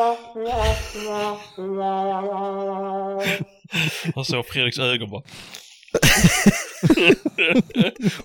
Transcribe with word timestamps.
Och 4.14 4.26
så 4.26 4.42
Fredriks 4.42 4.78
ögon 4.78 5.10
bara. 5.10 5.22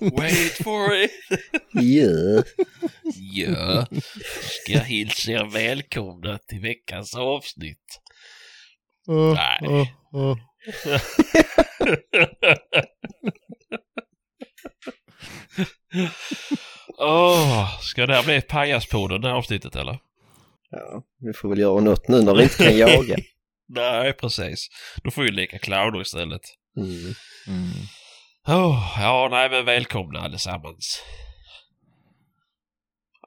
Wait 0.00 0.52
for 0.64 0.94
it! 0.94 1.10
Ja. 1.72 2.42
Ja, 3.32 3.86
ska 4.62 4.78
hälsa 4.78 5.30
er 5.30 5.44
välkomna 5.52 6.38
till 6.38 6.60
veckans 6.60 7.14
avsnitt. 7.14 8.00
Åh, 9.08 9.34
Nej. 9.34 9.58
åh, 9.62 9.88
åh. 10.12 10.36
Åh, 16.98 17.80
ska 17.80 18.06
det 18.06 18.14
här 18.14 18.24
bli 18.24 18.40
pajaspodden 18.40 19.20
det 19.20 19.28
här 19.28 19.34
avsnittet 19.34 19.76
eller? 19.76 19.98
Ja, 20.70 21.02
vi 21.20 21.32
får 21.32 21.48
väl 21.48 21.58
göra 21.58 21.80
något 21.80 22.08
nu 22.08 22.22
när 22.22 22.34
vi 22.34 22.42
inte 22.42 22.56
kan 22.56 22.78
jaga. 22.88 23.16
Nej, 23.68 24.12
precis. 24.12 24.68
Då 25.04 25.10
får 25.10 25.22
vi 25.22 25.30
leka 25.30 25.58
clowner 25.58 26.00
istället. 26.00 26.42
Mm. 26.76 27.14
Mm. 27.46 27.70
Åh, 28.48 28.96
ja, 29.00 29.28
nej 29.30 29.50
men 29.50 29.64
välkomna 29.64 30.20
allesammans. 30.20 31.02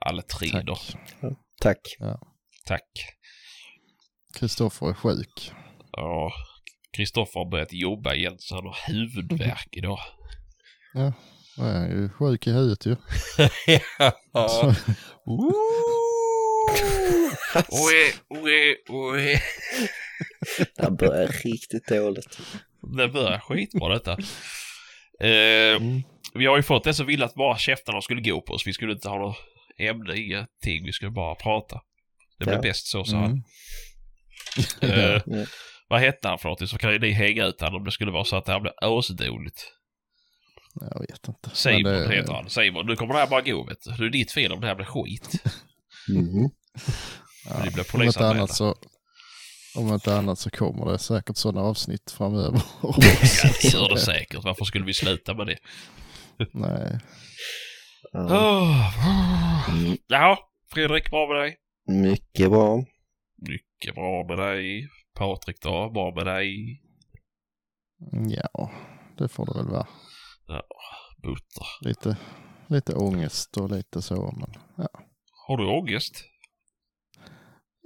Alla 0.01 0.21
tre 0.21 0.49
Tack. 0.49 0.65
då. 0.65 0.77
Tack. 1.61 1.79
Tack. 2.65 2.89
Kristoffer 4.39 4.89
är 4.89 4.93
sjuk. 4.93 5.51
Ja, 5.91 6.31
Kristoffer 6.97 7.39
har 7.39 7.51
börjat 7.51 7.73
jobba 7.73 8.13
igen 8.13 8.35
så 8.39 8.55
han 8.55 8.65
har 8.65 8.77
huvudvärk 8.87 9.67
idag. 9.71 9.99
Jag 11.57 11.69
är 11.75 11.87
ju 11.87 12.09
sjuk 12.09 12.47
i 12.47 12.51
huvudet 12.51 12.85
ju. 12.85 12.95
ja. 14.33 14.75
Så, 17.53 17.59
Ue, 17.59 18.13
ue, 18.39 18.75
ue. 18.89 19.41
Det 20.75 20.83
här 20.83 20.89
börjar 20.91 21.27
riktigt 21.27 21.87
dåligt. 21.87 22.39
Det 22.97 23.07
börjar 23.07 23.39
skitbra 23.39 23.93
detta. 23.93 24.11
Eh, 25.21 25.75
mm. 25.75 26.01
vi 26.33 26.45
har 26.45 26.57
ju 26.57 26.63
fått 26.63 26.83
det 26.83 26.93
så 26.93 27.03
vill 27.03 27.23
att 27.23 27.33
bara 27.35 27.57
käftarna 27.57 28.01
skulle 28.01 28.21
gå 28.21 28.41
på 28.41 28.53
oss. 28.53 28.67
Vi 28.67 28.73
skulle 28.73 28.91
inte 28.93 29.09
ha 29.09 29.17
något 29.19 29.37
ämne, 29.79 30.17
ingenting. 30.17 30.85
Vi 30.85 30.91
skulle 30.91 31.11
bara 31.11 31.35
prata. 31.35 31.81
Det 32.39 32.45
blir 32.45 32.55
Ja. 32.55 32.61
bäst 32.61 32.87
så, 32.87 33.03
sa 33.03 33.17
han. 33.17 33.43
Mm. 34.81 34.99
Eh, 34.99 35.21
Ja. 35.25 35.45
vad 35.87 35.99
hette 35.99 36.27
han 36.27 36.39
för 36.39 36.45
någonting? 36.45 36.67
Så 36.67 36.77
kan 36.77 36.91
ju 36.93 36.99
ni 36.99 37.11
hänga 37.11 37.45
ut 37.45 37.61
honom 37.61 37.75
om 37.75 37.85
det 37.85 37.91
skulle 37.91 38.11
vara 38.11 38.23
så 38.25 38.35
att 38.35 38.45
det 38.45 38.51
här 38.51 38.59
blir 38.59 38.73
asdåligt. 38.81 39.71
Jag 40.93 40.99
vet 40.99 41.27
inte. 41.27 41.49
Simon 41.53 41.83
det- 41.83 42.15
heter 42.15 42.33
han. 42.33 42.49
Simon, 42.49 42.85
nu 42.85 42.95
kommer 42.95 43.13
det 43.13 43.19
här 43.19 43.27
bara 43.27 43.41
gå 43.41 43.63
vet 43.63 43.77
du. 43.83 43.91
Det 43.91 44.05
är 44.05 44.09
ditt 44.09 44.31
fel 44.31 44.51
om 44.51 44.61
det 44.61 44.67
här 44.67 44.75
blir 44.75 44.85
skit. 44.85 45.29
Mm. 46.09 46.49
Ja, 47.45 47.53
Det 47.63 47.71
blir 47.71 47.71
om, 47.73 47.79
inte 47.79 47.91
polisanmälda. 47.91 48.39
annat 48.39 48.55
så, 48.55 48.75
om 49.75 49.93
inte 49.93 50.15
annat 50.17 50.39
så 50.39 50.49
kommer 50.49 50.91
det 50.91 50.99
säkert 50.99 51.37
sådana 51.37 51.61
avsnitt 51.67 52.11
framöver. 52.11 52.61
Ja, 52.83 52.93
det 53.61 53.73
gör 53.73 53.89
det 53.89 53.99
säkert. 53.99 54.43
Varför 54.43 54.65
skulle 54.65 54.85
vi 54.85 54.93
sluta 54.93 55.33
med 55.33 55.47
det? 55.47 55.57
Nej. 56.53 56.99
Ja. 58.11 58.19
Oh. 58.21 58.99
Mm. 59.69 59.97
Ja, 60.07 60.37
Fredrik, 60.73 61.09
bra 61.11 61.27
med 61.27 61.37
dig? 61.41 61.57
Mycket 61.87 62.49
bra. 62.49 62.85
Mycket 63.47 63.95
bra 63.95 64.25
med 64.27 64.37
dig. 64.37 64.89
Patrik 65.17 65.61
då, 65.61 65.89
bra 65.93 66.13
med 66.15 66.25
dig? 66.25 66.81
Ja, 68.29 68.71
det 69.17 69.27
får 69.27 69.45
det 69.45 69.53
väl 69.53 69.67
vara. 69.71 69.87
Butter. 71.23 71.65
Lite, 71.81 72.17
lite 72.67 72.93
ångest 72.95 73.57
och 73.57 73.71
lite 73.71 74.01
så. 74.01 74.31
Men, 74.39 74.53
ja. 74.77 74.89
Har 75.47 75.57
du 75.57 75.65
ångest? 75.65 76.23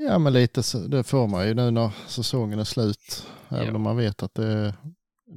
Ja, 0.07 0.19
men 0.19 0.33
lite 0.33 0.63
så, 0.63 0.77
det 0.87 1.03
får 1.03 1.27
man 1.27 1.47
ju 1.47 1.53
nu 1.53 1.71
när 1.71 1.89
säsongen 2.07 2.59
är 2.59 2.63
slut. 2.63 3.27
Även 3.49 3.67
Ja. 3.67 3.75
om 3.75 3.81
man 3.81 3.97
vet 3.97 4.23
att 4.23 4.33
det 4.35 4.45
är, 4.47 4.73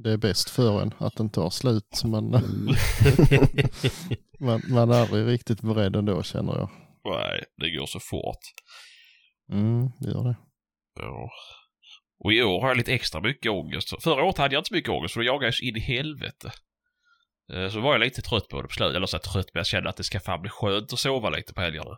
det 0.03 0.11
är 0.11 0.17
bäst 0.17 0.49
för 0.49 0.81
en 0.81 0.93
att 0.97 1.15
den 1.15 1.29
tar 1.29 1.49
slut. 1.49 2.01
Men 2.03 2.29
man, 4.39 4.61
man 4.69 4.91
är 4.91 5.01
aldrig 5.01 5.27
riktigt 5.27 5.61
beredd 5.61 5.95
ändå 5.95 6.23
känner 6.23 6.53
jag. 6.57 6.69
Nej, 7.05 7.43
det 7.57 7.71
går 7.77 7.85
så 7.85 7.99
fort. 7.99 8.39
Mm, 9.51 9.89
det 9.99 10.09
gör 10.09 10.23
det. 10.23 10.35
Ja. 10.99 11.29
Och 12.23 12.33
i 12.33 12.43
år 12.43 12.61
har 12.61 12.67
jag 12.67 12.77
lite 12.77 12.93
extra 12.93 13.21
mycket 13.21 13.51
ångest. 13.51 14.03
Förra 14.03 14.23
året 14.23 14.37
hade 14.37 14.53
jag 14.55 14.59
inte 14.59 14.67
så 14.67 14.73
mycket 14.73 14.89
ångest 14.89 15.13
för 15.13 15.19
då 15.21 15.25
jagade 15.25 15.45
jag 15.45 15.53
så 15.55 15.63
in 15.65 15.75
i 15.75 15.79
helvete. 15.79 16.51
Eh, 17.53 17.69
Så 17.69 17.79
var 17.79 17.91
jag 17.91 17.99
lite 17.99 18.21
trött 18.21 18.47
på 18.49 18.61
det 18.61 18.67
på 18.67 18.73
slutet. 18.73 18.95
Eller 18.95 19.07
så 19.07 19.19
trött, 19.19 19.47
men 19.53 19.59
jag 19.59 19.65
kände 19.67 19.89
att 19.89 19.97
det 19.97 20.03
ska 20.03 20.19
fan 20.19 20.41
bli 20.41 20.49
skönt 20.49 20.93
att 20.93 20.99
sova 20.99 21.29
lite 21.29 21.53
på 21.53 21.61
helgerna. 21.61 21.97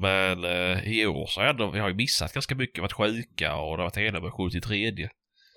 Men 0.00 0.44
eh, 0.44 0.92
i 0.92 1.06
år 1.06 1.26
så 1.26 1.40
har 1.40 1.46
jag 1.46 1.82
har 1.82 1.88
ju 1.88 1.94
missat 1.94 2.32
ganska 2.32 2.54
mycket, 2.54 2.82
varit 2.82 2.92
sjuka 2.92 3.56
och 3.56 3.76
det 3.76 3.82
har 3.82 3.90
varit 3.90 3.96
ena 3.96 4.20
med 4.20 4.32
73. 4.32 5.08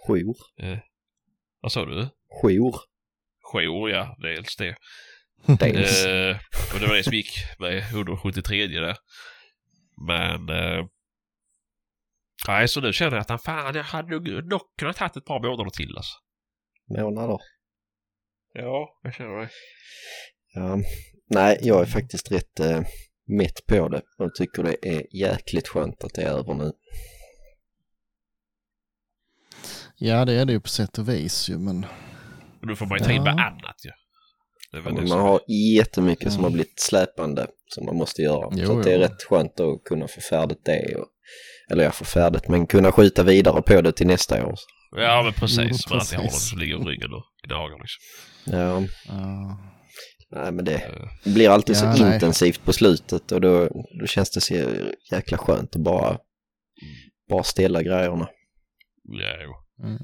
Jour. 0.07 0.35
Vad 1.62 1.72
sa 1.72 1.85
du? 1.85 2.09
Jour. 2.41 2.75
Jour, 3.53 3.90
ja. 3.90 4.16
Dels 4.22 4.56
det. 4.56 4.75
Dels. 5.59 6.06
Eh, 6.06 6.38
och 6.74 6.80
det 6.80 6.88
var 6.88 6.96
det 6.96 7.03
som 7.03 7.13
gick 7.13 7.31
med 7.59 7.78
173 7.78 8.68
där. 8.68 8.97
Men... 10.07 10.50
Eh, 10.50 10.85
nej, 12.47 12.68
så 12.68 12.81
nu 12.81 12.94
känner 12.94 13.12
jag 13.12 13.22
att 13.22 13.30
han 13.30 13.40
fan, 13.40 13.75
jag 13.75 13.84
hade 13.84 14.09
nog 14.09 14.46
nog 14.46 14.62
kunnat 14.78 14.97
haft 14.97 15.18
ett 15.18 15.25
par 15.25 15.40
månader 15.40 15.69
till 15.69 15.97
alltså. 15.97 16.13
Månader. 16.90 17.38
Ja, 18.53 19.00
jag 19.03 19.13
känner 19.13 19.41
det. 19.41 19.50
Ja. 20.53 20.78
Nej, 21.30 21.57
jag 21.62 21.81
är 21.81 21.85
faktiskt 21.85 22.31
rätt 22.31 22.59
eh, 22.59 22.81
mätt 23.31 23.66
på 23.68 23.88
det 23.90 24.02
och 24.18 24.36
tycker 24.36 24.64
det 24.64 24.75
är 24.88 25.16
jäkligt 25.16 25.68
skönt 25.68 26.03
att 26.03 26.14
det 26.14 26.22
är 26.22 26.28
över 26.38 26.53
nu. 26.53 26.72
Ja, 29.97 30.25
det 30.25 30.34
är 30.34 30.46
det 30.46 30.53
ju 30.53 30.59
på 30.59 30.68
sätt 30.69 30.97
och 30.97 31.09
vis 31.09 31.50
ju, 31.50 31.58
men 31.58 31.86
nu 32.62 32.75
får 32.75 32.86
man 32.86 32.97
ju 33.00 33.06
ta 33.06 33.12
in 33.12 33.24
med 33.24 33.34
Ja. 33.38 33.44
annat 33.47 33.75
ju. 33.86 33.92
Det 34.72 34.92
man 34.92 35.08
som... 35.08 35.19
har 35.19 35.40
jättemycket 35.78 36.31
som 36.31 36.40
Mm. 36.40 36.44
har 36.44 36.50
blivit 36.52 36.80
släpande 36.80 37.47
som 37.68 37.86
man 37.86 37.96
måste 37.96 38.22
göra. 38.22 38.50
Jo, 38.52 38.66
så 38.68 38.78
att 38.78 38.84
det 38.84 38.92
är 38.92 38.96
jo. 38.97 39.02
rätt 39.03 39.24
skönt 39.30 39.59
att 39.59 39.84
kunna 39.84 40.08
få 40.08 40.22
färdigt 40.22 40.66
det. 40.66 40.96
Och, 40.96 41.08
eller 41.72 41.84
ja, 41.84 41.92
få 41.92 42.06
färdigt, 42.06 42.48
men 42.48 42.68
kunna 42.68 42.92
skjuta 42.92 43.24
vidare 43.24 43.62
på 43.62 43.81
det 43.81 43.92
till 43.92 44.08
nästa 44.08 44.46
år. 44.46 44.56
Ja, 44.96 45.22
men 45.24 45.34
precis. 45.34 45.58
Jo, 45.59 45.90
Man 45.90 46.00
alltid 46.00 46.18
har 46.19 46.25
precis. 46.25 46.50
som 46.50 46.59
ligger 46.59 46.75
i 46.75 46.84
ryggen 46.84 47.13
och 47.13 47.24
gnagar 47.48 47.78
liksom. 47.80 48.02
Ja, 48.59 48.81
ja. 49.08 49.58
Nej 50.31 50.52
men 50.52 50.66
det 50.66 50.75
Eh, 50.75 51.34
blir 51.34 51.50
alltid 51.50 51.75
Ja, 51.75 51.80
så 51.80 52.03
nej. 52.03 52.14
intensivt 52.14 52.66
på 52.66 52.74
slutet 52.74 53.31
och 53.31 53.42
då, 53.42 53.68
då 54.00 54.07
känns 54.07 54.31
det 54.31 54.42
så 54.42 54.54
jäkla 55.12 55.38
skönt 55.38 55.75
att 55.75 55.81
bara, 55.81 56.18
bara 57.30 57.44
ställa 57.44 57.83
grejerna. 57.83 58.30
Ja, 59.04 59.36
jo. 59.44 59.86
Mm. 59.86 59.98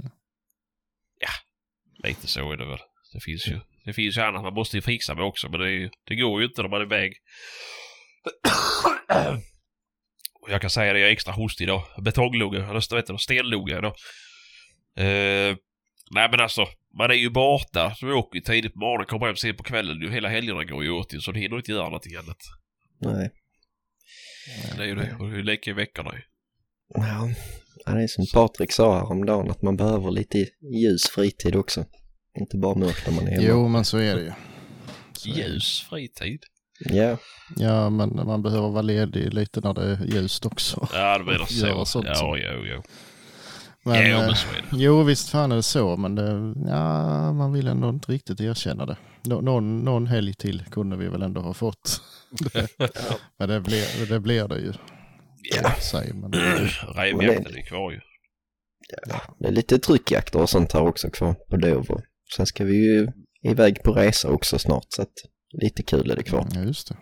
Lite 2.04 2.28
så 2.28 2.52
är 2.52 2.58
det 2.58 2.66
väl. 2.66 2.80
Det 3.14 3.20
finns 3.20 3.48
ju, 3.48 3.60
det 3.86 3.94
finns 3.94 4.18
ju 4.18 4.22
annat 4.22 4.44
man 4.44 4.54
måste 4.54 4.78
ju 4.78 4.82
fixa 4.82 5.16
med 5.16 5.24
också, 5.24 5.50
men 5.50 5.60
det, 5.60 5.72
är 5.72 5.90
det 6.08 6.16
går 6.16 6.42
ju 6.42 6.48
inte 6.48 6.62
när 6.62 6.70
man 6.70 6.82
är 6.82 6.86
iväg. 6.86 7.14
Och 10.42 10.52
jag 10.52 10.62
kan 10.62 10.70
säga 10.70 10.94
det, 10.94 11.00
jag 11.00 11.10
är 11.10 11.14
extra 11.14 11.34
hostig 11.34 11.64
idag. 11.66 11.84
Betonglugga, 12.02 12.70
eller 12.70 12.96
vet 12.96 13.06
du, 13.08 13.18
stenlugga 13.18 13.78
idag. 13.78 13.94
Eh, 14.98 15.56
nej 16.12 16.30
men 16.32 16.40
alltså, 16.40 16.68
man 16.98 17.12
är 17.12 17.16
ju 17.16 17.30
borta. 17.30 17.96
Så 17.96 18.06
vi 18.08 18.14
åker 18.14 18.36
ju 18.36 18.42
tidigt 18.42 18.74
på 18.74 18.80
morgonen, 18.80 19.06
kommer 19.06 19.26
hem 19.26 19.36
sent 19.36 19.58
på 19.58 19.64
kvällen. 19.64 20.02
ju. 20.02 20.12
Hela 20.12 20.30
helgerna 20.30 20.64
går 20.64 20.84
ju 20.84 20.92
åt 20.92 21.14
ju, 21.14 21.20
så 21.20 21.32
det 21.32 21.40
hinner 21.40 21.58
inte 21.58 21.72
göra 21.72 21.84
någonting 21.84 22.16
annat. 22.16 22.38
Nej. 23.02 23.32
Det 24.78 24.84
är 24.84 24.88
ju 24.88 24.96
det. 24.96 25.16
Och 25.20 25.28
det 25.30 25.34
är 25.34 25.38
ju 25.38 25.44
leka 25.44 25.70
i 25.70 25.74
veckorna 25.74 26.12
ju. 26.14 26.22
Ja, 26.96 27.30
ja, 27.86 27.92
det 27.92 28.04
är 28.04 28.08
som 28.08 28.26
Patrik 28.34 28.72
sa 28.72 28.98
häromdagen 29.00 29.52
att 29.52 29.62
man 29.62 29.78
behöver 29.78 30.12
lite 30.12 30.38
ljus 30.84 31.10
fritid 31.10 31.56
också. 31.56 31.86
Inte 32.40 32.58
bara 32.58 32.76
mörkt 32.76 33.08
när 33.08 33.16
man 33.16 33.28
är 33.28 33.32
hemma. 33.32 33.44
Jo, 33.48 33.68
men 33.68 33.86
så 33.86 33.98
är 33.98 34.16
det 34.16 34.22
ju. 34.22 34.32
Så 35.14 35.30
det. 35.30 35.40
Ljus 35.40 35.86
fritid. 35.90 36.40
Ja, 36.80 37.18
Ja, 37.58 37.90
men 37.90 38.16
man 38.16 38.42
behöver 38.42 38.70
vara 38.70 38.82
ledig 38.82 39.34
lite 39.34 39.62
när 39.62 39.74
det 39.74 39.82
är 39.82 40.06
ljust 40.06 40.46
också. 40.46 40.88
Ja, 40.94 41.18
du 41.18 41.26
menar 41.26 41.46
så. 41.50 41.68
Göra 41.68 41.86
sånt 41.86 42.06
ja, 42.08 42.16
som- 42.16 42.38
jo, 42.38 42.66
jo. 42.66 42.82
Men, 43.88 44.10
ja, 44.10 44.20
eh, 44.20 44.26
men 44.26 44.36
så 44.36 44.48
är 44.50 44.62
det. 44.62 44.68
Jo, 44.72 45.04
visst 45.04 45.30
fan 45.30 45.52
är 45.52 45.56
det 45.56 45.64
så, 45.64 45.98
men 45.98 46.16
det, 46.16 46.54
ja, 46.70 47.34
man 47.34 47.54
vill 47.54 47.68
ändå 47.68 47.90
inte 47.90 48.12
riktigt 48.12 48.42
erkänna 48.42 48.86
det. 48.86 48.98
Nå, 49.24 49.42
någon, 49.42 49.80
någon 49.80 50.08
helg 50.08 50.34
till 50.34 50.64
kunde 50.72 50.98
vi 50.98 51.08
väl 51.08 51.22
ändå 51.22 51.42
ha 51.42 51.54
fått. 51.54 52.02
men 53.38 53.50
det 53.50 53.62
blir 53.62 54.10
det, 54.10 54.20
blir 54.20 54.48
det 54.48 54.60
ju. 54.60 54.74
Ja. 55.56 55.72
Säg, 55.82 56.14
men, 56.14 56.32
Rävjakten 56.96 57.56
är 57.56 57.66
kvar 57.66 57.92
ju. 57.92 58.00
det 59.40 59.48
är 59.48 59.52
lite 59.52 59.80
tryckjakter 59.80 60.42
och 60.42 60.50
sånt 60.50 60.74
här 60.74 60.82
också 60.82 61.10
kvar 61.10 61.34
på 61.34 61.58
Dover. 61.58 62.04
Sen 62.36 62.46
ska 62.46 62.64
vi 62.64 62.76
ju 62.76 63.12
iväg 63.44 63.84
på 63.84 63.92
resa 63.92 64.30
också 64.30 64.60
snart 64.60 64.86
så 64.90 65.02
att 65.02 65.14
lite 65.62 65.84
kul 65.84 66.12
är 66.12 66.16
det 66.16 66.24
kvar. 66.24 66.48
ja, 66.52 66.62
just 66.62 66.88
det. 66.88 66.98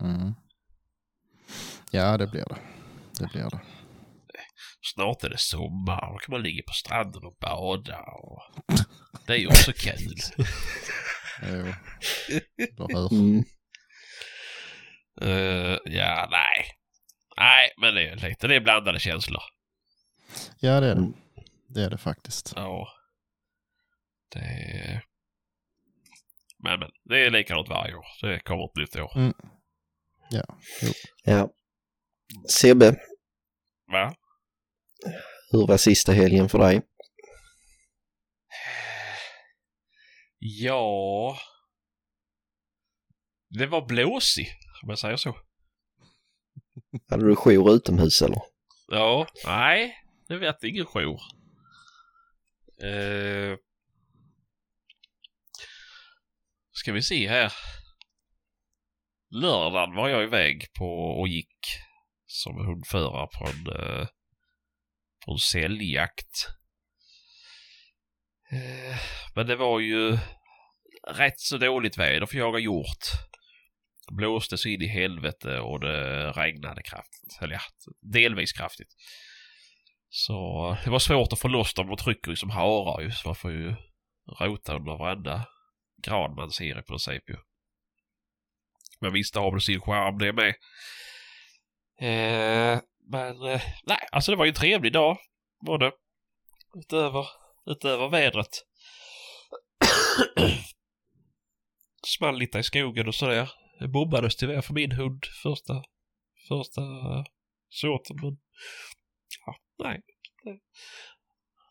Mm. 0.00 0.32
Ja, 1.90 2.16
det 2.18 2.26
blir 2.26 2.44
det. 2.48 2.56
Det 3.18 3.26
blir 3.32 3.50
det. 3.50 3.60
Snart 4.80 5.24
är 5.24 5.28
det 5.28 5.38
sommar. 5.38 6.12
Då 6.12 6.18
kan 6.18 6.32
man 6.32 6.42
ligga 6.42 6.62
på 6.66 6.72
stranden 6.72 7.24
och 7.24 7.36
bada. 7.40 7.98
Och... 7.98 8.42
Det 9.26 9.32
är 9.32 9.38
ju 9.38 9.46
också 9.46 9.72
kul. 9.72 10.14
Jo. 11.42 11.74
Du 12.56 12.94
hör. 12.94 13.12
Mm. 13.12 13.44
Eh, 15.20 15.78
ja, 15.84 16.28
nej. 16.30 16.78
Nej, 17.36 17.72
men 17.80 17.94
det 17.94 18.08
är 18.08 18.16
lite 18.16 18.48
det 18.48 18.56
är 18.56 18.60
blandade 18.60 19.00
känslor. 19.00 19.42
Ja, 20.60 20.80
det 20.80 20.86
är 20.86 20.94
det. 20.94 21.00
Mm. 21.00 21.14
Det 21.68 21.84
är 21.84 21.90
det 21.90 21.98
faktiskt. 21.98 22.52
Ja. 22.56 22.88
Det 24.32 24.38
är... 24.38 25.04
Men, 26.58 26.80
men, 26.80 26.90
det 27.04 27.26
är 27.26 27.30
likadant 27.30 27.68
varje 27.68 27.94
år. 27.94 28.06
Det 28.22 28.40
kommer 28.40 28.64
ett 28.64 28.76
nytt 28.76 28.96
år. 28.96 29.16
Mm. 29.16 29.34
Ja, 30.30 30.44
jo. 30.82 30.88
Ja. 31.24 31.48
Sebbe, 32.48 32.96
Va? 33.92 34.14
Hur 35.50 35.66
var 35.66 35.76
sista 35.76 36.12
helgen 36.12 36.48
för 36.48 36.58
dig? 36.58 36.82
Ja... 40.38 41.38
Det 43.50 43.66
var 43.66 43.86
blåsig, 43.86 44.48
om 44.82 44.88
jag 44.88 44.98
säger 44.98 45.16
så. 45.16 45.36
Hade 47.10 47.26
du 47.26 47.36
jour 47.36 47.74
utomhus 47.74 48.22
eller? 48.22 48.42
Ja, 48.88 49.26
nej, 49.44 49.94
det 50.28 50.38
vet 50.38 50.64
ingen 50.64 50.86
jour. 50.86 51.20
Uh, 52.84 53.56
ska 56.72 56.92
vi 56.92 57.02
se 57.02 57.28
här. 57.28 57.52
Lördagen 59.30 59.94
var 59.94 60.08
jag 60.08 60.22
iväg 60.22 60.66
på 60.78 61.20
och 61.20 61.28
gick 61.28 61.56
som 62.26 62.66
hundförare 62.66 63.26
på 63.38 63.46
en, 63.46 63.66
uh, 63.80 64.06
på 65.28 65.38
säljjakt. 65.38 66.48
Eh, 68.50 68.98
men 69.34 69.46
det 69.46 69.56
var 69.56 69.80
ju 69.80 70.18
rätt 71.08 71.40
så 71.40 71.58
dåligt 71.58 71.98
väder 71.98 72.26
för 72.26 72.38
jag 72.38 72.52
har 72.52 72.58
gjort. 72.58 73.04
Det 74.08 74.14
blåste 74.14 74.58
så 74.58 74.68
in 74.68 74.82
i 74.82 74.86
helvete 74.86 75.60
och 75.60 75.80
det 75.80 76.32
regnade 76.32 76.82
kraftigt. 76.82 77.38
Eller 77.42 77.54
ja, 77.54 77.60
delvis 78.12 78.52
kraftigt. 78.52 78.94
Så 80.08 80.76
det 80.84 80.90
var 80.90 80.98
svårt 80.98 81.32
att 81.32 81.40
få 81.40 81.48
loss 81.48 81.74
dem. 81.74 81.86
De 81.86 81.96
trycker 81.96 82.30
ju 82.30 82.36
som 82.36 82.48
liksom 82.48 82.50
harar 82.50 83.00
ju. 83.00 83.10
Så 83.10 83.28
man 83.28 83.36
får 83.36 83.52
ju 83.52 83.74
rota 84.40 84.76
under 84.76 84.98
varenda 84.98 85.46
gran 86.06 86.34
man 86.34 86.50
ser 86.50 86.78
i 86.78 86.82
princip 86.82 87.30
ju. 87.30 87.36
Men 89.00 89.12
visst 89.12 89.34
har 89.34 89.54
det 89.54 89.60
sin 89.60 89.80
charm 89.80 90.18
det 90.18 90.32
med. 90.32 90.54
Eh, 92.00 92.80
men 93.10 93.42
eh, 93.42 93.62
nej, 93.86 94.08
alltså 94.12 94.30
det 94.30 94.36
var 94.36 94.44
ju 94.44 94.48
en 94.48 94.54
trevlig 94.54 94.92
dag. 94.92 95.18
Var 95.60 95.78
det. 95.78 95.92
Utöver, 96.74 97.26
utöver 97.66 98.08
vädret. 98.08 98.64
Small 102.06 102.38
lite 102.38 102.58
i 102.58 102.62
skogen 102.62 103.08
och 103.08 103.14
sådär. 103.14 103.50
Det 103.80 103.88
bobbades 103.88 104.36
tyvärr 104.36 104.60
för 104.60 104.74
min 104.74 104.92
hund 104.92 105.24
första, 105.42 105.82
första 106.48 106.82
eh, 106.82 107.24
såten. 107.68 108.16
Men 108.22 108.38
ja, 109.46 109.56
nej. 109.78 110.02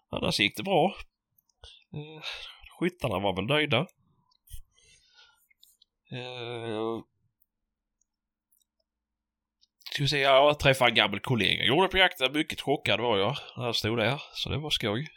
Annars 0.10 0.40
gick 0.40 0.57
det 0.57 0.63
bra. 0.63 0.95
Eh, 1.94 2.24
skyttarna 2.80 3.19
var 3.19 3.36
väl 3.36 3.45
nöjda. 3.45 3.88
Eh, 6.12 7.01
Ska 9.97 10.03
vi 10.03 10.07
se, 10.07 10.19
jag 10.19 10.59
träffade 10.59 10.91
en 10.91 10.95
gammal 10.95 11.19
kollega. 11.19 11.63
Gjorde 11.63 11.88
på 11.88 11.97
jakten. 11.97 12.33
Mycket 12.33 12.61
chockad 12.61 12.99
var 12.99 13.17
jag 13.17 13.38
när 13.57 13.65
jag 13.65 13.75
stod 13.75 13.97
där. 13.97 14.21
Så 14.33 14.49
det 14.49 14.57
var 14.57 14.69
skoj. 14.69 15.07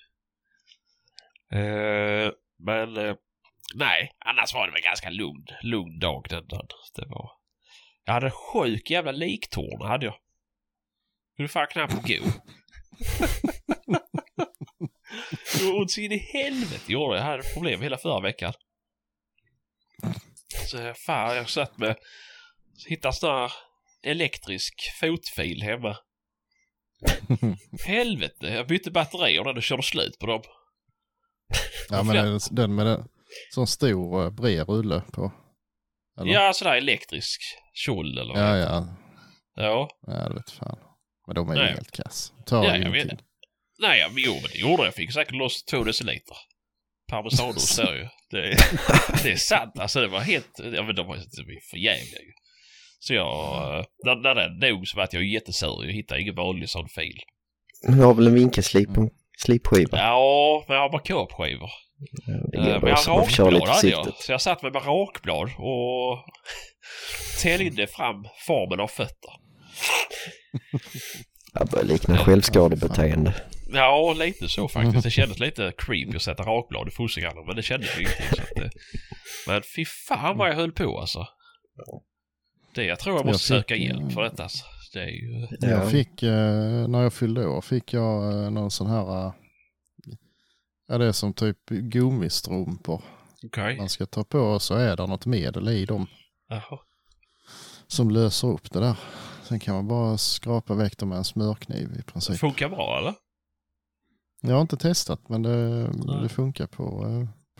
Eh, 1.52 2.32
men 2.58 2.96
eh, 2.96 3.14
nej, 3.74 4.12
annars 4.18 4.54
var 4.54 4.66
det 4.66 4.72
väl 4.72 4.82
ganska 4.82 5.10
lugn, 5.10 5.46
lugn 5.62 5.98
dag 5.98 6.26
den 6.28 6.48
dagen. 6.48 6.68
Det 6.94 7.06
var... 7.06 7.30
Jag 8.04 8.12
hade 8.12 8.30
sjuk 8.30 8.90
jävla 8.90 9.12
liktorn 9.12 9.88
hade 9.88 10.06
jag. 10.06 10.14
Kunde 11.36 11.48
fan 11.48 11.66
knappt 11.66 11.94
gå. 11.94 12.24
Det 15.52 15.62
gjorde 15.62 15.78
ont 15.78 15.90
så 15.90 16.00
in 16.00 16.12
i 16.12 16.18
helvete 16.18 16.92
gjorde 16.92 17.16
jag. 17.16 17.24
Jag 17.24 17.30
hade 17.30 17.42
problem 17.54 17.82
hela 17.82 17.98
förra 17.98 18.20
veckan. 18.20 18.52
Så 20.66 20.94
fan, 20.94 21.36
jag 21.36 21.48
satt 21.48 21.78
med... 21.78 21.96
Hittade 22.88 23.14
sådana 23.14 23.40
här 23.40 23.52
elektrisk 24.02 24.74
fotfil 25.00 25.62
hemma. 25.62 25.96
Helvete, 27.86 28.46
jag 28.46 28.66
bytte 28.66 28.90
batterier 28.90 29.44
när 29.44 29.52
det 29.52 29.62
körde 29.62 29.82
slut 29.82 30.18
på 30.18 30.26
dem. 30.26 30.42
Ja, 31.90 32.02
men 32.02 32.16
är 32.16 32.24
det 32.24 32.40
den 32.50 32.74
med 32.74 32.86
den, 32.86 33.08
sån 33.54 33.66
stor 33.66 34.24
eh, 34.24 34.30
bred 34.30 34.68
rulle 34.68 35.02
på? 35.12 35.32
Eller? 36.20 36.32
Ja, 36.32 36.52
sådär 36.52 36.76
elektrisk 36.76 37.40
kjol 37.74 38.18
eller 38.18 38.34
Ja, 38.34 38.56
ja. 38.56 38.96
Ja. 39.54 39.88
Ja, 40.06 40.28
det 40.28 40.34
vet 40.34 40.50
fan. 40.50 40.78
Men 41.26 41.34
de 41.34 41.50
är 41.50 41.54
ju 41.54 41.74
helt 41.74 41.90
kass. 41.90 42.32
Tar 42.46 42.64
Ja, 42.64 42.76
jag 42.76 42.90
vet. 42.90 43.20
Nej, 43.78 44.00
ja, 44.00 44.08
men 44.08 44.22
jo, 44.22 44.32
men 44.32 44.50
det 44.52 44.58
gjorde 44.58 44.82
jag. 44.82 44.86
Jag 44.86 44.94
fick 44.94 45.12
säkert 45.12 45.34
loss 45.34 45.64
två 45.64 45.84
deciliter. 45.84 46.36
Parmesanost 47.10 47.76
där 47.84 47.94
ju. 47.94 48.08
Det, 48.30 48.56
det 49.22 49.32
är 49.32 49.36
sant. 49.36 49.78
Alltså 49.78 50.00
det 50.00 50.08
var 50.08 50.20
helt... 50.20 50.58
Ja, 50.58 50.82
men 50.82 50.94
de 50.94 51.06
var, 51.06 51.16
de 51.16 51.42
var 51.42 51.70
för 51.70 51.76
jävliga 51.76 52.20
ju. 52.20 52.32
Så 53.02 53.14
jag... 53.14 53.84
När, 54.04 54.16
när 54.16 54.34
den 54.34 54.60
dog 54.60 54.88
så 54.88 54.96
var 54.96 55.08
jag 55.12 55.24
jättesur. 55.24 55.84
Jag 55.84 55.92
hittade 55.92 56.20
ingen 56.20 56.34
vanlig 56.34 56.68
sån 56.68 56.88
fil. 56.88 57.18
Du 57.82 58.02
har 58.02 58.14
väl 58.14 58.26
en 58.26 58.34
vinkelslip 58.34 58.88
slipskiva? 59.38 59.98
Ja, 59.98 60.64
men 60.68 60.76
jag 60.76 60.82
har 60.82 60.90
bara 60.90 61.02
kåpskivor. 61.02 61.70
Det 62.52 62.58
Eh, 62.58 62.80
Men 62.82 62.88
jag 62.88 62.98
lite 62.98 63.10
rakblad 63.10 63.68
hade 63.68 63.88
jag. 63.88 64.14
Så 64.14 64.32
jag 64.32 64.40
satt 64.40 64.62
med 64.62 64.72
bara 64.72 64.84
rakblad 64.84 65.50
och 65.58 66.24
täljde 67.42 67.86
fram 67.86 68.24
formen 68.46 68.80
av 68.80 68.88
fötter. 68.88 69.30
Det 71.52 71.64
börjar 71.70 71.84
likna 71.84 72.18
självskadebeteende. 72.18 73.34
Ja, 73.72 74.12
lite 74.12 74.48
så 74.48 74.68
faktiskt. 74.68 75.02
Det 75.04 75.10
kändes 75.10 75.38
lite 75.38 75.72
creepy 75.78 76.16
att 76.16 76.22
sätta 76.22 76.42
rakblad 76.42 76.88
i 76.88 76.90
fossegallen, 76.90 77.46
men 77.46 77.56
det 77.56 77.62
kändes 77.62 77.98
ju 77.98 78.06
att, 78.06 78.54
det... 78.54 78.70
Men 79.46 79.62
fy 79.76 79.84
fan 79.84 80.38
vad 80.38 80.48
jag 80.48 80.54
höll 80.54 80.72
på 80.72 80.98
alltså. 81.00 81.26
Det, 82.74 82.84
jag 82.84 82.98
tror 82.98 83.16
jag 83.16 83.26
måste 83.26 83.54
Jag 83.54 83.62
fick, 83.62 83.68
söka 83.68 83.76
hjälp 83.76 84.02
eh, 84.02 84.08
för 84.08 84.22
detta. 84.22 84.42
Alltså. 84.42 84.64
Det 84.92 85.00
är 85.00 85.08
ju... 85.08 85.46
Ja. 85.60 85.68
Jag 85.68 85.90
fick, 85.90 86.22
eh, 86.22 86.88
när 86.88 87.02
jag 87.02 87.12
fyllde 87.12 87.46
år, 87.46 87.60
fick 87.60 87.92
jag 87.92 88.44
eh, 88.44 88.50
någon 88.50 88.70
sån 88.70 88.86
här, 88.86 89.32
ja 90.88 90.98
det 90.98 91.06
är 91.06 91.12
som 91.12 91.32
typ 91.32 91.68
gummistrumpor. 91.68 93.02
Okej. 93.44 93.76
Man 93.76 93.88
ska 93.88 94.06
ta 94.06 94.24
på 94.24 94.38
och 94.38 94.62
så 94.62 94.74
är 94.74 94.96
det 94.96 95.06
något 95.06 95.26
medel 95.26 95.68
i 95.68 95.84
dem 95.84 96.06
Jaha. 96.48 96.78
som 97.86 98.10
löser 98.10 98.48
upp 98.48 98.72
det 98.72 98.80
där. 98.80 98.96
Sen 99.42 99.60
kan 99.60 99.74
man 99.74 99.88
bara 99.88 100.18
skrapa 100.18 100.74
väck 100.74 100.98
dem 100.98 101.08
med 101.08 101.18
en 101.18 101.24
smörkniv 101.24 101.96
i 101.98 102.02
princip. 102.02 102.38
Funkar 102.38 102.68
bra 102.68 102.98
eller? 102.98 103.14
Jag 104.42 104.54
har 104.54 104.60
inte 104.60 104.76
testat 104.76 105.28
men 105.28 105.42
det, 105.42 105.86
det 106.22 106.28
funkar 106.28 106.66
på, 106.66 107.06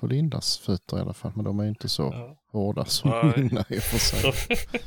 på 0.01 0.07
Lindas 0.07 0.59
fötter 0.59 0.99
i 0.99 1.01
alla 1.01 1.15
fall. 1.15 1.33
Men 1.37 1.45
de 1.45 1.61
är 1.61 1.69
inte 1.69 1.89
så 1.89 2.03
Ja. 2.03 2.37
hårda 2.53 2.85
som 2.85 3.11
Nej. 3.11 3.33
mina 3.45 3.65
i 3.71 3.79
och 3.79 3.83
för 3.83 3.99
sig. 3.99 4.33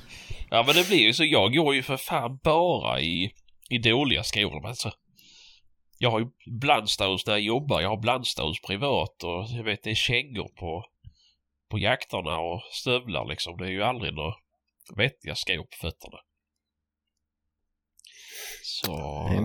ja 0.50 0.64
men 0.68 0.76
det 0.76 0.88
blir 0.88 1.00
ju 1.00 1.14
så. 1.14 1.24
Jag 1.24 1.54
går 1.56 1.76
ju 1.76 1.84
för 1.84 1.98
fan 1.98 2.40
bara 2.44 3.02
i, 3.02 3.32
i 3.70 3.78
dåliga 3.78 4.24
skor. 4.24 4.68
Alltså. 4.68 4.92
Jag 5.98 6.12
har 6.12 6.20
ju 6.20 6.26
blandstaus 6.60 7.24
där 7.24 7.32
jag 7.32 7.42
jobbar. 7.42 7.82
Jag 7.82 7.90
har 7.90 7.98
blandstaus 8.02 8.62
privat 8.68 9.24
och 9.24 9.46
jag 9.58 9.64
vet 9.64 9.84
det 9.84 9.90
är 9.90 9.96
kängor 9.96 10.48
på, 10.60 10.86
på 11.72 11.80
jakterna 11.80 12.40
och 12.40 12.62
stövlar 12.72 13.26
liksom. 13.26 13.58
Det 13.58 13.66
är 13.66 13.70
ju 13.72 13.84
aldrig 13.84 14.14
några 14.14 14.34
vettiga 14.96 15.36
skor 15.36 15.64
på 15.64 15.78
fötterna. 15.82 16.18
Så... 18.64 19.24
Nej. 19.30 19.40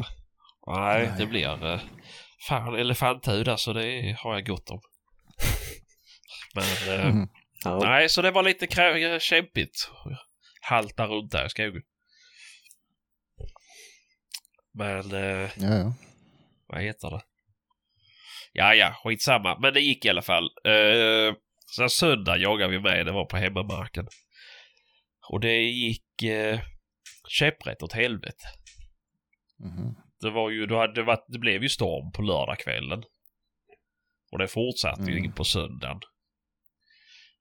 Nej, 0.67 1.07
Nej. 1.07 1.15
det 1.19 1.27
blir... 1.27 1.73
eh, 1.73 1.81
Fan, 2.49 2.75
elefanthud 2.75 3.49
alltså, 3.49 3.73
det 3.73 4.17
har 4.19 4.35
jag 4.35 4.47
gott 4.47 4.71
om. 4.71 4.81
Men... 6.59 6.99
eh, 7.01 7.07
Mm. 7.07 7.29
Ja. 7.65 7.79
Nej, 7.79 8.09
så 8.09 8.23
det 8.23 8.31
var 8.31 8.43
lite 8.43 8.67
kämpigt. 9.21 9.91
Halta 10.61 11.07
runt 11.07 11.33
där 11.33 11.47
i 11.47 11.49
skogen. 11.49 11.83
Men, 14.75 15.13
eh, 15.13 15.51
Ja, 15.57 15.75
ja. 15.77 15.93
vad 16.67 16.83
heter 16.83 17.11
det? 17.11 17.21
Ja, 18.53 18.75
ja, 18.75 18.95
skitsamma. 19.05 19.59
Men 19.59 19.75
det 19.75 19.81
gick 19.81 20.05
i 20.05 20.09
alla 20.09 20.23
fall. 20.23 20.45
Eh, 20.65 21.35
sen 21.77 21.91
söndag 21.91 22.37
jagade 22.37 22.71
vi 22.71 22.81
med, 22.81 23.07
det 23.07 23.13
var 23.13 23.25
på 23.25 23.37
hemmamarken. 23.37 24.07
Och 25.31 25.41
det 25.41 25.57
gick 25.63 26.23
eh, 26.23 26.61
käpprätt 27.29 27.83
åt 27.83 27.93
helvete. 27.93 28.45
Mhm. 29.65 29.95
Det 30.21 30.31
var 30.31 30.51
ju, 30.51 30.67
då 30.67 30.79
hade 30.79 30.95
det, 30.95 31.03
varit, 31.03 31.25
det 31.29 31.39
blev 31.39 31.63
ju 31.63 31.69
storm 31.69 32.13
på 32.13 32.23
lördagskvällen. 32.23 33.03
Och 34.33 34.39
det 34.39 34.49
fortsatte 34.49 35.03
ju 35.03 35.13
Mm. 35.13 35.25
in 35.25 35.33
på 35.33 35.45
söndagen. 35.45 36.01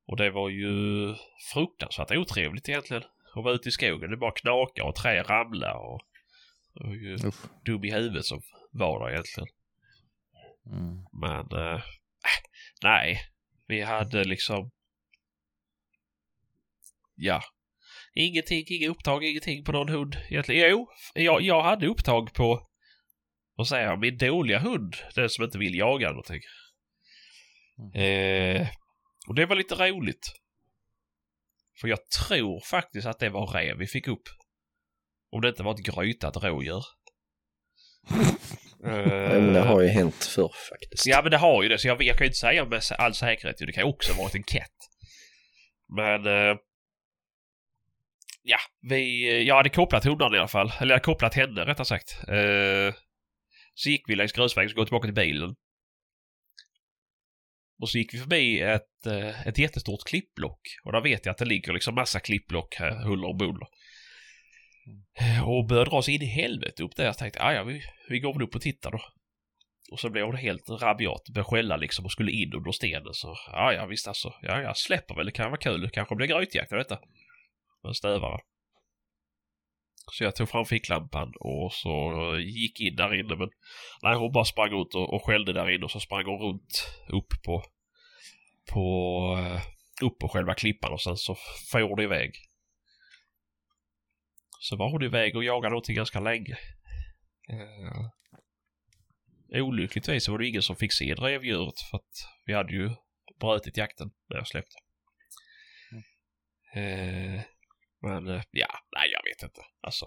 Och 0.07 0.17
det 0.17 0.29
var 0.29 0.49
ju 0.49 1.15
fruktansvärt 1.53 2.11
otrevligt 2.11 2.69
egentligen. 2.69 3.03
Att 3.35 3.43
vara 3.43 3.53
ute 3.53 3.69
i 3.69 3.71
skogen. 3.71 4.11
Det 4.11 4.17
bara 4.17 4.31
knaka 4.31 4.83
och 4.83 4.95
trä 4.95 5.23
ramla 5.23 5.73
och... 5.77 6.01
Det 6.73 6.87
var 6.87 6.93
ju 6.93 7.13
Uff. 7.13 7.47
dum 7.65 7.83
i 7.83 7.91
huvudet 7.91 8.25
som 8.25 8.41
var 8.71 8.99
där 8.99 9.11
egentligen. 9.11 9.47
Mm. 10.65 11.05
Men... 11.11 11.73
eh, 11.73 11.81
nej. 12.83 13.19
Vi 13.67 13.81
hade 13.81 14.23
liksom... 14.23 14.71
Ja. 17.15 17.41
ingenting, 18.13 18.65
inga 18.67 18.89
upptag, 18.89 19.23
ingenting 19.23 19.63
på 19.63 19.71
någon 19.71 19.89
hund 19.89 20.17
egentligen. 20.29 20.69
Jo, 20.69 20.89
jag, 21.13 21.41
jag 21.41 21.63
hade 21.63 21.87
upptag 21.87 22.33
på, 22.33 22.67
vad 23.55 23.67
säger 23.67 23.85
jag, 23.85 23.99
min 23.99 24.17
dåliga 24.17 24.59
hund. 24.59 24.95
Den 25.15 25.29
som 25.29 25.43
inte 25.43 25.57
vill 25.57 25.75
jaga 25.75 26.09
någonting. 26.09 26.41
Eh, 27.93 28.67
och 29.27 29.35
det 29.35 29.45
var 29.45 29.55
lite 29.55 29.75
roligt. 29.75 30.31
För 31.81 31.87
jag 31.87 32.09
tror 32.09 32.59
faktiskt 32.59 33.07
att 33.07 33.19
det 33.19 33.29
var 33.29 33.47
räv 33.47 33.77
vi 33.77 33.87
fick 33.87 34.07
upp. 34.07 34.23
Om 35.31 35.41
det 35.41 35.49
inte 35.49 35.63
var 35.63 35.73
ett 35.73 35.85
grytat 35.85 36.43
rådjur. 36.43 36.83
Ja, 38.83 39.39
men 39.39 39.53
det 39.53 39.59
har 39.59 39.81
ju 39.81 39.87
hänt 39.87 40.23
förr 40.23 40.51
faktiskt. 40.69 41.05
Ja 41.05 41.21
men 41.21 41.31
det 41.31 41.37
har 41.37 41.63
ju 41.63 41.69
det 41.69 41.77
så 41.77 41.87
jag, 41.87 42.03
jag 42.03 42.17
kan 42.17 42.25
ju 42.25 42.27
inte 42.27 42.37
säga 42.37 42.65
med 42.65 42.81
all 42.97 43.13
säkerhet. 43.13 43.57
Det 43.57 43.71
kan 43.71 43.83
ju 43.83 43.89
också 43.89 44.13
ha 44.13 44.23
varit 44.23 44.35
en 44.35 44.43
katt. 44.43 44.77
Men... 45.95 46.25
Eh, 46.25 46.57
ja, 48.43 48.57
vi... 48.81 49.43
Jag 49.43 49.55
hade 49.55 49.69
kopplat 49.69 50.03
hundarna 50.03 50.35
i 50.35 50.39
alla 50.39 50.47
fall. 50.47 50.71
Eller 50.79 50.91
jag 50.91 50.95
hade 50.95 51.05
kopplat 51.05 51.33
henne 51.33 51.65
rättare 51.65 51.85
sagt. 51.85 52.17
Eh, 52.27 52.95
så 53.73 53.89
gick 53.89 54.09
vi 54.09 54.15
längs 54.15 54.31
grusvägen 54.31 54.69
så 54.69 54.75
går 54.75 54.85
tillbaka 54.85 55.05
till 55.05 55.13
bilen. 55.13 55.55
Och 57.79 57.89
så 57.89 57.97
gick 57.97 58.13
vi 58.13 58.17
förbi 58.17 58.59
ett, 58.59 59.05
eh, 59.05 59.47
ett 59.47 59.57
jättestort 59.57 60.03
klippblock. 60.07 60.61
Och 60.83 60.91
där 60.91 61.01
vet 61.01 61.25
jag 61.25 61.31
att 61.31 61.37
det 61.37 61.45
ligger 61.45 61.73
liksom 61.73 61.95
massa 61.95 62.19
klippblock 62.19 62.75
här, 62.75 63.03
huller 63.03 63.27
och 63.27 63.37
buller. 63.37 63.67
Eh, 65.19 65.49
och 65.49 65.67
började 65.67 65.89
dra 65.89 66.01
sig 66.01 66.15
in 66.15 66.21
i 66.21 66.25
helvete 66.25 66.83
upp 66.83 66.95
där. 66.95 67.05
Jag 67.05 67.17
tänkte, 67.17 67.43
ah, 67.43 67.53
ja 67.53 67.63
vi, 67.63 67.81
vi 68.09 68.19
går 68.19 68.33
väl 68.33 68.43
upp 68.43 68.55
och 68.55 68.61
tittar 68.61 68.91
då. 68.91 68.99
Och 69.91 69.99
så 69.99 70.09
blev 70.09 70.25
hon 70.25 70.35
helt 70.35 70.69
rabiat, 70.69 71.29
började 71.33 71.49
skälla 71.49 71.77
liksom 71.77 72.05
och 72.05 72.11
skulle 72.11 72.31
in 72.31 72.53
under 72.53 72.71
stenen. 72.71 73.13
Så 73.13 73.35
ja, 73.51 73.73
ja 73.73 73.85
visst 73.85 74.07
alltså. 74.07 74.33
Ja, 74.41 74.61
jag 74.61 74.77
släpper 74.77 75.15
väl. 75.15 75.25
Det 75.25 75.31
kan 75.31 75.51
vara 75.51 75.59
kul. 75.59 75.81
Det 75.81 75.89
kanske 75.89 76.15
blir 76.15 76.27
grytjakt 76.27 76.71
av 76.71 76.77
detta. 76.77 76.99
Med 77.83 77.95
stövare. 77.95 78.39
Så 80.11 80.23
jag 80.23 80.35
tog 80.35 80.49
fram 80.49 80.65
ficklampan 80.65 81.33
och 81.39 81.73
så 81.73 82.13
gick 82.39 82.81
in 82.81 82.95
där 82.95 83.19
inne 83.19 83.35
men 83.35 83.49
nej 84.03 84.15
hon 84.15 84.31
bara 84.31 84.45
sprang 84.45 84.81
ut 84.81 84.95
och, 84.95 85.13
och 85.13 85.25
skällde 85.25 85.53
där 85.53 85.69
inne 85.69 85.85
och 85.85 85.91
så 85.91 85.99
sprang 85.99 86.25
hon 86.25 86.39
runt 86.39 86.89
upp 87.09 87.43
på 87.45 87.63
på 88.71 88.85
eh, 89.39 89.61
upp 90.05 90.19
på 90.19 90.29
själva 90.29 90.53
klippan 90.53 90.93
och 90.93 91.01
sen 91.01 91.17
så 91.17 91.35
for 91.71 91.95
det 91.95 92.03
iväg. 92.03 92.31
Så 94.59 94.75
var 94.75 94.91
hon 94.91 95.03
iväg 95.03 95.35
och 95.35 95.43
jagade 95.43 95.69
någonting 95.69 95.95
ganska 95.95 96.19
länge. 96.19 96.57
Eh, 97.49 98.05
Olyckligtvis 99.49 100.27
var 100.27 100.37
det 100.37 100.47
ingen 100.47 100.61
som 100.61 100.75
fick 100.75 100.93
se 100.93 101.15
drevdjuret 101.15 101.79
för 101.89 101.97
att 101.97 102.11
vi 102.45 102.53
hade 102.53 102.73
ju 102.73 102.91
brutit 103.39 103.77
jakten 103.77 104.09
när 104.29 104.37
jag 104.37 104.47
släppte. 104.47 104.75
Eh, 106.75 107.41
men 108.01 108.27
eh, 108.27 108.41
ja, 108.51 108.67
nej 108.95 109.09
jag 109.11 109.23
vet 109.23 109.43
inte. 109.43 109.61
Alltså, 109.81 110.05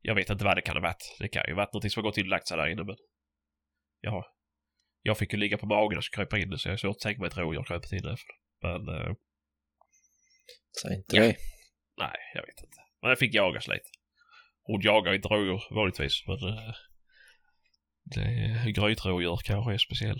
jag 0.00 0.14
vet 0.14 0.30
inte 0.30 0.44
vad 0.44 0.56
det 0.56 0.62
kan 0.62 0.76
ha 0.76 0.82
varit. 0.82 1.16
Det 1.18 1.28
kan 1.28 1.42
ju 1.46 1.52
ha 1.52 1.56
varit 1.56 1.72
någonting 1.72 1.90
som 1.90 2.02
har 2.04 2.10
gått 2.10 2.18
in 2.18 2.24
och 2.24 2.30
lagt 2.30 2.48
sig 2.48 2.56
där 2.56 2.66
inne 2.68 2.84
men... 2.84 2.96
Ja. 4.00 4.24
Jag 5.02 5.18
fick 5.18 5.32
ju 5.32 5.38
ligga 5.38 5.58
på 5.58 5.66
magen 5.66 5.98
och 5.98 6.04
krypa 6.12 6.38
in 6.38 6.58
så 6.58 6.68
jag 6.68 6.72
har 6.72 6.76
svårt 6.78 6.96
att 6.96 7.00
tänka 7.00 7.20
mig 7.20 7.28
ett 7.28 7.36
rådjur 7.36 7.64
kröpit 7.64 7.92
in 7.92 7.98
efter. 8.12 8.34
Men 8.62 8.88
eh, 8.88 9.12
Säg 10.82 10.96
inte 10.96 11.16
Ja. 11.16 11.22
det. 11.22 11.36
nej, 11.98 12.16
jag 12.34 12.42
vet 12.42 12.60
inte. 12.64 12.76
Men 13.02 13.10
det 13.10 13.16
fick 13.16 13.34
jagas 13.34 13.68
lite. 13.68 13.88
Hon 14.62 14.80
jagar 14.80 15.14
inte 15.14 15.28
rådjur 15.28 15.62
vanligtvis 15.74 16.24
men... 16.26 16.48
Eh, 16.48 16.74
det 18.04 18.72
grytrådjur 18.72 19.38
kanske 19.44 19.74
är 19.74 19.78
speciell. 19.78 20.18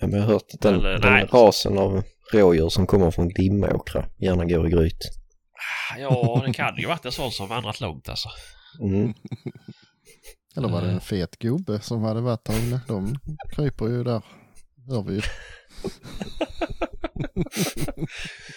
Ja, 0.00 0.06
men 0.06 0.16
jag 0.20 0.26
har 0.26 0.32
hört 0.32 0.42
att 0.54 0.60
den, 0.60 0.82
Men, 0.82 0.94
eh, 0.94 1.00
den 1.00 1.26
rasen 1.26 1.78
av 1.78 2.02
rådjur 2.32 2.68
som 2.68 2.86
kommer 2.86 3.10
från 3.10 3.28
Glimåkra 3.28 4.06
gärna 4.18 4.44
går 4.44 4.66
i 4.66 4.70
gryt. 4.70 5.19
Ja, 5.98 6.42
det 6.46 6.52
kan 6.52 6.76
ju 6.76 6.86
varit 6.86 7.04
en 7.04 7.12
sån 7.12 7.32
som 7.32 7.48
vandrat 7.48 7.80
långt 7.80 8.08
alltså. 8.08 8.28
Mm. 8.80 9.14
Eller 10.56 10.68
var 10.68 10.80
det 10.82 10.88
Eh. 10.88 10.94
en 10.94 11.00
fet 11.00 11.38
gubbe 11.38 11.80
som 11.80 12.02
hade 12.02 12.20
varit 12.20 12.44
där 12.44 12.58
inne? 12.66 12.80
De 12.88 13.14
kryper 13.52 13.86
ju 13.86 14.04
där. 14.04 14.22
Hör 14.88 15.02
vi 15.02 15.14
ju. 15.14 15.22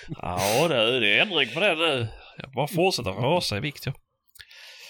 Ja, 0.08 0.68
det, 0.68 1.00
det 1.00 1.18
är 1.18 1.22
ändring 1.22 1.54
på 1.54 1.60
det 1.60 1.76
nu. 1.76 2.08
Jag 2.38 2.52
bara 2.52 2.68
fortsätter 2.68 3.12
rasa 3.12 3.58
i 3.58 3.60
vikt 3.60 3.86
ja. 3.86 3.94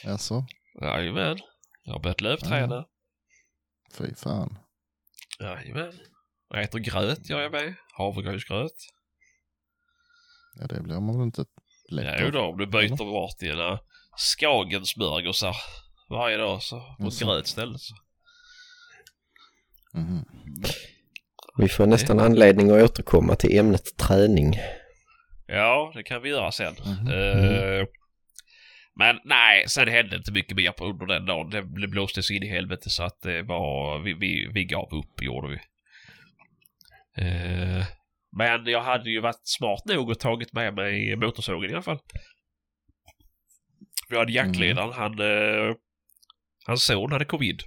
Alltså, 0.08 0.46
Jajamän. 0.82 1.38
Jag 1.84 1.94
har 1.94 2.00
börjat 2.00 2.22
löpträna. 2.22 2.86
fy 3.98 4.16
fan. 4.16 4.58
Jajamän. 5.40 5.94
Jag 6.50 6.64
äter 6.64 6.80
gröt 6.80 7.30
gör 7.30 7.42
jag 7.42 7.52
med. 7.52 7.76
Havregrynsgröt. 7.98 8.72
Ja, 10.60 10.68
det 10.68 10.82
blir 10.82 11.00
man 11.00 11.18
väl 11.18 11.26
inte 11.26 11.46
Jo 11.90 12.30
då, 12.32 12.40
om 12.40 12.58
du 12.58 12.66
byter 12.66 12.98
bort 12.98 13.40
dina 13.40 13.80
Skagensburgersar 14.18 15.56
varje 16.10 16.38
dag 16.38 16.62
så 16.64 16.96
på 17.00 17.08
ett 17.08 17.20
gröt 17.20 17.46
istället. 17.46 17.82
Så. 17.82 17.96
Mhm. 19.94 20.26
Vi 21.58 21.68
får 21.70 21.86
nästan 21.86 22.20
anledning 22.20 22.72
att 22.72 22.84
återkomma 22.84 23.36
till 23.36 23.58
ämnet 23.58 23.98
träning. 23.98 24.60
Ja, 25.48 25.92
det 25.96 26.04
kan 26.04 26.22
vi 26.22 26.30
göra 26.30 26.52
sen. 26.52 26.76
Mhm. 26.86 27.08
Eh, 27.08 27.86
men 28.96 29.20
nej, 29.24 29.68
sen 29.68 29.88
hände 29.88 30.16
inte 30.16 30.32
mycket 30.32 30.58
mer 30.58 30.72
på 30.72 30.86
under 30.86 31.06
den 31.06 31.26
dagen. 31.26 31.50
Det 31.50 31.82
det 31.82 31.88
blåste 31.88 32.24
så 32.24 32.34
in 32.34 32.44
i 32.44 32.48
helvete 32.48 32.90
så 32.90 33.04
att 33.04 33.22
det 33.22 33.42
var, 33.42 34.00
vi, 34.00 34.14
vi, 34.14 34.50
vi 34.54 34.64
gav 34.66 34.94
upp 34.94 35.22
gjorde 35.22 35.48
vi. 35.48 35.60
Eh, 37.24 37.86
men 38.38 38.66
jag 38.66 38.82
hade 38.82 39.10
ju 39.10 39.22
varit 39.22 39.42
smart 39.44 39.86
nog 39.86 40.10
och 40.10 40.20
tagit 40.20 40.54
med 40.54 40.74
mig 40.76 41.16
motorsågen 41.16 41.70
i 41.72 41.74
alla 41.74 41.82
fall. 41.84 42.00
Vi 44.10 44.18
hade 44.18 44.32
jaktledaren, 44.32 44.94
han, 44.94 45.20
eh, 45.20 45.76
hans 46.66 46.86
son 46.86 47.12
hade 47.12 47.26
covid. 47.26 47.62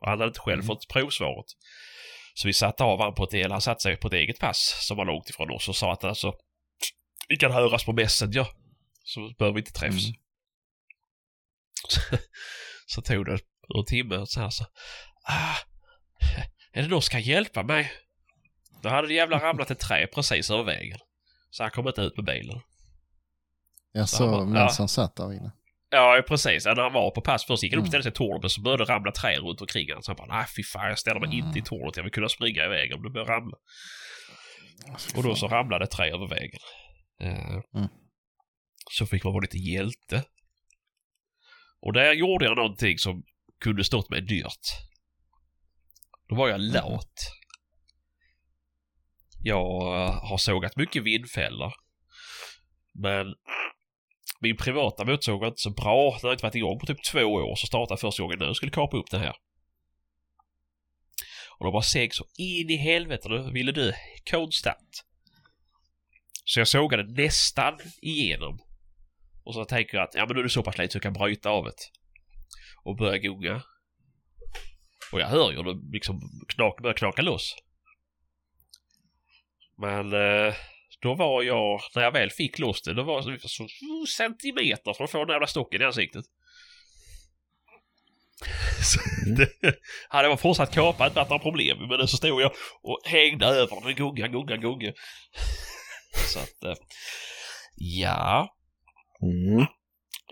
Och 0.00 0.08
han 0.08 0.18
hade 0.18 0.28
inte 0.28 0.40
själv 0.40 0.54
Mm. 0.60 0.66
fått 0.66 0.88
provsvaret. 0.88 1.46
Så 2.34 2.48
vi 2.48 2.52
satte 2.52 2.84
av 2.84 3.00
han 3.00 3.14
på 3.14 3.24
ett, 3.24 3.34
eller 3.34 3.50
han 3.50 3.60
satte 3.60 3.82
sig 3.82 3.96
på 3.96 4.06
ett 4.08 4.14
eget 4.14 4.38
pass 4.38 4.86
som 4.86 4.96
var 4.96 5.04
långt 5.04 5.30
ifrån 5.30 5.50
oss 5.50 5.68
och 5.68 5.76
sa 5.76 5.92
att 5.92 6.04
alltså 6.04 6.34
vi 7.28 7.36
kan 7.36 7.52
höras 7.52 7.84
på 7.84 7.92
Messenger. 7.92 8.46
Så 9.04 9.30
behöver 9.38 9.54
vi 9.54 9.60
inte 9.60 9.72
träffas. 9.72 10.04
Mm. 10.04 10.16
Så, 11.88 12.00
så 12.86 13.02
tog 13.02 13.26
det 13.26 13.32
en 13.32 13.84
timme 13.86 14.16
och 14.16 14.28
så 14.28 14.40
här 14.40 14.50
så. 14.50 14.64
Ah, 15.24 15.56
är 16.72 16.82
det 16.82 16.88
någon 16.88 17.02
som 17.02 17.12
kan 17.12 17.22
hjälpa 17.22 17.62
mig? 17.62 17.92
Då 18.82 18.88
hade 18.88 19.08
det 19.08 19.14
jävla 19.14 19.38
ramlat 19.38 19.70
ett 19.70 19.78
träd 19.78 20.08
precis 20.14 20.50
över 20.50 20.64
vägen. 20.64 20.98
Så 21.50 21.62
han 21.62 21.70
kom 21.70 21.88
inte 21.88 22.00
ut 22.00 22.16
med 22.16 22.24
bilen. 22.26 22.60
Jag 23.92 24.08
Så 24.08 24.22
han 24.24 24.32
bara, 24.32 24.40
så 24.40 24.46
medan 24.46 24.62
ja. 24.66 24.74
han 24.78 24.88
satt 24.88 25.16
där 25.16 25.32
inne. 25.32 25.52
Ja, 25.90 26.22
precis. 26.28 26.64
När 26.66 26.76
han 26.76 26.92
var 26.92 27.10
på 27.10 27.20
pass 27.20 27.44
först 27.46 27.62
gick 27.62 27.72
han 27.72 27.78
upp 27.78 27.82
och 27.82 27.84
Mm. 27.84 27.90
ställde 28.02 28.02
sig 28.02 28.12
i 28.12 28.14
tornet 28.14 28.50
så 28.52 28.60
började 28.62 28.84
det 28.84 28.92
ramla 28.92 29.12
träd 29.12 29.38
runt 29.38 29.60
omkring 29.60 29.88
honom. 29.88 30.02
Så 30.02 30.10
han 30.10 30.16
bara, 30.16 30.36
nej 30.38 30.46
fy 30.56 30.62
fan 30.62 30.88
jag 30.88 30.98
ställer 30.98 31.20
mig 31.20 31.28
Mm. 31.34 31.46
inte 31.46 31.58
i 31.58 31.62
tornet. 31.62 31.96
Jag 31.96 32.02
vill 32.04 32.12
kunna 32.12 32.28
springa 32.28 32.64
iväg 32.64 32.94
om 32.94 33.02
det 33.02 33.10
börjar 33.10 33.26
ramla. 33.26 33.56
Och 35.16 35.22
då 35.22 35.34
så 35.34 35.48
ramlade 35.48 35.84
ett 35.84 35.90
träd 35.90 36.12
över 36.14 36.28
vägen. 36.28 36.60
Eh, 37.20 37.60
Mm. 37.74 37.88
Så 38.90 39.06
fick 39.06 39.24
man 39.24 39.32
vara 39.32 39.40
lite 39.42 39.58
hjälte. 39.58 40.24
Och 41.80 41.92
där 41.92 42.12
gjorde 42.12 42.44
jag 42.44 42.56
någonting 42.56 42.98
som 42.98 43.22
kunde 43.60 43.84
stått 43.84 44.10
mig 44.10 44.20
dyrt. 44.22 44.66
Då 46.28 46.34
var 46.36 46.48
jag 46.48 46.60
lat. 46.60 47.12
Jag 49.46 50.10
har 50.10 50.38
sågat 50.38 50.76
mycket 50.76 51.02
vindfällor. 51.02 51.72
Men 52.94 53.26
min 54.40 54.56
privata 54.56 55.04
motorsåg 55.04 55.40
var 55.40 55.48
inte 55.48 55.60
så 55.60 55.70
bra. 55.70 56.18
Den 56.20 56.28
har 56.28 56.32
inte 56.32 56.42
varit 56.42 56.54
igång 56.54 56.78
på 56.78 56.86
typ 56.86 57.04
två 57.04 57.20
år 57.20 57.56
så 57.56 57.66
startade 57.66 58.00
första 58.00 58.22
gången 58.22 58.38
nu. 58.38 58.44
Jag 58.44 58.56
skulle 58.56 58.72
kapa 58.72 58.96
upp 58.96 59.10
det 59.10 59.18
här. 59.18 59.34
Och 61.58 61.64
de 61.64 61.72
bara 61.72 61.82
seg 61.82 62.14
så 62.14 62.24
in 62.38 62.70
i 62.70 62.76
helvete. 62.76 63.28
Nu 63.28 63.50
ville 63.52 63.72
du 63.72 63.92
konstant. 64.30 65.04
Så 66.44 66.60
jag 66.60 66.68
sågade 66.68 67.22
nästan 67.22 67.78
igenom. 68.02 68.58
Och 69.44 69.54
så 69.54 69.64
tänker 69.64 69.96
jag 69.96 70.04
att 70.04 70.14
ja 70.14 70.26
men 70.26 70.34
nu 70.34 70.40
är 70.40 70.44
det 70.44 70.50
så 70.50 70.62
pass 70.62 70.78
lätt 70.78 70.92
så 70.92 70.96
jag 70.96 71.02
kan 71.02 71.12
bryta 71.12 71.50
av 71.50 71.64
det. 71.64 71.72
Och 72.84 72.96
börja 72.96 73.18
gunga. 73.18 73.62
Och 75.12 75.20
jag 75.20 75.28
hör 75.28 75.50
ju 75.50 75.56
hur 75.56 75.64
det 75.64 75.92
liksom 75.92 76.20
knak, 76.48 76.82
börjar 76.82 76.96
knaka 76.96 77.22
loss. 77.22 77.56
Men 79.78 80.12
eh, 80.12 80.54
då 81.02 81.14
var 81.14 81.42
jag, 81.42 81.80
när 81.94 82.02
jag 82.02 82.12
väl 82.12 82.30
fick 82.30 82.58
loss 82.58 82.82
det, 82.82 82.94
då 82.94 83.02
var 83.02 83.30
det 83.30 83.48
så, 83.48 83.68
centimeter 84.16 84.92
från 84.92 85.04
att 85.04 85.10
få 85.10 85.24
den 85.24 85.34
jävla 85.34 85.46
stocken 85.46 85.82
i 85.82 85.84
ansiktet. 85.84 86.24
Så 88.82 89.00
det, 89.36 89.74
hade 90.08 90.28
jag 90.28 90.40
fortsatt 90.40 90.74
kapa 90.74 91.06
inte 91.06 91.18
varit 91.18 91.30
några 91.30 91.42
problem 91.42 91.88
men 91.88 92.08
så 92.08 92.16
stod 92.16 92.42
jag 92.42 92.52
och 92.82 93.00
hängde 93.04 93.46
över 93.46 93.80
den, 93.84 93.94
gunga, 93.94 94.28
gunga, 94.28 94.56
gunga. 94.56 94.92
Så 96.32 96.38
att, 96.38 96.64
eh, 96.64 96.84
ja, 97.74 98.52
Mm. 99.22 99.66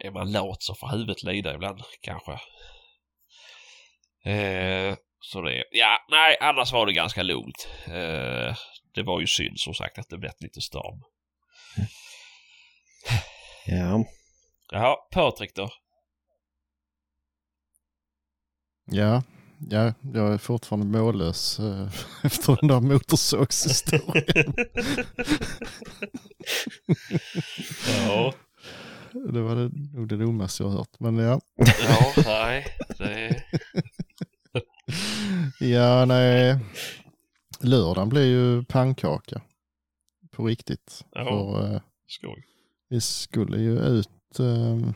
är 0.00 0.10
man 0.10 0.32
lat 0.32 0.62
så 0.62 0.74
får 0.74 0.88
huvudet 0.88 1.22
lida 1.22 1.54
ibland 1.54 1.80
kanske. 2.00 2.32
Eh, 4.30 4.96
så 5.20 5.40
det, 5.40 5.64
ja, 5.70 5.98
nej, 6.10 6.36
annars 6.40 6.72
var 6.72 6.86
det 6.86 6.92
ganska 6.92 7.22
lugnt. 7.22 7.68
Eh, 7.86 8.56
det 8.94 9.02
var 9.02 9.20
ju 9.20 9.26
synd 9.26 9.58
som 9.60 9.74
sagt 9.74 9.98
att 9.98 10.08
det 10.08 10.18
blev 10.18 10.32
lite 10.38 10.60
storm. 10.60 11.02
Ja. 13.66 14.04
Jaha, 14.72 14.96
Patrik 15.10 15.54
då? 15.54 15.70
Ja, 18.84 19.22
ja, 19.70 19.94
jag 20.14 20.32
är 20.32 20.38
fortfarande 20.38 20.98
mållös 20.98 21.58
eh, 21.58 21.88
efter 22.22 22.58
den 22.60 22.68
där 22.68 22.80
motorsågshistorien. 22.80 24.54
Ja. 28.06 28.34
det 29.32 29.40
var 29.40 29.56
det, 29.56 29.70
nog 29.92 30.08
det 30.08 30.16
dummaste 30.16 30.62
jag 30.62 30.70
har 30.70 30.78
hört. 30.78 31.00
Men 31.00 31.16
ja, 31.16 31.40
Ja, 31.56 32.12
nej. 32.26 32.66
Det 32.98 33.04
är... 33.04 33.42
ja 35.60 36.04
nej. 36.04 36.58
Lördagen 37.64 38.09
blev 38.09 38.25
ju 38.25 38.64
pannkaka. 38.64 39.42
På 40.30 40.47
riktigt. 40.47 41.04
Ja. 41.12 41.25
För, 41.25 41.75
eh, 41.75 41.80
Skoj. 42.06 42.44
vi 42.88 43.00
skulle 43.00 43.59
ju 43.59 43.78
ut. 43.78 44.09
ehm, 44.38 44.94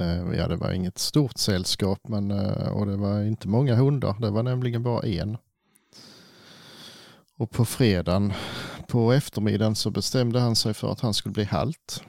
eh, 0.00 0.36
ja, 0.38 0.48
det 0.48 0.56
var 0.56 0.72
inget 0.72 0.98
stort 0.98 1.38
sällskap 1.38 2.08
men, 2.08 2.30
eh, 2.30 2.68
och 2.68 2.86
det 2.86 2.96
var 2.96 3.22
inte 3.22 3.48
många 3.48 3.74
hundar. 3.74 4.16
Det 4.20 4.30
var 4.30 4.42
nämligen 4.42 4.82
bara 4.82 5.06
en. 5.06 5.36
Och 7.36 7.50
på 7.50 7.64
fredagen 7.64 8.32
på 8.88 9.12
eftermiddagen 9.12 9.74
så 9.74 9.90
bestämde 9.90 10.40
han 10.40 10.56
sig 10.56 10.74
för 10.74 10.92
att 10.92 11.00
han 11.00 11.14
skulle 11.14 11.32
bli 11.32 11.44
halt. 11.44 12.04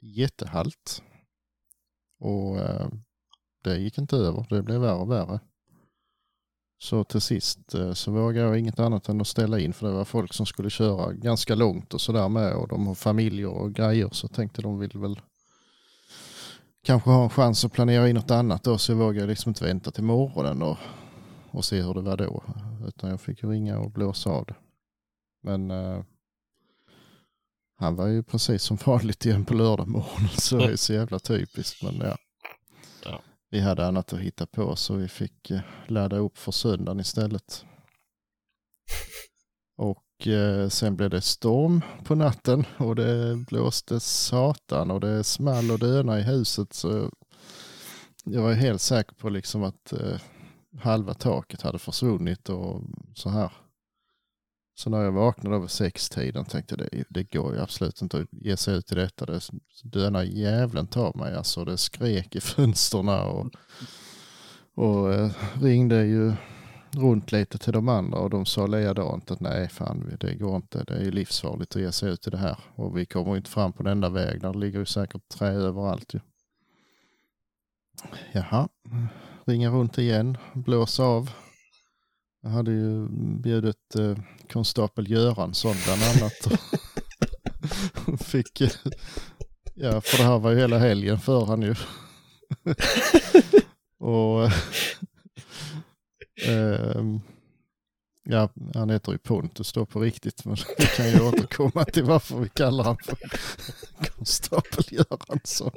Jättehalt. 0.00 1.02
Och 2.20 2.58
eh, 2.58 2.88
det 3.64 3.76
gick 3.78 3.98
inte 3.98 4.16
över. 4.16 4.46
Det 4.50 4.62
blev 4.62 4.80
värre 4.80 4.94
och 4.94 5.10
värre. 5.10 5.40
Så 6.82 7.04
till 7.04 7.20
sist 7.20 7.74
eh, 7.74 7.92
så 7.92 8.10
vågade 8.10 8.48
jag 8.48 8.58
inget 8.58 8.78
annat 8.78 9.08
än 9.08 9.20
att 9.20 9.26
ställa 9.26 9.58
in 9.58 9.72
för 9.72 9.86
det 9.86 9.92
var 9.92 10.04
folk 10.04 10.34
som 10.34 10.46
skulle 10.46 10.70
köra 10.70 11.12
ganska 11.12 11.54
långt 11.54 11.94
och 11.94 12.00
sådär 12.00 12.28
med 12.28 12.52
och 12.52 12.68
de 12.68 12.86
har 12.86 12.94
familjer 12.94 13.48
och 13.48 13.72
grejer 13.72 14.08
så 14.12 14.28
tänkte 14.28 14.62
de 14.62 14.78
vill 14.78 14.98
väl 14.98 15.20
kanske 16.84 17.10
ha 17.10 17.22
en 17.22 17.30
chans 17.30 17.64
att 17.64 17.72
planera 17.72 18.08
in 18.08 18.14
något 18.14 18.30
annat 18.30 18.64
då 18.64 18.78
så 18.78 18.92
jag 18.92 18.96
vågade 18.96 19.26
liksom 19.26 19.50
inte 19.50 19.64
vänta 19.64 19.90
till 19.90 20.04
morgonen 20.04 20.62
och, 20.62 20.76
och 21.50 21.64
se 21.64 21.82
hur 21.82 21.94
det 21.94 22.00
var 22.00 22.16
då 22.16 22.42
utan 22.86 23.10
jag 23.10 23.20
fick 23.20 23.44
ringa 23.44 23.78
och 23.78 23.90
blåsa 23.90 24.30
av 24.30 24.44
det. 24.46 24.54
Men 25.42 25.70
eh, 25.70 26.02
han 27.76 27.96
var 27.96 28.06
ju 28.06 28.22
precis 28.22 28.62
som 28.62 28.76
vanligt 28.84 29.26
igen 29.26 29.44
på 29.44 29.54
lördag 29.54 29.88
morgon 29.88 30.28
så 30.28 30.56
det 30.56 30.72
är 30.72 30.76
så 30.76 30.92
jävla 30.92 31.18
typiskt 31.18 31.82
men 31.82 31.96
ja. 31.96 32.16
Ja. 33.04 33.20
Vi 33.50 33.60
hade 33.60 33.86
annat 33.86 34.12
att 34.12 34.20
hitta 34.20 34.46
på 34.46 34.76
så 34.76 34.94
vi 34.94 35.08
fick 35.08 35.50
eh, 35.50 35.60
ladda 35.86 36.16
upp 36.16 36.38
för 36.38 36.52
söndagen 36.52 37.00
istället. 37.00 37.64
Och 39.76 40.26
eh, 40.26 40.68
sen 40.68 40.96
blev 40.96 41.10
det 41.10 41.20
storm 41.20 41.82
på 42.04 42.14
natten 42.14 42.64
och 42.76 42.96
det 42.96 43.36
blåste 43.36 44.00
satan 44.00 44.90
och 44.90 45.00
det 45.00 45.24
small 45.24 45.70
och 45.70 45.78
döna 45.78 46.18
i 46.18 46.22
huset 46.22 46.72
så 46.72 47.10
jag 48.24 48.42
var 48.42 48.52
helt 48.52 48.80
säker 48.80 49.14
på 49.14 49.28
liksom 49.28 49.62
att 49.62 49.92
eh, 49.92 50.20
halva 50.80 51.14
taket 51.14 51.62
hade 51.62 51.78
försvunnit 51.78 52.48
och 52.48 52.82
så 53.14 53.30
här. 53.30 53.52
Så 54.80 54.90
när 54.90 55.02
jag 55.02 55.12
vaknade 55.12 55.56
över 55.56 55.66
sextiden 55.66 56.44
tänkte 56.44 56.74
jag 56.78 56.88
det, 56.92 57.04
det 57.08 57.32
går 57.32 57.54
ju 57.54 57.60
absolut 57.60 58.02
inte 58.02 58.18
att 58.18 58.28
ge 58.30 58.56
sig 58.56 58.76
ut 58.76 58.92
i 58.92 58.94
detta. 58.94 59.26
Det 59.26 59.40
döna 59.82 60.24
jävlen 60.24 60.86
tar 60.86 61.14
mig 61.14 61.34
alltså. 61.34 61.64
Det 61.64 61.78
skrek 61.78 62.36
i 62.36 62.40
fönstren 62.40 63.08
och, 63.08 63.46
och 64.74 65.14
eh, 65.14 65.30
ringde 65.62 66.04
ju 66.04 66.32
runt 66.90 67.32
lite 67.32 67.58
till 67.58 67.72
de 67.72 67.88
andra 67.88 68.18
och 68.18 68.30
de 68.30 68.46
sa 68.46 68.66
likadant 68.66 69.30
att 69.30 69.40
nej 69.40 69.68
fan 69.68 70.16
det 70.20 70.34
går 70.34 70.56
inte. 70.56 70.84
Det 70.84 70.94
är 70.94 71.04
ju 71.04 71.10
livsfarligt 71.10 71.76
att 71.76 71.82
ge 71.82 71.92
sig 71.92 72.10
ut 72.10 72.26
i 72.26 72.30
det 72.30 72.38
här 72.38 72.58
och 72.74 72.98
vi 72.98 73.06
kommer 73.06 73.36
inte 73.36 73.50
fram 73.50 73.72
på 73.72 73.82
den 73.82 73.92
enda 73.92 74.08
väg. 74.08 74.40
Där 74.40 74.54
ligger 74.54 74.78
ju 74.78 74.86
säkert 74.86 75.28
trä 75.28 75.48
överallt 75.48 76.14
ju. 76.14 76.20
Jaha, 78.32 78.68
ringa 79.44 79.70
runt 79.70 79.98
igen, 79.98 80.38
blåsa 80.54 81.02
av. 81.02 81.30
Jag 82.42 82.50
hade 82.50 82.70
ju 82.70 83.08
bjudit 83.42 83.94
eh, 83.98 84.18
konstapel 84.52 85.10
Göransson 85.10 85.76
bland 85.84 86.02
annat. 86.02 86.46
Och 88.06 88.20
Fick, 88.20 88.60
eh, 88.60 88.70
ja, 89.74 90.00
för 90.00 90.18
det 90.18 90.24
här 90.24 90.38
var 90.38 90.50
ju 90.50 90.58
hela 90.58 90.78
helgen 90.78 91.20
för 91.20 91.44
han 91.44 91.62
ju. 91.62 91.74
och 94.06 94.50
ehm, 96.46 97.20
ja, 98.24 98.48
han 98.74 98.90
heter 98.90 99.12
ju 99.12 99.18
Pontus 99.18 99.72
då 99.72 99.86
på 99.86 100.00
riktigt, 100.00 100.44
men 100.44 100.56
vi 100.78 100.86
kan 100.86 101.10
ju 101.10 101.20
återkomma 101.20 101.84
till 101.84 102.04
varför 102.04 102.38
vi 102.38 102.48
kallar 102.48 102.84
han 102.84 102.96
för 103.04 103.16
konstapel 104.16 104.84
Göransson. 104.90 105.72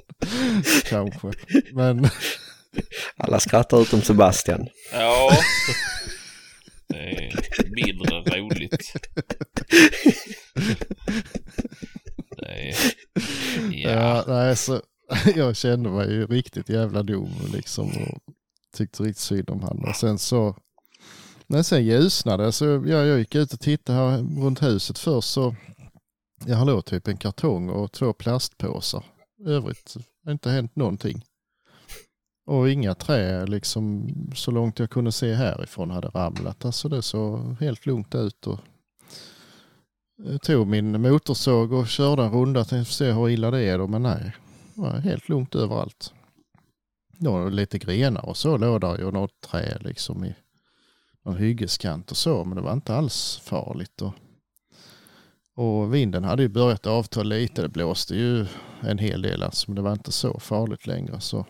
Kanske, 0.85 1.31
men 1.71 2.09
Alla 3.17 3.39
skrattar 3.39 3.81
utom 3.81 4.01
Sebastian. 4.01 4.67
Ja. 4.91 5.31
Det 7.03 7.63
är 7.63 7.85
mindre 7.85 8.39
roligt. 8.39 8.93
Är... 12.37 12.75
Ja. 13.71 13.89
Ja, 13.91 14.23
nej, 14.27 14.55
så, 14.55 14.81
jag 15.35 15.55
kände 15.55 15.89
mig 15.89 16.11
ju 16.11 16.27
riktigt 16.27 16.69
jävla 16.69 17.03
dum 17.03 17.29
liksom 17.53 17.87
och 17.87 18.19
tyckte 18.77 19.03
riktigt 19.03 19.17
synd 19.17 19.49
om 19.49 19.63
han. 19.63 19.83
Och 19.89 19.95
sen 19.95 20.17
så, 20.17 20.55
när 21.47 21.57
det 21.57 21.63
sen 21.63 21.85
ljusnade, 21.85 22.51
så 22.51 22.65
jag, 22.65 22.87
jag 23.07 23.19
gick 23.19 23.35
ut 23.35 23.53
och 23.53 23.59
tittade 23.59 23.99
här 23.99 24.17
runt 24.17 24.63
huset 24.63 24.99
först 24.99 25.29
så, 25.29 25.55
jag 26.45 26.55
har 26.55 26.65
låg 26.65 26.85
typ 26.85 27.07
en 27.07 27.17
kartong 27.17 27.69
och 27.69 27.91
två 27.91 28.13
plastpåsar. 28.13 29.03
I 29.47 29.49
övrigt 29.49 29.95
har 30.25 30.31
inte 30.31 30.49
hänt 30.49 30.75
någonting. 30.75 31.23
Och 32.45 32.69
inga 32.69 32.95
trä 32.95 33.45
liksom 33.45 34.09
så 34.35 34.51
långt 34.51 34.79
jag 34.79 34.89
kunde 34.89 35.11
se 35.11 35.33
härifrån 35.33 35.91
hade 35.91 36.07
ramlat. 36.07 36.65
Alltså 36.65 36.89
det 36.89 37.01
såg 37.01 37.55
helt 37.59 37.85
lugnt 37.85 38.15
ut. 38.15 38.47
Och 38.47 38.59
jag 40.17 40.41
tog 40.41 40.67
min 40.67 41.01
motorsåg 41.01 41.71
och 41.71 41.87
körde 41.87 42.23
en 42.23 42.31
runda 42.31 42.65
Tänkte 42.65 42.93
se 42.93 43.11
hur 43.11 43.29
illa 43.29 43.51
det 43.51 43.61
är 43.61 43.77
då. 43.77 43.87
Men 43.87 44.03
nej, 44.03 44.35
det 44.75 44.81
var 44.81 44.91
helt 44.91 45.29
lugnt 45.29 45.55
överallt. 45.55 46.13
Det 47.17 47.29
var 47.29 47.49
lite 47.49 47.77
grenar 47.77 48.25
och 48.25 48.37
så 48.37 48.57
låg 48.57 48.81
där 48.81 49.03
Och 49.03 49.13
något 49.13 49.41
trä 49.41 49.77
liksom 49.79 50.25
i 50.25 50.35
någon 51.25 51.37
hyggeskant 51.37 52.11
och 52.11 52.17
så. 52.17 52.43
Men 52.43 52.55
det 52.55 52.61
var 52.61 52.73
inte 52.73 52.95
alls 52.95 53.41
farligt. 53.43 54.01
Och, 54.01 54.13
och 55.55 55.93
vinden 55.93 56.23
hade 56.23 56.43
ju 56.43 56.49
börjat 56.49 56.87
avta 56.87 57.23
lite. 57.23 57.61
Det 57.61 57.69
blåste 57.69 58.15
ju 58.15 58.45
en 58.81 58.97
hel 58.97 59.21
del 59.21 59.43
alltså, 59.43 59.71
men 59.71 59.75
det 59.75 59.81
var 59.81 59.93
inte 59.93 60.11
så 60.11 60.39
farligt 60.39 60.87
längre. 60.87 61.19
Så 61.19 61.45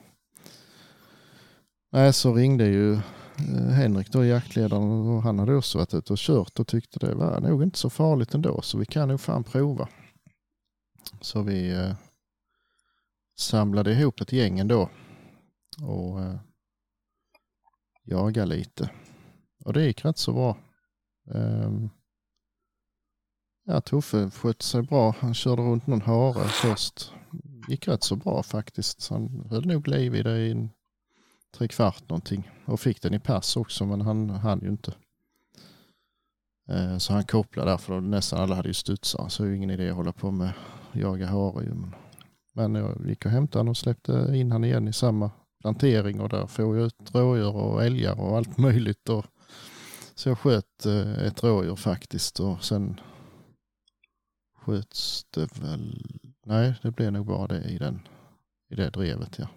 Nej, 1.93 2.13
så 2.13 2.33
ringde 2.33 2.65
ju 2.65 2.93
eh, 2.93 3.69
Henrik 3.69 4.11
då, 4.11 4.25
jaktledaren, 4.25 4.83
och 4.83 5.23
han 5.23 5.39
hade 5.39 5.55
också 5.55 5.77
varit 5.77 5.93
ute 5.93 6.13
och 6.13 6.19
kört 6.19 6.59
och 6.59 6.67
tyckte 6.67 6.99
det 6.99 7.15
var 7.15 7.39
nog 7.39 7.63
inte 7.63 7.79
så 7.79 7.89
farligt 7.89 8.33
ändå, 8.33 8.61
så 8.61 8.77
vi 8.77 8.85
kan 8.85 9.07
nog 9.07 9.21
fan 9.21 9.43
prova. 9.43 9.89
Så 11.21 11.41
vi 11.41 11.71
eh, 11.71 11.95
samlade 13.37 13.91
ihop 13.91 14.21
ett 14.21 14.31
gäng 14.31 14.59
ändå 14.59 14.89
och 15.81 16.21
eh, 16.21 16.39
jagade 18.03 18.47
lite. 18.47 18.89
Och 19.65 19.73
det 19.73 19.85
gick 19.85 20.05
rätt 20.05 20.17
så 20.17 20.33
bra. 20.33 20.57
Eh, 21.33 21.71
ja, 23.63 23.81
Tuffe 23.81 24.31
skötte 24.31 24.65
sig 24.65 24.81
bra. 24.81 25.15
Han 25.19 25.33
körde 25.33 25.61
runt 25.61 25.87
någon 25.87 26.01
hare 26.01 26.47
först. 26.47 27.13
Gick 27.67 27.87
rätt 27.87 28.03
så 28.03 28.15
bra 28.15 28.43
faktiskt. 28.43 29.01
Så 29.01 29.13
han 29.13 29.47
höll 29.49 29.65
nog 29.65 29.87
liv 29.87 30.15
i 30.15 30.23
det 30.23 30.37
i 30.37 30.51
en 30.51 30.69
tre 31.53 31.67
kvart 31.67 32.09
någonting. 32.09 32.51
Och 32.65 32.79
fick 32.79 33.01
den 33.01 33.13
i 33.13 33.19
pass 33.19 33.57
också 33.57 33.85
men 33.85 34.01
han 34.01 34.29
hann 34.29 34.59
ju 34.61 34.67
inte. 34.69 34.93
Eh, 36.69 36.97
så 36.97 37.13
han 37.13 37.23
kopplade 37.23 37.71
där 37.71 37.77
för 37.77 38.01
nästan 38.01 38.39
alla 38.39 38.55
hade 38.55 38.67
ju 38.67 38.73
studsar 38.73 39.29
så 39.29 39.43
det 39.43 39.47
är 39.47 39.51
ju 39.51 39.57
ingen 39.57 39.69
idé 39.69 39.89
att 39.89 39.95
hålla 39.95 40.11
på 40.11 40.31
med 40.31 40.49
att 40.91 40.99
jaga 40.99 41.27
hare. 41.27 41.63
ju. 41.63 41.73
Men- 41.73 41.93
Men 42.55 42.75
jag 42.75 43.07
gick 43.07 43.25
och 43.25 43.31
hämtade 43.31 43.59
honom 43.59 43.69
och 43.71 43.77
släppte 43.77 44.31
in 44.33 44.51
han 44.51 44.63
igen 44.63 44.87
i 44.87 44.93
samma 44.93 45.31
plantering 45.61 46.19
och 46.21 46.29
där 46.29 46.47
får 46.47 46.77
jag 46.77 46.85
ut 46.85 47.15
rådjur 47.15 47.55
och 47.55 47.83
älgar 47.83 48.19
och 48.19 48.37
allt 48.37 48.57
möjligt. 48.57 49.09
Och 49.09 49.25
så 50.15 50.29
jag 50.29 50.39
sköt 50.39 50.85
eh, 50.85 51.23
ett 51.25 51.43
rådjur 51.43 51.75
faktiskt 51.75 52.39
och 52.39 52.63
sen 52.63 52.99
sköts 54.57 55.23
det 55.29 55.57
väl, 55.61 56.05
nej 56.45 56.73
det 56.81 56.91
blev 56.91 57.11
nog 57.11 57.25
bara 57.25 57.47
det 57.47 57.63
i, 57.63 57.77
den, 57.77 57.99
i 58.69 58.75
det 58.75 58.89
drevet 58.89 59.39
ja. 59.39 59.47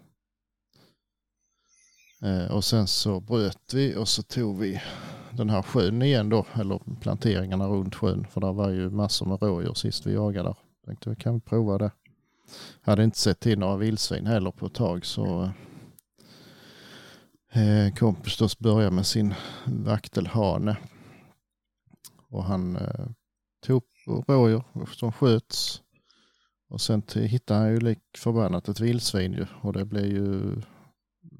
Eh, 2.23 2.55
och 2.55 2.65
sen 2.65 2.87
så 2.87 3.21
bröt 3.21 3.75
vi 3.75 3.97
och 3.97 4.09
så 4.09 4.23
tog 4.23 4.59
vi 4.59 4.83
den 5.31 5.51
här 5.51 5.63
sjön 5.63 6.03
igen 6.03 6.29
då, 6.29 6.47
eller 6.55 6.81
planteringarna 7.01 7.67
runt 7.69 7.95
sjön, 7.95 8.27
för 8.31 8.41
där 8.41 8.53
var 8.53 8.69
ju 8.69 8.91
massor 8.91 9.27
med 9.27 9.43
rådjur 9.43 9.75
sist 9.75 10.07
vi 10.07 10.13
jagade 10.13 10.49
där. 10.49 10.57
Tänkte 10.87 11.11
vi 11.11 11.17
kan 11.17 11.35
vi 11.35 11.41
prova 11.41 11.79
det. 11.79 11.91
Hade 12.81 13.05
inte 13.05 13.19
sett 13.19 13.41
till 13.41 13.59
några 13.59 13.77
vildsvin 13.77 14.27
heller 14.27 14.51
på 14.51 14.67
ett 14.67 14.75
tag 14.75 15.07
så 15.07 15.51
eh, 17.53 18.15
förstås 18.23 18.59
Börja 18.59 18.91
med 18.91 19.07
sin 19.07 19.35
vaktelhane. 19.65 20.77
Och 22.29 22.45
han 22.45 22.77
eh, 22.77 23.07
tog 23.67 23.77
upp 23.77 24.29
rådjur 24.29 24.63
som 24.93 25.13
sköts. 25.13 25.83
Och 26.69 26.81
sen 26.81 27.03
hittade 27.15 27.61
han 27.61 27.71
ju 27.71 27.81
lik 27.81 27.99
förbannat 28.17 28.69
ett 28.69 28.81
vildsvin 28.81 29.33
ju 29.33 29.47
och 29.63 29.73
det 29.73 29.85
blev 29.85 30.07
ju 30.07 30.57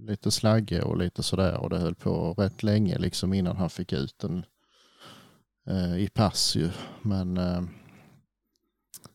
lite 0.07 0.31
slagge 0.31 0.83
och 0.83 0.97
lite 0.97 1.23
sådär 1.23 1.57
och 1.61 1.71
det 1.71 1.79
höll 1.79 1.95
på 1.95 2.35
rätt 2.35 2.63
länge 2.63 2.99
liksom 2.99 3.35
innan 3.35 3.57
han 3.57 3.71
fick 3.71 3.93
ut 3.93 4.19
den 4.19 4.45
eh, 5.69 5.97
i 5.97 6.09
pass 6.09 6.57
ju. 6.57 6.71
Men 7.03 7.37
eh, 7.37 7.63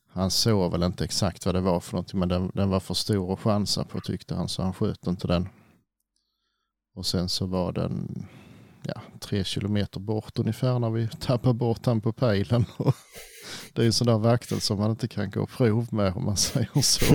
han 0.07 0.31
såg 0.31 0.71
väl 0.71 0.83
inte 0.83 1.03
exakt 1.03 1.45
vad 1.45 1.55
det 1.55 1.61
var 1.61 1.79
för 1.79 1.93
någonting 1.93 2.19
men 2.19 2.29
den, 2.29 2.51
den 2.53 2.69
var 2.69 2.79
för 2.79 2.93
stor 2.93 3.33
att 3.33 3.39
chansa 3.39 3.83
på 3.83 3.99
tyckte 3.99 4.35
han 4.35 4.49
så 4.49 4.63
han 4.63 4.73
sköt 4.73 5.07
inte 5.07 5.27
den. 5.27 5.49
Och 6.95 7.05
sen 7.05 7.29
så 7.29 7.45
var 7.45 7.71
den 7.71 8.25
ja, 8.83 9.01
tre 9.19 9.43
kilometer 9.43 9.99
bort 9.99 10.39
ungefär 10.39 10.79
när 10.79 10.89
vi 10.89 11.07
tappade 11.07 11.53
bort 11.53 11.85
han 11.85 12.01
på 12.01 12.13
pejlen. 12.13 12.65
det 13.73 13.81
är 13.81 13.85
en 13.85 13.93
sån 13.93 14.07
där 14.07 14.17
vaktel 14.17 14.61
som 14.61 14.79
man 14.79 14.91
inte 14.91 15.07
kan 15.07 15.29
gå 15.29 15.45
prov 15.45 15.87
med 15.91 16.13
om 16.13 16.25
man 16.25 16.37
säger 16.47 16.81
så. 16.81 17.05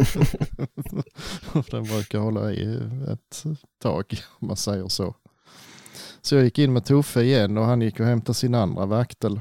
den 1.70 1.84
brukar 1.84 2.18
hålla 2.18 2.52
i 2.52 2.74
ett 3.12 3.44
tag 3.82 4.20
om 4.40 4.48
man 4.48 4.56
säger 4.56 4.88
så. 4.88 5.14
Så 6.20 6.34
jag 6.34 6.44
gick 6.44 6.58
in 6.58 6.72
med 6.72 6.84
Toffe 6.84 7.22
igen 7.22 7.58
och 7.58 7.64
han 7.64 7.82
gick 7.82 8.00
och 8.00 8.06
hämtade 8.06 8.34
sin 8.34 8.54
andra 8.54 8.86
vaktel. 8.86 9.40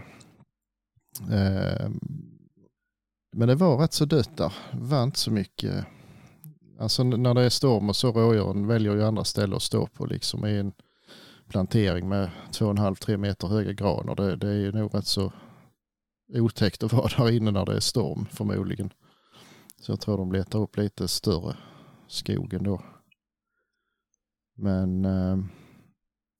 Eh, 1.31 1.89
men 3.35 3.47
det 3.47 3.55
var 3.55 3.77
rätt 3.77 3.93
så 3.93 4.05
dött 4.05 4.37
där. 4.37 4.53
Det 4.71 4.83
var 4.85 5.03
inte 5.03 5.19
så 5.19 5.31
mycket. 5.31 5.85
Alltså 6.79 7.03
när 7.03 7.33
det 7.33 7.41
är 7.41 7.49
storm 7.49 7.89
och 7.89 7.95
så 7.95 8.11
rådjuren 8.11 8.67
väljer 8.67 8.93
ju 8.95 9.03
andra 9.03 9.23
ställen 9.23 9.55
att 9.55 9.61
stå 9.61 9.87
på 9.87 10.05
liksom 10.05 10.45
i 10.45 10.57
en 10.57 10.73
plantering 11.49 12.09
med 12.09 12.29
2,5-3 12.51 13.17
meter 13.17 13.47
höga 13.47 13.73
granar. 13.73 14.15
Det, 14.15 14.35
det 14.35 14.47
är 14.47 14.53
ju 14.53 14.71
nog 14.71 14.95
rätt 14.95 15.07
så 15.07 15.33
otäckt 16.33 16.83
att 16.83 16.93
vara 16.93 17.07
där 17.07 17.31
inne 17.31 17.51
när 17.51 17.65
det 17.65 17.75
är 17.75 17.79
storm 17.79 18.25
förmodligen. 18.25 18.93
Så 19.81 19.91
jag 19.91 20.01
tror 20.01 20.17
de 20.17 20.31
letar 20.31 20.59
upp 20.59 20.77
lite 20.77 21.07
större 21.07 21.57
skogen 22.07 22.63
då. 22.63 22.81
Men 24.57 25.05
eh, 25.05 25.37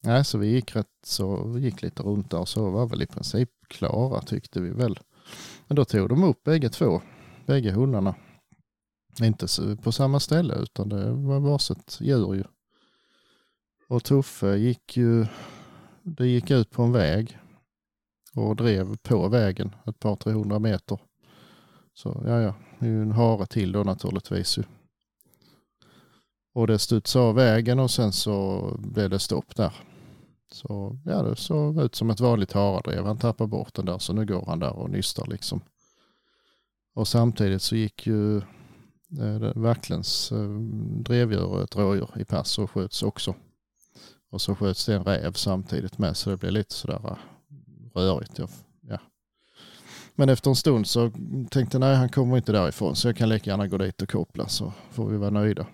nej, 0.03 0.25
så 0.25 0.37
vi 0.37 0.47
gick 0.47 0.75
rätt 0.75 0.87
så 1.05 1.47
vi 1.47 1.61
gick 1.61 1.81
lite 1.81 2.03
runt 2.03 2.31
där 2.31 2.39
och 2.39 2.49
så 2.49 2.69
var 2.69 2.87
väl 2.87 3.01
i 3.01 3.07
princip 3.07 3.49
klara 3.67 4.21
tyckte 4.21 4.61
vi 4.61 4.69
väl. 4.69 4.99
Men 5.67 5.75
då 5.75 5.85
tog 5.85 6.09
de 6.09 6.23
upp 6.23 6.43
bägge 6.43 6.69
två, 6.69 7.01
bägge 7.45 7.71
hundarna. 7.71 8.15
Inte 9.21 9.47
på 9.83 9.91
samma 9.91 10.19
ställe 10.19 10.55
utan 10.55 10.89
det 10.89 11.11
var 11.11 11.39
varsitt 11.39 11.97
djur 12.01 12.33
ju. 12.33 12.43
Och 13.87 14.03
Tuffe 14.03 14.55
gick 14.55 14.97
ju, 14.97 15.25
det 16.03 16.27
gick 16.27 16.51
ut 16.51 16.71
på 16.71 16.83
en 16.83 16.91
väg 16.91 17.37
och 18.35 18.55
drev 18.55 18.97
på 18.97 19.27
vägen 19.27 19.75
ett 19.87 19.99
par, 19.99 20.15
tre 20.15 20.33
hundra 20.33 20.59
meter. 20.59 20.99
Så 21.93 22.23
ja, 22.25 22.41
ja, 22.41 22.55
det 22.79 22.85
är 22.85 22.89
ju 22.89 23.01
en 23.01 23.11
hare 23.11 23.45
till 23.45 23.71
då 23.71 23.83
naturligtvis 23.83 24.57
ju. 24.57 24.63
Och 26.53 26.67
det 26.67 26.79
studsade 26.79 27.25
av 27.25 27.35
vägen 27.35 27.79
och 27.79 27.91
sen 27.91 28.11
så 28.11 28.69
blev 28.79 29.09
det 29.09 29.19
stopp 29.19 29.55
där. 29.55 29.73
Så 30.51 30.99
ja, 31.05 31.23
det 31.23 31.35
såg 31.35 31.81
ut 31.81 31.95
som 31.95 32.09
ett 32.09 32.19
vanligt 32.19 32.51
haradrev. 32.51 33.05
Han 33.05 33.17
tappade 33.17 33.47
bort 33.47 33.73
den 33.73 33.85
där 33.85 33.97
så 33.97 34.13
nu 34.13 34.25
går 34.25 34.45
han 34.45 34.59
där 34.59 34.73
och 34.73 34.89
nystar 34.89 35.27
liksom. 35.27 35.61
Och 36.93 37.07
samtidigt 37.07 37.61
så 37.61 37.75
gick 37.75 38.07
ju 38.07 38.37
eh, 38.37 39.53
vacklens 39.55 40.31
eh, 40.31 40.49
drevdjur 41.03 41.63
ett 41.63 41.75
rådjur 41.75 42.09
i 42.15 42.25
pass 42.25 42.59
och 42.59 42.71
sköts 42.71 43.03
också. 43.03 43.35
Och 44.35 44.41
så 44.41 44.55
sköts 44.55 44.85
det 44.85 44.95
en 44.95 45.03
räv 45.03 45.33
samtidigt 45.33 45.97
med 45.97 46.17
så 46.17 46.29
det 46.29 46.37
blev 46.37 46.51
lite 46.51 46.73
sådär 46.73 47.17
äh, 47.95 47.99
rörigt. 47.99 48.39
Ja. 48.81 48.99
Men 50.15 50.29
efter 50.29 50.49
en 50.49 50.55
stund 50.55 50.87
så 50.87 51.11
tänkte 51.51 51.75
jag 51.75 51.79
nej 51.79 51.95
han 51.95 52.09
kommer 52.09 52.37
inte 52.37 52.51
därifrån 52.51 52.95
så 52.95 53.07
jag 53.07 53.17
kan 53.17 53.29
lika 53.29 53.49
gärna 53.49 53.67
gå 53.67 53.77
dit 53.77 54.01
och 54.01 54.09
koppla 54.09 54.47
så 54.47 54.73
får 54.91 55.09
vi 55.09 55.17
vara 55.17 55.29
nöjda. 55.29 55.67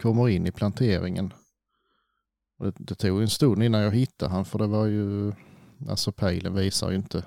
Kommer 0.00 0.28
in 0.28 0.46
i 0.46 0.52
planteringen. 0.52 1.32
Det, 2.58 2.74
det 2.78 2.94
tog 2.94 3.22
en 3.22 3.30
stund 3.30 3.62
innan 3.62 3.80
jag 3.80 3.90
hittade 3.90 4.32
han 4.32 4.44
för 4.44 4.58
det 4.58 4.66
var 4.66 4.86
ju, 4.86 5.32
alltså 5.88 6.12
pejlen 6.12 6.54
visar 6.54 6.90
ju 6.90 6.96
inte 6.96 7.24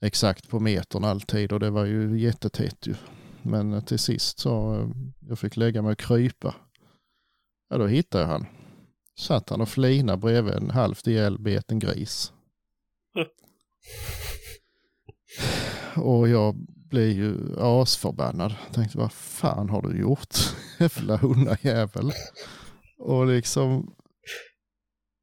exakt 0.00 0.48
på 0.48 0.60
metern 0.60 1.04
alltid 1.04 1.52
och 1.52 1.60
det 1.60 1.70
var 1.70 1.84
ju 1.84 2.20
jättetätt 2.20 2.86
ju. 2.86 2.94
Men 3.42 3.82
till 3.82 3.98
sist 3.98 4.38
så 4.38 4.74
äh, 4.74 4.88
jag 5.28 5.38
fick 5.38 5.56
lägga 5.56 5.82
mig 5.82 5.92
och 5.92 5.98
krypa. 5.98 6.54
Ja 7.68 7.78
då 7.78 7.86
hittade 7.86 8.24
jag 8.24 8.30
han 8.30 8.46
satt 9.22 9.50
han 9.50 9.60
och 9.60 9.68
flina 9.68 10.16
bredvid 10.16 10.54
en 10.54 10.70
halvt 10.70 11.06
ihjälbeten 11.06 11.78
gris. 11.78 12.32
och 15.96 16.28
jag 16.28 16.54
blev 16.90 17.08
ju 17.08 17.56
asförbannad. 17.58 18.54
Tänkte 18.72 18.98
vad 18.98 19.12
fan 19.12 19.68
har 19.68 19.82
du 19.82 20.00
gjort? 20.00 20.34
Jävla 20.78 21.16
hundajävel. 21.16 22.12
Och 22.98 23.26
liksom, 23.26 23.94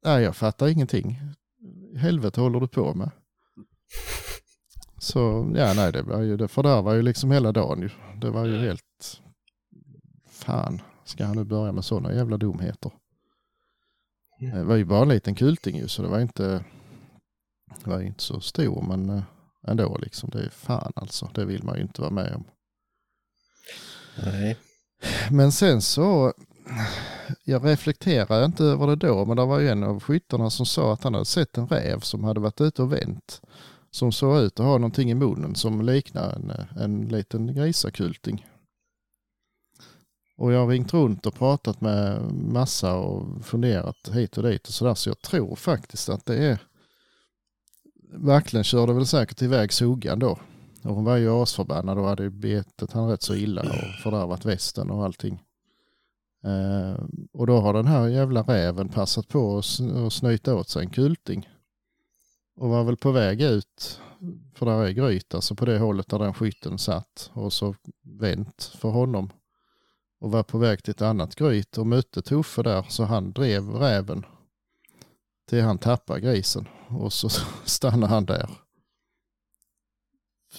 nej 0.04 0.22
jag 0.22 0.36
fattar 0.36 0.68
ingenting. 0.68 1.20
Helvete 1.96 2.40
håller 2.40 2.60
du 2.60 2.68
på 2.68 2.94
med? 2.94 3.10
Så 4.98 5.52
ja, 5.56 5.72
nej, 5.74 5.92
det 5.92 6.02
var 6.02 6.22
ju, 6.22 6.36
det 6.36 6.48
fördärvar 6.48 6.94
ju 6.94 7.02
liksom 7.02 7.30
hela 7.30 7.52
dagen 7.52 7.82
ju. 7.82 7.90
Det 8.20 8.30
var 8.30 8.46
ju 8.46 8.58
helt, 8.58 9.20
fan, 10.28 10.82
ska 11.04 11.24
han 11.24 11.36
nu 11.36 11.44
börja 11.44 11.72
med 11.72 11.84
sådana 11.84 12.14
jävla 12.14 12.36
dumheter? 12.36 12.92
Det 14.40 14.64
var 14.64 14.76
ju 14.76 14.84
bara 14.84 15.02
en 15.02 15.08
liten 15.08 15.34
kulting 15.34 15.76
ju 15.76 15.88
så 15.88 16.02
det 16.02 16.08
var 16.08 16.20
inte, 16.20 16.64
det 17.84 17.90
var 17.90 18.00
inte 18.00 18.22
så 18.22 18.40
stor 18.40 18.82
men 18.82 19.10
eh, 19.10 19.22
ändå 19.66 19.98
liksom. 20.02 20.30
Det 20.30 20.38
är 20.38 20.48
fan 20.48 20.92
alltså. 20.96 21.30
Det 21.34 21.44
vill 21.44 21.64
man 21.64 21.76
ju 21.76 21.82
inte 21.82 22.00
vara 22.00 22.10
med 22.10 22.34
om. 22.34 22.44
Nej. 24.24 24.56
Men 25.30 25.52
sen 25.52 25.82
så, 25.82 26.32
jag 27.44 27.64
reflekterar 27.64 28.44
inte 28.44 28.64
över 28.64 28.86
det 28.86 28.96
då, 28.96 29.24
men 29.24 29.36
det 29.36 29.44
var 29.44 29.58
ju 29.58 29.68
en 29.68 29.84
av 29.84 30.00
skyttarna 30.00 30.50
som 30.50 30.66
sa 30.66 30.92
att 30.92 31.04
han 31.04 31.14
hade 31.14 31.26
sett 31.26 31.58
en 31.58 31.68
räv 31.68 32.00
som 32.00 32.24
hade 32.24 32.40
varit 32.40 32.60
ute 32.60 32.82
och 32.82 32.92
vänt. 32.92 33.40
Som 33.90 34.12
såg 34.12 34.38
ut 34.38 34.60
att 34.60 34.66
ha 34.66 34.78
någonting 34.78 35.10
i 35.10 35.14
munnen 35.14 35.54
som 35.54 35.82
liknar 35.82 36.32
en, 36.32 36.52
en 36.80 37.08
liten 37.08 37.54
grisakulting. 37.54 38.46
Och 40.40 40.52
jag 40.52 40.60
har 40.60 40.68
ringt 40.68 40.94
runt 40.94 41.26
och 41.26 41.34
pratat 41.34 41.80
med 41.80 42.32
massa 42.32 42.96
och 42.96 43.44
funderat 43.44 44.10
hit 44.12 44.36
och 44.38 44.42
dit 44.42 44.68
och 44.68 44.74
sådär. 44.74 44.94
Så 44.94 45.10
jag 45.10 45.20
tror 45.20 45.56
faktiskt 45.56 46.08
att 46.08 46.26
det 46.26 46.36
är... 46.36 46.58
Verkligen 48.12 48.64
körde 48.64 48.92
väl 48.92 49.06
säkert 49.06 49.42
iväg 49.42 49.72
sugan 49.72 50.18
då. 50.18 50.38
Och 50.82 50.94
hon 50.94 51.04
var 51.04 51.16
ju 51.16 51.30
asförbannad 51.30 51.98
och 51.98 52.04
hade 52.04 52.30
betet 52.30 52.92
han 52.92 53.08
rätt 53.08 53.22
så 53.22 53.34
illa 53.34 53.62
och 53.62 54.02
fördärvat 54.02 54.44
västen 54.44 54.90
och 54.90 55.04
allting. 55.04 55.42
Eh, 56.44 57.04
och 57.32 57.46
då 57.46 57.60
har 57.60 57.74
den 57.74 57.86
här 57.86 58.08
jävla 58.08 58.42
räven 58.42 58.88
passat 58.88 59.28
på 59.28 59.58
att 59.58 60.12
snyta 60.12 60.54
åt 60.54 60.68
sig 60.68 60.82
en 60.82 60.90
kulting. 60.90 61.48
Och 62.56 62.68
var 62.68 62.84
väl 62.84 62.96
på 62.96 63.10
väg 63.10 63.42
ut, 63.42 64.00
för 64.54 64.66
där 64.66 64.84
är 64.84 64.90
gryt, 64.90 65.34
alltså 65.34 65.54
på 65.54 65.64
det 65.64 65.78
hållet 65.78 66.08
där 66.08 66.18
den 66.18 66.34
skytten 66.34 66.78
satt. 66.78 67.30
Och 67.32 67.52
så 67.52 67.74
vänt 68.02 68.72
för 68.78 68.88
honom 68.88 69.30
och 70.20 70.30
var 70.30 70.42
på 70.42 70.58
väg 70.58 70.82
till 70.82 70.90
ett 70.90 71.02
annat 71.02 71.34
gryt 71.34 71.78
och 71.78 71.86
mötte 71.86 72.22
Tuffe 72.22 72.62
där 72.62 72.82
så 72.88 73.04
han 73.04 73.32
drev 73.32 73.68
räven 73.68 74.26
till 75.48 75.62
han 75.62 75.78
tappade 75.78 76.20
grisen 76.20 76.68
och 76.88 77.12
så 77.12 77.28
stannade 77.64 78.12
han 78.12 78.24
där. 78.24 78.50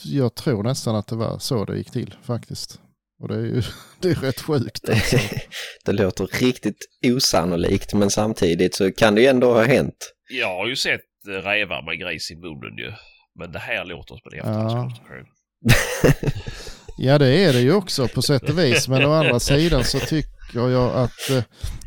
Jag 0.04 0.36
tror 0.36 0.64
nästan 0.64 0.96
att 0.96 1.08
det 1.08 1.16
var 1.16 1.40
så 1.40 1.66
det 1.66 1.78
gick 1.78 1.92
till 1.92 2.16
faktiskt. 2.24 2.82
Och 3.22 3.28
det 3.28 3.36
är 3.36 3.46
ju 3.46 3.62
det 4.00 4.10
är 4.10 4.16
rätt 4.16 4.42
sjukt. 4.42 4.90
Alltså. 4.90 5.18
det 5.86 5.92
låter 5.92 6.28
riktigt 6.28 6.88
osannolikt 7.06 7.94
men 7.94 8.10
samtidigt 8.10 8.76
så 8.76 8.92
kan 8.92 9.16
det 9.16 9.22
ju 9.22 9.28
ändå 9.28 9.54
ha 9.54 9.64
hänt. 9.64 10.14
Jag 10.30 10.58
har 10.58 10.68
ju 10.68 10.76
sett 10.76 11.02
rävar 11.28 11.86
med 11.86 12.00
gris 12.00 12.32
i 12.32 12.36
munnen 12.36 12.78
ju. 12.78 12.94
Men 13.36 13.52
det 13.52 13.60
här 13.60 13.86
låter 13.86 14.16
som 14.16 14.32
en 14.34 14.40
efterhandskonstruktion. 14.40 15.26
Ja. 15.60 16.71
Ja 17.04 17.18
det 17.18 17.46
är 17.46 17.54
det 17.54 17.62
ju 17.62 17.74
också 17.74 18.08
på 18.08 18.22
sätt 18.22 18.50
och 18.50 18.60
vis. 18.60 18.88
Men 18.88 19.06
å 19.06 19.12
andra 19.20 19.40
sidan 19.40 19.84
så 19.84 20.00
tycker 20.00 20.70
jag 20.70 20.96
att, 20.96 21.30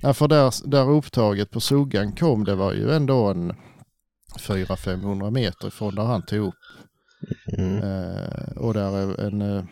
äh, 0.03 0.13
för 0.13 0.29
där, 0.29 0.71
där 0.71 0.91
upptaget 0.91 1.51
på 1.51 1.61
Suggan 1.61 2.13
kom 2.13 2.45
det 2.45 2.55
var 2.55 2.73
ju 2.73 2.93
ändå 2.93 3.27
en 3.27 3.53
400-500 4.39 5.31
meter 5.31 5.69
ifrån 5.69 5.95
där 5.95 6.03
han 6.03 6.27
tog 6.27 6.49
upp. 6.49 6.55
Mm. 7.59 7.83
Uh, 7.83 8.57
och 8.57 8.75
där 8.75 8.97
är 8.97 9.21
en, 9.27 9.43
uh, 9.43 9.65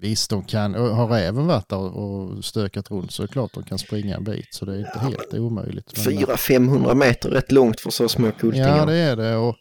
visst 0.00 0.30
de 0.30 0.44
kan, 0.44 0.74
har 0.74 1.08
räven 1.08 1.46
varit 1.46 1.68
där 1.68 1.96
och 1.96 2.44
stökat 2.44 2.90
runt 2.90 3.12
så 3.12 3.22
är 3.22 3.26
det 3.26 3.32
klart 3.32 3.54
de 3.54 3.62
kan 3.62 3.78
springa 3.78 4.16
en 4.16 4.24
bit 4.24 4.54
så 4.54 4.64
det 4.64 4.74
är 4.74 4.78
inte 4.78 4.98
helt 4.98 5.34
omöjligt. 5.34 5.98
400-500 5.98 6.94
meter 6.94 7.30
rätt 7.30 7.52
långt 7.52 7.80
för 7.80 7.90
så 7.90 8.08
små 8.08 8.30
kultingar. 8.32 8.78
Ja 8.78 8.86
det 8.86 8.96
är 8.96 9.16
det 9.16 9.36
och 9.36 9.56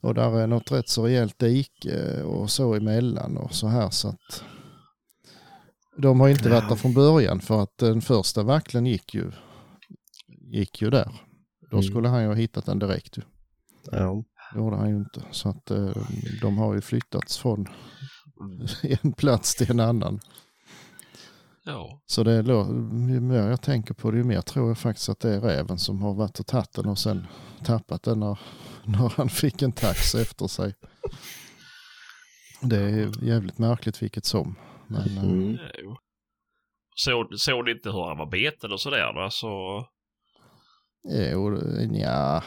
och 0.00 0.14
där 0.14 0.38
är 0.38 0.46
något 0.46 0.72
rätt 0.72 0.88
så 0.88 1.06
rejält 1.06 1.38
dike 1.38 2.22
och 2.22 2.50
så 2.50 2.74
emellan 2.74 3.36
och 3.36 3.54
så 3.54 3.66
här 3.66 3.90
så 3.90 4.08
att 4.08 4.44
de 5.96 6.20
har 6.20 6.28
inte 6.28 6.48
varit 6.48 6.68
där 6.68 6.76
från 6.76 6.94
början 6.94 7.40
för 7.40 7.62
att 7.62 7.78
den 7.78 8.00
första 8.00 8.42
vacklen 8.42 8.86
gick 8.86 9.14
ju, 9.14 9.32
gick 10.28 10.82
ju 10.82 10.90
där. 10.90 11.12
Då 11.70 11.76
mm. 11.76 11.82
skulle 11.82 12.08
han 12.08 12.22
ju 12.22 12.28
ha 12.28 12.34
hittat 12.34 12.66
den 12.66 12.78
direkt 12.78 13.18
ju. 13.18 13.22
Ja. 13.90 14.24
Det 14.52 14.58
gjorde 14.58 14.76
han 14.76 14.88
ju 14.88 14.96
inte. 14.96 15.22
Så 15.30 15.48
att 15.48 15.70
eh, 15.70 15.90
de 16.42 16.58
har 16.58 16.74
ju 16.74 16.80
flyttats 16.80 17.38
från 17.38 17.66
en 19.02 19.12
plats 19.12 19.54
till 19.54 19.70
en 19.70 19.80
annan. 19.80 20.20
Ja. 21.64 22.00
Så 22.06 22.24
det 22.24 22.32
är, 22.32 22.42
ju 23.12 23.20
mer 23.20 23.48
jag 23.48 23.62
tänker 23.62 23.94
på 23.94 24.10
det, 24.10 24.16
ju 24.16 24.24
mer 24.24 24.40
tror 24.40 24.68
jag 24.68 24.78
faktiskt 24.78 25.08
att 25.08 25.20
det 25.20 25.30
är 25.30 25.40
räven 25.40 25.78
som 25.78 26.02
har 26.02 26.14
varit 26.14 26.40
och 26.40 26.46
tagit 26.46 26.72
den 26.72 26.86
och 26.86 26.98
sen 26.98 27.26
tappat 27.64 28.02
den 28.02 28.20
när, 28.20 28.38
när 28.88 29.12
han 29.16 29.28
fick 29.28 29.62
en 29.62 29.72
tax 29.72 30.14
efter 30.14 30.46
sig. 30.46 30.74
Det 32.60 32.76
är 32.76 33.24
jävligt 33.24 33.58
märkligt 33.58 34.02
vilket 34.02 34.24
som. 34.24 34.56
Men, 34.88 35.16
eh, 35.18 35.22
Mm. 35.24 35.58
Jo. 35.82 35.96
Såg, 36.98 37.26
såg 37.38 37.64
ni 37.64 37.70
inte 37.70 37.90
hur 37.90 38.04
han 38.08 38.18
var 38.18 38.30
beten 38.30 38.72
och 38.72 38.80
sådär 38.80 39.12
då? 39.12 39.28
Så... 39.30 39.84
jo, 41.32 41.58
ja, 41.92 42.42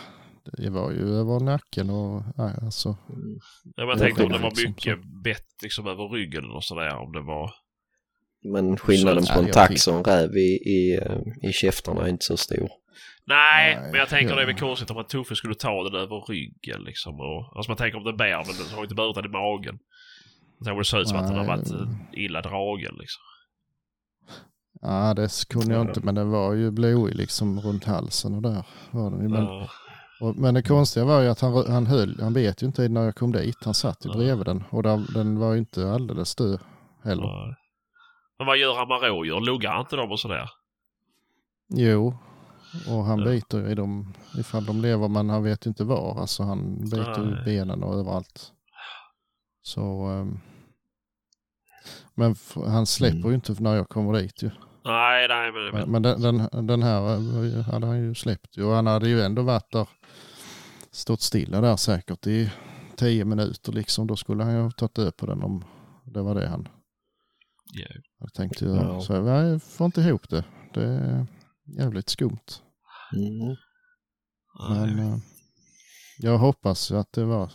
det 0.58 0.70
var 0.70 0.92
ju 0.92 1.16
över 1.16 1.40
nacken 1.40 1.90
och 1.90 2.24
ja, 2.38 2.52
alltså. 2.62 2.98
Ja, 3.76 3.86
men 3.86 3.88
jag 3.90 4.00
tänkte 4.00 4.24
om 4.24 4.32
det 4.32 4.38
var 4.38 4.50
liksom, 4.50 4.70
mycket 4.72 4.98
bett 5.24 5.48
liksom 5.62 5.88
över 5.88 6.10
ryggen 6.10 6.52
och 6.52 6.64
sådär. 6.64 6.96
Om 6.98 7.12
det 7.12 7.22
var... 7.22 7.52
Men 8.54 8.78
skillnaden 8.78 9.24
Så- 9.26 9.34
på 9.34 9.40
en 9.40 9.52
tax 9.52 9.88
och 9.88 9.96
en 9.96 10.04
räv 10.04 10.38
i, 10.38 10.60
i, 10.70 11.00
eh, 11.04 11.50
i 11.50 11.54
käftarna 11.54 12.02
är 12.02 12.08
inte 12.10 12.26
så 12.26 12.38
stor. 12.38 12.70
Nej, 13.30 13.76
Nej, 13.76 13.92
men 13.92 14.00
jag 14.00 14.10
tänker 14.10 14.30
ja. 14.30 14.36
det 14.36 14.42
är 14.42 14.46
väl 14.46 14.60
konstigt 14.60 14.92
om 14.92 14.98
en 14.98 15.06
tuffe 15.06 15.36
skulle 15.36 15.56
ta 15.56 15.84
den 15.84 15.96
över 16.02 16.22
ryggen 16.30 16.82
liksom. 16.84 17.20
Och, 17.20 17.58
alltså 17.58 17.72
man 17.72 17.78
tänker 17.78 17.98
om 17.98 18.04
den 18.04 18.18
bär 18.18 18.44
men 18.46 18.56
den 18.58 18.76
har 18.76 18.84
inte 18.84 18.96
burit 18.96 19.16
den 19.16 19.26
i 19.26 19.28
magen. 19.28 19.80
Det 20.60 20.86
ser 20.86 21.00
ut 21.02 21.08
som 21.08 21.18
att 21.20 21.28
den 21.28 21.38
har 21.38 21.46
varit 21.46 21.72
eh, 21.72 21.88
illa 22.12 22.42
dragen 22.42 22.96
liksom. 23.00 23.22
Ja, 24.82 25.14
det 25.14 25.48
kunde 25.50 25.74
jag 25.74 25.82
inte, 25.82 26.00
men 26.04 26.16
den 26.16 26.30
var 26.30 26.54
ju 26.54 26.72
blodig 26.72 27.16
liksom 27.16 27.60
runt 27.60 27.84
halsen 27.86 28.34
och 28.36 28.42
där 28.42 28.66
var 28.92 29.12
den 29.12 29.22
ju. 29.22 29.28
Men, 29.30 29.44
Ja. 29.44 29.70
och, 30.22 30.36
men 30.36 30.54
det 30.54 30.62
konstiga 30.64 31.06
var 31.06 31.22
ju 31.22 31.28
att 31.30 31.40
han, 31.42 31.72
han 31.72 31.86
höll, 31.88 32.20
han 32.22 32.34
vet 32.34 32.64
ju 32.64 32.68
inte 32.68 32.90
när 32.90 33.04
jag 33.06 33.16
kom 33.16 33.32
dit, 33.32 33.58
han 33.66 33.74
satt 33.74 34.06
ju 34.06 34.10
Ja. 34.10 34.18
bredvid 34.18 34.46
den 34.46 34.64
och 34.70 34.84
där, 34.84 35.14
den 35.14 35.40
var 35.40 35.54
ju 35.54 35.60
inte 35.60 35.92
alldeles 35.92 36.36
död 36.36 36.60
heller. 37.04 37.24
Ja. 37.24 37.56
Men 38.38 38.48
vad 38.48 38.58
gör 38.58 38.76
han 38.76 38.88
med 38.88 39.02
rådjur? 39.02 39.40
Luggar 39.40 39.72
han 39.72 39.80
inte 39.80 39.96
dem 39.96 40.12
och 40.12 40.20
sådär? 40.20 40.50
Jo, 41.70 42.18
och 42.88 43.04
han 43.06 43.20
Ja. 43.20 43.26
biter 43.26 43.58
ju 43.60 43.68
i 43.72 43.76
dem 43.76 44.14
ifall 44.38 44.66
de 44.66 44.82
lever, 44.82 45.08
men 45.08 45.30
han 45.30 45.44
vet 45.44 45.66
inte 45.66 45.84
var. 45.84 46.22
Alltså 46.22 46.44
han 46.44 46.82
biter 46.84 47.20
ju 47.20 47.26
Nej. 47.32 47.42
i 47.42 47.46
benen 47.46 47.84
och 47.84 47.94
överallt. 48.00 48.52
Så... 49.62 50.06
ehm, 50.06 50.40
men 52.16 52.36
han 52.68 52.86
släpper 52.86 53.18
Mm. 53.18 53.30
ju 53.30 53.36
inte 53.36 53.56
när 53.60 53.76
jag 53.76 53.90
kommer 53.90 54.14
dit 54.22 54.44
ju. 54.44 54.52
Nej, 54.86 55.28
nej 55.28 55.52
men... 55.52 55.72
Men, 55.74 55.92
men 55.92 56.02
den, 56.02 56.22
den, 56.22 56.68
den 56.68 56.84
här 56.84 57.16
eh, 57.16 57.62
hade 57.64 57.88
han 57.88 58.00
ju 58.00 58.16
släppt 58.16 58.58
ju. 58.58 58.64
Och 58.64 58.74
han 58.74 58.88
hade 58.88 59.10
ju 59.10 59.22
ändå 59.22 59.42
varit 59.42 59.72
där, 59.72 59.88
stått 60.92 61.22
stilla 61.22 61.62
där 61.62 61.76
säkert 61.76 62.28
i 62.28 62.52
tio 62.96 63.26
minuter 63.26 63.72
liksom. 63.72 64.08
Då 64.08 64.16
skulle 64.16 64.44
han 64.44 64.54
ju 64.54 64.62
ha 64.62 64.72
tagit 64.72 64.94
död 64.96 65.18
på 65.18 65.26
den 65.26 65.44
om 65.44 65.64
det 66.06 66.22
var 66.22 66.36
det 66.36 66.48
han 66.48 66.68
Ja. 67.74 67.88
hade 68.20 68.32
tänkt 68.32 68.62
göra. 68.62 68.84
Ja. 68.84 69.02
Så 69.02 69.14
jag, 69.14 69.64
får 69.64 69.86
inte 69.86 70.02
ihop 70.02 70.30
det. 70.30 70.44
Det 70.74 71.28
jävligt 71.78 72.10
skumt. 72.10 72.62
Mm. 73.14 73.56
Men 74.70 75.00
eh, 75.00 75.18
jag 76.18 76.38
hoppas 76.38 76.92
att 76.92 77.14
det 77.14 77.26
var 77.26 77.52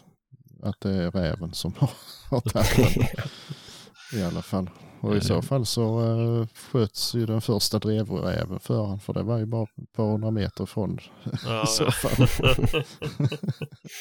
att 0.62 0.80
det 0.80 0.90
är 0.90 1.10
räven 1.10 1.54
som 1.54 1.74
har, 1.78 1.90
har 2.30 2.40
tagit 2.40 2.94
den. 2.94 4.20
I 4.20 4.24
alla 4.24 4.42
fall. 4.42 4.70
Och 5.04 5.16
i 5.16 5.20
så 5.20 5.42
fall 5.42 5.66
så 5.66 6.00
uh, 6.00 6.46
sköts 6.46 7.14
ju 7.14 7.26
den 7.26 7.40
första 7.40 7.78
drevräven 7.78 8.60
för 8.60 8.86
han. 8.86 9.00
För 9.00 9.12
det 9.12 9.22
var 9.22 9.38
ju 9.38 9.46
bara 9.46 9.62
ett 9.62 9.92
par 9.96 10.10
hundra 10.10 10.30
meter 10.30 10.64
ifrån 10.64 10.98
Ja, 11.44 11.62
i 11.64 11.66
så 11.66 11.84
ja. 11.84 11.90
fall. 11.90 12.28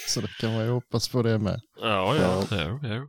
så 0.08 0.21
det 0.21 0.28
kan 0.41 0.54
man 0.54 0.65
ju 0.65 0.71
hoppas 0.71 1.10
på 1.10 1.21
det 1.21 1.39
med. 1.39 1.62
ja, 1.82 2.15
ja. 2.15 2.43
Jo, 2.52 2.80
jo. 2.84 3.08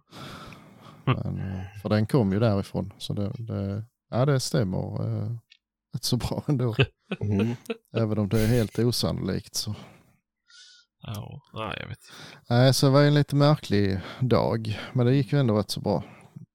Men, 1.05 1.39
eh, 1.39 1.81
för 1.83 1.89
den 1.89 2.07
kom 2.07 2.33
ju 2.33 2.41
därifrån. 2.41 2.93
Så 2.99 3.13
det, 3.13 3.33
det, 3.39 3.85
ja, 4.11 4.27
det 4.27 4.41
stämmer 4.41 5.03
uh, 5.03 5.37
rätt 5.95 6.05
så 6.05 6.17
bra 6.17 6.45
ändå. 6.47 6.75
Mm. 7.21 7.57
Även 7.97 8.19
om 8.19 8.29
det 8.29 8.41
är 8.41 8.47
helt 8.47 8.79
osannolikt 8.79 9.55
så. 9.55 9.75
Ja, 11.01 11.41
nej 11.55 11.77
jag 11.81 11.89
vet. 11.89 11.99
Nej, 12.51 12.75
så 12.75 12.87
det 12.87 12.93
var 12.93 13.03
en 13.03 13.15
lite 13.15 13.37
märklig 13.37 14.01
dag. 14.21 14.81
Men 14.93 15.07
det 15.07 15.15
gick 15.15 15.33
ju 15.33 15.39
ändå 15.41 15.59
rätt 15.59 15.71
så 15.71 15.81
bra 15.81 16.05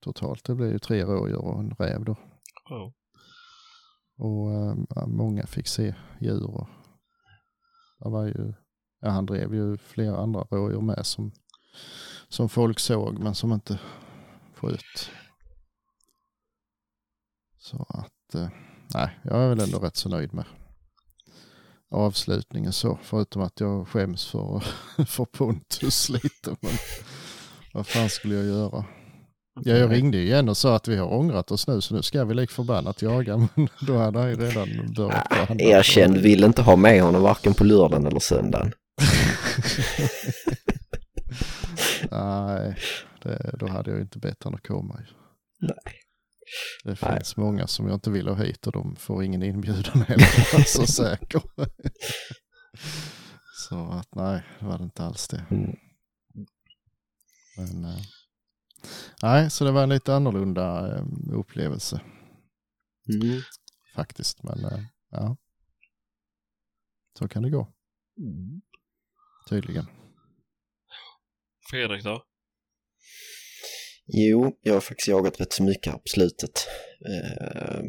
totalt. 0.04 0.44
Det 0.44 0.56
blev 0.56 0.72
ju 0.72 0.80
tre 0.80 1.04
rådjur 1.04 1.42
och 1.42 1.60
en 1.60 1.72
räv 1.72 2.06
då. 2.06 2.16
Ja. 2.70 2.94
Och 4.18 4.54
eh, 4.54 5.08
många 5.08 5.48
fick 5.48 5.68
se 5.68 5.96
djur. 6.22 6.46
Och 6.46 6.68
det 8.00 8.10
var 8.10 8.26
ju, 8.26 8.54
ja, 9.02 9.10
han 9.10 9.26
drev 9.26 9.54
ju 9.54 9.78
flera 9.78 10.18
andra 10.18 10.42
rådjur 10.42 10.82
med 10.82 11.06
som, 11.06 11.32
som 12.30 12.50
folk 12.50 12.80
såg 12.80 13.20
men 13.20 13.36
som 13.36 13.54
inte 13.54 13.80
sköt. 14.56 15.12
Så 17.58 17.86
att, 17.90 18.36
eh, 18.36 18.50
nej, 18.94 19.20
jag 19.24 19.44
är 19.44 19.50
väl 19.50 19.60
ändå 19.60 19.80
rätt 19.80 19.96
så 19.96 20.10
nöjd 20.10 20.34
med 20.34 20.46
avslutningen 21.92 22.74
så. 22.74 23.00
Förutom 23.04 23.42
att 23.42 23.60
jag 23.60 23.88
skäms 23.88 24.26
för, 24.26 24.64
för 25.06 25.26
Pontus 25.26 26.10
lite. 26.10 26.56
Men 26.62 26.72
vad 27.74 27.88
fan 27.88 28.10
skulle 28.10 28.36
jag 28.36 28.46
göra? 28.46 28.86
Ja, 29.62 29.78
jag 29.78 29.92
ringde 29.92 30.18
ju 30.18 30.24
igen 30.24 30.50
och 30.50 30.58
sa 30.58 30.76
att 30.76 30.88
vi 30.88 30.98
har 30.98 31.14
ångrat 31.14 31.52
oss 31.52 31.68
nu 31.68 31.82
så 31.82 31.96
nu 31.96 32.02
ska 32.02 32.26
vi 32.26 32.34
lik 32.34 32.52
förbannat 32.52 33.02
jaga. 33.02 33.38
Men 33.56 33.68
då 33.82 33.98
hade 33.98 34.20
han 34.20 34.30
ju 34.30 34.36
redan 34.36 34.94
börjat 34.96 35.28
förhandla. 35.28 35.66
Erkänd 35.66 36.18
vill 36.18 36.44
inte 36.44 36.62
ha 36.62 36.76
med 36.76 37.02
honom 37.02 37.22
varken 37.22 37.54
på 37.54 37.64
lördagen 37.64 38.06
eller 38.06 38.20
söndagen. 38.20 38.72
Nej, 42.12 42.76
det, 43.24 43.56
då 43.60 43.68
hade 43.68 43.92
jag 43.92 44.02
inte 44.02 44.20
bett 44.20 44.44
honom 44.44 44.58
att 44.58 44.68
komma. 44.68 45.00
Nej. 45.60 46.00
Det 46.84 46.96
finns 46.96 47.38
många 47.38 47.68
som 47.68 47.88
jag 47.88 47.96
inte 47.96 48.12
vill 48.12 48.28
ha 48.28 48.36
hit 48.36 48.68
och 48.68 48.74
de 48.74 48.96
får 48.96 49.24
ingen 49.24 49.44
inbjudan 49.44 50.02
heller. 50.08 50.64
Så 50.66 50.88
säker. 50.88 51.42
så 53.68 53.92
att 53.92 54.16
nej, 54.16 54.44
det 54.60 54.66
var 54.66 54.78
det 54.78 54.84
inte 54.84 55.04
alls 55.04 55.28
det. 55.28 55.46
Mm. 55.52 55.76
Men, 57.58 57.86
eh, 57.86 58.02
nej, 59.22 59.50
så 59.50 59.66
det 59.66 59.72
var 59.72 59.84
en 59.84 59.90
lite 59.90 60.16
annorlunda 60.16 60.96
eh, 60.98 61.04
upplevelse 61.34 62.02
Mm. 63.22 63.42
faktiskt. 63.96 64.44
Men 64.44 64.66
eh, 64.66 64.80
ja, 65.10 65.38
så 67.20 67.28
kan 67.28 67.44
det 67.44 67.50
gå 67.50 67.74
tydligen. 69.50 69.86
Fredrik 71.72 72.04
då? 72.04 72.24
Jo, 74.12 74.52
jag 74.62 74.74
har 74.74 74.82
faktiskt 74.82 75.08
jagat 75.08 75.42
rätt 75.42 75.54
så 75.54 75.64
mycket 75.64 75.92
här 75.92 76.00
på 76.00 76.08
slutet. 76.08 76.68
Eh, 77.10 77.82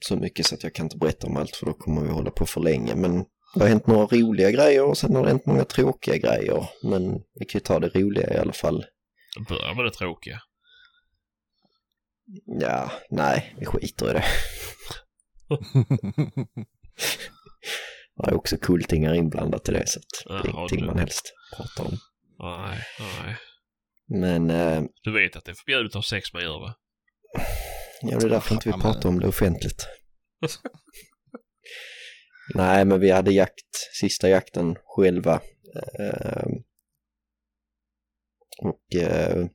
så 0.00 0.16
mycket 0.16 0.46
så 0.46 0.54
att 0.54 0.62
jag 0.62 0.74
kan 0.74 0.86
inte 0.86 0.96
berätta 0.96 1.26
om 1.26 1.36
allt 1.36 1.56
för 1.56 1.66
då 1.66 1.72
kommer 1.72 2.02
vi 2.02 2.08
hålla 2.08 2.30
på 2.30 2.46
för 2.46 2.60
länge. 2.60 2.94
Men 2.94 3.24
det 3.54 3.60
har 3.60 3.68
hänt 3.68 3.86
några 3.86 4.06
roliga 4.06 4.50
grejer 4.50 4.84
och 4.84 4.98
sen 4.98 5.16
har 5.16 5.22
det 5.22 5.28
hänt 5.28 5.46
många 5.46 5.64
tråkiga 5.64 6.16
grejer. 6.16 6.68
Men 6.82 7.12
vi 7.12 7.44
kan 7.44 7.58
ju 7.58 7.60
ta 7.60 7.80
det 7.80 7.88
roliga 7.88 8.34
i 8.34 8.36
alla 8.36 8.52
fall. 8.52 8.84
Börja 9.48 9.74
med 9.74 9.84
det 9.84 9.90
tråkiga. 9.90 10.40
Ja, 12.60 12.90
nej, 13.10 13.54
vi 13.58 13.66
skiter 13.66 14.10
i 14.10 14.12
det. 14.12 14.24
Det 18.16 18.30
är 18.30 18.34
också 18.34 18.56
kultingar 18.56 19.14
inblandat 19.14 19.68
i 19.68 19.72
det 19.72 19.86
så 19.86 19.98
att 19.98 20.42
det 20.42 20.48
är 20.48 20.52
ingenting 20.52 20.86
man 20.86 20.98
helst 20.98 21.32
pratar 21.56 21.84
om. 21.84 21.98
Nej, 22.38 22.78
nej. 22.98 23.36
Men 24.08 24.50
eh, 24.50 24.82
Du 25.02 25.12
vet 25.12 25.36
att 25.36 25.44
det 25.44 25.50
är 25.52 25.54
förbjudet 25.54 25.90
att 25.90 25.94
ha 25.94 26.02
sex 26.02 26.32
med 26.32 26.42
djur 26.42 26.60
va? 26.60 26.74
Ja, 28.02 28.18
det 28.18 28.26
är 28.26 28.30
därför 28.30 28.54
inte 28.54 28.68
vi 28.68 28.80
pratar 28.82 29.08
om 29.08 29.20
det 29.20 29.28
offentligt. 29.28 29.86
Nej, 32.54 32.84
men 32.84 33.00
vi 33.00 33.10
hade 33.10 33.32
jakt, 33.32 33.70
sista 34.00 34.28
jakten 34.28 34.76
själva. 34.84 35.40
Eh, 36.00 36.46
och 38.58 38.94
eh, 39.02 39.46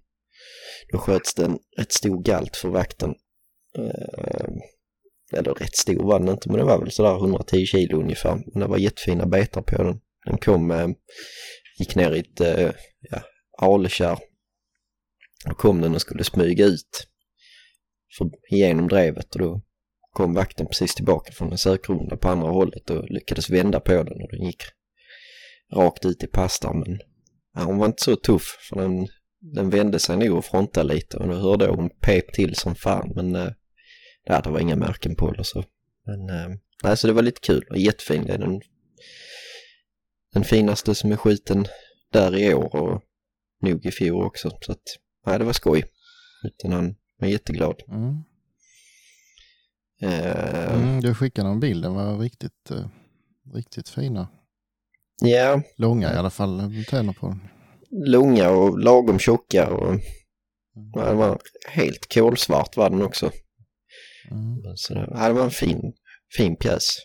då 0.91 0.97
sköts 0.97 1.33
det 1.33 1.45
en 1.45 1.59
rätt 1.77 1.91
stor 1.91 2.23
galt 2.23 2.57
för 2.57 2.69
vakten. 2.69 3.15
Eh, 3.77 4.49
eller 5.37 5.53
rätt 5.53 5.75
stor 5.75 6.03
var 6.03 6.19
den 6.19 6.29
inte, 6.29 6.49
men 6.49 6.57
det 6.57 6.63
var 6.65 6.79
väl 6.79 6.91
sådär 6.91 7.15
110 7.15 7.65
kilo 7.65 7.99
ungefär. 7.99 8.35
Men 8.35 8.59
det 8.59 8.67
var 8.67 8.77
jättefina 8.77 9.25
betar 9.25 9.61
på 9.61 9.83
den. 9.83 9.99
Den 10.25 10.37
kom, 10.37 10.71
eh, 10.71 10.87
gick 11.79 11.95
ner 11.95 12.11
i 12.11 12.19
ett 12.19 12.41
eh, 12.41 12.71
ja, 12.99 13.21
alekärr. 13.57 14.19
Då 15.45 15.53
kom 15.53 15.81
den 15.81 15.95
och 15.95 16.01
skulle 16.01 16.23
smyga 16.23 16.65
ut 16.65 17.07
för, 18.17 18.29
genom 18.49 18.87
drevet 18.87 19.35
och 19.35 19.41
då 19.41 19.61
kom 20.13 20.33
vakten 20.33 20.67
precis 20.67 20.95
tillbaka 20.95 21.31
från 21.31 21.51
en 21.51 21.57
sökrunda 21.57 22.17
på 22.17 22.29
andra 22.29 22.49
hållet 22.49 22.89
och 22.89 23.09
lyckades 23.09 23.49
vända 23.49 23.79
på 23.79 24.03
den 24.03 24.21
och 24.21 24.29
den 24.31 24.45
gick 24.45 24.63
rakt 25.73 26.05
ut 26.05 26.23
i 26.23 26.27
pastan 26.27 26.79
men 26.79 26.99
ja, 27.55 27.63
hon 27.63 27.77
var 27.77 27.85
inte 27.85 28.03
så 28.03 28.15
tuff 28.15 28.57
för 28.69 28.75
den, 28.75 29.07
den 29.39 29.69
vände 29.69 29.99
sig 29.99 30.17
nog 30.17 30.37
och 30.37 30.45
frontade 30.45 30.93
lite 30.93 31.17
och 31.17 31.27
då 31.27 31.33
hörde 31.33 31.65
jag 31.65 31.73
hon 31.73 31.89
pep 31.89 32.33
till 32.33 32.55
som 32.55 32.75
fan 32.75 33.11
men 33.15 33.35
äh, 33.35 33.51
det 34.43 34.49
var 34.49 34.59
inga 34.59 34.75
märken 34.75 35.15
på 35.15 35.31
eller 35.33 35.43
så. 35.43 35.63
Men 36.05 36.29
äh, 36.29 36.57
nej, 36.83 36.97
så 36.97 37.07
det 37.07 37.13
var 37.13 37.21
lite 37.21 37.41
kul 37.41 37.65
och 37.69 37.77
jättefin. 37.77 38.25
Det 38.25 38.33
är 38.33 38.37
den, 38.37 38.61
den 40.33 40.43
finaste 40.43 40.95
som 40.95 41.11
är 41.11 41.15
skjuten 41.15 41.67
där 42.11 42.37
i 42.37 42.53
år 42.53 42.75
och 42.75 43.03
nog 43.61 43.85
i 43.85 43.91
fjol 43.91 44.25
också 44.25 44.57
så 44.61 44.71
att 44.71 44.83
nej, 45.25 45.39
det 45.39 45.45
var 45.45 45.53
skoj. 45.53 45.83
Utan 46.43 46.71
han 46.71 46.95
var 47.19 47.27
jätteglad. 47.27 47.81
Mm. 47.87 48.15
Eh, 50.01 50.73
Mm, 50.73 51.01
du 51.01 51.15
skickade 51.15 51.47
någon 51.47 51.59
bild, 51.59 51.83
den 51.83 51.93
var 51.93 52.17
riktigt, 52.19 52.71
eh, 52.71 52.85
riktigt 53.53 53.89
fina. 53.89 54.27
Ja, 55.21 55.61
Långa 55.77 56.13
i 56.13 56.17
alla 56.17 56.29
fall, 56.29 56.83
tänder 56.89 57.13
på 57.13 57.27
den. 57.27 57.39
långa 58.11 58.49
och 58.49 58.79
lagom 58.79 59.19
tjocka 59.19 59.69
och 59.73 59.95
ja, 60.95 61.05
den 61.05 61.17
var 61.17 61.39
helt 61.67 62.13
kolsvart 62.13 62.77
var 62.77 62.89
den 62.89 63.01
också. 63.01 63.31
Mm. 64.31 64.75
Så 64.75 64.93
det, 64.93 65.07
ja, 65.11 65.27
det 65.27 65.33
var 65.33 65.43
en 65.43 65.51
fin, 65.51 65.93
fin 66.37 66.55
pjäs. 66.55 66.97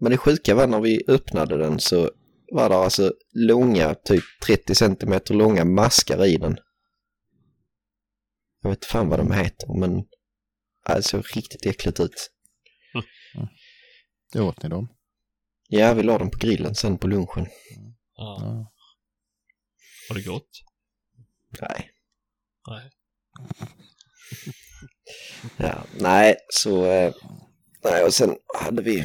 Men 0.00 0.10
det 0.10 0.18
sjuka 0.18 0.54
var 0.54 0.66
när 0.66 0.80
vi 0.80 1.02
öppnade 1.08 1.56
den 1.58 1.78
så 1.78 2.10
var 2.52 2.68
det 2.68 2.76
alltså 2.76 3.12
långa, 3.34 3.94
typ 3.94 4.24
30 4.46 4.74
centimeter 4.74 5.34
långa 5.34 5.64
maskar 5.64 6.24
i 6.26 6.36
den. 6.36 6.56
Jag 8.66 8.70
vet 8.70 8.84
fan 8.84 9.08
vad 9.08 9.18
de 9.18 9.32
heter 9.32 9.80
men 9.80 10.04
det 10.86 11.02
såg 11.02 11.36
riktigt 11.36 11.66
äckligt 11.66 12.00
ut. 12.00 12.30
Det 14.32 14.40
åt 14.40 14.62
ni 14.62 14.68
dem? 14.68 14.88
Ja, 15.68 15.94
vi 15.94 16.02
la 16.02 16.18
dem 16.18 16.30
på 16.30 16.38
grillen 16.38 16.74
sen 16.74 16.98
på 16.98 17.06
lunchen. 17.06 17.46
Ja. 18.16 18.38
Ja. 18.40 18.72
Var 20.08 20.16
det 20.16 20.22
gott? 20.22 20.48
Nej. 21.60 21.90
Nej. 22.68 22.90
Ja, 25.56 25.84
nej, 26.00 26.36
så... 26.48 26.86
Eh, 26.86 27.14
nej, 27.84 28.04
och 28.04 28.14
sen 28.14 28.36
hade 28.60 28.82
vi, 28.82 29.04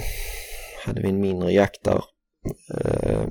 hade 0.85 1.01
vi 1.01 1.09
en 1.09 1.21
mindre 1.21 1.51
jakt 1.51 1.83
där. 1.83 2.03
Eh, 2.73 3.27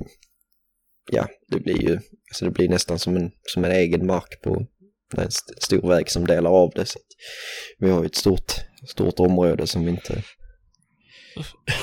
ja, 1.11 1.27
det 1.47 1.59
blir 1.59 1.81
ju... 1.81 1.95
Alltså 1.95 2.45
det 2.45 2.51
blir 2.51 2.69
nästan 2.69 2.99
som 2.99 3.15
en, 3.15 3.31
som 3.41 3.63
en 3.63 3.71
egen 3.71 4.05
mark 4.05 4.41
på 4.43 4.67
det 5.11 5.17
är 5.17 5.25
en 5.25 5.27
st- 5.27 5.53
stor 5.57 5.89
väg 5.89 6.09
som 6.09 6.27
delar 6.27 6.49
av 6.51 6.71
det. 6.75 6.85
Så 6.85 6.99
att 6.99 7.05
vi 7.79 7.89
har 7.89 7.99
ju 7.99 8.05
ett 8.05 8.15
stort, 8.15 8.53
stort 8.87 9.19
område 9.19 9.67
som 9.67 9.85
vi 9.85 9.91
inte 9.91 10.23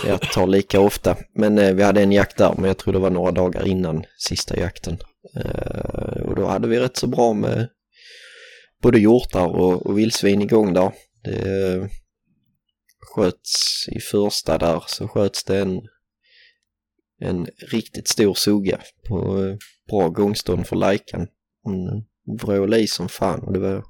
jag 0.07 0.21
tar 0.21 0.47
lika 0.47 0.81
ofta. 0.81 1.17
Men 1.35 1.59
eh, 1.59 1.75
vi 1.75 1.83
hade 1.83 2.03
en 2.03 2.13
jakt 2.13 2.37
där, 2.37 2.55
men 2.57 2.65
jag 2.65 2.79
tror 2.79 2.93
det 2.93 2.99
var 2.99 3.11
några 3.11 3.31
dagar 3.31 3.67
innan 3.67 4.05
sista 4.19 4.59
jakten. 4.59 4.99
Eh, 5.37 6.23
och 6.23 6.37
då 6.37 6.47
hade 6.47 6.69
vi 6.69 6.81
rätt 6.81 6.97
så 6.97 7.07
bra 7.07 7.33
med 7.33 7.69
både 8.83 8.99
hjortar 8.99 9.47
och, 9.47 9.87
och 9.87 9.99
vildsvin 9.99 10.43
igång 10.43 10.75
där. 10.75 10.93
Det 11.25 11.73
eh, 11.75 11.87
sköts 13.15 13.85
i 13.89 14.01
första 14.01 14.59
där 14.59 14.83
så 14.87 15.09
sköts 15.09 15.45
det 15.45 15.59
en, 15.59 15.81
en 17.21 17.47
riktigt 17.71 18.09
stor 18.09 18.35
suga 18.35 18.81
på 19.09 19.45
eh, 19.45 19.57
bra 19.91 20.09
gångstånd 20.09 20.67
för 20.67 20.77
lajkan. 20.77 21.21
Mm 21.67 22.03
vråla 22.43 22.79
i 22.79 22.87
som 22.87 23.09
fan 23.09 23.41
och 23.41 23.53
det 23.53 23.59
var, 23.59 23.85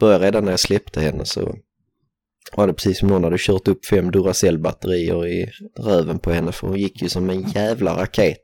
började 0.00 0.26
redan 0.26 0.44
när 0.44 0.52
jag 0.52 0.60
släppte 0.60 1.00
henne 1.00 1.24
så 1.24 1.54
var 2.56 2.66
det 2.66 2.72
precis 2.72 2.98
som 2.98 3.08
någon 3.08 3.24
hade 3.24 3.36
kört 3.38 3.68
upp 3.68 3.86
fem 3.86 4.10
Duracell-batterier 4.10 5.26
i 5.26 5.50
röven 5.78 6.18
på 6.18 6.30
henne 6.30 6.52
för 6.52 6.66
hon 6.66 6.78
gick 6.78 7.02
ju 7.02 7.08
som 7.08 7.30
en 7.30 7.48
jävla 7.48 8.02
raket. 8.02 8.42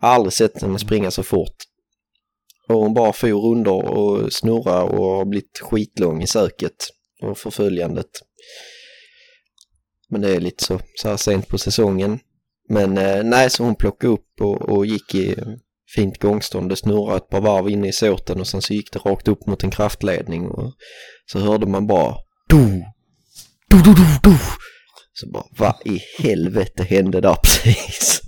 Jag 0.00 0.08
har 0.08 0.14
aldrig 0.14 0.32
sett 0.32 0.62
henne 0.62 0.78
springa 0.78 1.10
så 1.10 1.22
fort. 1.22 1.56
Och 2.68 2.76
hon 2.76 2.94
bara 2.94 3.12
for 3.12 3.28
runder 3.28 3.84
och 3.84 4.32
snurra 4.32 4.82
och 4.82 5.04
har 5.04 5.24
blivit 5.24 5.58
skitlång 5.58 6.22
i 6.22 6.26
söket 6.26 6.88
och 7.22 7.38
förföljandet. 7.38 8.10
Men 10.08 10.20
det 10.20 10.36
är 10.36 10.40
lite 10.40 10.64
så, 10.64 10.80
så 10.94 11.08
här 11.08 11.16
sent 11.16 11.48
på 11.48 11.58
säsongen. 11.58 12.18
Men 12.68 12.98
eh, 12.98 13.24
nej, 13.24 13.50
så 13.50 13.64
hon 13.64 13.74
plockade 13.74 14.12
upp 14.12 14.40
och, 14.40 14.68
och 14.68 14.86
gick 14.86 15.14
i 15.14 15.36
fint 15.94 16.18
gångstånd. 16.18 16.68
Det 16.68 16.76
snurrade 16.76 17.16
ett 17.16 17.28
par 17.28 17.40
varv 17.40 17.70
inne 17.70 17.88
i 17.88 17.92
såten 17.92 18.40
och 18.40 18.46
sen 18.46 18.62
så 18.62 18.74
gick 18.74 18.92
det 18.92 18.98
rakt 18.98 19.28
upp 19.28 19.46
mot 19.46 19.64
en 19.64 19.70
kraftledning 19.70 20.48
och 20.48 20.72
så 21.32 21.38
hörde 21.38 21.66
man 21.66 21.86
bara 21.86 22.16
du, 22.48 22.84
du, 23.68 23.82
du, 23.82 23.94
du, 23.94 24.04
du. 24.22 24.36
Så 25.14 25.30
bara, 25.30 25.44
vad 25.58 25.74
i 25.84 26.00
helvete 26.18 26.82
hände 26.82 27.20
där 27.20 27.34
precis? 27.42 28.20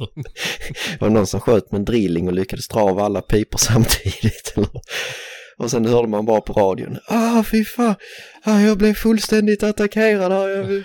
det 0.90 1.00
var 1.00 1.11
någon 1.11 1.27
som 1.27 1.40
sköt 1.40 1.72
med 1.72 1.79
en 1.79 1.85
drilling 1.85 2.29
och 2.29 2.35
lyckades 2.35 2.68
dra 2.68 2.81
av 2.81 2.98
alla 2.98 3.20
pipor 3.20 3.59
samtidigt. 3.59 4.55
Och 5.57 5.71
sen 5.71 5.87
hörde 5.87 6.09
man 6.09 6.27
bara 6.27 6.40
på 6.40 6.53
radion, 6.53 6.99
ah 7.09 7.43
fy 7.43 7.64
fan, 7.64 7.95
ah, 8.45 8.61
jag 8.61 8.79
blev 8.79 8.95
fullständigt 8.95 9.62
attackerad. 9.62 10.33
Jag, 10.33 10.85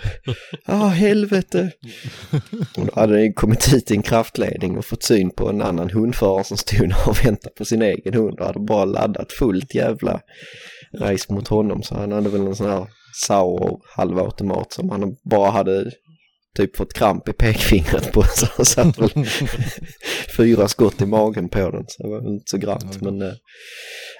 ah 0.66 0.88
helvete. 0.88 1.70
Och 2.76 2.86
då 2.86 2.92
hade 2.94 3.16
det 3.16 3.32
kommit 3.32 3.90
i 3.90 3.94
en 3.94 4.02
kraftledning 4.02 4.78
och 4.78 4.84
fått 4.84 5.02
syn 5.02 5.30
på 5.30 5.48
en 5.48 5.62
annan 5.62 5.90
hundförare 5.90 6.44
som 6.44 6.56
stod 6.56 6.94
och 7.06 7.24
väntade 7.24 7.54
på 7.58 7.64
sin 7.64 7.82
egen 7.82 8.14
hund 8.14 8.40
och 8.40 8.46
hade 8.46 8.60
bara 8.60 8.84
laddat 8.84 9.32
fullt 9.32 9.74
jävla 9.74 10.20
race 10.98 11.32
mot 11.32 11.48
honom. 11.48 11.82
Så 11.82 11.94
han 11.94 12.12
hade 12.12 12.30
väl 12.30 12.46
en 12.46 12.56
sån 12.56 12.70
här 12.70 12.86
Sauer 13.26 13.76
halvautomat 13.96 14.72
som 14.72 14.90
han 14.90 15.16
bara 15.30 15.50
hade 15.50 15.92
typ 16.56 16.76
fått 16.76 16.92
kramp 16.92 17.28
i 17.28 17.32
pekfingret 17.32 18.12
på 18.12 18.22
så 18.22 18.46
han 18.56 18.66
satt 18.66 18.98
väl 18.98 19.26
fyra 20.36 20.68
skott 20.68 21.02
i 21.02 21.06
magen 21.06 21.48
på 21.48 21.70
den 21.70 21.84
så 21.88 22.02
det 22.02 22.08
var 22.08 22.28
inte 22.28 22.50
så 22.50 22.58
grant 22.58 23.00
men 23.00 23.22
eh, 23.22 23.32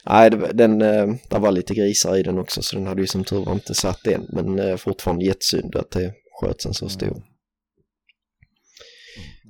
nej 0.06 0.30
den, 0.30 0.82
eh, 0.82 1.06
det 1.30 1.38
var 1.38 1.52
lite 1.52 1.74
grisar 1.74 2.16
i 2.16 2.22
den 2.22 2.38
också 2.38 2.62
så 2.62 2.76
den 2.76 2.86
hade 2.86 3.00
ju 3.00 3.06
som 3.06 3.24
tur 3.24 3.44
var 3.44 3.52
inte 3.52 3.74
satt 3.74 4.06
än 4.06 4.26
men 4.32 4.58
eh, 4.58 4.76
fortfarande 4.76 5.24
jättesynd 5.24 5.76
att 5.76 5.90
det 5.90 6.12
sköts 6.40 6.66
en 6.66 6.74
så 6.74 6.88
stor. 6.88 7.22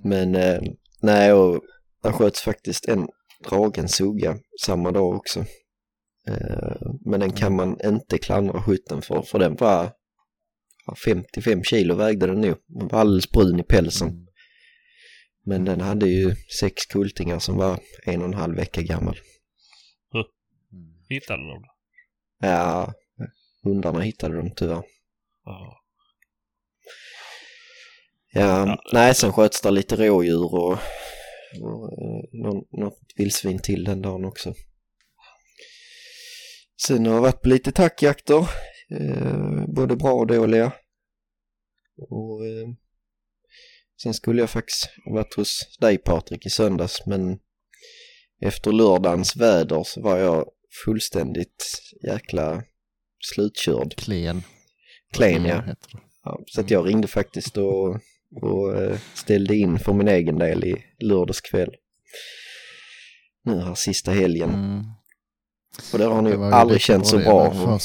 Men 0.05 0.35
eh, 0.35 0.61
nej 1.03 1.33
och 1.33 1.61
han 2.03 2.13
sköts 2.13 2.41
faktiskt 2.41 2.89
en 2.89 3.09
dragen 3.49 3.89
suga 3.89 4.39
samma 4.67 4.91
dag 4.91 5.17
också. 5.17 5.41
Eh, 6.29 6.93
men 7.05 7.21
den 7.21 7.33
kan 7.33 7.57
man 7.57 7.77
inte 7.85 8.19
klandra 8.19 8.63
skytten 8.63 9.03
för, 9.03 9.23
för 9.23 9.39
den 9.39 9.57
var 9.57 9.93
ja, 10.87 10.95
55 11.05 11.65
kilo 11.65 11.95
vägde 11.95 12.27
den 12.27 12.41
nog. 12.41 12.57
Den 12.67 12.89
var 12.89 13.01
alldeles 13.01 13.31
brun 13.31 13.61
i 13.61 13.63
pälsen. 13.63 14.27
Men 15.45 15.65
den 15.65 15.81
hade 15.81 16.09
ju 16.09 16.35
sex 16.61 16.87
kultingar 16.87 17.39
som 17.39 17.57
var 17.57 17.79
en 18.05 18.21
och 18.21 18.29
en 18.29 18.35
halv 18.35 18.57
vecka 18.57 18.83
gammal. 18.83 19.17
Hittade 21.09 21.43
de? 21.43 21.65
Ja, 22.41 22.95
hundarna 23.63 24.01
hittade 24.01 24.37
dem 24.37 24.51
tyvärr. 24.57 24.83
Ja. 25.45 25.77
Ja, 28.33 28.83
nej 28.93 29.15
sen 29.15 29.33
sköts 29.33 29.61
det 29.61 29.71
lite 29.71 29.97
rådjur 29.97 30.55
och, 30.55 30.73
och 30.73 31.93
eh, 31.93 32.23
någon, 32.33 32.65
något 32.71 32.99
vildsvin 33.17 33.59
till 33.59 33.85
den 33.85 34.03
dagen 34.03 34.25
också. 34.25 34.55
Sen 36.87 37.07
har 37.07 37.15
jag 37.15 37.23
varit 37.23 37.43
på 37.43 37.49
lite 37.49 37.73
tackjakter, 37.73 38.49
eh, 38.91 39.67
både 39.67 39.97
bra 39.97 40.13
och 40.13 40.27
dåliga. 40.27 40.73
Och 42.09 42.47
eh, 42.47 42.69
sen 44.03 44.15
skulle 44.15 44.43
jag 44.43 44.51
faktiskt 44.51 44.91
ha 45.05 45.13
varit 45.13 45.35
hos 45.35 45.77
dig 45.81 45.99
Patrik 45.99 46.47
i 46.47 46.51
söndags 46.51 47.07
men 47.07 47.39
efter 48.41 48.73
lördagens 48.73 49.37
väder 49.37 49.83
så 49.85 50.01
var 50.01 50.19
jag 50.19 50.45
fullständigt 50.85 51.83
jäkla 52.03 52.63
slutkörd. 53.35 53.97
Klen. 53.97 54.43
Klen 55.13 55.45
ja. 55.45 55.57
Det. 55.57 55.77
Ja, 56.25 56.41
så 56.47 56.61
att 56.61 56.71
jag 56.71 56.89
ringde 56.89 57.09
faktiskt 57.09 57.57
och, 57.57 57.89
och 58.43 58.83
eh, 58.83 58.99
ställde 59.15 59.57
in 59.57 59.79
för 59.79 59.93
min 59.93 60.09
egen 60.09 60.39
del 60.39 60.65
i 60.65 60.85
lördags 60.99 61.41
kväll. 61.41 61.77
Nu 63.43 63.61
här 63.61 63.75
sista 63.75 64.11
helgen. 64.11 64.51
Mm. 64.51 64.85
Och 65.93 65.99
det 65.99 66.05
har 66.05 66.23
nog 66.23 66.43
aldrig 66.43 66.81
känts 66.81 67.11
så 67.11 67.19
bra. 67.19 67.79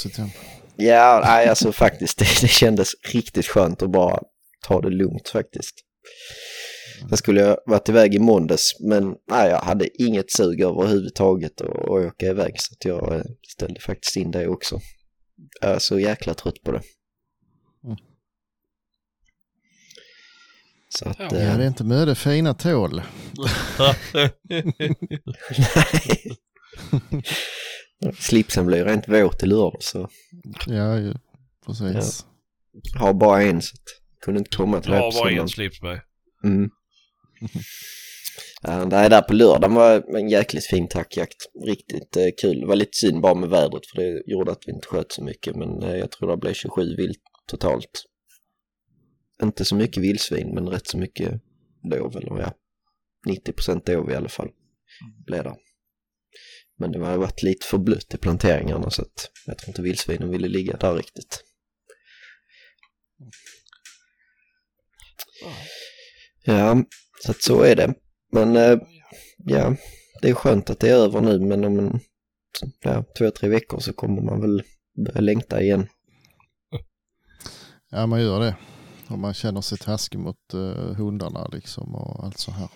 Ja. 0.78 0.86
Ja, 0.86 1.22
nej, 1.26 1.48
alltså 1.48 1.72
faktiskt 1.72 2.18
det, 2.18 2.26
det 2.42 2.48
kändes 2.48 2.92
riktigt 3.14 3.46
skönt 3.46 3.82
att 3.82 3.92
bara 3.92 4.20
ta 4.68 4.82
det 4.82 4.90
lugnt 4.90 5.30
faktiskt. 5.30 5.76
Sen 7.10 7.18
skulle 7.18 7.42
jag 7.42 7.58
varit 7.66 7.90
iväg 7.90 8.16
i 8.16 8.20
måndags 8.20 8.80
men 8.80 9.16
nej, 9.32 9.50
jag 9.50 9.62
hade 9.62 10.04
inget 10.04 10.32
sug 10.32 10.62
överhuvudtaget 10.62 11.62
att 11.62 11.88
åka 11.88 12.26
iväg 12.26 12.54
så 12.58 12.74
att 12.74 12.86
jag 12.86 13.16
eh, 13.16 13.22
ställde 13.48 13.80
faktiskt 13.80 14.16
in 14.16 14.32
det 14.32 14.48
också. 14.48 14.80
Jag 15.62 15.72
är 15.72 15.80
så 15.80 16.00
jäkla 16.00 16.34
trött 16.34 16.64
på 16.64 16.72
det. 16.72 16.82
Mm. 17.84 17.98
Så 20.90 21.10
att, 21.10 21.20
Ja. 21.20 21.28
Ja, 21.32 21.38
eh, 21.38 21.58
det 21.58 21.64
är 21.64 21.68
inte 21.68 21.84
möda 21.84 22.16
fina 22.16 22.54
tål. 22.54 23.02
Slipsen 28.20 28.66
blir 28.66 28.86
rent 28.86 29.08
våt 29.10 29.44
i 29.44 29.46
lördag 29.46 29.84
så 29.84 30.10
Ja, 30.68 31.00
ju. 31.00 31.14
precis. 31.66 32.26
jag 32.94 33.00
har 33.00 33.14
bara 33.14 33.44
en 33.44 33.62
så 33.62 33.78
kunde 34.22 34.38
inte 34.40 34.58
komma 34.58 34.82
till 34.82 34.92
det 34.92 34.98
Ja, 34.98 35.04
var 35.04 35.12
söndagen. 35.12 35.40
en 35.40 35.50
slipsberg. 35.50 36.00
Mm. 36.44 36.70
Ja, 38.62 38.86
det 38.86 39.10
där 39.10 39.22
på 39.22 39.34
lördagen 39.34 39.76
var 39.76 40.16
en 40.18 40.30
jäkligt 40.30 40.66
fin 40.66 40.88
tackjakt. 40.88 41.36
Riktigt 41.66 42.18
eh, 42.18 42.24
kul. 42.42 42.60
Det 42.60 42.66
var 42.68 42.76
lite 42.76 42.98
synd 42.98 43.22
bara 43.22 43.34
med 43.34 43.50
vädret 43.50 43.88
för 43.88 44.02
det 44.02 44.24
gjorde 44.32 44.52
att 44.52 44.64
vi 44.68 44.72
inte 44.72 44.88
sköt 44.88 45.12
så 45.12 45.24
mycket 45.24 45.56
men 45.56 45.84
eh, 45.84 45.96
jag 45.96 46.12
tror 46.12 46.30
det 46.32 46.38
blev 46.38 46.54
27 46.54 46.96
vilt 46.96 47.20
totalt. 47.48 48.04
Inte 49.44 49.66
så 49.66 49.76
mycket 49.76 50.04
vildsvin 50.04 50.52
men 50.56 50.70
rätt 50.70 50.88
så 50.88 50.98
mycket 50.98 51.42
dov 51.92 52.18
eller 52.18 52.40
ja 52.40 52.54
90% 53.28 53.86
dov 53.86 54.12
i 54.12 54.16
alla 54.16 54.30
fall 54.30 54.50
blev 55.26 55.44
det. 55.44 55.56
Men 56.78 56.92
det 56.92 57.00
har 57.00 57.18
varit 57.18 57.44
lite 57.44 57.66
för 57.66 57.78
blött 57.78 58.14
i 58.14 58.18
planteringarna 58.18 58.90
så 58.90 59.02
att 59.02 59.32
jag 59.46 59.58
tror 59.58 59.70
inte 59.70 59.82
vildsvinen 59.82 60.30
ville 60.30 60.48
ligga 60.48 60.78
där 60.78 60.94
riktigt. 60.96 61.44
Ja, 66.44 66.84
så 67.24 67.32
att 67.32 67.42
så 67.42 67.62
är 67.62 67.76
det. 67.76 67.94
Men 68.32 68.56
eh, 68.56 68.80
ja, 69.38 69.76
det 70.22 70.30
är 70.30 70.34
skönt 70.34 70.70
att 70.70 70.80
det 70.80 70.90
är 70.90 70.96
över 70.96 71.22
nu 71.22 71.40
men 71.40 71.66
om 71.66 71.80
en, 71.80 72.00
ja, 72.82 73.04
två, 73.18 73.32
tre 73.32 73.50
veckor 73.50 73.80
så 73.80 73.94
kommer 73.94 74.22
man 74.22 74.42
väl 74.42 74.64
börja 75.06 75.22
längta 75.22 75.62
igen. 75.62 75.88
Ja, 77.90 78.08
man 78.08 78.22
gör 78.22 78.40
det. 78.40 78.56
Och 79.10 79.20
man 79.20 79.34
känner 79.34 79.62
sig 79.62 79.78
taskig 79.78 80.20
mot 80.20 80.54
uh, 80.54 80.94
hundarna 80.94 81.48
liksom 81.48 81.96
och 81.96 82.26
allt 82.26 82.38
så 82.38 82.52
här. 82.52 82.70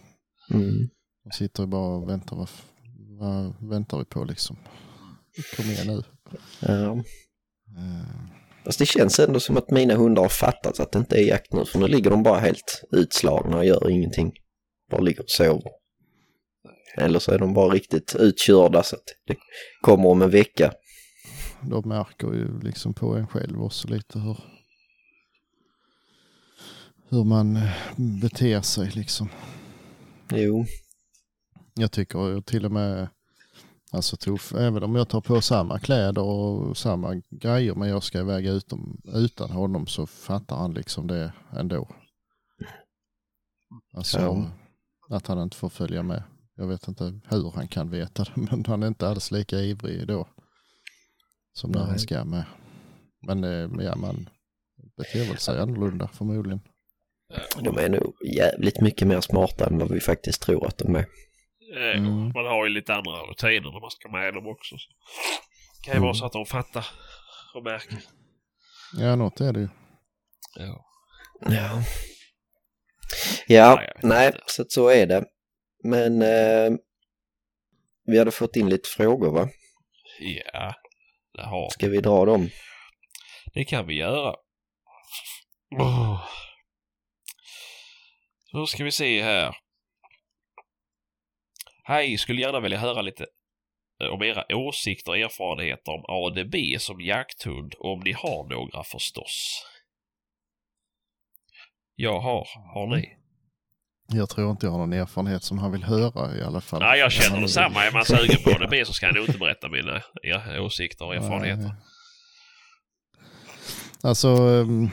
Mm. 0.51 0.89
De 1.23 1.31
sitter 1.31 1.63
ju 1.63 1.67
bara 1.67 1.95
och 1.95 2.09
väntar. 2.09 2.35
Vad, 2.35 2.49
vad 3.19 3.69
väntar 3.69 3.97
vi 3.97 4.05
på 4.05 4.23
liksom? 4.23 4.57
Kom 5.55 5.65
igen 5.65 5.87
nu. 5.87 6.03
Ja. 6.59 6.91
Uh, 7.77 8.29
Fast 8.65 8.79
det 8.79 8.85
känns 8.85 9.19
ändå 9.19 9.39
som 9.39 9.57
att 9.57 9.71
mina 9.71 9.95
hundar 9.95 10.21
har 10.21 10.29
fattat 10.29 10.79
att 10.79 10.91
det 10.91 10.99
inte 10.99 11.15
är 11.17 11.27
jakt 11.27 11.53
nu 11.53 11.65
för 11.65 11.79
nu 11.79 11.87
ligger 11.87 12.09
de 12.09 12.23
bara 12.23 12.39
helt 12.39 12.83
utslagna 12.91 13.57
och 13.57 13.65
gör 13.65 13.89
ingenting. 13.89 14.33
Bara 14.91 15.01
ligger 15.01 15.23
och 15.23 15.29
sover. 15.29 15.71
Eller 16.97 17.19
så 17.19 17.31
är 17.31 17.39
de 17.39 17.53
bara 17.53 17.73
riktigt 17.73 18.15
utkörda 18.19 18.83
så 18.83 18.95
att 18.95 19.03
det 19.27 19.35
kommer 19.81 20.09
om 20.09 20.21
en 20.21 20.29
vecka. 20.29 20.73
de 21.61 21.89
märker 21.89 22.27
ju 22.27 22.59
liksom 22.59 22.93
på 22.93 23.15
en 23.15 23.27
själv 23.27 23.63
också 23.63 23.87
lite 23.87 24.19
hur, 24.19 24.37
hur 27.09 27.23
man 27.23 27.55
eh, 27.55 27.71
beter 28.21 28.61
sig 28.61 28.91
liksom. 28.95 29.29
Jo, 30.33 30.65
Jag 31.79 31.91
tycker 31.91 32.41
till 32.41 32.65
och 32.65 32.71
med, 32.71 33.07
alltså 33.91 34.17
tuff, 34.17 34.53
även 34.53 34.83
om 34.83 34.95
jag 34.95 35.07
tar 35.09 35.21
på 35.21 35.41
samma 35.41 35.79
kläder 35.79 36.21
och 36.21 36.77
samma 36.77 37.21
grejer 37.29 37.75
men 37.75 37.89
jag 37.89 38.03
ska 38.03 38.19
iväg 38.19 38.45
utom, 38.45 39.01
utan 39.13 39.51
honom 39.51 39.87
så 39.87 40.07
fattar 40.07 40.55
han 40.55 40.73
liksom 40.73 41.07
det 41.07 41.33
ändå. 41.51 41.89
Alltså 43.93 44.19
Ja. 44.19 44.51
att 45.09 45.27
han 45.27 45.41
inte 45.43 45.57
får 45.57 45.69
följa 45.69 46.03
med. 46.03 46.23
Jag 46.55 46.67
vet 46.67 46.87
inte 46.87 47.19
hur 47.29 47.51
han 47.51 47.67
kan 47.67 47.89
veta 47.89 48.23
det 48.23 48.31
men 48.51 48.65
han 48.65 48.83
är 48.83 48.87
inte 48.87 49.07
alls 49.09 49.31
lika 49.31 49.59
ivrig 49.59 50.07
då. 50.07 50.27
Som 51.53 51.71
när 51.71 51.79
Nej. 51.79 51.89
han 51.89 51.99
ska 51.99 52.25
med. 52.25 52.43
Men 53.27 53.43
eh, 53.43 53.85
ja, 53.85 53.95
man 53.95 54.29
beter 54.97 55.27
väl 55.27 55.37
sig 55.37 55.59
annorlunda 55.59 56.07
förmodligen. 56.07 56.59
de 57.63 57.77
är 57.77 57.89
nog 57.89 58.13
jävligt 58.35 58.81
mycket 58.81 59.07
mer 59.07 59.21
smarta 59.21 59.65
än 59.65 59.77
vad 59.77 59.91
vi 59.91 59.99
faktiskt 59.99 60.41
tror 60.41 60.67
att 60.67 60.77
de 60.77 60.95
är. 60.95 61.05
Eh, 61.77 61.97
Mm. 61.99 62.31
Man 62.35 62.45
har 62.45 62.65
ju 62.65 62.69
lite 62.73 62.93
andra 62.95 63.11
rutiner 63.11 63.71
när 63.71 63.81
man 63.81 63.91
ska 63.91 64.09
med 64.09 64.33
dem 64.33 64.47
också. 64.47 64.77
Så. 64.77 64.89
Det 65.77 65.85
kan 65.85 65.93
ju 65.93 65.99
vara 65.99 66.09
Mm. 66.09 66.15
så 66.19 66.25
att 66.25 66.33
de 66.33 66.45
fattar 66.45 66.85
och 67.55 67.63
märker. 67.63 67.97
Ja, 68.97 69.15
något 69.15 69.41
är 69.41 69.53
det 69.53 69.59
ju. 69.59 69.69
Ja. 70.55 70.85
Ja. 71.39 71.83
Ja, 73.47 73.81
nej, 74.03 74.33
så 74.45 74.65
så 74.67 74.89
är 74.89 75.05
det. 75.07 75.25
Men 75.83 76.21
eh, 76.21 76.77
vi 78.05 78.19
hade 78.19 78.31
fått 78.31 78.55
in 78.55 78.69
lite 78.69 78.89
frågor 78.89 79.31
va? 79.33 79.49
ja, 80.53 80.73
det 81.33 81.41
har 81.43 81.69
Ska 81.69 81.87
vi 81.89 81.97
dra 81.97 82.25
dem? 82.25 82.49
Det 83.53 83.65
kan 83.65 83.87
vi 83.87 83.95
göra. 83.95 84.35
Oh. 85.79 86.21
Så 88.51 88.65
ska 88.67 88.83
vi 88.83 88.91
se 88.91 89.23
här. 89.23 89.55
Hej, 91.89 92.17
skulle 92.17 92.41
gärna 92.41 92.59
vilja 92.59 92.77
höra 92.77 93.01
lite 93.01 93.25
eh, 94.03 94.09
om 94.09 94.23
era 94.23 94.43
åsikter 94.55 95.11
och 95.11 95.17
erfarenheter 95.17 95.91
om 95.91 96.05
ADB 96.07 96.55
som 96.79 97.01
jakthund, 97.01 97.73
om 97.79 97.99
ni 97.99 98.11
har 98.11 98.49
några 98.49 98.83
förstås. 98.83 99.65
Jag 101.95 102.19
har. 102.19 102.47
Har 102.73 102.87
ni? 102.87 103.15
Jag 104.07 104.29
tror 104.29 104.51
inte 104.51 104.65
jag 104.65 104.71
har 104.71 104.79
någon 104.79 104.93
erfarenhet 104.93 105.43
som 105.43 105.57
han 105.57 105.71
vill 105.71 105.83
höra 105.83 106.37
i 106.37 106.43
alla 106.43 106.61
fall. 106.61 106.79
Nej, 106.79 106.99
jag 106.99 107.11
känner 107.11 107.41
detsamma. 107.41 107.85
Är 107.85 107.91
man 107.91 108.05
sugen 108.05 108.43
på 108.43 108.49
ADB 108.49 108.87
så 108.87 108.93
ska 108.93 109.05
jag 109.05 109.15
nog 109.15 109.25
inte 109.25 109.39
berätta 109.39 109.69
mina 109.69 110.01
er, 110.23 110.59
åsikter 110.59 111.05
och 111.05 111.15
erfarenheter. 111.15 111.63
Nej. 111.63 111.71
Alltså 114.03 114.27
um, 114.27 114.89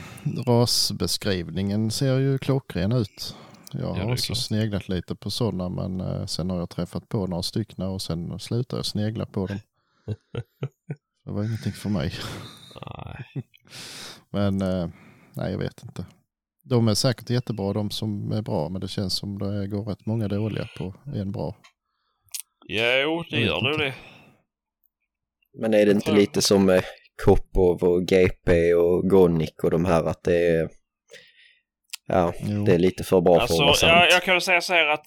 rasbeskrivningen 0.47 1.91
ser 1.91 2.19
ju 2.19 2.37
klockren 2.37 2.91
ut. 2.91 3.35
Jag 3.73 3.97
Ja, 3.97 4.03
har 4.03 4.11
också 4.11 4.25
klart. 4.25 4.37
sneglat 4.37 4.89
lite 4.89 5.15
på 5.15 5.29
sådana 5.29 5.69
men 5.69 6.01
eh, 6.01 6.25
sen 6.25 6.49
har 6.49 6.59
jag 6.59 6.69
träffat 6.69 7.09
på 7.09 7.27
några 7.27 7.43
stycken 7.43 7.85
och 7.85 8.01
sen 8.01 8.39
slutar 8.39 8.77
jag 8.77 8.85
snegla 8.85 9.25
på 9.25 9.45
dem. 9.47 9.59
Det 11.25 11.31
var 11.31 11.43
ingenting 11.43 11.71
för 11.73 11.89
mig. 11.89 12.13
Nej. 12.85 13.25
Men 14.29 14.61
eh, 14.61 14.89
nej, 15.33 15.51
jag 15.51 15.57
vet 15.59 15.83
inte. 15.83 16.05
De 16.63 16.87
är 16.87 16.93
säkert 16.93 17.29
jättebra 17.29 17.73
de 17.73 17.91
som 17.91 18.31
är 18.31 18.41
bra 18.41 18.69
men 18.69 18.81
det 18.81 18.87
känns 18.87 19.13
som 19.17 19.39
det 19.39 19.67
går 19.67 19.83
rätt 19.85 20.05
många 20.05 20.27
dåliga 20.27 20.67
på 20.77 20.93
en 21.15 21.31
bra. 21.31 21.55
Jo, 22.67 23.23
det 23.29 23.39
gör 23.39 23.61
nog 23.61 23.79
det. 23.79 23.93
Men 25.59 25.73
är 25.73 25.85
det 25.85 25.91
inte 25.91 26.11
lite 26.11 26.41
som 26.41 26.81
Kopov 27.25 27.83
och 27.83 28.05
GP 28.07 28.73
och 28.73 29.09
Gonic 29.09 29.51
och 29.63 29.71
de 29.71 29.85
här 29.85 30.03
att 30.03 30.23
det 30.23 30.47
är... 30.47 30.69
Ja, 32.07 32.33
Jo. 32.39 32.63
det 32.65 32.73
är 32.73 32.79
lite 32.79 33.03
för 33.03 33.21
bra 33.21 33.33
för 33.33 33.43
att 33.43 33.49
Alltså, 33.49 33.63
vara 33.63 33.73
sant. 33.73 33.91
jag, 33.91 34.11
jag 34.11 34.23
kan 34.23 34.33
väl 34.33 34.41
säga 34.41 34.61
så 34.61 34.73
här 34.73 34.87
att 34.87 35.05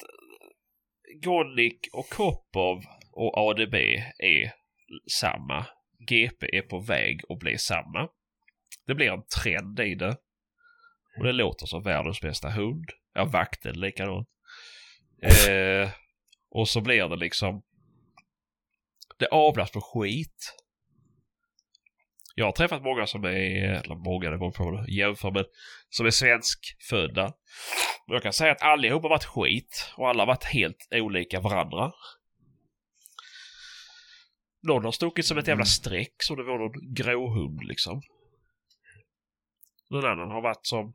Gonic 1.23 1.79
och 1.93 2.09
Kopov 2.09 2.83
och 3.13 3.39
ADB 3.39 3.75
är 4.19 4.53
samma. 5.21 5.67
GP 6.09 6.57
är 6.59 6.63
på 6.63 6.79
väg 6.81 7.21
att 7.29 7.39
bli 7.39 7.59
samma. 7.59 8.09
Det 8.87 8.95
blir 8.95 9.11
en 9.13 9.23
trend 9.43 9.81
i 9.81 9.95
det. 9.95 10.17
Och 11.19 11.25
det 11.25 11.33
låter 11.33 11.67
som 11.67 11.83
världens 11.83 12.21
bästa 12.21 12.51
hund. 12.51 12.85
Ja, 13.15 13.25
vakten 13.25 13.81
likadant. 13.81 14.29
Eh, 15.23 15.91
och 16.51 16.69
så 16.69 16.81
blir 16.81 17.09
det 17.09 17.17
liksom... 17.17 17.63
Det 19.19 19.27
avlas 19.29 19.71
på 19.71 19.81
skit. 19.81 20.55
Jag 22.35 22.45
har 22.45 22.53
träffat 22.53 22.83
många 22.83 23.07
som 23.07 23.25
är, 23.25 23.85
eller 23.85 23.95
många, 23.95 24.31
det 24.31 24.39
beror 24.39 24.53
på 24.53 24.65
vad 24.65 24.89
jämför 24.89 25.31
med, 25.31 25.45
som 25.89 26.07
är 26.07 26.11
svenskfödda. 26.11 27.27
Och 28.07 28.15
Jag 28.15 28.23
kan 28.23 28.33
säga 28.33 28.53
att 28.53 28.63
allihop 28.63 29.03
har 29.03 29.11
varit 29.11 29.25
skit 29.25 29.93
och 29.97 30.09
alla 30.09 30.23
har 30.23 30.27
varit 30.27 30.45
helt 30.45 30.89
olika 30.93 31.41
varandra. 31.41 31.93
Någon 34.63 34.85
har 34.85 34.93
stuckit 34.93 35.27
som 35.27 35.39
ett 35.39 35.49
jävla 35.49 35.65
streck 35.65 36.15
som 36.19 36.37
det 36.37 36.43
var 36.43 36.59
någon 36.59 36.95
gråhund 36.95 37.65
liksom. 37.65 38.03
Någon 39.91 40.05
annan 40.05 40.31
har 40.31 40.43
varit 40.43 40.67
som 40.67 40.95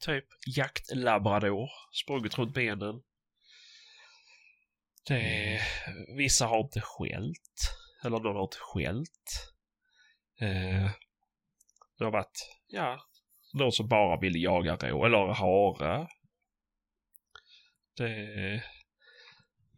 typ 0.00 0.24
jaktlabrador, 0.56 1.68
sprungit 1.92 2.38
runt 2.38 2.54
benen. 2.54 3.02
Det, 5.08 5.60
vissa 6.16 6.46
har 6.46 6.60
inte 6.60 6.80
skällt. 6.80 7.76
Eller 8.04 8.18
någon 8.18 8.36
har 8.36 8.42
inte 8.42 8.56
skällt. 8.60 9.53
Eh, 10.40 10.90
det 11.98 12.04
har 12.04 12.10
varit, 12.10 12.56
ja, 12.66 13.00
någon 13.54 13.72
som 13.72 13.88
bara 13.88 14.20
vill 14.20 14.42
jaga 14.42 14.76
rå 14.76 15.04
eller 15.04 15.34
hare. 15.34 16.08
Det... 17.96 18.62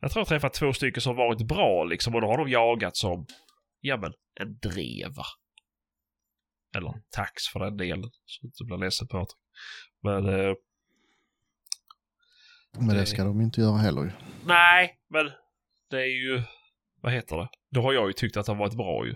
Jag 0.01 0.11
tror 0.11 0.21
jag 0.21 0.29
träffat 0.29 0.55
två 0.55 0.73
stycken 0.73 1.01
som 1.01 1.17
varit 1.17 1.49
bra 1.49 1.85
liksom 1.85 2.15
och 2.15 2.21
då 2.21 2.27
har 2.27 2.39
de 2.39 2.49
jagat 2.49 2.97
som, 2.97 3.27
ja 3.81 3.97
men, 3.97 4.13
en 4.41 4.59
dreva. 4.59 5.25
Eller 6.77 6.95
tax 7.11 7.49
för 7.53 7.61
den 7.61 7.77
delen, 7.77 8.11
så 8.25 8.43
du 8.43 8.49
inte 8.49 8.65
blir 8.65 8.77
ledsen 8.77 9.09
Patrik. 9.09 9.39
Men, 10.03 10.29
eh, 10.29 10.55
Men 12.79 12.97
det 12.97 13.07
ska 13.07 13.25
de 13.25 13.41
inte 13.41 13.61
göra 13.61 13.77
heller 13.77 14.03
ju. 14.03 14.11
nej, 14.47 14.99
men 15.09 15.31
det 15.91 16.01
är 16.01 16.27
ju, 16.27 16.43
vad 17.01 17.13
heter 17.13 17.37
det? 17.37 17.49
Då 17.71 17.83
har 17.83 17.93
jag 17.93 18.07
ju 18.07 18.13
tyckt 18.13 18.37
att 18.37 18.47
det 18.47 18.53
har 18.53 18.59
varit 18.59 18.77
bra 18.77 19.07
ju. 19.07 19.15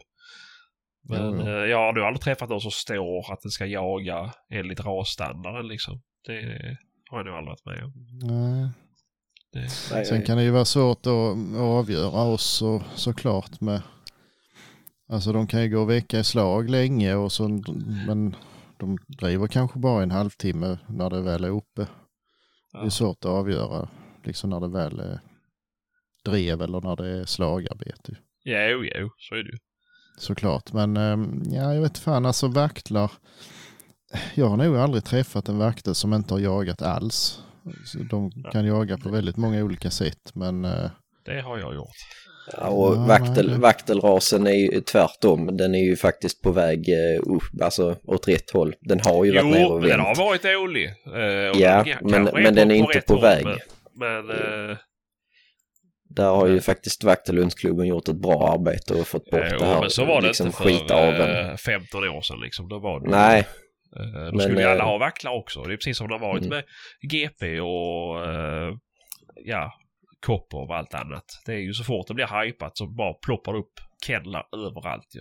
Men 1.03 1.40
jo. 1.40 1.46
eh, 1.46 1.66
jag 1.70 1.78
har 1.78 2.01
aldrig 2.01 2.20
träffat 2.20 2.48
någon 2.48 2.61
som 2.61 2.70
står 2.70 3.32
att 3.32 3.40
den 3.42 3.51
ska 3.51 3.66
jaga 3.66 4.32
enligt 4.51 4.80
rasstandarden 4.80 5.68
liksom. 5.68 6.01
Det 6.26 6.76
har 7.11 7.18
jag 7.18 7.26
nog 7.26 7.34
aldrig 7.34 7.51
varit 7.51 7.66
med 7.66 7.84
om. 7.84 7.92
Nej. 8.22 8.70
Det, 9.53 9.68
Sen 10.05 10.22
kan 10.22 10.36
det 10.36 10.42
ju 10.42 10.51
vara 10.51 10.64
svårt 10.64 11.07
att, 11.07 11.57
avgöra 11.57 12.22
oss 12.22 12.62
och, 12.62 12.82
såklart 12.94 13.61
med 13.61 13.82
Alltså 15.09 15.32
de 15.32 15.46
kan 15.46 15.62
ju 15.62 15.68
gå 15.68 15.84
vecka 15.84 16.18
i 16.18 16.24
slag 16.24 16.70
länge 16.70 17.14
och 17.14 17.32
så, 17.32 17.48
men 18.07 18.36
de 18.78 18.98
driver 19.18 19.46
kanske 19.46 19.78
bara 19.78 20.03
en 20.03 20.11
halvtimme 20.11 20.78
när 20.88 21.11
det 21.11 21.22
väl 21.22 21.44
är 21.44 21.48
uppe. 21.48 21.86
Det 22.72 22.78
är 22.78 22.84
ja. 22.84 22.90
svårt 22.90 23.24
att 23.24 23.30
avgöra 23.30 23.88
liksom 24.24 24.51
när 24.51 24.61
det 24.61 24.68
väl 24.68 25.01
är 25.01 25.20
drev 26.24 26.62
eller 26.62 26.80
när 26.80 26.96
det 26.96 27.09
är 27.09 27.24
slagarbete. 27.24 28.16
Jo, 28.44 28.84
jo, 28.94 29.11
så 29.18 29.34
är 29.34 29.42
det 29.42 29.51
ju. 29.51 29.59
Såklart, 30.20 30.72
men 30.72 30.96
ehm, 30.96 31.42
ja, 31.50 31.74
jag 31.74 31.82
vet 31.82 31.98
fan, 31.98 32.26
alltså 32.26 32.48
vaktlar. 32.48 33.10
Jag 34.34 34.46
har 34.46 34.56
nog 34.56 34.76
aldrig 34.76 35.04
träffat 35.04 35.48
en 35.48 35.58
vaktel 35.58 35.94
som 35.94 36.14
inte 36.14 36.34
har 36.34 36.38
jagat 36.40 36.82
alls. 36.82 37.40
Så 37.86 37.98
De 37.98 38.30
kan 38.52 38.66
jaga 38.66 38.98
på 38.98 39.08
väldigt 39.08 39.36
många 39.36 39.64
olika 39.64 39.90
sätt, 39.90 40.30
men 40.34 40.64
eh, 40.64 40.90
Det 41.24 41.40
har 41.40 41.58
jag 41.58 41.74
gjort. 41.74 41.88
Ja, 42.56 42.68
och 42.68 42.94
Ja, 42.96 43.00
vaktel, 43.06 43.50
nej, 43.50 43.58
vaktelrasen 43.58 44.46
är 44.46 44.50
ju 44.72 44.80
tvärtom. 44.80 45.56
Den 45.56 45.74
är 45.74 45.84
ju 45.84 45.96
faktiskt 45.96 46.42
på 46.42 46.52
väg 46.52 46.88
eh, 46.88 47.20
upp, 47.34 47.62
alltså 47.62 47.96
åt 48.04 48.28
rätt 48.28 48.50
håll. 48.50 48.74
Den 48.80 49.00
har 49.04 49.24
ju 49.24 49.32
varit 49.32 49.44
ner 49.44 49.60
Jo, 49.62 49.68
och 49.68 49.80
men 49.80 49.88
den 49.90 50.00
har 50.00 50.06
vänt. 50.06 50.18
varit 50.18 50.42
dålig. 50.42 50.86
Eh, 50.86 51.50
och 51.50 51.56
Ja, 51.60 51.84
den 52.00 52.24
men- 52.24 52.42
men 52.42 52.54
den 52.54 52.70
är 52.70 52.74
inte 52.74 53.00
på 53.06 53.12
håll, 53.14 53.22
väg. 53.22 53.44
Men, 53.44 53.56
men 54.26 54.30
eh, 54.70 54.76
Där 56.16 56.30
har 56.30 56.46
ju 56.46 56.61
faktiskt 56.61 57.04
Vaktelundsklubben 57.04 57.86
gjort 57.86 58.08
ett 58.08 58.16
bra 58.22 58.52
arbete 58.52 58.94
och 58.94 59.06
fått 59.06 59.30
bort 59.30 59.44
jo, 59.52 59.58
det 59.58 59.66
här 59.66 59.80
men 59.80 59.90
så 59.90 60.04
var 60.04 60.20
det 60.20 60.26
liksom, 60.26 60.46
inte 60.46 60.58
för 60.58 60.64
skitaveln. 60.64 61.50
eh, 61.50 61.56
15 61.56 62.08
år 62.08 62.20
sedan 62.22 62.40
liksom. 62.40 62.68
Då 62.68 62.78
var 62.78 63.00
det, 63.00 63.11
Nej, 63.11 63.46
Eh, 63.96 64.02
Då 64.02 64.32
Men, 64.32 64.40
skulle 64.40 64.61
ju 64.61 64.66
alla 64.66 64.82
eh, 64.82 64.88
ha 64.88 64.98
vacklar 64.98 65.32
också. 65.32 65.62
Det 65.62 65.72
är 65.72 65.76
precis 65.76 65.96
som 65.98 66.08
det 66.08 66.14
har 66.14 66.20
varit 66.20 66.44
Mm. 66.44 66.48
med 66.56 66.64
GP 67.11 67.61
och 67.61 68.26
eh, 68.26 68.74
ja, 69.44 69.72
Kopper 70.26 70.58
och 70.58 70.76
allt 70.76 70.94
annat. 70.94 71.24
Det 71.46 71.52
är 71.52 71.58
ju 71.58 71.72
så 71.72 71.84
fort 71.84 72.06
det 72.08 72.14
blir 72.14 72.42
hypat 72.44 72.76
så 72.78 72.86
bara 72.86 73.14
ploppar 73.14 73.52
det 73.52 73.58
upp 73.58 73.72
kennlar 74.06 74.46
överallt 74.52 75.14
ju. 75.14 75.20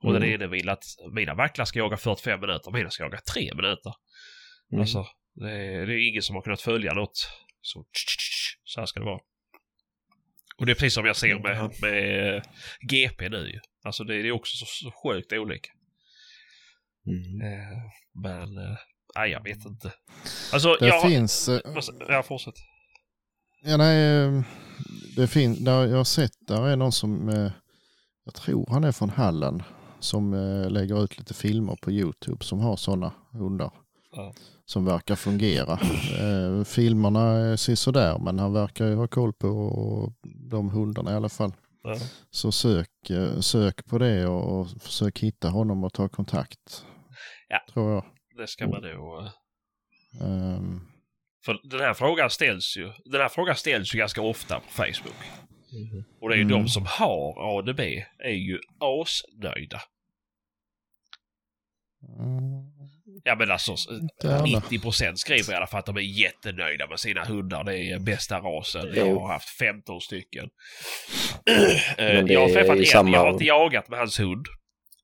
Och 0.00 0.10
Mm. 0.10 0.22
den 0.22 0.30
ene 0.30 0.46
vill 0.46 0.68
att 0.68 0.84
mina 1.12 1.34
vacklar 1.34 1.64
ska 1.64 1.78
jaga 1.78 1.96
45 1.96 2.40
minuter, 2.40 2.70
mina 2.70 2.90
ska 2.90 3.04
jaga 3.04 3.18
3 3.34 3.54
minuter. 3.54 3.92
Mm. 4.72 4.80
Alltså, 4.80 5.06
det 5.34 5.50
är, 5.50 5.86
det 5.86 5.94
är 5.94 6.08
ingen 6.10 6.22
som 6.22 6.34
har 6.36 6.42
kunnat 6.42 6.60
följa 6.60 6.92
något. 6.94 7.28
Så, 7.60 7.84
så 8.64 8.80
här 8.80 8.86
ska 8.86 9.00
det 9.00 9.06
vara. 9.06 9.20
Och 10.58 10.66
det 10.66 10.72
är 10.72 10.74
precis 10.74 10.94
som 10.94 11.04
jag 11.06 11.16
ser 11.16 11.28
Ja. 11.28 11.38
med, 11.38 11.70
med 11.82 12.42
GP 12.90 13.28
nu 13.28 13.46
ju. 13.50 13.60
Alltså 13.84 14.04
det, 14.04 14.22
det 14.22 14.28
är 14.28 14.32
också 14.32 14.56
så, 14.56 14.66
så 14.66 14.90
sjukt 15.02 15.32
olika. 15.32 15.70
Mm. 17.06 17.40
Eh, 17.52 17.78
men, 18.22 18.58
eh, 18.58 18.76
nej 19.16 19.30
jag 19.30 19.42
vet 19.44 19.64
inte. 19.66 19.92
Alltså, 20.52 20.76
Det 20.80 20.86
jag... 20.86 21.02
finns... 21.08 21.48
eh, 21.48 21.60
Ja, 22.08 22.22
fortsätt. 22.22 22.54
Ja, 23.64 23.76
nej, 23.76 24.22
eh, 24.24 24.42
det 25.16 25.26
finns, 25.26 25.60
jag 25.60 25.88
har 25.88 26.04
sett, 26.04 26.32
där 26.40 26.68
är 26.68 26.76
någon 26.76 26.92
som, 26.92 27.28
eh, 27.28 27.52
jag 28.24 28.34
tror 28.34 28.66
han 28.70 28.84
är 28.84 28.92
från 28.92 29.10
Halland, 29.10 29.62
som 30.00 30.34
eh, 30.34 30.70
lägger 30.70 31.04
ut 31.04 31.18
lite 31.18 31.34
filmer 31.34 31.76
på 31.82 31.90
YouTube 31.90 32.44
som 32.44 32.58
har 32.60 32.76
sådana 32.76 33.12
hundar. 33.32 33.72
Ja. 34.16 34.34
Som 34.64 34.84
verkar 34.84 35.14
fungera. 35.16 35.72
Eh, 36.20 36.64
filmerna 36.64 37.56
ser 37.56 37.74
sådär, 37.74 38.18
men 38.18 38.38
han 38.38 38.52
verkar 38.52 38.86
ju 38.86 38.94
ha 38.94 39.08
koll 39.08 39.32
på 39.32 40.12
de 40.50 40.70
hundarna 40.70 41.12
i 41.12 41.14
alla 41.14 41.28
fall. 41.28 41.52
Ja. 41.82 41.96
Så 42.30 42.52
sök, 42.52 43.10
eh, 43.10 43.40
sök 43.40 43.84
på 43.86 43.98
det 43.98 44.26
och, 44.26 44.60
och 44.60 44.82
försök 44.82 45.18
hitta 45.18 45.48
honom 45.48 45.84
och 45.84 45.92
ta 45.92 46.08
kontakt. 46.08 46.84
Ja. 47.48 47.60
Tror 47.72 47.92
jag. 47.92 48.04
Det 48.36 48.46
ska 48.46 48.66
man 48.68 48.82
nog... 48.82 49.26
Ehm, 50.22 50.80
För 51.44 51.60
den 51.70 51.80
här 51.80 51.94
frågan 51.94 52.30
ställs 52.30 52.76
ju, 52.76 52.92
den 53.04 53.20
här 53.20 53.28
frågan 53.28 53.56
ställs 53.56 53.94
ju 53.94 53.98
ganska 53.98 54.22
ofta 54.22 54.60
på 54.60 54.68
Facebook. 54.70 55.16
Mhm. 55.72 56.04
Och 56.20 56.28
det 56.28 56.34
är 56.34 56.38
ju 56.38 56.42
Mm. 56.44 56.58
de 56.62 56.68
som 56.68 56.84
har 56.86 57.58
ADB 57.58 57.80
är 58.18 58.30
ju 58.34 58.58
asnöjda. 58.80 59.80
mm, 62.18 62.72
Ja 63.22 63.36
men 63.36 63.50
alltså 63.50 63.72
Inte 63.90 64.36
alla. 64.36 64.44
90% 64.60 65.14
skriver 65.14 65.52
i 65.52 65.56
alla 65.56 65.66
fall 65.66 65.78
att 65.80 65.86
de 65.86 65.96
är 65.96 66.00
jättenöjda 66.00 66.86
med 66.88 67.00
sina 67.00 67.24
hundar. 67.24 67.64
Det 67.64 67.90
är 67.90 67.98
bästa 67.98 68.38
rasen. 68.40 68.86
Jag 68.94 69.08
Jo. 69.08 69.18
har 69.20 69.28
haft 69.32 69.48
15 69.48 70.00
stycken. 70.00 70.48
Det 71.96 72.32
jag 72.32 72.40
har 72.40 72.48
träffat 72.48 72.76
en, 72.78 72.84
samma- 72.84 73.16
jag 73.16 73.20
har 73.24 73.32
inte 73.32 73.44
jagat 73.44 73.88
med 73.88 73.98
hans 73.98 74.20
hund. 74.20 74.46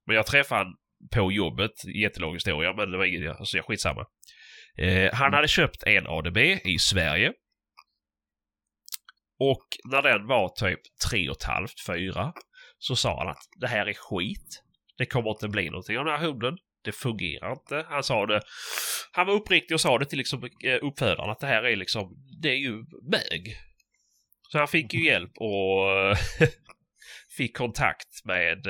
Men 0.07 0.17
jag 0.17 0.27
träffade 0.27 0.65
han 0.65 0.75
på 1.15 1.33
jobbet. 1.33 1.71
Jättelång 2.03 2.35
historia 2.35 2.73
men 2.77 2.91
det 2.91 2.99
var 2.99 3.05
inget, 3.05 3.37
alltså 3.37 3.57
jag 3.57 3.67
skitsamma. 3.67 4.07
Eh, 4.79 5.15
han 5.15 5.33
hade 5.35 5.49
köpt 5.49 5.83
en 5.83 6.07
ADB 6.07 6.39
i 6.65 6.79
Sverige. 6.81 7.33
Och 9.39 9.67
när 9.91 10.03
den 10.03 10.27
var 10.27 10.49
typ 10.49 10.81
tre 11.09 11.29
och 11.31 11.37
ett 11.37 11.43
halvt, 11.43 11.87
fyra, 11.87 12.33
så 12.79 12.97
sa 12.97 13.19
han 13.19 13.29
att 13.29 13.43
det 13.61 13.67
här 13.69 13.87
är 13.87 13.95
skit. 13.95 14.63
Det 14.99 15.07
kommer 15.07 15.31
inte 15.31 15.49
bli 15.49 15.71
någonting 15.71 15.99
av 15.99 16.05
den 16.05 16.15
här 16.21 16.27
hunden. 16.27 16.59
Det 16.85 16.93
fungerar 16.93 17.53
inte. 17.53 17.87
Han 17.89 18.03
sa 18.03 18.27
det. 18.27 18.41
Han 19.13 19.27
var 19.27 19.35
uppriktig 19.35 19.75
och 19.75 19.81
sa 19.81 19.99
det 19.99 20.05
till 20.05 20.19
liksom 20.19 20.45
eh, 20.65 20.79
uppfödaren 20.83 21.31
att 21.31 21.41
det 21.41 21.47
här 21.47 21.63
är 21.63 21.77
liksom, 21.77 22.17
det 22.43 22.49
är 22.49 22.57
ju 22.57 22.73
mög. 23.11 23.57
Så 24.53 24.59
han 24.59 24.69
fick 24.69 24.95
ju 24.95 25.05
hjälp 25.05 25.33
och 25.37 26.17
fick 27.37 27.57
kontakt 27.57 28.25
med, 28.25 28.67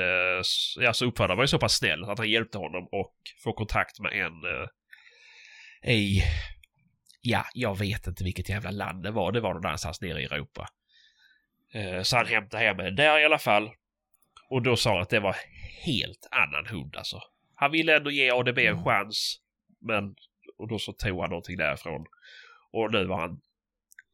alltså 0.87 1.05
uppfödaren 1.05 1.37
var 1.37 1.43
ju 1.43 1.47
så 1.47 1.59
pass 1.59 1.77
snäll 1.77 2.03
att 2.03 2.17
han 2.17 2.29
hjälpte 2.29 2.57
honom 2.57 2.87
och 2.91 3.15
få 3.43 3.53
kontakt 3.53 3.99
med 3.99 4.13
en 4.13 4.33
eh, 4.33 4.67
i, 5.93 6.23
ja, 7.21 7.45
jag 7.53 7.77
vet 7.77 8.07
inte 8.07 8.23
vilket 8.23 8.49
jävla 8.49 8.71
land 8.71 9.03
det 9.03 9.11
var. 9.11 9.31
Det 9.31 9.39
var 9.39 9.53
någonstans 9.53 10.01
nere 10.01 10.21
i 10.21 10.25
Europa. 10.25 10.67
Så 12.03 12.17
han 12.17 12.25
hämtade 12.25 12.63
hem 12.63 12.77
henne 12.77 12.91
där 12.91 13.19
i 13.19 13.25
alla 13.25 13.39
fall. 13.39 13.71
Och 14.49 14.61
då 14.61 14.75
sa 14.75 14.91
han 14.91 15.01
att 15.01 15.09
det 15.09 15.19
var 15.19 15.35
helt 15.85 16.27
annan 16.31 16.67
hund 16.67 16.95
alltså. 16.95 17.21
Han 17.61 17.71
ville 17.71 17.97
ändå 17.97 18.11
ge 18.11 18.31
ADB 18.31 18.57
en 18.57 18.83
chans. 18.83 19.41
Men, 19.79 20.15
och 20.57 20.67
då 20.67 20.79
så 20.79 20.93
tog 20.93 21.21
han 21.21 21.29
någonting 21.29 21.57
därifrån. 21.57 22.05
Och 22.71 22.91
nu 22.91 23.05
var 23.05 23.19
han 23.19 23.41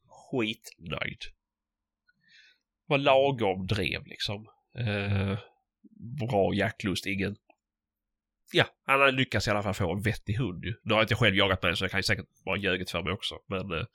skitnöjd. 0.06 1.22
Var 2.86 2.98
lagom 2.98 3.66
drev 3.66 4.06
liksom. 4.06 4.48
Eh, 4.78 5.38
bra 6.28 6.54
jaktlust, 6.54 7.06
ingen... 7.06 7.36
Ja, 8.52 8.66
han 8.84 9.00
hade 9.00 9.12
lyckats 9.12 9.48
i 9.48 9.50
alla 9.50 9.62
fall 9.62 9.74
få 9.74 9.92
en 9.92 10.02
vettig 10.02 10.34
hund 10.34 10.64
ju. 10.64 10.74
Nu 10.82 10.94
har 10.94 11.02
inte 11.02 11.12
jag 11.12 11.18
själv 11.18 11.36
jagat 11.36 11.62
med 11.62 11.78
så 11.78 11.84
jag 11.84 11.90
kan 11.90 11.98
ju 11.98 12.02
säkert 12.02 12.26
vara 12.44 12.58
ljöget 12.58 12.90
för 12.90 13.02
mig 13.02 13.12
också. 13.12 13.38
Men 13.46 13.72
eh, 13.72 13.86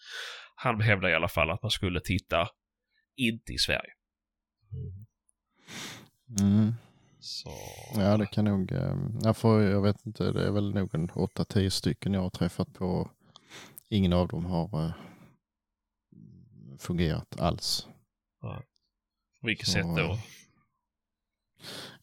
han 0.56 0.82
hävdade 0.82 1.14
i 1.14 1.16
alla 1.16 1.28
fall 1.28 1.51
att 1.51 1.62
man 1.62 1.72
skulle 1.72 1.99
titta 1.99 2.49
inte 3.16 3.54
i 3.54 3.58
Sverige. 3.58 3.93
mm. 6.39 6.74
Så... 7.24 7.49
Ja, 7.95 8.17
det 8.17 8.26
kan 8.26 8.45
nog... 8.45 8.71
eh, 8.71 8.95
Jag, 9.24 9.38
får, 9.38 9.61
jag 9.61 9.82
vet 9.82 10.05
inte, 10.05 10.32
det 10.32 10.47
är 10.47 10.51
väl 10.51 10.74
nog 10.74 10.95
en 10.95 11.09
8-10 11.09 11.69
stycken 11.69 12.13
jag 12.13 12.21
har 12.21 12.30
träffat 12.30 12.74
på. 12.74 13.09
Ingen 13.89 14.13
av 14.13 14.28
dem 14.28 14.45
har 14.45 14.86
eh, 14.86 14.91
fungerat 16.80 17.39
alls. 17.39 17.88
På 19.41 19.47
vilket 19.47 19.67
Så, 19.67 19.71
sätt 19.74 19.86
då? 19.95 20.01
eh, 20.11 20.19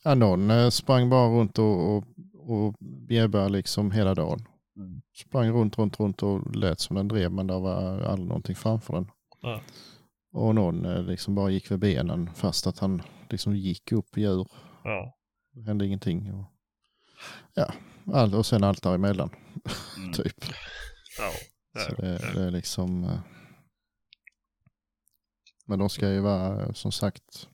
Ja, 0.02 0.14
någon 0.14 0.50
eh, 0.50 0.68
sprang 0.70 1.10
bara 1.10 1.28
runt 1.28 1.58
och, 1.58 1.96
och, 1.96 2.04
och 2.34 2.74
bjäbbade 2.80 3.48
liksom 3.48 3.90
hela 3.90 4.14
dagen. 4.14 4.46
Mm. 4.76 5.00
Sprang 5.16 5.50
runt, 5.50 5.78
runt, 5.78 6.00
runt 6.00 6.22
och 6.22 6.56
lät 6.56 6.80
som 6.80 6.96
den 6.96 7.08
drev 7.08 7.32
men 7.32 7.46
det 7.46 7.58
var 7.58 8.00
aldrig 8.00 8.28
någonting 8.28 8.54
framför 8.56 8.94
den. 8.94 9.10
Ja. 9.40 9.60
Och 10.32 10.54
någon 10.54 10.82
liksom 11.06 11.34
bara 11.34 11.50
gick 11.50 11.70
med 11.70 11.78
benen 11.78 12.30
fast 12.34 12.66
att 12.66 12.78
han 12.78 13.02
liksom 13.30 13.56
gick 13.56 13.92
upp 13.92 14.18
i 14.18 14.20
djur. 14.20 14.48
Ja. 14.84 15.16
Det 15.52 15.62
hände 15.62 15.86
ingenting. 15.86 16.32
Och, 16.34 16.44
ja, 17.54 17.72
all, 18.12 18.34
och 18.34 18.46
sen 18.46 18.64
allt 18.64 18.82
däremellan 18.82 19.30
Mm. 19.98 20.12
typ. 20.12 20.44
Ja. 21.18 21.30
Det, 21.96 22.06
ja. 22.22 22.32
det 22.34 22.42
är 22.46 22.50
liksom... 22.50 23.04
eh, 23.04 23.18
Men 25.66 25.78
de 25.78 25.88
ska 25.88 26.08
ju 26.10 26.20
vara 26.20 26.74
som 26.74 26.92
sagt... 26.92 27.48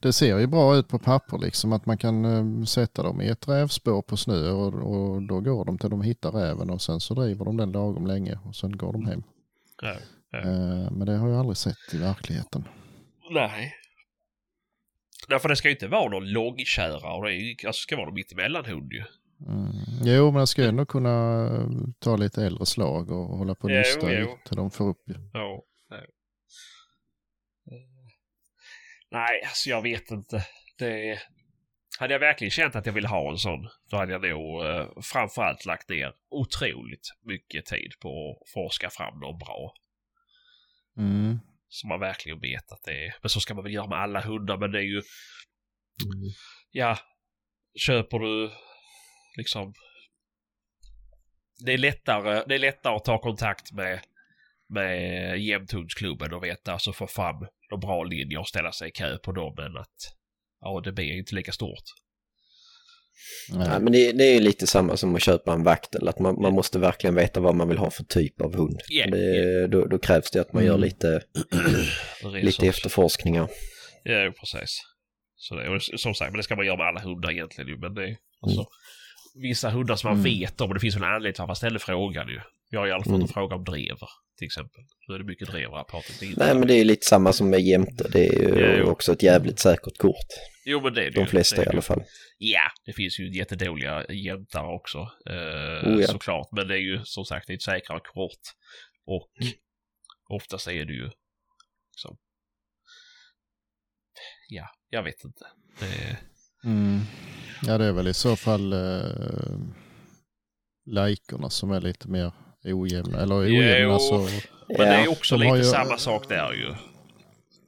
Det 0.00 0.12
ser 0.12 0.38
ju 0.38 0.46
bra 0.46 0.76
ut 0.76 0.88
på 0.88 0.98
papper 0.98 1.38
liksom 1.38 1.72
att 1.72 1.86
man 1.86 1.98
kan 1.98 2.24
eh, 2.24 2.64
sätta 2.64 3.02
dem 3.02 3.20
i 3.20 3.28
ett 3.28 3.48
rävspår 3.48 4.02
på 4.02 4.16
snö 4.16 4.50
och, 4.50 4.74
och 4.74 5.22
då 5.22 5.40
går 5.40 5.64
de 5.64 5.78
till 5.78 5.90
de 5.90 6.02
hittar 6.02 6.30
räven 6.32 6.70
och 6.70 6.82
sen 6.82 7.00
så 7.00 7.14
driver 7.14 7.44
de 7.44 7.56
den 7.56 7.72
lagom 7.72 8.06
länge 8.06 8.38
och 8.44 8.56
sen 8.56 8.76
går 8.76 8.92
de 8.92 9.06
hem. 9.06 9.22
Ja. 9.82 9.96
Ja. 10.30 10.38
Eh, 10.38 10.90
Men 10.90 11.06
det 11.06 11.16
har 11.16 11.28
jag 11.28 11.38
aldrig 11.38 11.56
sett 11.56 11.94
i 11.94 11.98
verkligheten. 11.98 12.68
Nej. 13.30 13.72
Därför 15.28 15.48
det 15.48 15.56
ska 15.56 15.68
ju 15.68 15.74
inte 15.74 15.88
vara 15.88 16.10
någon 16.10 16.32
långkära 16.32 17.14
och 17.14 17.24
det 17.24 17.32
är 17.32 17.36
ju, 17.36 17.56
alltså 17.66 17.80
ska 17.80 17.96
vara 17.96 18.06
någon 18.06 18.14
mittemellanhund 18.14 18.92
ju. 18.92 19.04
Mm. 19.48 19.72
Jo, 20.04 20.30
men 20.30 20.38
jag 20.38 20.48
ska 20.48 20.64
ändå 20.64 20.86
kunna 20.86 21.46
eh, 21.46 21.68
ta 21.98 22.16
lite 22.16 22.44
äldre 22.44 22.66
slag 22.66 23.10
och 23.10 23.38
hålla 23.38 23.54
på 23.54 23.64
och 23.64 23.70
nysta 23.70 24.06
till 24.46 24.56
de 24.56 24.70
får 24.70 24.88
upp. 24.88 25.02
Ja. 25.32 25.62
ja. 25.90 25.96
Nej, 29.10 29.42
alltså 29.44 29.70
jag 29.70 29.82
vet 29.82 30.10
inte. 30.10 30.46
Det... 30.78 31.18
Hade 31.98 32.14
jag 32.14 32.20
verkligen 32.20 32.50
känt 32.50 32.76
att 32.76 32.86
jag 32.86 32.92
ville 32.92 33.08
ha 33.08 33.30
en 33.30 33.38
sån, 33.38 33.68
då 33.90 33.96
hade 33.96 34.12
jag 34.12 34.22
nog 34.22 34.64
eh, 34.66 34.88
framförallt 35.02 35.66
lagt 35.66 35.88
ner 35.88 36.12
otroligt 36.30 37.08
mycket 37.22 37.66
tid 37.66 37.92
på 38.00 38.30
att 38.30 38.50
forska 38.50 38.90
fram 38.90 39.20
någon 39.20 39.38
bra. 39.38 39.74
Mm. 40.98 41.38
Som 41.74 41.88
man 41.88 42.00
verkligen 42.00 42.40
vet 42.40 42.72
att 42.72 42.82
det 42.84 43.06
är. 43.06 43.14
Men 43.22 43.28
så 43.28 43.40
ska 43.40 43.54
man 43.54 43.64
väl 43.64 43.72
göra 43.72 43.88
med 43.88 43.98
alla 43.98 44.20
hundar, 44.20 44.58
men 44.58 44.70
det 44.70 44.78
är 44.78 44.82
ju... 44.82 45.02
Ja, 46.70 46.98
köper 47.86 48.18
du 48.18 48.50
liksom... 49.36 49.74
Det 51.64 51.72
är 51.72 51.78
lättare, 51.78 52.44
det 52.48 52.54
är 52.54 52.58
lättare 52.58 52.94
att 52.94 53.04
ta 53.04 53.18
kontakt 53.18 53.72
med, 53.72 54.00
med 54.68 55.38
jämthundsklubben 55.38 56.32
och 56.34 56.44
veta, 56.44 56.72
alltså 56.72 56.92
få 56.92 57.06
fram 57.06 57.46
de 57.70 57.80
bra 57.80 58.04
linjer 58.04 58.38
och 58.38 58.48
ställa 58.48 58.72
sig 58.72 58.88
i 58.88 58.92
kö 58.92 59.18
på 59.18 59.32
dem 59.32 59.58
än 59.58 59.76
att 59.76 59.96
ADB 60.60 60.98
är 60.98 61.18
inte 61.18 61.34
lika 61.34 61.52
stort. 61.52 61.84
Nej. 63.52 63.68
Ja, 63.72 63.78
men 63.78 63.92
det, 63.92 64.12
det 64.12 64.24
är 64.24 64.34
ju 64.34 64.40
lite 64.40 64.66
samma 64.66 64.96
som 64.96 65.14
att 65.14 65.22
köpa 65.22 65.52
en 65.52 65.62
vaktel, 65.62 66.08
att 66.08 66.18
man, 66.18 66.42
man 66.42 66.52
måste 66.52 66.78
verkligen 66.78 67.14
veta 67.14 67.40
vad 67.40 67.54
man 67.54 67.68
vill 67.68 67.78
ha 67.78 67.90
för 67.90 68.04
typ 68.04 68.40
av 68.40 68.56
hund. 68.56 68.80
Ja, 68.88 69.06
det, 69.10 69.66
då, 69.66 69.86
då 69.86 69.98
krävs 69.98 70.30
det 70.30 70.40
att 70.40 70.52
man 70.52 70.64
gör 70.64 70.74
Mm. 70.74 70.84
lite, 70.84 71.20
lite 72.42 72.66
efterforskningar. 72.66 73.48
Ja, 74.04 74.32
precis. 74.40 74.78
Så 75.36 75.54
det, 75.54 75.80
som 75.98 76.14
sagt, 76.14 76.32
men 76.32 76.36
det 76.36 76.42
ska 76.42 76.56
man 76.56 76.66
göra 76.66 76.76
med 76.76 76.86
alla 76.86 77.00
hundar 77.00 77.30
egentligen. 77.30 77.80
Men 77.80 77.94
det 77.94 78.02
är 78.02 78.16
alltså, 78.40 78.66
vissa 79.34 79.70
hundar 79.70 79.96
som 79.96 80.08
man 80.10 80.18
Mm. 80.20 80.24
vet 80.40 80.60
om 80.60 80.74
det 80.74 80.80
finns 80.80 80.96
en 80.96 81.04
anledning 81.04 81.32
till 81.34 81.42
att 81.42 81.48
man 81.48 81.56
ställer 81.56 81.78
frågan 81.78 82.28
ju. 82.28 82.40
Jag 82.70 82.80
har 82.80 82.86
i 82.86 82.92
alla 82.92 83.04
fall 83.04 83.04
fått 83.04 83.14
Mm. 83.14 83.22
en 83.22 83.28
fråga 83.28 83.56
om 83.56 83.64
drever 83.64 84.08
till 84.38 84.46
exempel. 84.46 84.82
Nu 85.08 85.14
är 85.14 85.18
det 85.18 85.24
mycket 85.24 85.48
drever 85.48 85.76
här 85.76 85.84
är 86.32 86.36
Nej 86.36 86.54
men 86.54 86.68
det 86.68 86.74
är 86.74 86.78
ju 86.78 86.84
lite 86.84 87.06
samma 87.06 87.32
som 87.32 87.50
med 87.50 87.60
jämte. 87.60 88.08
Det 88.12 88.26
är 88.28 88.32
ju 88.42 88.76
Ja, 88.78 88.84
också 88.90 89.12
ett 89.12 89.22
jävligt 89.22 89.58
säkert 89.58 89.98
kort. 89.98 90.26
Jo 90.66 90.80
men 90.80 90.94
det 90.94 91.00
är 91.06 91.10
det 91.10 91.20
De 91.20 91.26
flesta 91.26 91.56
det 91.56 91.62
är 91.62 91.66
i 91.66 91.68
alla 91.68 91.82
fall. 91.82 92.02
Ja, 92.38 92.62
det 92.86 92.92
finns 92.92 93.20
ju 93.20 93.36
jättedåliga 93.38 94.12
jämtar 94.12 94.64
också. 94.64 94.98
Eh, 95.30 95.88
Oh, 95.88 96.00
ja. 96.00 96.06
Såklart. 96.06 96.48
Men 96.52 96.68
det 96.68 96.74
är 96.74 96.78
ju 96.82 97.00
som 97.04 97.24
sagt 97.24 97.50
är 97.50 97.54
ett 97.54 97.62
säkrare 97.62 98.00
kort. 98.00 98.40
Och 99.06 99.30
oftast 100.28 100.68
är 100.68 100.84
det 100.84 100.92
ju 100.92 101.10
liksom... 101.92 102.16
Ja, 104.48 104.68
jag 104.90 105.02
vet 105.02 105.24
inte. 105.24 105.44
Det, 105.80 106.18
Mm. 106.64 107.00
Ja 107.66 107.78
det 107.78 107.84
är 107.84 107.92
väl 107.92 108.08
i 108.08 108.14
så 108.14 108.36
fall 108.36 108.72
eh, 108.72 109.58
lajkorna 110.86 111.50
som 111.50 111.70
är 111.70 111.80
lite 111.80 112.08
mer 112.08 112.32
ojämna. 112.64 113.18
Eller 113.20 113.34
Jo. 113.44 113.58
ojämna 113.60 113.98
så 113.98 114.28
men 114.68 114.78
det 114.78 114.84
är 114.94 115.08
också 115.08 115.36
de 115.36 115.44
lite 115.44 115.56
ju- 115.56 115.64
samma 115.64 115.98
sak 115.98 116.28
där 116.28 116.52
ju. 116.52 116.74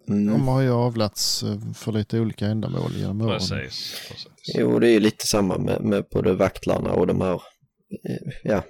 Mm. 0.09 0.27
de 0.33 0.49
har 0.49 0.61
ju 0.61 0.71
avlats 0.71 1.43
eh, 1.43 1.59
för 1.75 1.93
lite 1.93 2.21
olika 2.21 2.47
ändamål 2.47 2.93
genom 2.97 3.21
åren. 3.21 3.39
Precis. 3.39 3.95
precis. 4.09 4.27
Jo, 4.55 4.79
det 4.79 4.89
är 4.89 4.93
ju 4.93 5.01
lite 5.01 5.27
samma 5.27 5.59
med, 5.59 5.81
med 5.81 6.05
både 6.11 6.33
vaktlarna 6.35 6.91
och 6.93 7.07
de 7.07 7.21
här 7.21 7.35
eh, 8.09 8.33
ja, 8.45 8.63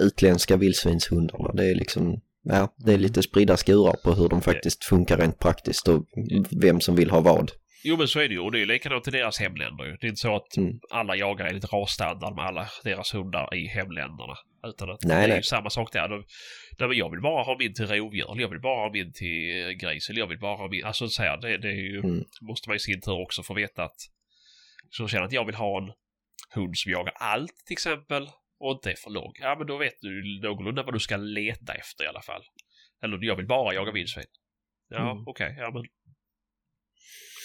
utländska 0.00 0.56
vildsvinshundarna. 0.56 1.52
Det 1.52 1.70
är 1.70 1.74
liksom, 1.74 2.20
ja, 2.42 2.74
det 2.76 2.92
är 2.94 2.98
lite 2.98 3.22
spridda 3.22 3.56
skurar 3.56 3.96
på 4.04 4.12
hur 4.14 4.28
de 4.28 4.40
faktiskt 4.42 4.84
funkar 4.84 5.16
rent 5.18 5.38
praktiskt 5.38 5.88
och 5.88 6.04
vem 6.62 6.80
som 6.80 6.96
vill 6.96 7.10
ha 7.10 7.20
vad. 7.20 7.50
Jo 7.84 7.96
men 7.96 8.08
så 8.08 8.20
är 8.20 8.28
det 8.28 8.34
ju 8.34 8.40
och 8.40 8.52
det 8.52 8.60
är 8.62 8.66
likadant 8.66 9.08
i 9.08 9.10
deras 9.10 9.38
hemländer 9.40 9.84
ju. 9.84 9.96
Det 9.96 10.06
är 10.06 10.08
inte 10.08 10.20
så 10.20 10.36
att 10.36 10.56
Mm. 10.56 10.80
alla 10.90 11.16
jagar 11.16 11.46
enligt 11.46 11.72
rasstandard 11.72 12.34
med 12.36 12.44
alla 12.44 12.68
deras 12.84 13.14
hundar 13.14 13.54
i 13.54 13.66
hemländerna. 13.66 14.34
Utan 14.66 14.90
att 14.90 15.02
Nej, 15.04 15.16
det 15.16 15.24
är 15.24 15.28
nej. 15.28 15.36
ju 15.36 15.42
samma 15.42 15.70
sak 15.70 15.92
där. 15.92 16.08
De, 16.08 16.24
nej, 16.78 16.88
men 16.88 16.96
jag 16.98 17.10
vill 17.10 17.20
bara 17.20 17.42
ha 17.42 17.56
min 17.58 17.74
till 17.74 17.86
rovdjur, 17.86 18.40
jag 18.40 18.48
vill 18.48 18.60
bara 18.60 18.76
ha 18.86 18.92
min 18.92 19.12
till 19.12 19.62
eh, 19.66 19.70
gris, 19.70 20.10
eller 20.10 20.18
jag 20.20 20.26
vill 20.26 20.38
bara 20.38 20.56
ha 20.56 20.68
min... 20.68 20.84
Alltså 20.84 21.08
så 21.08 21.22
här, 21.22 21.36
det, 21.40 21.56
det 21.58 21.68
är 21.68 21.72
ju, 21.92 21.98
Mm. 21.98 22.24
måste 22.40 22.68
man 22.68 22.76
i 22.76 22.78
sin 22.80 23.00
tur 23.00 23.20
också 23.22 23.42
få 23.42 23.54
veta 23.54 23.84
att... 23.84 23.96
Så 24.90 25.08
känner 25.08 25.24
att 25.24 25.32
jag 25.32 25.44
vill 25.44 25.54
ha 25.54 25.78
en 25.82 25.92
hund 26.54 26.76
som 26.78 26.92
jagar 26.92 27.12
allt 27.16 27.56
till 27.66 27.72
exempel 27.74 28.28
och 28.60 28.72
inte 28.72 28.90
är 28.90 28.94
för 28.94 29.10
låg. 29.10 29.36
Ja 29.40 29.54
men 29.58 29.66
då 29.66 29.76
vet 29.76 29.94
du 30.00 30.40
någorlunda 30.42 30.82
vad 30.82 30.94
du 30.94 30.98
ska 31.00 31.16
leta 31.16 31.74
efter 31.74 32.04
i 32.04 32.06
alla 32.06 32.22
fall. 32.22 32.42
Eller 33.02 33.18
jag 33.24 33.36
vill 33.36 33.46
bara 33.46 33.74
jaga 33.74 33.92
vildsvin. 33.92 34.24
Ja 34.88 35.10
Mm. 35.10 35.24
okej, 35.26 35.54
ja 35.58 35.70
men 35.70 35.82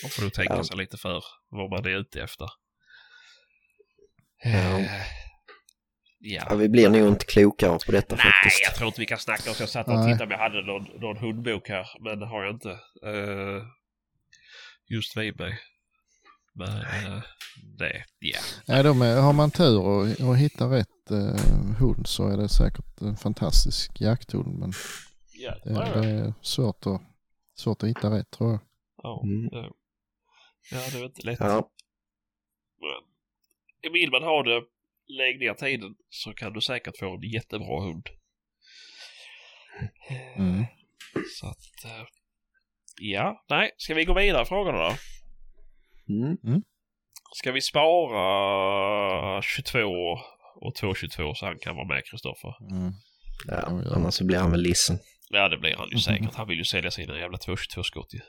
då 0.04 0.10
får 0.10 0.22
du 0.24 0.30
tänka 0.30 0.56
Ja. 0.56 0.64
sig 0.64 0.78
lite 0.78 0.98
för 0.98 1.24
vad 1.50 1.70
man 1.70 1.86
är 1.86 1.98
ute 2.00 2.22
efter. 2.22 2.48
Ja. 4.44 4.50
Eh, 4.80 4.86
Ja, 6.26 6.44
Ja. 6.50 6.56
vi 6.56 6.70
blir 6.70 6.90
nog 6.90 7.08
inte 7.08 7.26
klokare 7.26 7.80
på 7.86 7.92
detta 7.92 8.16
Nej, 8.16 8.26
faktiskt. 8.26 8.62
jag 8.64 8.76
tror 8.76 8.88
inte 8.88 9.00
vi 9.02 9.06
kan 9.06 9.18
snacka 9.20 9.52
oss. 9.52 9.60
Jag 9.60 9.70
satt 9.70 9.88
och 9.88 9.94
Nej. 9.94 10.06
tittade 10.14 10.24
om 10.24 10.32
jag 10.32 10.38
hade 10.38 10.62
någon, 10.62 10.84
någon 11.02 11.18
hundbok 11.18 11.70
här, 11.70 11.88
men 12.00 12.20
det 12.20 12.26
har 12.26 12.44
jag 12.44 12.54
inte. 12.56 12.70
Eh, 13.06 13.64
just 14.90 15.18
vid 15.18 15.40
mig. 15.40 15.60
Men 16.56 16.70
uh, 16.70 17.22
det, 17.78 18.04
ja. 18.20 18.40
Ja, 18.66 18.84
de 18.84 19.02
är, 19.02 19.22
har 19.22 19.34
man 19.34 19.52
tur 19.52 19.80
och, 19.80 20.28
och 20.28 20.38
hittar 20.38 20.70
rätt 20.70 21.12
eh, 21.12 21.76
hund 21.80 22.08
så 22.08 22.28
är 22.30 22.38
det 22.38 22.50
säkert 22.50 23.02
en 23.02 23.18
fantastisk 23.18 24.02
jakthund. 24.02 24.60
Men 24.60 24.74
Ja, 25.34 25.56
det, 25.64 25.74
det 25.74 26.08
är 26.10 26.34
svårt 26.42 26.86
att, 26.88 27.02
svårt 27.56 27.84
att 27.84 27.90
hitta 27.90 28.10
rätt 28.18 28.32
tror 28.32 28.52
jag. 28.52 28.60
ja, 29.04 29.22
Mm. 29.24 29.72
Ja. 30.72 30.78
det 30.92 31.00
är 31.00 31.06
inte 31.06 31.26
lätt. 31.26 31.40
Ja, 31.40 31.72
Men 33.84 33.94
vill 33.94 34.12
man 34.12 34.24
ha 34.24 34.44
det, 34.44 34.64
lägg 35.08 35.40
ner 35.40 35.54
tiden 35.54 35.96
så 36.10 36.34
kan 36.34 36.54
du 36.54 36.62
säkert 36.62 36.98
få 36.98 37.16
en 37.16 37.22
jättebra 37.22 37.82
hund. 37.82 38.10
Mm. 40.36 40.66
Så 41.40 41.48
att, 41.48 41.86
eh, 41.86 42.06
ja, 43.02 43.46
nej, 43.50 43.72
ska 43.78 43.94
vi 43.94 44.06
gå 44.06 44.14
vidare 44.14 44.42
i 44.42 44.46
frågorna 44.46 44.78
då? 44.78 44.96
mm. 46.44 46.64
Ska 47.36 47.52
vi 47.52 47.62
spara 47.62 49.42
22 49.42 49.80
och 50.56 50.76
222 50.76 51.34
så 51.36 51.46
han 51.46 51.60
kan 51.60 51.76
vara 51.76 51.88
med 51.88 52.06
Kristoffer? 52.06 52.56
Mm. 52.72 52.94
ja. 53.48 53.82
Annars 53.96 54.14
så 54.14 54.26
blir 54.26 54.38
han 54.38 54.52
väl 54.52 54.62
ledsen. 54.62 55.00
Ja, 55.30 55.50
det 55.50 55.58
blir 55.58 55.76
han 55.76 55.90
ju 55.90 55.98
säkert. 55.98 56.36
Han 56.36 56.48
vill 56.48 56.58
ju 56.58 56.64
sälja 56.64 56.92
sina 56.92 57.20
jävla 57.20 57.38
222-skott 57.38 58.14
ju. 58.14 58.20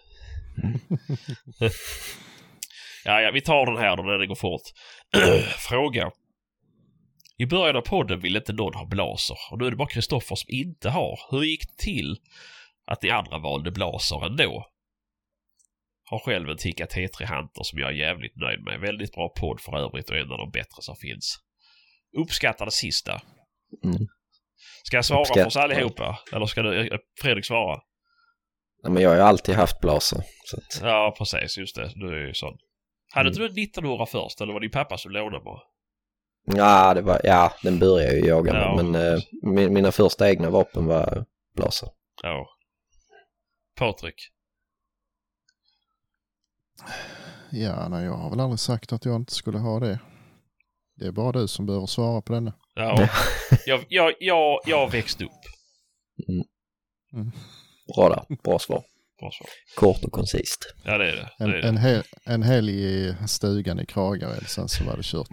Ja, 3.05 3.21
ja, 3.21 3.31
vi 3.35 3.41
tar 3.41 3.67
den 3.67 3.77
här 3.77 3.97
då 3.97 4.03
när 4.03 4.19
det 4.19 4.27
går 4.27 4.35
fort. 4.35 4.63
Fråga. 5.69 6.11
I 7.37 7.47
början 7.47 7.77
av 7.77 7.81
podden 7.81 8.21
ville 8.21 8.39
inte 8.39 8.53
någon 8.53 8.75
ha 8.75 8.87
blaser 8.87 9.37
och 9.51 9.59
nu 9.59 9.67
är 9.67 9.71
det 9.71 9.77
bara 9.77 9.89
Kristoffer 9.89 10.37
som 10.37 10.47
inte 10.49 10.91
har. 10.91 11.21
Hur 11.31 11.43
gick 11.43 11.69
det 11.69 11.83
till 11.85 12.17
att 12.87 13.03
ni 13.03 13.11
andra 13.11 13.39
valde 13.39 13.71
blaser 13.71 14.27
ändå? 14.27 14.67
Har 16.05 16.19
själv 16.19 16.49
en 16.49 16.57
Tikka 16.57 16.85
T3 16.85 17.37
Hunter 17.37 17.63
som 17.63 17.79
jag 17.79 17.89
är 17.89 17.95
jävligt 17.95 18.37
nöjd 18.37 18.63
med. 18.63 18.81
Väldigt 18.81 19.13
bra 19.13 19.29
podd 19.29 19.61
för 19.61 19.79
övrigt 19.79 20.11
och 20.11 20.17
en 20.17 20.33
av 20.33 20.39
de 20.39 20.51
bättre 20.51 20.83
som 20.83 20.97
finns. 20.97 21.39
Uppskattar 22.19 22.65
det 22.65 22.73
sista. 22.73 23.21
Mm. 23.85 24.09
Ska 24.83 24.97
jag 24.97 25.05
svara 25.05 25.25
för 25.25 25.47
oss 25.47 25.57
allihopa? 25.57 26.19
Eller 26.33 26.47
ska 26.47 26.63
du, 26.63 26.99
Fredrik 27.21 27.45
svara? 27.45 27.81
Ja, 28.85 28.91
men 28.91 29.03
jag 29.03 29.11
har 29.11 29.17
ju 29.17 29.23
alltid 29.23 29.55
haft 29.55 29.81
blaser. 29.81 30.23
Så 30.45 30.57
att, 30.57 30.81
Ja, 30.83 31.15
precis. 31.19 31.59
Just 31.59 31.77
det. 31.77 31.93
Du 31.95 32.09
är 32.23 32.27
ju 32.27 32.35
sån. 32.35 32.59
Hade 33.13 33.29
Mm. 33.29 33.43
inte 33.43 33.55
du 33.55 33.63
1900 33.63 34.07
först 34.07 34.41
eller 34.41 34.53
var 34.53 34.61
det 34.61 34.65
din 34.65 34.71
pappa 34.71 34.99
som 34.99 35.13
lånade 35.13 35.45
bara? 35.45 35.61
ja, 36.47 36.95
det 36.95 37.03
var, 37.03 37.21
ja, 37.25 37.53
den 37.63 37.79
började 37.79 38.13
jag 38.13 38.21
ju 38.23 38.29
jaga 38.29 38.53
med. 38.53 38.63
Ja. 38.63 38.83
Men 38.83 38.95
eh, 39.15 39.21
min, 39.43 39.73
mina 39.75 39.93
första 39.93 40.31
egna 40.31 40.51
vapen 40.51 40.87
var 40.87 41.25
blaser. 41.57 41.89
Ja. 42.23 42.47
Patrik? 43.79 44.15
Ja, 47.51 47.89
nej, 47.89 48.05
jag 48.05 48.13
har 48.13 48.31
väl 48.31 48.41
aldrig 48.41 48.59
sagt 48.61 48.93
att 48.93 49.05
jag 49.05 49.17
inte 49.17 49.35
skulle 49.35 49.59
ha 49.59 49.81
det. 49.81 49.99
Det 50.97 51.07
är 51.07 51.13
bara 51.13 51.33
du 51.33 51.49
som 51.49 51.67
behöver 51.67 51.87
svara 51.87 52.23
på 52.23 52.33
denna. 52.33 52.53
Ja. 52.75 53.09
jag, 53.67 53.85
jag, 53.89 54.13
jag, 54.21 54.61
jag 54.67 54.91
växte 54.91 55.25
upp. 55.25 55.31
Bra 57.97 58.09
där, 58.09 58.37
bra 58.45 58.59
svar. 58.59 58.83
Bra 59.21 59.31
svar. 59.31 59.49
Kort 59.77 60.05
och 60.05 60.13
koncist. 60.13 60.75
Ja, 60.85 60.99
det 60.99 61.11
är 61.11 61.17
det. 61.17 61.29
En, 61.39 61.51
det, 61.51 61.57
är 61.59 61.63
det. 61.63 61.69
en, 61.69 61.77
hel, 61.77 62.03
en 62.25 62.43
helg 62.43 62.85
i 62.85 63.15
stugan 63.29 63.81
i 63.81 63.87
Kragared, 63.87 64.49
sen 64.49 64.69
så 64.69 64.85
var 64.85 64.97
det 64.97 65.03
kört. 65.03 65.29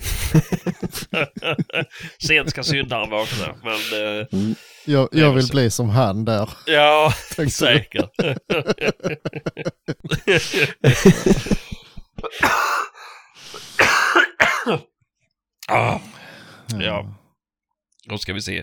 Sent 2.28 2.50
ska 2.50 2.64
syndaren 2.64 3.10
vakna. 3.10 3.56
Men 3.64 3.74
eh, 4.20 4.26
Mm. 4.32 4.56
Jag, 4.86 5.10
jag 5.12 5.34
vill 5.34 5.48
så. 5.48 5.54
bli 5.54 5.72
som 5.72 5.90
han 5.90 6.26
där. 6.26 6.50
ja, 6.66 7.14
säkert. 7.52 8.10
ah, 15.68 16.00
Ja. 16.80 17.16
Då 18.10 18.18
ska 18.18 18.34
vi 18.34 18.42
se. 18.42 18.58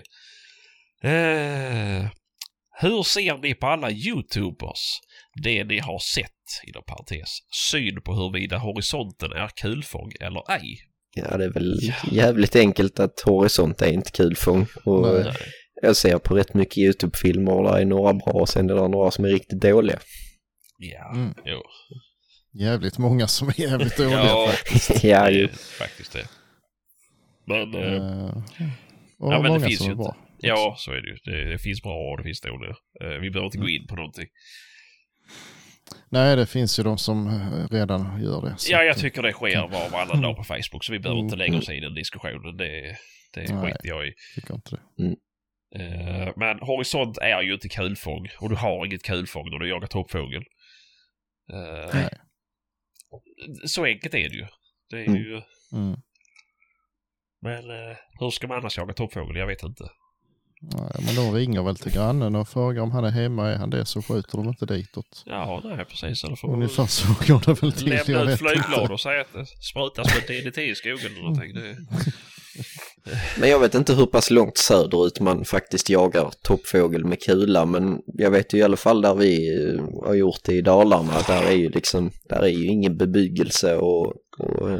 Eh, 1.03 2.05
hur 2.81 3.03
ser 3.03 3.37
ni 3.37 3.53
på 3.55 3.67
alla 3.67 3.91
YouTubers? 3.91 4.99
Det 5.43 5.63
ni 5.63 5.79
har 5.79 5.99
sett, 5.99 6.67
inom 6.67 6.83
parentes. 6.87 7.29
Syn 7.71 8.01
på 8.01 8.13
huruvida 8.13 8.57
horisonten 8.57 9.31
är 9.31 9.47
kulfång 9.61 10.11
eller 10.21 10.51
ej. 10.51 10.77
Ja, 11.15 11.37
det 11.37 11.45
är 11.45 11.49
väl 11.53 11.79
Ja. 11.81 11.93
jävligt 12.11 12.55
enkelt 12.55 12.99
att 12.99 13.19
horisont 13.25 13.81
är 13.81 13.91
inte 13.91 14.11
kulfång. 14.11 14.67
Och 14.85 15.01
Nej. 15.01 15.21
eh, 15.27 15.33
jag 15.81 15.95
ser 15.95 16.17
på 16.17 16.35
rätt 16.35 16.53
mycket 16.53 16.77
YouTube-filmer 16.77 17.51
och 17.51 17.63
där 17.63 17.77
är 17.79 17.85
några 17.85 18.13
bra 18.13 18.33
och 18.33 18.49
sen 18.49 18.69
är 18.69 18.75
det 18.75 18.87
några 18.87 19.11
som 19.11 19.25
är 19.25 19.29
riktigt 19.29 19.61
dåliga. 19.61 19.99
Ja, 20.77 21.11
Mm. 21.15 21.33
jo. 21.45 21.61
Jävligt 22.61 22.97
många 22.97 23.27
som 23.27 23.47
är 23.49 23.59
jävligt 23.61 23.97
dåliga. 23.97 24.25
Ja, 24.25 24.47
faktiskt. 24.51 25.03
ja, 25.03 25.29
ju. 25.29 25.47
faktiskt 25.79 26.13
det. 26.13 26.27
Men 27.45 27.75
och 27.75 29.33
Ja, 29.33 29.41
men 29.41 29.43
det 29.43 29.49
många 29.49 29.59
finns 29.67 29.77
som 29.79 29.87
ju 29.87 29.91
är 29.91 29.95
bra. 29.95 30.17
Ja, 30.41 30.75
så 30.77 30.91
är 30.91 31.01
det 31.01 31.07
ju. 31.09 31.17
Det, 31.23 31.51
det 31.51 31.59
finns 31.59 31.81
bra 31.83 32.11
och 32.11 32.17
det 32.17 32.23
finns 32.23 32.41
dåliga. 32.41 32.75
Eh, 33.01 33.07
vi 33.07 33.29
behöver 33.29 33.45
inte 33.45 33.57
gå 33.57 33.69
in 33.69 33.87
på 33.87 33.95
någonting. 33.95 34.27
Nej, 36.09 36.35
det 36.35 36.45
finns 36.47 36.79
ju 36.79 36.83
de 36.83 36.97
som 36.97 37.27
eh, 37.27 37.67
redan 37.71 38.23
gör 38.23 38.41
det. 38.41 38.55
Ja, 38.69 38.83
jag 38.83 38.97
tycker 38.97 39.21
det 39.21 39.31
sker 39.33 39.67
var 39.67 39.85
och 39.85 39.91
varannan 39.91 40.21
dag 40.21 40.37
på 40.37 40.43
Facebook 40.53 40.83
så 40.83 40.91
vi 40.91 40.99
behöver 40.99 41.21
inte 41.21 41.35
lägga 41.35 41.47
Mm. 41.49 41.59
oss 41.59 41.69
i 41.69 41.79
den 41.79 41.93
diskussionen. 41.93 42.57
Det, 42.57 42.95
det 43.33 43.41
skiter 43.41 43.79
jag 43.87 44.07
i. 44.07 44.13
tycker 44.35 44.53
inte 44.53 44.75
det. 44.75 45.15
Eh, 45.75 46.33
men 46.35 46.59
horisont 46.59 47.17
är 47.17 47.41
ju 47.41 47.53
inte 47.53 47.69
kulfång 47.69 48.27
och 48.39 48.49
du 48.49 48.55
har 48.55 48.85
inget 48.85 49.03
kulfång 49.03 49.49
när 49.51 49.59
du 49.59 49.69
jagar 49.69 49.87
toppfågel. 49.87 50.43
Nej. 51.93 52.09
så 53.65 53.85
enkelt 53.85 54.13
är 54.13 54.29
det 54.29 54.35
ju. 54.35 54.47
Det 54.89 54.95
är 54.97 55.05
Mm. 55.07 55.21
ju... 55.21 55.41
Mm. 55.73 55.95
Men 57.41 57.63
hur 58.19 58.29
ska 58.29 58.47
man 58.47 58.57
annars 58.57 58.77
jaga 58.77 58.93
toppfågel? 58.93 59.35
Jag 59.35 59.47
vet 59.47 59.63
inte. 59.63 59.83
Nej, 60.61 60.91
men 61.05 61.15
de 61.15 61.33
ringer 61.33 61.63
väl 61.63 61.75
till 61.75 61.91
grannen 61.91 62.35
och 62.35 62.47
frågar 62.47 62.81
om 62.81 62.91
han 62.91 63.05
är 63.05 63.11
hemma. 63.11 63.49
Är 63.49 63.55
han 63.55 63.69
det 63.69 63.85
så 63.85 64.01
skjuter 64.01 64.37
de 64.37 64.47
inte 64.47 64.65
ditåt. 64.65 65.23
Ja, 65.25 65.61
nej 65.63 65.85
precis. 65.85 66.23
Eller 66.23 66.35
får 66.35 66.53
Ungefär 66.53 66.85
så 66.85 67.07
går 67.27 67.41
det 67.45 67.61
väl 67.61 67.71
till. 67.71 67.89
Lämna 67.89 68.31
ut 68.31 68.39
flygblad 68.39 68.91
och 68.91 68.99
säga 68.99 69.21
att 69.21 69.33
det 69.33 69.45
sprutas 69.45 70.07
med 70.15 70.43
DDT 70.43 70.57
i 70.57 70.75
skogen 70.75 71.11
eller 71.11 71.21
någonting. 71.21 71.53
Det, 71.53 71.77
Men 73.39 73.49
jag 73.49 73.59
vet 73.59 73.75
inte 73.75 73.93
hur 73.93 74.05
pass 74.05 74.29
långt 74.29 74.57
söderut 74.57 75.19
man 75.19 75.45
faktiskt 75.45 75.89
jagar 75.89 76.31
toppfågel 76.41 77.05
med 77.05 77.21
kula 77.21 77.65
men 77.65 78.01
jag 78.05 78.31
vet 78.31 78.53
ju 78.53 78.57
i 78.57 78.63
alla 78.63 78.77
fall 78.77 79.01
där 79.01 79.15
vi 79.15 79.63
eh, 79.63 80.05
har 80.05 80.13
gjort 80.13 80.43
det 80.43 80.53
i 80.53 80.61
Dalarna 80.61 81.13
att 81.13 81.27
där 81.27 81.43
är 81.43 81.55
ju 81.55 81.69
liksom, 81.69 82.11
där 82.29 82.41
är 82.41 82.47
ju 82.47 82.65
ingen 82.65 82.97
bebyggelse 82.97 83.75
och, 83.75 84.05
och 84.37 84.79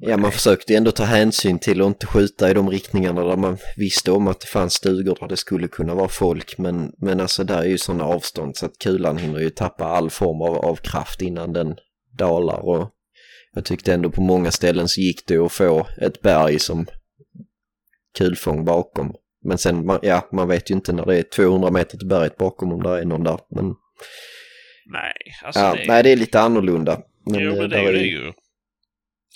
ja 0.00 0.16
man 0.16 0.32
försökte 0.32 0.76
ändå 0.76 0.90
ta 0.90 1.04
hänsyn 1.04 1.58
till 1.58 1.80
att 1.80 1.86
inte 1.86 2.06
skjuta 2.06 2.50
i 2.50 2.54
de 2.54 2.70
riktningarna 2.70 3.24
där 3.24 3.36
man 3.36 3.58
visste 3.76 4.10
om 4.10 4.28
att 4.28 4.40
det 4.40 4.46
fanns 4.46 4.74
stugor 4.74 5.16
där 5.20 5.28
det 5.28 5.36
skulle 5.36 5.68
kunna 5.68 5.94
vara 5.94 6.08
folk 6.08 6.58
men, 6.58 6.92
men 6.98 7.20
alltså 7.20 7.44
där 7.44 7.58
är 7.58 7.66
ju 7.68 7.78
sådana 7.78 8.04
avstånd 8.04 8.56
så 8.56 8.66
att 8.66 8.78
kulan 8.78 9.18
hinner 9.18 9.40
ju 9.40 9.50
tappa 9.50 9.84
all 9.84 10.10
form 10.10 10.42
av, 10.42 10.56
av 10.56 10.76
kraft 10.76 11.22
innan 11.22 11.52
den 11.52 11.76
dalar 12.18 12.58
och 12.58 12.92
jag 13.56 13.64
tyckte 13.64 13.94
ändå 13.94 14.10
på 14.10 14.20
många 14.20 14.50
ställen 14.50 14.88
så 14.88 15.00
gick 15.00 15.26
det 15.26 15.36
att 15.36 15.52
få 15.52 15.86
ett 16.00 16.20
berg 16.20 16.58
som 16.58 16.86
kulfång 18.18 18.64
bakom. 18.64 19.14
Men 19.44 19.58
sen, 19.58 19.98
ja, 20.02 20.28
man 20.32 20.48
vet 20.48 20.70
ju 20.70 20.74
inte 20.74 20.92
när 20.92 21.06
det 21.06 21.18
är 21.18 21.22
200 21.22 21.70
meter 21.70 21.98
till 21.98 22.08
berget 22.08 22.36
bakom 22.36 22.72
om 22.72 22.82
det 22.82 23.00
är 23.00 23.04
någon 23.04 23.24
där. 23.24 23.38
Men 23.50 23.74
nej, 24.92 25.14
alltså 25.44 25.60
ja, 25.60 25.74
det, 25.74 25.84
nej, 25.88 26.02
det 26.02 26.10
är 26.10 26.16
lite 26.16 26.40
annorlunda. 26.40 27.00
Men, 27.26 27.40
jo, 27.40 27.50
eh, 27.50 27.56
men 27.58 27.70
det 27.70 27.76
där 27.76 27.84
är 27.84 27.92
det 27.92 27.98
ju. 27.98 28.32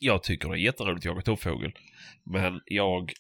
Jag 0.01 0.23
tycker 0.23 0.49
det 0.49 0.55
är 0.55 0.59
jätteroligt 0.59 0.99
att 0.99 1.05
jaga 1.05 1.23
toppfågel. 1.23 1.73
Men 2.25 2.61
jag 2.67 3.13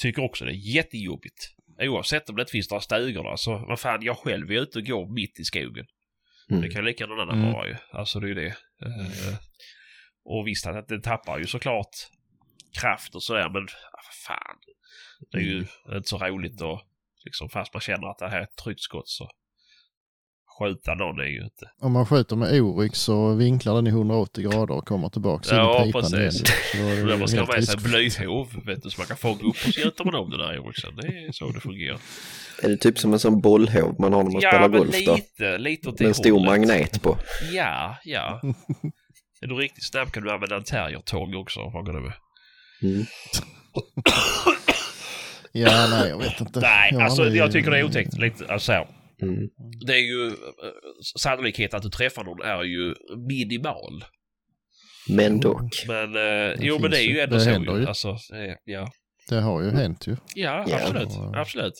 tycker 0.00 0.24
också 0.24 0.44
det 0.44 0.50
är 0.52 0.74
jättejobbigt. 0.76 1.54
Oavsett 1.80 2.28
om 2.30 2.36
det 2.36 2.42
inte 2.42 2.52
finns 2.52 2.70
några 2.70 2.80
stugor 2.80 3.22
där 3.24 3.36
så 3.36 3.58
vad 3.58 3.80
fan, 3.80 4.02
jag 4.02 4.18
själv 4.18 4.50
är 4.50 4.60
ute 4.62 4.78
och 4.78 4.84
går 4.86 5.14
mitt 5.14 5.40
i 5.40 5.44
skogen. 5.44 5.86
Mm. 6.50 6.62
Det 6.62 6.68
kan 6.68 6.84
lika 6.84 7.06
någon 7.06 7.20
annan 7.20 7.38
Mm. 7.40 7.52
vara 7.52 7.68
ju. 7.68 7.76
Alltså 7.90 8.20
det 8.20 8.26
är 8.26 8.28
ju 8.28 8.34
det. 8.34 8.46
Eh, 8.86 9.34
och 10.24 10.46
visst 10.46 10.66
att 10.66 10.88
det 10.88 11.00
tappar 11.02 11.38
ju 11.38 11.46
såklart 11.46 11.88
kraft 12.80 13.14
och 13.14 13.22
sådär 13.22 13.48
men 13.50 13.62
ah, 13.62 14.02
vad 14.06 14.14
fan. 14.38 14.56
Det 15.30 15.38
är 15.38 15.42
ju 15.42 15.56
Mm. 15.56 15.96
inte 15.96 16.08
så 16.08 16.18
roligt 16.18 16.62
att 16.62 16.82
liksom 17.24 17.48
fast 17.48 17.74
man 17.74 17.80
känner 17.80 18.06
att 18.10 18.18
det 18.18 18.28
här 18.28 18.38
är 18.38 18.42
ett 18.42 18.56
tryggt 18.64 18.80
skott 18.80 19.08
så 19.08 19.30
skjuta 20.62 20.94
någon 20.94 21.20
är 21.20 21.24
ju 21.24 21.42
inte. 21.44 21.70
Om 21.80 21.92
man 21.92 22.06
skjuter 22.06 22.36
med 22.36 22.60
Oryx 22.62 22.98
så 22.98 23.34
vinklar 23.34 23.74
den 23.74 23.86
i 23.86 23.90
180 23.90 24.44
grader 24.50 24.74
och 24.74 24.86
kommer 24.86 25.08
tillbaka 25.08 25.56
Ja, 25.56 25.82
in 25.82 25.88
i 25.88 25.92
pipan 25.92 26.04
igen. 26.14 26.24
precis. 26.24 26.42
Det 26.72 27.02
Då 27.04 27.10
ju 27.10 27.16
man 27.18 27.28
ska 27.28 27.40
ha 27.40 27.46
med 27.54 27.64
sig 27.64 27.76
blyhov 27.80 28.48
vet 28.66 28.82
du, 28.82 28.90
så 28.90 29.00
man 29.00 29.06
kan 29.06 29.16
fånga 29.16 29.34
upp 29.34 29.46
och 29.48 29.56
så 29.56 29.80
gjuter 29.80 30.04
man 30.04 30.14
om 30.14 30.30
det 30.30 30.38
där 30.38 30.58
oryxen. 30.58 30.96
Det 30.96 31.06
är 31.06 31.32
så 31.32 31.50
det 31.50 31.60
fungerar. 31.60 31.98
Är 32.62 32.68
det 32.68 32.76
typ 32.76 32.98
som 32.98 33.12
en 33.12 33.18
sån 33.18 33.40
bollhov 33.40 33.96
man 34.00 34.12
har 34.12 34.22
när 34.22 34.30
man 34.30 34.40
ja, 34.42 34.50
spelar 34.50 34.68
golf 34.68 35.04
då? 35.06 35.14
lite, 35.14 35.58
lite 35.58 35.88
åt 35.88 35.98
det 35.98 36.04
Med 36.04 36.08
en 36.08 36.14
stor 36.14 36.30
hållet. 36.30 36.46
magnet 36.46 37.02
på. 37.02 37.18
Ja, 37.52 37.96
ja. 38.04 38.40
är 39.42 39.46
du 39.46 39.54
riktigt 39.54 39.84
snabb 39.84 40.12
kan 40.12 40.22
du 40.22 40.30
använda 40.32 40.56
en 40.56 40.64
terriertång 40.64 41.34
också. 41.34 41.60
Vad 41.60 41.86
det 41.86 42.00
med? 42.00 42.12
Mm. 42.82 43.04
Ja, 45.54 45.86
nej, 45.90 46.08
jag 46.08 46.18
vet 46.18 46.40
inte. 46.40 46.60
Nej, 46.60 46.88
Jag 46.92 47.02
alltså 47.02 47.22
aldrig- 47.22 47.40
jag 47.42 47.52
tycker 47.52 47.70
det 47.70 47.78
är 47.78 47.84
otäckt. 47.84 48.18
Lite, 48.18 48.52
alltså, 48.52 48.86
Mm. 49.22 49.48
det 49.86 49.92
är 49.92 49.98
ju... 49.98 50.26
eh, 50.26 50.32
Sannolikheten 51.18 51.76
att 51.76 51.82
du 51.82 51.90
träffar 51.90 52.24
någon 52.24 52.42
är 52.42 52.62
ju 52.62 52.94
minimal. 53.28 54.04
Men 55.08 55.40
dock. 55.40 55.84
Men, 55.88 56.16
eh, 56.16 56.56
jo 56.60 56.78
men 56.78 56.90
det 56.90 56.98
är 57.02 57.08
ju 57.08 57.20
ändå 57.20 57.34
Det 57.36 57.40
så 57.40 57.50
händer 57.50 57.78
ju. 57.78 57.86
Alltså, 57.86 58.16
ja. 58.64 58.88
Det 59.28 59.40
har 59.40 59.62
ju 59.62 59.70
hänt 59.70 60.06
ju. 60.06 60.16
Ja, 60.34 60.64
Ja. 60.68 60.76
absolut. 60.82 61.08
Och- 61.08 61.36
Absolut. 61.36 61.74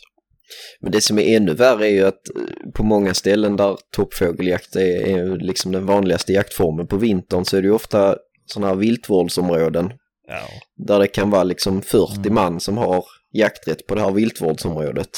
Men 0.81 0.93
det 0.93 1.01
som 1.01 1.19
är 1.19 1.37
ännu 1.37 1.55
värre 1.55 1.87
är 1.87 1.91
ju 1.91 2.05
att 2.05 2.29
eh, 2.37 2.71
på 2.75 2.83
många 2.83 3.15
ställen 3.15 3.57
där 3.57 3.77
toppfågeljakt 3.97 4.77
är, 4.77 5.07
är 5.07 5.17
ju 5.25 5.37
liksom 5.39 5.73
den 5.73 5.87
vanligaste 5.87 6.33
jaktformen 6.33 6.87
på 6.87 6.97
vintern 6.97 7.45
så 7.45 7.57
är 7.57 7.63
det 7.63 7.67
ju 7.69 7.75
ofta 7.75 8.17
sådana 8.47 8.69
här 8.69 8.75
viltvårdsområden 8.77 9.93
Ja. 10.29 10.43
där 10.87 10.99
det 10.99 11.07
kan 11.07 11.31
vara 11.31 11.45
liksom 11.45 11.83
40 11.83 12.17
Mm. 12.17 12.35
man 12.35 12.61
som 12.61 12.77
har 12.79 13.05
jakträtt 13.33 13.87
på 13.87 13.95
det 13.95 14.01
här 14.01 14.11
viltvårdsområdet. 14.11 15.09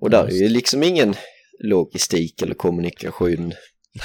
Och 0.00 0.10
där 0.10 0.24
är 0.24 0.30
ju 0.42 0.48
liksom 0.48 0.82
ingen 0.82 1.14
logistik 1.64 2.42
eller 2.42 2.54
kommunikation, 2.54 3.52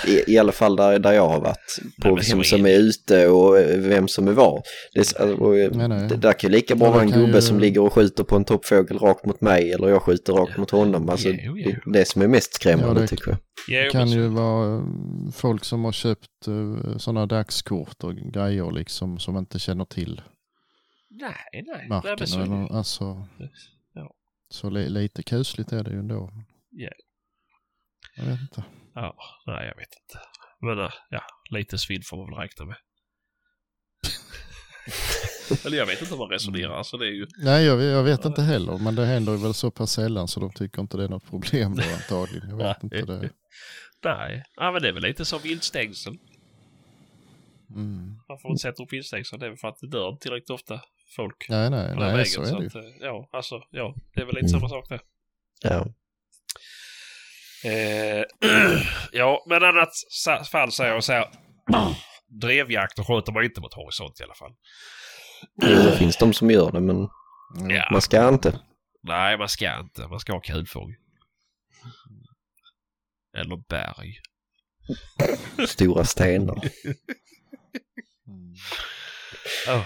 i, 0.07 0.33
i 0.33 0.37
alla 0.37 0.51
fall 0.51 0.75
där, 0.75 0.99
där 0.99 1.11
jag 1.13 1.27
har 1.29 1.39
varit, 1.41 1.79
på 2.01 2.15
Nej, 2.15 2.25
vem 2.31 2.43
som 2.43 2.65
är 2.65 2.79
ute 2.79 3.27
och 3.27 3.59
eh, 3.59 3.77
vem 3.79 4.07
som 4.07 4.27
är 4.27 4.31
var. 4.31 4.61
Det, 4.93 4.99
alltså, 4.99 5.23
och, 5.35 5.57
eh, 5.57 5.71
Nej, 5.73 5.87
nej. 5.87 6.07
det 6.09 6.15
där 6.15 6.33
kan 6.33 6.49
ju 6.49 6.55
lika 6.55 6.75
bra 6.75 6.87
Ja, 6.87 6.91
vara 6.91 7.01
en 7.03 7.11
gubbe 7.11 7.35
ju- 7.35 7.41
som 7.41 7.59
ligger 7.59 7.81
och 7.81 7.93
skjuter 7.93 8.23
på 8.23 8.35
en 8.35 8.45
toppfågel 8.45 8.97
rakt 8.99 9.25
mot 9.25 9.41
mig 9.41 9.71
eller 9.73 9.87
jag 9.89 10.01
skjuter 10.01 10.33
rakt 10.33 10.51
Ja. 10.55 10.59
mot 10.59 10.71
honom. 10.71 11.09
Alltså, 11.09 11.29
Jo, 11.29 11.57
jo. 11.57 11.71
Det 11.85 11.89
är 11.89 11.93
det 11.93 12.05
som 12.07 12.21
är 12.21 12.27
mest 12.27 12.53
skrämmande 12.53 12.93
Ja, 12.95 13.01
det- 13.01 13.07
tycker 13.07 13.27
jag. 13.31 13.37
Ja, 13.67 13.83
Det 13.83 13.89
kan 13.89 14.07
ju 14.09 14.27
vara 14.27 14.75
eh, 14.75 14.83
folk 15.33 15.63
som 15.65 15.83
har 15.85 15.91
köpt 15.91 16.27
sådana 16.97 17.25
dagskort 17.25 18.03
och 18.03 18.15
grejer 18.15 18.71
liksom 18.71 19.19
som 19.19 19.37
inte 19.37 19.59
känner 19.59 19.85
till 19.85 20.21
Nej, 21.21 21.31
nej. 21.53 21.63
nej 21.77 21.87
marken. 21.89 22.15
men 22.19 22.27
så 22.27 22.39
eller, 22.41 22.75
alltså, 22.77 23.03
Ja. 23.03 23.47
Så 24.49 24.69
li, 24.69 24.89
lite 24.89 25.23
kusligt 25.23 25.71
är 25.71 25.83
det 25.83 25.91
ju 25.91 25.99
ändå. 25.99 26.31
Ja. 26.71 26.89
Jag 28.15 28.25
vet 28.25 28.41
inte. 28.41 28.63
Ja, 28.93 29.15
nej 29.45 29.67
jag 29.67 29.75
vet 29.75 29.89
inte. 30.03 30.25
Men 30.61 30.79
äh, 30.79 30.91
ja, 31.09 31.21
lite 31.51 31.77
svidd 31.77 32.05
får 32.05 32.17
man 32.17 32.25
väl 32.29 32.39
räkna 32.39 32.65
med. 32.65 32.77
Eller 35.65 35.77
jag 35.77 35.85
vet 35.85 36.01
inte 36.01 36.13
hur 36.13 36.19
man 36.19 36.29
resonerar, 36.29 36.83
så 36.83 36.97
det 36.97 37.05
är 37.07 37.11
ju... 37.11 37.27
Nej, 37.37 37.65
jag, 37.65 37.81
jag 37.81 38.03
vet 38.03 38.25
inte 38.25 38.41
heller. 38.41 38.77
Men 38.77 38.95
det 38.95 39.05
händer 39.05 39.37
väl 39.37 39.53
så 39.53 39.71
pass 39.71 39.91
sällan 39.91 40.27
så 40.27 40.39
de 40.39 40.53
tycker 40.53 40.81
inte 40.81 40.97
det 40.97 41.03
är 41.03 41.09
något 41.09 41.29
problem 41.29 41.75
då 41.75 41.83
antagligen. 41.93 42.49
Jag 42.49 42.57
vet 42.57 42.83
inte 42.83 43.01
det. 43.01 43.29
Nej, 44.03 44.43
ja, 44.55 44.71
men 44.71 44.81
det 44.81 44.87
är 44.87 44.93
väl 44.93 45.03
lite 45.03 45.25
som 45.25 45.39
viltstängsel. 45.43 46.17
Mm. 47.75 48.19
Varför 48.27 48.49
inte 48.49 48.61
sätta 48.61 48.83
upp 48.83 48.93
viltstängsel? 48.93 49.39
Det 49.39 49.45
är 49.45 49.49
väl 49.49 49.57
för 49.57 49.67
att 49.67 49.79
det 49.81 49.87
dör 49.87 50.17
tillräckligt 50.21 50.49
ofta 50.49 50.81
folk 51.15 51.45
Nej, 51.49 51.69
nej, 51.69 51.93
på 51.93 51.99
den 51.99 52.07
nej, 52.07 52.11
vägen. 52.17 52.25
så 52.25 52.41
är 52.41 52.45
det 52.55 52.61
ju. 52.61 52.67
att, 52.67 52.75
eh, 52.75 52.81
ja, 52.99 53.29
alltså, 53.33 53.61
ja, 53.71 53.95
det 54.15 54.21
är 54.21 54.25
väl 54.25 54.35
lite 54.35 54.47
Mm. 54.47 54.59
samma 54.59 54.69
sak 54.69 54.85
det. 54.89 54.99
Ja. 55.61 55.87
Eh, 57.69 58.23
ja, 59.11 59.43
men 59.47 59.63
annat 59.63 59.89
fall 60.51 60.71
säger 60.71 60.93
jag 60.93 61.03
så 61.03 61.13
här. 61.13 61.29
Drevjakt 62.41 62.99
och 62.99 63.07
skjuter 63.07 63.31
man 63.31 63.43
inte 63.43 63.61
mot 63.61 63.73
horisont 63.73 64.19
i 64.19 64.23
alla 64.23 64.33
fall. 64.35 64.51
Det 65.55 65.97
finns 65.97 66.17
de 66.17 66.33
som 66.33 66.51
gör 66.51 66.71
det 66.71 66.79
men. 66.81 67.07
Ja. 67.69 67.87
man 67.91 68.01
ska 68.01 68.27
inte. 68.27 68.59
Nej, 69.03 69.37
man 69.37 69.49
ska 69.49 69.79
inte. 69.79 70.07
Man 70.07 70.19
ska 70.19 70.33
ha 70.33 70.39
kulfång. 70.41 70.95
Eller 73.37 73.57
berg. 73.69 74.17
Stora 75.67 76.03
stenar. 76.05 76.55
Oh, 79.67 79.85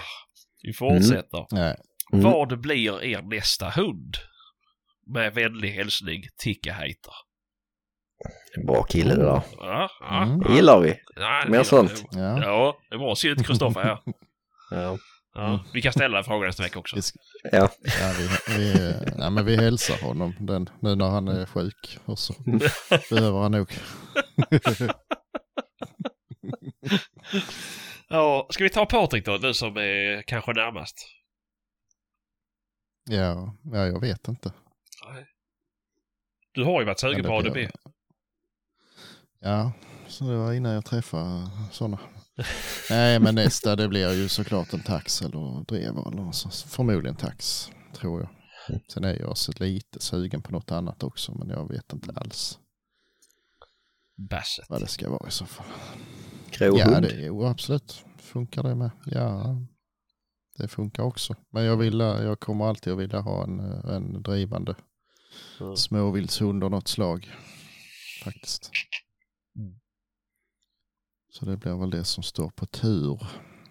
vi 0.62 0.72
fortsätter. 0.72 1.46
Nej. 1.50 1.76
Mm. 2.12 2.24
Vad 2.24 2.60
blir 2.60 3.02
er 3.04 3.22
nästa 3.22 3.70
hund? 3.70 4.14
Med 5.06 5.34
vänlig 5.34 5.70
hälsning, 5.70 6.22
Ticka 6.42 6.72
Hater. 6.72 7.14
Bra 8.66 8.82
kille 8.82 9.14
det 9.14 9.22
där. 9.22 9.42
Ja, 9.56 9.90
ja. 10.00 10.22
Mm. 10.22 10.40
Det 10.40 10.52
gillar 10.54 10.80
vi. 10.80 10.94
ja, 11.16 11.44
Mer 11.48 11.58
det- 11.58 11.64
sånt. 11.64 12.04
Ja. 12.10 12.42
Ja, 12.42 12.76
det 12.90 12.96
var 12.96 13.14
synd 13.14 13.46
Kristoffer 13.46 13.80
här. 13.82 13.98
Ja. 14.70 14.98
Ja, 15.34 15.64
vi 15.72 15.82
kan 15.82 15.92
ställa 15.92 16.18
en 16.18 16.24
fråga 16.24 16.46
nästa 16.46 16.62
vecka 16.62 16.78
också. 16.78 16.96
Ja. 17.52 17.68
ja, 17.82 18.12
vi, 18.18 18.28
vi, 18.58 18.94
nej, 19.16 19.30
men 19.30 19.44
vi 19.44 19.56
hälsar 19.56 20.06
honom 20.06 20.34
den, 20.40 20.70
nu 20.82 20.94
när 20.96 21.08
han 21.08 21.28
är 21.28 21.46
sjuk. 21.46 21.98
Och 22.04 22.18
så 22.18 22.34
behöver 23.10 23.38
han 23.40 23.52
nog. 23.52 23.72
Ja, 28.12 28.46
ska 28.50 28.64
vi 28.64 28.70
ta 28.70 28.86
Patrik 28.86 29.24
då, 29.24 29.38
du 29.38 29.54
som 29.54 29.76
är 29.76 30.22
kanske 30.22 30.52
närmast? 30.52 30.96
Ja, 33.10 33.56
ja, 33.64 33.86
jag 33.86 34.00
vet 34.00 34.28
inte. 34.28 34.52
Du 36.52 36.64
har 36.64 36.80
ju 36.80 36.86
varit 36.86 37.00
sugen 37.00 37.24
på 37.24 37.32
ADB. 37.32 37.56
Ja, 39.40 39.72
så 40.08 40.24
det 40.24 40.36
var 40.36 40.52
innan 40.52 40.72
jag 40.72 40.84
träffade 40.84 41.50
sådana. 41.72 41.98
Nej, 42.90 43.18
men 43.20 43.34
nästa 43.34 43.76
det 43.76 43.88
blir 43.88 44.12
ju 44.12 44.28
såklart 44.28 44.72
en 44.72 44.82
tax 44.82 45.22
eller 45.22 45.64
drev 45.64 45.90
eller 45.98 46.10
något 46.22 46.34
så- 46.34 46.68
Förmodligen 46.68 47.16
tax, 47.16 47.70
tror 47.94 48.20
jag. 48.20 48.30
Sen 48.92 49.04
är 49.04 49.18
jag 49.20 49.36
så 49.38 49.52
lite 49.56 50.00
sugen 50.00 50.42
på 50.42 50.52
något 50.52 50.70
annat 50.70 51.02
också, 51.02 51.34
men 51.38 51.48
jag 51.48 51.68
vet 51.68 51.92
inte 51.92 52.12
alls 52.20 52.58
Basset. 54.30 54.66
vad 54.68 54.80
det 54.80 54.86
ska 54.86 55.10
vara 55.10 55.28
i 55.28 55.30
så 55.30 55.46
fall. 55.46 55.66
Grå 56.50 56.78
Ja, 56.78 56.84
hund. 56.84 57.02
det, 57.02 57.14
jo, 57.20 57.46
absolut. 57.46 58.04
Funkar 58.18 58.62
det 58.62 58.74
med? 58.74 58.90
Ja, 59.06 59.56
det 60.58 60.68
funkar 60.68 61.02
också. 61.02 61.34
Men 61.50 61.64
jag, 61.64 61.76
vill, 61.76 62.00
jag 62.00 62.40
kommer 62.40 62.64
alltid 62.68 62.92
att 62.92 62.98
vilja 62.98 63.20
ha 63.20 63.44
en, 63.44 63.60
en 63.84 64.22
drivande 64.22 64.74
Mm. 65.60 65.76
småviltshund 65.76 66.64
av 66.64 66.70
något 66.70 66.88
slag. 66.88 67.30
Faktiskt. 68.24 68.70
Mm. 69.56 69.74
Så 71.32 71.44
det 71.46 71.56
blir 71.56 71.74
väl 71.80 71.90
det 71.90 72.04
som 72.04 72.22
står 72.22 72.50
på 72.50 72.66
tur. 72.66 73.26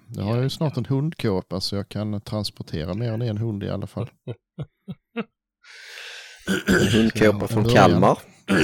Jag 0.07 0.23
har 0.23 0.41
ju 0.41 0.49
snart 0.49 0.77
en 0.77 0.85
hundkåpa 0.85 1.61
så 1.61 1.75
jag 1.75 1.89
kan 1.89 2.21
transportera 2.21 2.93
mer 2.93 3.11
än 3.13 3.21
en 3.21 3.37
hund 3.37 3.63
i 3.63 3.69
alla 3.69 3.87
fall. 3.87 4.09
Hundkåpa 6.93 7.47
från. 7.47 7.69
Kalmar. 7.69 8.19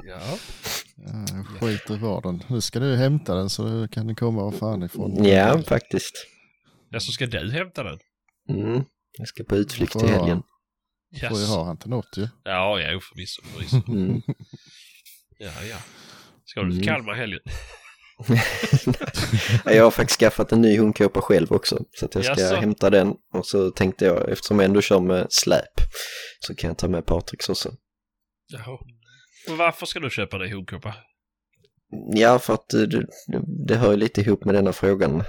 ja. 0.04 0.38
Ja, 1.06 1.44
skit 1.60 1.90
i 1.90 1.96
var 1.98 2.22
den. 2.22 2.42
Nu 2.48 2.60
ska 2.60 2.80
du 2.80 2.96
hämta 2.96 3.34
den 3.34 3.50
så 3.50 3.88
kan 3.90 4.06
den 4.06 4.16
komma 4.16 4.42
var 4.44 4.52
fan 4.52 4.82
ifrån. 4.82 5.24
Ja, 5.24 5.62
faktiskt. 5.62 6.26
ja, 6.90 7.00
så 7.00 7.12
ska 7.12 7.26
du 7.26 7.50
hämta 7.52 7.82
den? 7.82 7.98
Mm. 8.48 8.84
Jag 9.18 9.28
ska 9.28 9.44
på 9.44 9.56
utflykt 9.56 9.94
jag- 9.94 10.08
helgen. 10.08 10.42
Får 11.28 11.38
ju 11.38 11.46
ha 11.46 11.64
han 11.64 11.76
till 11.76 11.90
något 11.90 12.16
ju. 12.16 12.28
Ja, 12.44 12.80
ja, 12.80 13.00
förvisso. 13.10 13.42
förvisso. 13.42 13.82
Mm. 13.92 14.22
Ja, 15.38 15.50
ja. 15.70 15.76
Ska 16.44 16.62
du 16.62 16.70
till 16.70 16.82
Mm. 16.82 16.94
Kalmar 16.94 17.14
i 17.14 17.18
helgen? 17.18 17.40
Jag 19.64 19.84
har 19.84 19.90
faktiskt 19.90 20.20
skaffat 20.20 20.52
en 20.52 20.60
ny 20.62 20.78
hundkåpa 20.78 21.20
själv 21.20 21.52
också. 21.52 21.84
Så 21.92 22.04
att 22.04 22.14
jag 22.14 22.24
ska 22.24 22.40
Jaså? 22.40 22.54
hämta 22.54 22.90
den. 22.90 23.14
Och 23.34 23.46
så 23.46 23.70
tänkte 23.70 24.04
jag, 24.04 24.30
eftersom 24.30 24.58
jag 24.58 24.64
ändå 24.64 24.80
kör 24.80 25.00
med 25.00 25.26
släp, 25.30 25.72
så 26.40 26.54
kan 26.54 26.68
jag 26.68 26.78
ta 26.78 26.88
med 26.88 27.06
Patriks 27.06 27.48
också. 27.48 27.72
Jaha. 28.52 28.78
Varför 29.48 29.86
ska 29.86 30.00
du 30.00 30.10
köpa 30.10 30.38
dig 30.38 30.50
hundkåpa? 30.50 30.94
Ja, 32.14 32.38
för 32.38 32.54
att 32.54 32.68
det, 32.68 32.86
det, 32.86 33.06
det 33.66 33.76
hör 33.76 33.90
ju 33.90 33.96
lite 33.96 34.20
ihop 34.20 34.44
med 34.44 34.54
denna 34.54 34.72
frågan. 34.72 35.22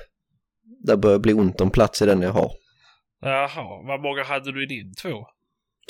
Det 0.85 0.97
börjar 0.97 1.19
bli 1.19 1.33
ont 1.33 1.61
om 1.61 1.71
plats 1.71 2.01
i 2.01 2.05
den 2.05 2.21
jag 2.21 2.31
har. 2.31 2.51
Jaha, 3.21 3.83
vad 3.87 4.01
många 4.01 4.23
hade 4.23 4.51
du 4.51 4.63
i 4.63 4.65
din? 4.65 4.93
Två? 5.01 5.25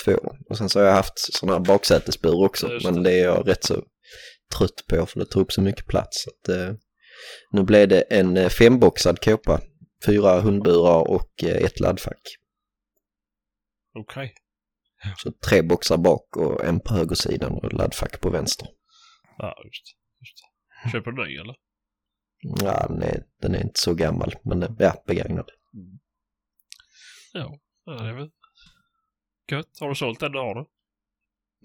Två. 0.05 0.35
Och 0.49 0.57
sen 0.57 0.69
så 0.69 0.79
har 0.79 0.85
jag 0.85 0.93
haft 0.93 1.19
sådana 1.19 1.57
här 1.57 1.65
baksätesbur 1.65 2.43
också. 2.43 2.71
Just 2.71 2.85
men 2.85 2.95
det. 2.95 3.09
det 3.09 3.19
är 3.19 3.23
jag 3.23 3.47
rätt 3.47 3.63
så 3.63 3.83
trött 4.57 4.83
på 4.89 5.05
för 5.05 5.19
det 5.19 5.25
tar 5.25 5.41
upp 5.41 5.51
så 5.51 5.61
mycket 5.61 5.87
plats. 5.87 6.23
Så 6.23 6.29
att, 6.29 6.49
eh, 6.57 6.75
nu 7.51 7.63
blev 7.63 7.87
det 7.87 8.01
en 8.01 8.37
eh, 8.37 8.49
femboxad 8.49 9.23
kåpa. 9.23 9.61
Fyra 10.05 10.41
hundburar 10.41 11.11
och 11.11 11.43
eh, 11.43 11.63
ett 11.63 11.79
laddfack. 11.79 12.21
Okej. 13.95 14.33
Så 15.17 15.31
tre 15.31 15.61
boxar 15.61 15.97
bak 15.97 16.37
och 16.37 16.65
en 16.65 16.79
på 16.79 16.93
högersidan 16.93 17.51
och 17.51 17.73
laddfack 17.73 18.21
på 18.21 18.29
vänster. 18.29 18.67
Ja, 19.37 19.55
just. 19.65 19.83
Just. 20.21 20.91
Köper 20.93 21.11
du 21.11 21.25
ny 21.27 21.37
eller? 21.37 21.55
Ja, 22.63 22.85
den 22.89 23.01
är, 23.03 23.23
den 23.41 23.55
är 23.55 23.61
inte 23.61 23.79
så 23.79 23.93
gammal, 23.93 24.35
men 24.43 24.59
den, 24.59 24.75
ja, 24.79 25.03
begagnad. 25.07 25.49
Ja, 27.33 27.57
ja 27.85 27.91
det 27.93 28.09
är 28.09 28.13
väl 28.13 28.29
gött. 29.51 29.69
Har 29.79 29.89
du 29.89 29.95
sålt 29.95 30.19
den 30.19 30.31
du 30.31 30.39
har 30.39 30.55
nu? 30.55 30.65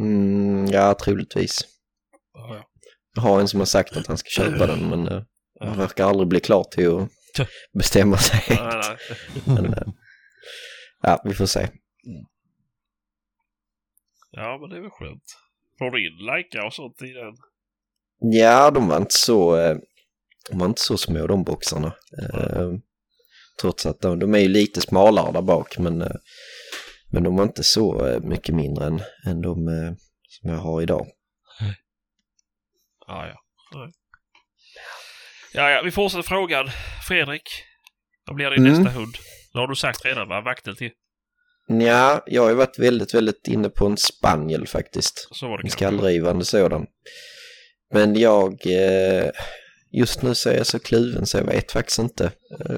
Mm, 0.05 0.67
ja, 0.67 0.95
troligtvis. 0.95 1.61
Ja, 2.33 2.57
ja. 2.57 2.65
Jag 3.15 3.23
har 3.23 3.41
en 3.41 3.49
som 3.49 3.61
har 3.61 3.67
sagt 3.67 3.97
att 3.97 4.07
han 4.07 4.19
ska 4.19 4.29
köpa 4.43 4.67
den, 4.67 4.89
men 4.89 5.09
eh, 5.09 5.23
han 5.61 5.69
Ja. 5.69 5.75
verkar 5.75 6.05
aldrig 6.05 6.29
bli 6.29 6.41
klar 6.41 6.65
till 6.65 6.89
att 6.97 7.09
bestämma 7.73 8.17
sig. 8.17 8.41
Nej. 8.49 8.97
Men, 9.47 9.75
eh, 9.75 9.89
ja, 11.03 11.23
vi 11.25 11.35
får 11.35 11.47
se. 11.47 11.69
Ja, 14.31 14.59
men 14.61 14.71
det 14.71 14.77
är 14.77 14.81
väl 14.81 14.91
skönt. 14.91 15.25
Får 15.79 15.91
du 15.91 16.07
in 16.07 16.17
likar 16.17 16.67
och 16.67 16.75
sånt 16.75 17.03
i 17.03 17.13
den? 17.13 17.35
Ja, 18.41 18.71
de 18.71 18.89
var 18.89 18.97
inte 18.97 19.15
så, 19.15 19.57
eh, 19.57 19.77
de 20.51 20.59
var 20.59 20.67
inte 20.67 20.81
så 20.81 20.99
små 20.99 21.27
de 21.27 21.45
boxarna. 21.45 21.87
Eh, 22.23 22.71
trots 23.61 23.87
att 23.87 24.01
de, 24.01 24.19
de 24.19 24.35
är 24.35 24.39
ju 24.39 24.49
lite 24.49 24.81
smalare 24.81 25.33
där 25.33 25.43
bak, 25.43 25.79
men, 25.79 26.03
eh, 26.03 26.17
men 27.13 27.23
de 27.23 27.37
var 27.37 27.45
inte 27.45 27.63
så 27.65 28.07
eh, 28.07 28.21
mycket 28.21 28.55
mindre 28.55 28.87
än, 28.87 29.01
än 29.27 29.41
de 29.43 29.69
eh, 29.69 29.93
som 30.29 30.51
jag 30.51 30.59
har 30.59 30.83
idag. 30.83 31.07
Ja, 33.07 33.27
ja. 33.27 33.35
Ja, 35.53 35.71
ja, 35.71 35.83
vi 35.85 35.91
fortsätter 35.91 36.23
frågan. 36.23 36.69
Fredrik, 37.09 37.43
vad 38.27 38.37
blir 38.37 38.51
din 38.51 38.67
Mm. 38.67 38.73
nästa 38.83 38.99
hund? 38.99 39.15
Det 39.53 39.59
har 39.59 39.67
du 39.67 39.75
sagt 39.77 40.05
redan, 40.05 40.29
va? 40.29 40.41
Vaktel 40.41 40.77
till. 40.77 40.91
Ja, 41.69 42.23
jag 42.27 42.43
har 42.43 42.49
ju 42.51 42.55
varit 42.57 42.79
väldigt, 42.79 43.15
väldigt 43.15 43.49
inne 43.49 43.69
på 43.69 43.87
en 43.87 43.97
spaniel 43.97 44.67
faktiskt. 44.67 45.29
Så 45.31 45.47
var 45.49 45.57
det 45.57 45.61
En 45.61 45.63
kanske. 45.63 45.77
skalldrivande 45.79 46.45
sådan. 46.45 46.87
Men 47.95 48.17
jag, 48.17 48.67
eh, 48.67 49.31
just 49.93 50.23
nu 50.23 50.35
så 50.35 50.51
är 50.51 50.57
jag 50.57 50.67
så 50.67 50.79
kluven 50.79 51.27
så 51.27 51.37
jag 51.39 51.45
vet 51.45 51.73
faktiskt 51.73 51.99
inte. 51.99 52.25
Eh, 52.61 52.77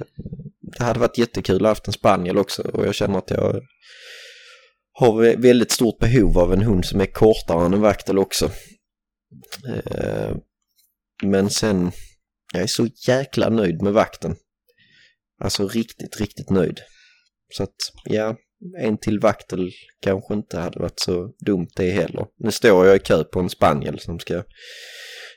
det 0.78 0.84
hade 0.84 1.00
varit 1.00 1.18
jättekul 1.18 1.56
att 1.56 1.62
ha 1.62 1.68
haft 1.68 1.86
en 1.86 1.92
spaniel 1.92 2.38
också 2.38 2.62
och 2.62 2.86
jag 2.86 2.94
känner 2.94 3.18
att 3.18 3.30
jag 3.30 3.60
har 4.92 5.12
vä- 5.22 5.42
väldigt 5.42 5.70
stort 5.72 5.98
behov 5.98 6.38
av 6.38 6.52
en 6.52 6.62
hund 6.62 6.84
som 6.84 7.00
är 7.00 7.06
kortare 7.06 7.66
än 7.66 7.74
en 7.74 7.80
vaktel 7.80 8.18
också. 8.18 8.50
Eh, 9.68 10.36
men 11.22 11.50
sen, 11.50 11.92
jag 12.52 12.62
är 12.62 12.66
så 12.66 12.86
jäkla 13.08 13.48
nöjd 13.48 13.82
med 13.82 13.92
vakten. 13.92 14.36
Alltså 15.44 15.68
riktigt, 15.68 16.20
riktigt 16.20 16.50
nöjd. 16.50 16.80
Så 17.54 17.62
att, 17.62 17.74
ja, 18.04 18.36
en 18.78 18.98
till 18.98 19.20
vaktel 19.20 19.70
kanske 20.00 20.34
inte 20.34 20.58
hade 20.58 20.78
varit 20.78 21.00
så 21.00 21.32
dumt 21.38 21.68
det 21.76 21.90
heller. 21.90 22.26
Nu 22.36 22.50
står 22.50 22.86
jag 22.86 22.96
i 22.96 22.98
kö 22.98 23.24
på 23.24 23.40
en 23.40 23.50
spaniel 23.50 23.98
som 23.98 24.18
ska, 24.18 24.42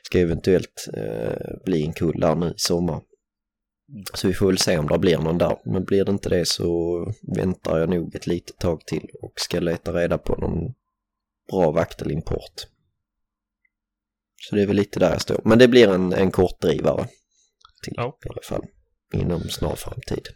ska 0.02 0.18
eventuellt 0.18 0.88
eh, 0.96 1.62
bli 1.64 1.82
en 1.86 1.92
kull 1.92 2.20
där 2.20 2.34
nu 2.34 2.46
i 2.46 2.54
sommar. 2.56 3.02
Så 4.14 4.28
vi 4.28 4.34
får 4.34 4.46
väl 4.46 4.58
se 4.58 4.78
om 4.78 4.86
det 4.86 4.98
blir 4.98 5.18
någon 5.18 5.38
där. 5.38 5.56
Men 5.64 5.84
blir 5.84 6.04
det 6.04 6.10
inte 6.10 6.28
det 6.28 6.44
så 6.44 6.98
väntar 7.36 7.78
jag 7.78 7.88
nog 7.88 8.14
ett 8.14 8.26
litet 8.26 8.58
tag 8.58 8.86
till 8.86 9.08
och 9.22 9.32
ska 9.36 9.60
leta 9.60 9.92
reda 9.92 10.18
på 10.18 10.36
någon 10.36 10.74
bra 11.50 11.70
vaktelimport. 11.70 12.66
Så 14.36 14.56
det 14.56 14.62
är 14.62 14.66
väl 14.66 14.76
lite 14.76 14.98
där 14.98 15.10
jag 15.10 15.20
står. 15.20 15.40
Men 15.44 15.58
det 15.58 15.68
blir 15.68 15.88
en, 15.88 16.12
en 16.12 16.30
kortdrivare 16.30 17.08
till 17.82 17.94
Ja. 17.96 18.18
i 18.24 18.28
alla 18.28 18.42
fall 18.42 18.66
inom 19.12 19.40
snar 19.40 19.76
framtid. 19.76 20.28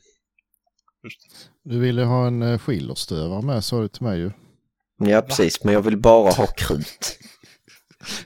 Du 1.69 1.79
ville 1.79 2.05
ha 2.05 2.27
en 2.27 2.43
uh, 2.43 2.59
skillerstövare 2.59 3.43
med 3.43 3.65
sa 3.65 3.81
du 3.81 3.89
till 3.89 4.03
mig 4.03 4.19
ju. 4.19 4.31
Ja, 4.99 5.23
precis. 5.23 5.65
Men 5.65 5.75
jag 5.75 5.83
vill 5.83 5.97
bara 5.97 6.31
ha 6.31 6.47
krut. 6.47 7.19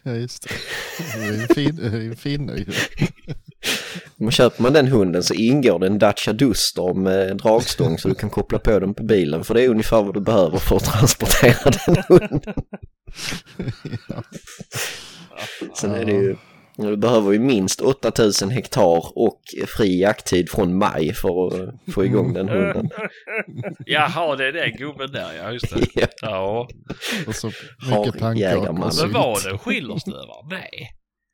Ja 0.02 0.12
just 0.12 0.42
det. 0.42 0.54
Det 1.18 1.24
är 1.24 1.42
en 1.42 1.48
fin, 1.48 1.78
en 1.80 2.16
finne 2.16 2.56
ju. 2.56 2.66
Men 4.16 4.30
köper 4.30 4.62
man 4.62 4.72
den 4.72 4.88
hunden 4.88 5.22
så 5.22 5.34
ingår 5.34 5.78
det 5.78 5.86
en 5.86 5.98
Dacia 5.98 6.32
Duster 6.32 6.94
med 6.94 7.36
dragstång 7.36 7.98
så 7.98 8.08
du 8.08 8.14
kan 8.14 8.30
koppla 8.30 8.58
på 8.58 8.78
den 8.78 8.94
på 8.94 9.02
bilen. 9.02 9.44
För 9.44 9.54
det 9.54 9.62
är 9.62 9.68
ungefär 9.68 10.02
vad 10.02 10.14
du 10.14 10.20
behöver 10.20 10.58
för 10.58 10.76
att 10.76 10.84
transportera 10.84 11.70
den 11.70 12.02
hunden. 12.08 12.54
ja. 14.08 14.22
Sen 15.74 15.90
är 15.90 16.04
det 16.04 16.12
ju, 16.12 16.36
du 16.76 16.96
behöver 16.96 17.32
ju 17.32 17.38
minst 17.38 17.80
8000 17.80 18.50
hektar 18.50 19.18
och 19.18 19.40
fri 19.76 20.00
jakttid 20.00 20.50
från 20.50 20.78
maj 20.78 21.14
för 21.14 21.46
att 21.68 21.94
få 21.94 22.04
igång 22.04 22.32
den 22.32 22.48
hunden. 22.48 22.90
Jaha, 23.86 24.36
det 24.36 24.46
är 24.46 24.52
den 24.52 24.76
gubben 24.76 25.12
där, 25.12 25.32
ja. 25.34 25.50
Just 25.52 25.70
det. 25.74 25.86
Ja, 25.94 26.06
Ja. 26.22 26.68
Och 27.26 27.34
så 27.34 27.46
mycket 27.46 28.14
och 28.56 28.74
Men 28.74 29.12
var 29.12 29.44
det 29.44 29.50
en 29.50 29.58
skillerstövare? 29.58 30.46
Nej. 30.50 30.90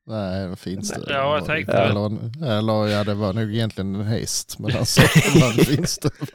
Nej, 0.07 0.43
en 0.45 0.57
finstövare. 0.57 1.13
Ja, 1.15 1.35
jag 1.37 1.47
tänkte- 1.47 1.73
Eller, 1.73 2.07
en- 2.07 2.43
eller 2.45 2.87
ja, 2.87 3.05
det 3.05 3.15
var 3.15 3.33
nog 3.33 3.55
egentligen 3.55 3.95
en 3.95 4.07
häst. 4.07 4.59
Men 4.59 4.71
han 4.71 4.87
sa 4.87 5.03
att 5.05 5.35
det 5.35 5.41
var 5.41 5.49
en 5.59 5.65
finstövare. 5.65 6.27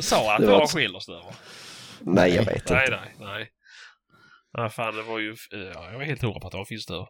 Sa 0.00 0.26
han 0.32 0.34
att 0.34 0.40
Det 0.40 0.46
var 0.46 0.60
en 0.60 0.66
skillerstövare? 0.68 1.34
nej, 2.00 2.34
jag 2.34 2.44
vet 2.44 2.70
Nej, 2.70 2.84
inte. 2.84 2.96
nej, 3.00 3.14
nej. 3.20 3.48
Ja, 4.52 4.68
fan, 4.68 4.96
det 4.96 5.02
var 5.02 5.18
ju... 5.18 5.36
Ja, 5.74 5.90
jag 5.90 5.98
var 5.98 6.04
helt 6.04 6.22
hundra 6.22 6.40
på 6.40 6.46
att 6.46 6.52
det 6.52 6.58
var 6.58 6.64
finstövare. 6.64 7.06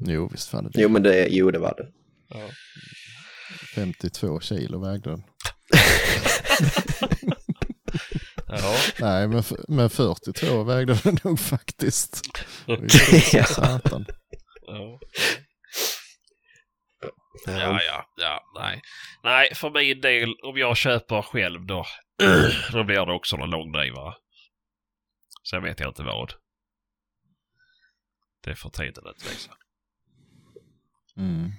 Jo, 0.00 0.28
visst 0.32 0.48
fan 0.48 0.66
är 0.66 0.70
det. 0.70 0.80
Jo, 0.80 0.88
men 0.88 1.02
det, 1.02 1.26
jo, 1.30 1.50
det 1.50 1.58
var 1.58 1.74
det. 1.76 1.88
Ja. 2.28 2.50
52 3.74 4.40
kilo 4.40 4.80
vägde 4.84 5.10
den. 5.10 5.22
Ja. 8.48 8.74
Nej, 9.00 9.28
men, 9.28 9.42
men 9.68 9.90
42 9.90 10.62
vägde 10.62 10.98
den 11.04 11.18
nog 11.24 11.40
faktiskt. 11.40 12.20
Ja. 12.66 12.76
Ja. 13.32 13.44
Satan. 13.44 14.06
Ja. 14.66 14.98
Ja, 17.46 17.82
ja, 17.82 18.06
ja, 18.16 18.40
nej. 18.60 18.80
Nej, 19.24 19.54
för 19.54 19.70
min 19.70 20.00
del, 20.00 20.34
om 20.42 20.56
jag 20.58 20.76
köper 20.76 21.22
själv 21.22 21.66
då, 21.66 21.84
då 22.72 22.84
blir 22.84 23.06
det 23.06 23.12
också 23.12 23.36
någon 23.36 23.50
långdrivare. 23.50 24.14
Sen 25.50 25.62
vet 25.62 25.80
jag 25.80 25.90
inte 25.90 26.02
vad. 26.02 26.32
Det 28.46 28.56
får 28.56 28.70
tiden 28.70 29.06
utvisa. 29.06 29.52
Mm. 31.16 31.50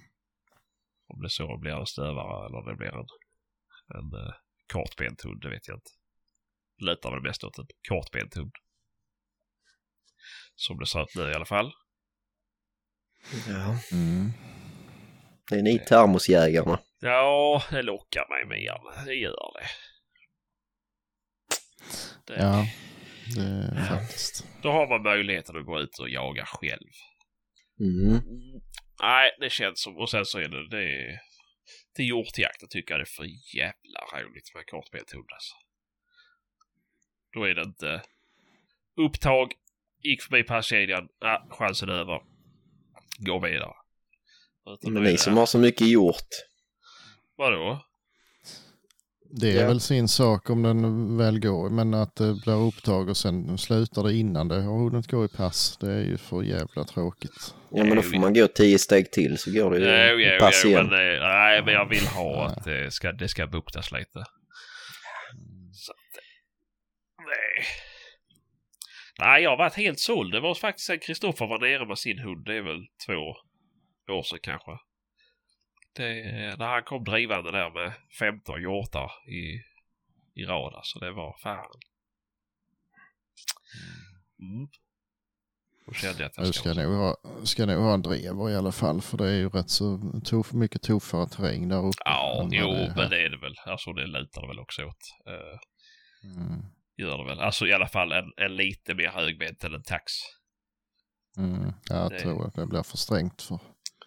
Om 1.08 1.22
det 1.22 1.30
så 1.30 1.58
blir 1.58 1.72
en 1.72 1.86
stövare 1.86 2.46
eller 2.46 2.72
det 2.72 2.78
blir 2.78 2.88
en, 2.88 3.08
en 3.98 4.20
uh, 4.20 4.34
kortbent 4.74 5.22
hund, 5.22 5.42
det 5.42 5.50
vet 5.50 5.68
jag 5.68 5.78
inte. 5.78 5.92
Det 6.78 6.86
lutar 6.86 7.12
väl 7.12 7.22
mest 7.22 7.44
åt 7.44 7.60
en 7.60 7.68
kortbent 7.90 8.36
hund. 8.36 8.52
Som 10.56 10.80
det 10.80 10.86
ser 10.86 11.04
ut 11.04 11.16
nu 11.16 11.32
i 11.32 11.34
alla 11.34 11.46
fall. 11.46 11.72
Ja. 13.48 13.80
Mm. 13.92 14.32
Det 15.50 15.56
är 15.56 15.64
ni 15.64 15.80
termosjägarna. 15.80 16.80
Ja, 17.00 17.64
det 17.70 17.82
lockar 17.82 18.30
mig 18.30 18.46
mer. 18.46 19.06
Det 19.06 19.14
gör 19.14 19.54
det. 19.60 19.68
det. 22.26 22.42
Ja, 22.42 22.68
är 23.38 23.88
faktiskt. 23.88 24.48
Då 24.62 24.72
har 24.72 24.88
man 24.88 25.04
möjligheten 25.04 25.58
att 25.58 25.66
gå 25.66 25.80
ut 25.80 26.00
och 26.00 26.10
jaga 26.10 26.46
själv. 26.46 26.92
Mm. 27.80 28.22
nej, 29.02 29.32
det 29.40 29.50
känns 29.50 29.82
som... 29.82 29.98
Och 29.98 30.10
sen 30.10 30.26
så 30.26 30.40
är 30.40 30.48
det... 30.48 30.70
det 30.70 31.20
till 31.96 32.08
hjortjakten 32.08 32.70
tycker 32.70 32.94
jag 32.94 33.00
det 33.00 33.04
är 33.04 33.16
för 33.16 33.56
jävla 33.56 34.22
roligt 34.24 34.52
med 34.56 34.66
kortbent 34.66 35.12
hund 35.12 35.30
alltså. 35.34 35.56
Då 37.34 37.44
är 37.44 37.56
det 37.56 37.62
inte 37.62 38.02
upptag, 38.98 39.54
gick 40.04 40.22
förbi 40.22 40.44
passkedjan, 40.44 41.10
ah, 41.20 41.50
chansen 41.50 41.90
är 41.90 41.94
över. 41.94 42.22
Gå 43.20 43.40
vidare. 43.40 43.74
Utan 44.74 44.94
Men 44.94 45.06
är 45.06 45.12
ni 45.12 45.18
som 45.18 45.38
har 45.38 45.46
så 45.46 45.60
mycket 45.60 45.90
gjort. 45.90 46.30
Vadå? 47.36 47.87
Det 49.32 49.52
är 49.52 49.62
Ja. 49.62 49.68
väl 49.68 49.80
sin 49.80 50.08
sak 50.08 50.50
om 50.50 50.64
den 50.64 51.18
väl 51.18 51.40
går, 51.40 51.70
men 51.70 51.94
att 51.94 52.16
det 52.16 52.34
blir 52.34 52.68
upptag 52.68 53.10
och 53.10 53.18
sen 53.18 53.58
slutar 53.58 54.04
det 54.04 54.14
innan 54.14 54.48
det 54.48 54.56
har 54.62 54.78
hunnit 54.84 55.08
gå 55.08 55.26
i 55.26 55.28
pass, 55.28 55.78
det 55.82 55.92
är 55.92 56.02
ju 56.02 56.18
för 56.18 56.42
jävla 56.44 56.84
tråkigt. 56.84 57.56
Ja 57.72 57.84
men 57.84 57.96
då 57.96 58.02
får 58.02 58.18
man 58.20 58.34
gå 58.34 58.48
tio 58.48 58.80
steg 58.80 59.12
till 59.12 59.38
så 59.38 59.52
går 59.52 59.72
det 59.72 60.10
ju 60.14 60.34
jo, 60.34 60.40
pass 60.40 60.66
igen. 60.66 60.86
men, 60.88 60.94
eh, 61.16 61.20
nej, 61.22 61.62
men 61.66 61.74
jag 61.74 61.90
vill 61.90 62.08
ha 62.08 62.46
att 62.46 62.64
det 62.64 62.92
ska, 62.94 63.12
det 63.12 63.28
ska 63.28 63.48
buktas 63.48 63.92
lite. 63.92 64.24
Så 65.74 65.92
att, 65.92 66.24
nej. 67.26 67.66
Nej, 69.20 69.44
jag 69.44 69.50
har 69.50 69.58
varit 69.58 69.74
helt 69.76 70.00
såld. 70.00 70.32
Det 70.34 70.40
var 70.40 70.56
faktiskt 70.56 70.88
sen 70.88 71.00
Kristoffer 71.00 71.48
var 71.48 71.60
nere 71.60 71.88
med 71.88 71.98
sin 71.98 72.20
hund. 72.20 72.46
Det 72.46 72.58
är 72.58 72.62
väl 72.62 72.86
två 73.08 73.14
år 74.14 74.24
sedan 74.24 74.40
kanske. 74.42 74.72
Det, 75.98 76.56
när 76.60 76.68
han 76.68 76.84
kom 76.84 77.04
drivande 77.04 77.52
där 77.52 77.70
med 77.72 77.94
15 78.20 78.62
hjortar 78.62 79.12
i, 79.28 79.62
i 80.42 80.46
rad. 80.46 80.74
Alltså 80.74 81.00
det 81.00 81.12
var 81.12 81.38
fan. 81.44 81.66
Mm. 84.40 84.68
Då 85.86 85.94
kände 85.94 86.20
jag 86.24 86.30
att 86.30 86.38
Jag 86.38 86.56
ska 86.56 86.70
ska... 86.74 86.84
nog 86.84 86.94
ha, 86.98 87.16
ska 87.44 87.66
nog 87.66 87.84
ha 87.84 87.94
en 87.94 88.02
drever 88.02 88.50
i 88.50 88.56
alla 88.56 88.72
fall, 88.72 89.02
för 89.02 89.18
det 89.18 89.28
är 89.30 89.36
ju 89.36 89.50
rätt 89.50 89.70
så 89.70 90.00
tuff, 90.26 90.54
mycket 90.54 90.82
tuffare 90.82 91.28
terräng 91.30 91.70
där 91.70 91.86
uppe. 91.86 91.98
Ja, 92.06 92.48
jo, 92.52 92.68
det 92.68 92.94
men 92.96 93.10
det 93.10 93.26
är 93.26 93.30
det 93.30 93.38
väl. 93.38 93.56
Alltså 93.66 93.94
det 93.94 94.08
lutar 94.08 94.42
det 94.42 94.48
väl 94.48 94.60
också 94.60 94.86
åt. 94.86 94.98
Eh, 95.28 95.60
Mm. 96.24 96.62
gör 96.98 97.18
det 97.18 97.24
väl. 97.26 97.40
Alltså 97.40 97.68
i 97.68 97.74
alla 97.74 97.88
fall 97.88 98.12
en, 98.12 98.32
en 98.38 98.56
lite 98.56 98.94
mer 98.94 99.08
högbent 99.10 99.64
än 99.64 99.74
en 99.74 99.84
tax. 99.84 100.12
Mm. 101.38 101.74
Jag 101.90 102.10
Det- 102.12 102.20
tror 102.20 102.48
att 102.48 102.56
det 102.56 102.66
blir 102.68 102.84
för 102.84 102.98
strängt 102.98 103.42
för... 103.42 103.60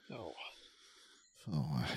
Ja. 0.09 0.35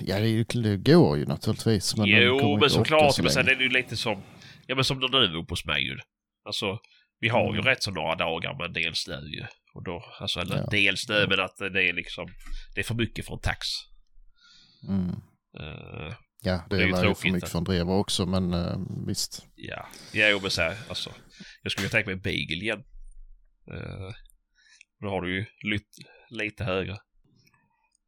Ja, 0.00 0.20
det, 0.20 0.42
det 0.44 0.76
går 0.76 1.18
ju 1.18 1.26
naturligtvis. 1.26 1.96
Men 1.96 2.06
jo, 2.06 2.58
men 2.60 2.70
såklart. 2.70 3.14
så 3.14 3.22
Men 3.22 3.32
sen 3.32 3.48
är 3.48 3.54
det 3.54 3.62
ju 3.62 3.68
lite 3.70 3.96
som, 3.96 4.22
ja 4.66 4.74
men 4.74 4.84
som 4.84 5.00
du 5.00 5.08
var 5.08 5.36
uppe 5.36 5.52
hos 5.52 5.64
mig 5.66 5.82
ju. 5.84 5.98
Alltså, 6.44 6.78
vi 7.20 7.28
har 7.28 7.44
ju 7.44 7.60
Mm. 7.60 7.64
rätt 7.64 7.82
så 7.82 7.90
några 7.90 8.14
dagar 8.14 8.58
med 8.58 8.66
en 8.66 8.72
del 8.72 8.94
snö 8.94 9.20
ju. 9.20 9.46
Och 9.74 9.84
då, 9.84 10.04
alltså 10.20 10.40
eller 10.40 10.56
Ja. 10.56 10.66
del 10.66 10.96
snö, 10.96 11.26
men 11.28 11.40
att 11.40 11.56
det 11.56 11.88
är 11.88 11.92
liksom, 11.92 12.28
det 12.74 12.80
är 12.80 12.84
för 12.84 12.94
mycket 12.94 13.26
för 13.26 13.34
en 13.34 13.40
tax. 13.40 13.66
Mm. 14.88 15.08
Eh, 15.60 16.14
Ja, 16.46 16.64
det, 16.70 16.76
Det 16.76 16.82
är 16.82 16.86
ju 16.86 16.92
är 16.94 17.04
ju 17.08 17.14
för 17.14 17.28
mycket 17.28 17.54
en 17.54 17.64
drever 17.64 17.92
också, 17.92 18.26
men 18.26 18.52
eh, 18.54 18.76
visst. 19.06 19.46
ja, 19.54 19.88
jo 20.12 20.38
men 20.42 20.50
så 20.50 20.62
här, 20.62 20.76
alltså. 20.88 21.10
Jag 21.62 21.72
skulle 21.72 21.88
tänka 21.88 22.10
mig 22.10 22.16
beagle 22.16 22.64
igen. 22.64 22.84
Uh, 23.72 24.10
då 25.00 25.08
har 25.08 25.22
du 25.22 25.34
ju 25.36 25.46
lytt, 25.70 25.88
lite 26.30 26.64
högre. 26.64 26.96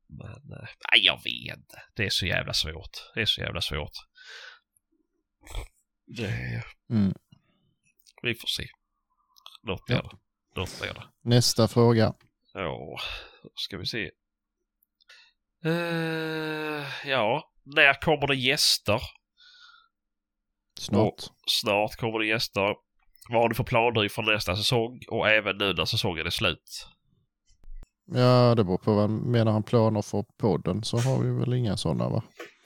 Men, 0.08 0.28
eh, 0.60 0.68
nej 0.92 1.04
jag 1.04 1.16
vet. 1.24 1.66
Det 1.96 2.04
är 2.04 2.10
så 2.10 2.26
jävla 2.26 2.52
svårt. 2.52 2.90
Det 3.14 3.20
är 3.20 3.26
så 3.26 3.40
jävla 3.40 3.60
svårt. 3.60 3.92
Det, 6.06 6.62
Mm. 6.90 7.14
vi 8.22 8.34
får 8.34 8.48
se. 8.48 8.66
Något 9.62 9.86
blir 9.86 9.96
Ja. 9.96 10.02
det. 10.02 10.60
Något 10.60 10.80
blir 10.80 10.94
det. 10.94 11.02
Nästa 11.22 11.68
fråga. 11.68 12.14
Ja, 12.52 12.98
ska 13.54 13.78
vi 13.78 13.86
se. 13.86 14.10
Eh, 15.64 16.84
ja, 17.10 17.52
när 17.64 18.00
kommer 18.00 18.26
det 18.26 18.36
gäster? 18.36 19.00
Snart. 20.78 21.22
Snart 21.50 21.96
kommer 21.96 22.18
det 22.18 22.26
gäster. 22.26 22.74
Vad 23.28 23.42
har 23.42 23.48
du 23.48 23.54
för 23.54 23.64
planer 23.64 24.04
inför 24.04 24.22
nästa 24.22 24.56
säsong 24.56 25.00
och 25.10 25.28
även 25.28 25.56
nu 25.58 25.72
när 25.72 25.84
säsongen 25.84 26.26
är 26.26 26.30
slut? 26.30 26.88
Ja, 28.14 28.54
det 28.54 28.64
beror 28.64 28.78
på 28.78 28.94
vad 28.94 29.10
menar 29.10 29.52
han 29.52 29.62
planer 29.62 30.02
för 30.02 30.24
podden 30.38 30.84
så 30.84 30.98
har 30.98 31.18
vi 31.22 31.30
väl 31.40 31.54
inga 31.54 31.76
sådana 31.76 32.08
va? 32.08 32.22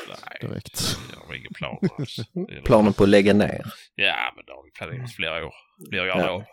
Nej, 0.09 0.51
Direkt. 0.51 0.97
jag 1.12 1.26
har 1.26 1.34
ingen 1.34 1.53
plan 1.55 1.78
alls. 1.99 2.16
Det 2.49 2.55
är- 2.57 2.62
Planen 2.62 2.93
på 2.93 3.03
att 3.03 3.09
lägga 3.09 3.32
ner. 3.34 3.62
Ja, 3.95 4.32
men 4.36 4.45
det 4.47 4.53
har 4.53 4.64
vi 4.64 4.70
planerat 4.70 5.12
flera 5.12 5.47
år. 5.47 5.55
Blir 5.91 6.05
jag 6.07 6.18
Ja. 6.20 6.45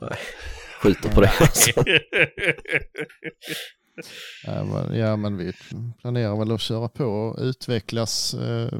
då. 0.00 0.10
Skjuter 0.82 1.08
på 1.14 1.20
det 1.20 1.32
alltså. 1.40 1.70
Ja 4.46 4.64
men, 4.64 4.98
ja, 4.98 5.16
men 5.16 5.36
vi 5.36 5.52
planerar 6.00 6.36
väl 6.38 6.52
att 6.52 6.60
köra 6.60 6.88
på 6.88 7.04
och 7.04 7.38
utvecklas 7.42 8.34
eh, 8.34 8.78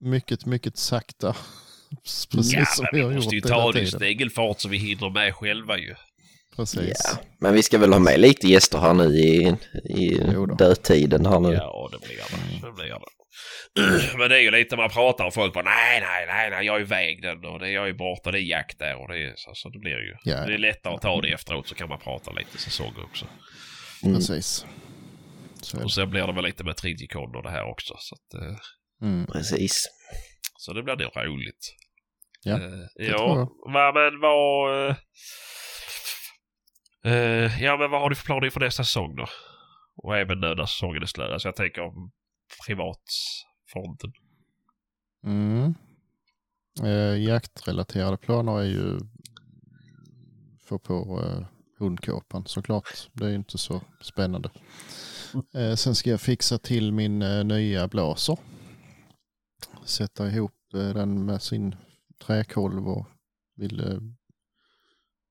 mycket, 0.00 0.46
mycket 0.46 0.76
sakta. 0.76 1.36
Precis 2.32 2.52
ja, 2.52 2.64
som 2.64 2.86
vi 2.92 2.98
vi 2.98 3.04
har 3.04 3.12
måste 3.14 3.36
gjort 3.36 3.44
ju 3.46 3.48
hela 3.48 3.62
ta 3.62 3.72
det 3.72 3.80
i 3.80 3.86
snigelfart 3.86 4.60
så 4.60 4.68
vi 4.68 4.76
hinner 4.76 5.10
med 5.10 5.34
själva 5.34 5.78
ju. 5.78 5.94
Precis. 6.60 7.00
Ja, 7.04 7.18
men 7.40 7.54
vi 7.54 7.62
ska 7.62 7.78
väl 7.78 7.92
ha 7.92 8.00
med 8.00 8.20
lite 8.20 8.48
gäster 8.48 8.78
här 8.78 8.94
nu 8.94 9.04
i, 9.04 9.56
i 9.84 10.18
dödtiden 10.58 11.26
här 11.26 11.40
nu. 11.40 11.52
Ja, 11.52 11.88
det 11.92 11.98
blir 12.06 12.16
det. 12.16 12.66
Det 12.66 12.72
blir 12.72 12.84
det. 12.84 13.00
Men 14.18 14.28
det 14.28 14.36
är 14.36 14.40
ju 14.40 14.50
lite 14.50 14.76
man 14.76 14.90
pratar 14.90 15.24
och 15.26 15.34
folk 15.34 15.54
bara 15.54 15.64
nej, 15.64 16.00
nej, 16.00 16.26
nej, 16.26 16.50
nej, 16.50 16.66
jag 16.66 16.76
är 16.76 16.80
iväg 16.80 17.22
den 17.22 17.44
och 17.44 17.58
det 17.58 17.68
är 17.68 17.70
jag 17.72 17.88
är 17.88 17.92
borta, 17.92 18.30
det 18.30 18.38
är 18.38 18.42
jakt 18.42 18.78
där 18.78 19.02
och 19.02 19.08
det 19.08 19.18
är 19.18 19.32
så, 19.36 19.50
så 19.54 19.68
det 19.68 19.78
blir 19.78 19.90
ju. 20.08 20.14
Ja. 20.24 20.46
Det 20.46 20.54
är 20.54 20.58
lättare 20.58 20.94
att 20.94 21.02
ta 21.02 21.20
det 21.20 21.28
efteråt 21.32 21.68
så 21.68 21.74
kan 21.74 21.88
man 21.88 21.98
prata 21.98 22.32
lite 22.32 22.58
säsonger 22.58 23.04
också. 23.04 23.26
Mm. 24.04 24.14
Precis. 24.16 24.66
Så 25.62 25.76
Och 25.76 25.82
det. 25.82 25.90
sen 25.90 26.10
blir 26.10 26.26
det 26.26 26.32
väl 26.32 26.44
lite 26.44 26.64
med 26.64 26.76
Tridjikon 26.76 27.36
och 27.36 27.42
det 27.42 27.50
här 27.50 27.64
också. 27.70 27.94
Så, 27.98 28.14
att, 28.14 28.42
eh, 28.42 28.56
Mm. 29.02 29.26
Precis. 29.26 29.84
så 30.58 30.72
det 30.72 30.82
blir 30.82 30.96
nog 30.96 31.26
roligt. 31.26 31.74
Ja, 32.44 32.52
Eh, 32.54 32.60
tror 32.60 33.38
ja, 33.38 33.48
va, 33.74 33.92
men 33.94 34.20
vad... 34.20 34.96
eh, 37.04 37.62
ja, 37.62 37.76
men 37.76 37.90
vad 37.90 38.00
har 38.00 38.10
du 38.10 38.16
för 38.16 38.24
planer 38.24 38.44
inför 38.44 38.60
nästa 38.60 38.84
säsong 38.84 39.16
då? 39.16 39.26
Och 39.96 40.16
även 40.16 40.40
nu 40.40 40.54
när 40.54 40.66
säsongen 40.66 41.02
är 41.02 41.06
slut. 41.06 41.30
Alltså 41.30 41.48
jag 41.48 41.56
tänker 41.56 41.82
om 41.82 42.10
privatfronten. 42.66 44.12
Mm. 45.26 45.74
Eh, 46.82 47.22
jaktrelaterade 47.22 48.16
planer 48.16 48.60
är 48.60 48.64
ju 48.64 48.98
få 50.64 50.78
på 50.78 51.22
eh, 51.24 51.46
hundkåpan 51.78 52.46
såklart. 52.46 53.08
Det 53.12 53.24
är 53.24 53.28
ju 53.28 53.34
inte 53.34 53.58
så 53.58 53.80
spännande. 54.00 54.50
Eh, 55.54 55.74
sen 55.74 55.94
ska 55.94 56.10
jag 56.10 56.20
fixa 56.20 56.58
till 56.58 56.92
min 56.92 57.22
eh, 57.22 57.44
nya 57.44 57.88
blaser. 57.88 58.38
Sätta 59.84 60.28
ihop 60.28 60.74
eh, 60.74 60.88
den 60.88 61.26
med 61.26 61.42
sin 61.42 61.76
träkolv 62.26 62.88
och 62.88 63.06
vill 63.56 63.80
eh, 63.80 64.00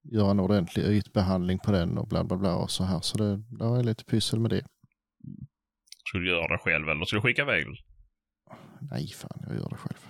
göra 0.02 0.30
en 0.30 0.40
ordentlig 0.40 0.84
ytbehandling 0.84 1.58
på 1.58 1.72
den 1.72 1.98
och 1.98 2.08
bla 2.08 2.24
bla 2.24 2.36
bla 2.36 2.54
och 2.56 2.70
så 2.70 2.84
här. 2.84 3.00
Så 3.00 3.18
det, 3.18 3.36
det 3.36 3.64
är 3.64 3.82
lite 3.82 4.04
pyssel 4.04 4.40
med 4.40 4.50
det. 4.50 4.64
Skulle 6.08 6.24
du 6.24 6.30
göra 6.30 6.48
det 6.48 6.58
själv 6.58 6.88
eller 6.88 7.04
skulle 7.04 7.18
du 7.18 7.22
skicka 7.22 7.42
iväg? 7.42 7.66
Nej, 8.80 9.08
fan 9.08 9.44
jag 9.46 9.56
gör 9.56 9.68
det 9.68 9.76
själv. 9.76 10.06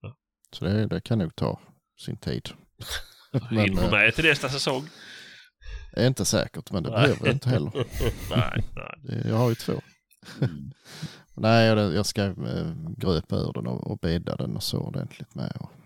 Ja. 0.00 0.16
Så 0.52 0.64
det, 0.64 0.86
det 0.86 1.00
kan 1.00 1.18
nog 1.18 1.36
ta 1.36 1.60
sin 2.04 2.16
tid. 2.16 2.48
Hinner 3.50 3.66
du 3.66 3.84
eh, 3.84 3.90
med 3.90 4.14
till 4.14 4.24
nästa 4.24 4.48
säsong? 4.48 4.88
är 5.96 6.06
inte 6.06 6.24
säkert, 6.24 6.70
men 6.70 6.82
det 6.82 6.90
behöver 6.90 7.26
jag 7.26 7.34
inte 7.34 7.48
heller. 7.48 7.72
nej, 8.30 8.64
nej. 8.76 9.22
Jag 9.28 9.36
har 9.36 9.48
ju 9.48 9.54
två. 9.54 9.72
Mm. 10.40 10.70
Nej, 11.36 11.66
jag, 11.66 11.94
jag 11.94 12.06
ska 12.06 12.22
eh, 12.24 12.74
gröpa 12.96 13.36
ur 13.36 13.52
den 13.52 13.66
och, 13.66 13.90
och 13.90 13.98
bädda 13.98 14.36
den 14.36 14.56
och 14.56 14.62
så 14.62 14.78
ordentligt 14.78 15.34
med. 15.34 15.52
Och, 15.60 15.70
eh, 15.70 15.83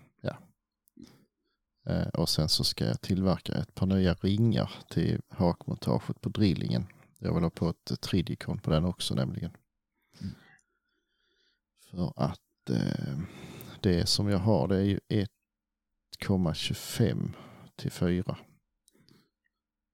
och 2.13 2.29
sen 2.29 2.49
så 2.49 2.63
ska 2.63 2.85
jag 2.85 3.01
tillverka 3.01 3.53
ett 3.53 3.75
par 3.75 3.85
nya 3.85 4.13
ringar 4.13 4.71
till 4.89 5.21
hakmontaget 5.29 6.21
på 6.21 6.29
drillingen. 6.29 6.87
Jag 7.19 7.33
vill 7.33 7.43
ha 7.43 7.49
på 7.49 7.69
ett 7.69 7.91
eh, 7.91 7.95
tridikon 7.95 8.59
på 8.59 8.71
den 8.71 8.85
också 8.85 9.15
nämligen. 9.15 9.51
För 11.91 12.13
att 12.15 12.69
eh, 12.69 13.19
det 13.81 14.05
som 14.05 14.29
jag 14.29 14.39
har 14.39 14.67
det 14.67 14.77
är 14.77 14.83
ju 14.83 14.99
1,25 16.19 17.31
till 17.75 17.91
4. 17.91 18.37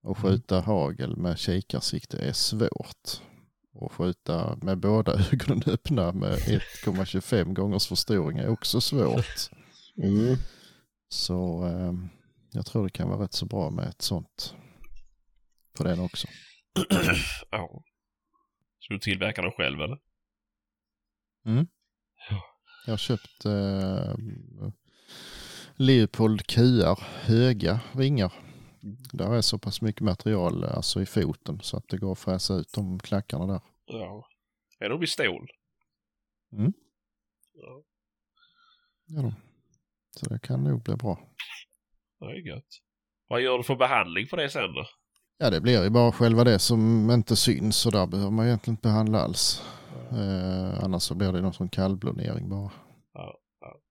Och 0.04 0.18
skjuta 0.18 0.60
hagel 0.60 1.18
med 1.18 1.38
kikarsikte 1.38 2.18
är 2.18 2.34
svårt. 2.34 3.22
Och 3.74 3.92
skjuta 3.92 4.58
med 4.62 4.78
båda 4.78 5.14
ögonen 5.32 5.64
öppna 5.66 6.12
med 6.12 6.38
1,25 6.38 7.54
gångers 7.54 7.88
förstoring 7.88 8.38
är 8.38 8.48
också 8.48 8.82
svårt. 8.82 9.50
Mm. 9.98 10.38
Så 11.16 11.66
eh, 11.66 11.94
jag 12.52 12.66
tror 12.66 12.84
det 12.84 12.90
kan 12.90 13.10
vara 13.10 13.24
rätt 13.24 13.34
så 13.34 13.46
bra 13.46 13.70
med 13.70 13.88
ett 13.88 14.02
sånt 14.02 14.56
på 15.78 15.84
den 15.84 16.00
också. 16.00 16.28
ja. 17.52 17.84
Så 18.80 18.94
du 18.94 19.00
tillverkar 19.00 19.44
den 19.44 19.52
själv 19.52 19.82
eller? 19.82 20.00
Jag 22.86 22.94
har 22.94 22.98
köpt 22.98 23.46
eh, 23.46 24.16
Leopold 25.76 26.48
QR 26.48 27.00
höga 27.02 27.80
ringar. 27.92 28.34
Där 29.14 29.34
är 29.34 29.42
så 29.42 29.58
pass 29.60 29.82
mycket 29.82 30.02
material 30.02 30.64
alltså 30.64 31.02
i 31.02 31.06
foten 31.06 31.60
så 31.62 31.78
att 31.78 31.88
det 31.90 31.98
går 31.98 32.12
att 32.12 32.20
fräsa 32.20 32.54
ut 32.54 32.74
de 32.74 33.00
klackarna 33.00 33.46
där. 33.46 33.62
Ja. 33.86 34.28
Är 34.80 34.90
de 34.90 35.04
i 35.04 35.08
stål? 35.08 35.48
Mm. 36.52 36.74
Ja, 37.54 37.84
Ja, 39.06 39.22
då. 39.22 39.34
Så 40.16 40.26
det 40.30 40.40
kan 40.40 40.64
nog 40.64 40.84
bli 40.84 40.96
bra. 40.96 41.20
det 42.20 42.26
är 42.26 42.48
gött. 42.56 42.66
Vad 43.28 43.42
gör 43.42 43.58
du 43.58 43.64
för 43.64 43.76
behandling 43.76 44.28
på 44.28 44.36
det 44.36 44.50
sen 44.50 44.74
då? 44.74 44.86
Ja, 45.38 45.50
det 45.50 45.62
blir 45.62 45.84
ju 45.84 45.90
bara 45.90 46.12
själva 46.12 46.44
det 46.44 46.60
som 46.60 47.12
inte 47.12 47.36
syns 47.36 47.86
och 47.86 47.92
där 47.92 48.08
behöver 48.08 48.32
man 48.32 48.46
egentligen 48.46 48.74
inte 48.74 48.88
behandla 48.88 49.20
alls. 49.20 49.62
Eh, 50.12 50.84
annars 50.84 51.04
så 51.04 51.16
blir 51.16 51.32
det 51.32 51.42
någon 51.42 51.54
sån 51.54 51.70
kallblodering 51.70 52.50
bara. 52.50 52.72
Ja, 53.14 53.38
ja. 53.60 53.82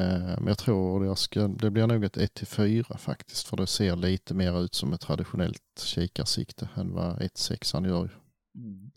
Eh, 0.00 0.38
men 0.38 0.46
jag 0.46 0.58
tror 0.58 1.04
det, 1.04 1.16
ska, 1.16 1.48
det 1.48 1.70
blir 1.70 1.86
nog 1.86 2.04
ett 2.04 2.16
1-4 2.16 2.98
faktiskt. 2.98 3.48
För 3.48 3.56
det 3.56 3.66
ser 3.66 3.96
lite 3.96 4.34
mer 4.34 4.60
ut 4.64 4.74
som 4.74 4.92
ett 4.92 5.00
traditionellt 5.00 5.80
kikarsikte 5.84 6.68
än 6.76 6.92
vad 6.92 7.18
1-6 7.22 7.86
gör 7.86 8.20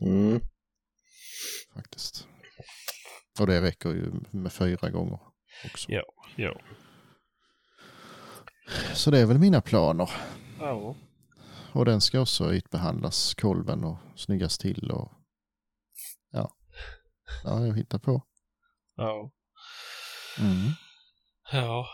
Mm. 0.02 0.42
faktiskt. 1.74 2.28
Och 3.40 3.48
det 3.48 3.62
räcker 3.62 3.90
ju 3.90 4.12
med 4.32 4.52
fyra 4.52 4.90
gånger 4.90 5.20
också. 5.66 5.92
Ja. 5.92 6.04
Ja. 6.36 6.60
Så 8.94 9.12
det 9.12 9.20
är 9.20 9.26
väl 9.26 9.40
mina 9.40 9.62
planer. 9.62 10.12
Ja. 10.60 10.96
Och 11.74 11.86
den 11.86 12.02
ska 12.02 12.20
också 12.20 12.54
ytbehandlas, 12.54 13.34
kolven 13.34 13.84
och 13.84 13.98
snyggas 14.16 14.58
till 14.58 14.92
och 14.92 15.12
ja, 16.32 16.56
ja 17.44 17.66
jag 17.66 17.78
hittar 17.78 18.00
på. 18.00 18.22
Ja. 18.96 19.32
Mm. 20.40 20.72
Ja. 21.52 21.88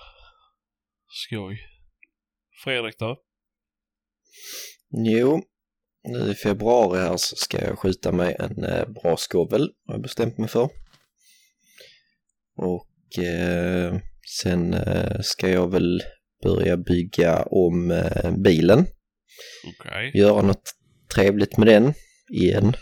Skoj. 1.08 1.60
Fredrik 2.64 3.00
då? 3.00 3.18
Jo, 4.90 5.44
nu 6.04 6.32
i 6.32 6.36
februari 6.36 7.00
här 7.00 7.18
så 7.18 7.36
ska 7.36 7.62
jag 7.62 7.80
skjuta 7.80 8.12
mig 8.12 8.36
en 8.40 8.64
eh, 8.64 8.88
bra 8.88 9.18
skovel, 9.18 9.74
har 9.88 9.94
jag 9.94 10.02
bestämt 10.02 10.38
mig 10.38 10.50
för. 10.50 10.70
Och 12.56 12.88
eh, 13.18 14.00
sen 14.42 14.74
eh, 14.74 15.20
ska 15.22 15.50
jag 15.50 15.72
väl 15.72 16.04
börja 16.44 16.78
bygga 16.78 17.44
om 17.44 17.92
eh, 17.92 18.32
bilen, 18.38 18.86
Okej. 19.80 20.12
göra 20.14 20.42
något 20.42 20.72
trevligt 21.16 21.58
med 21.58 21.68
den 21.68 21.94
igen. 22.34 22.74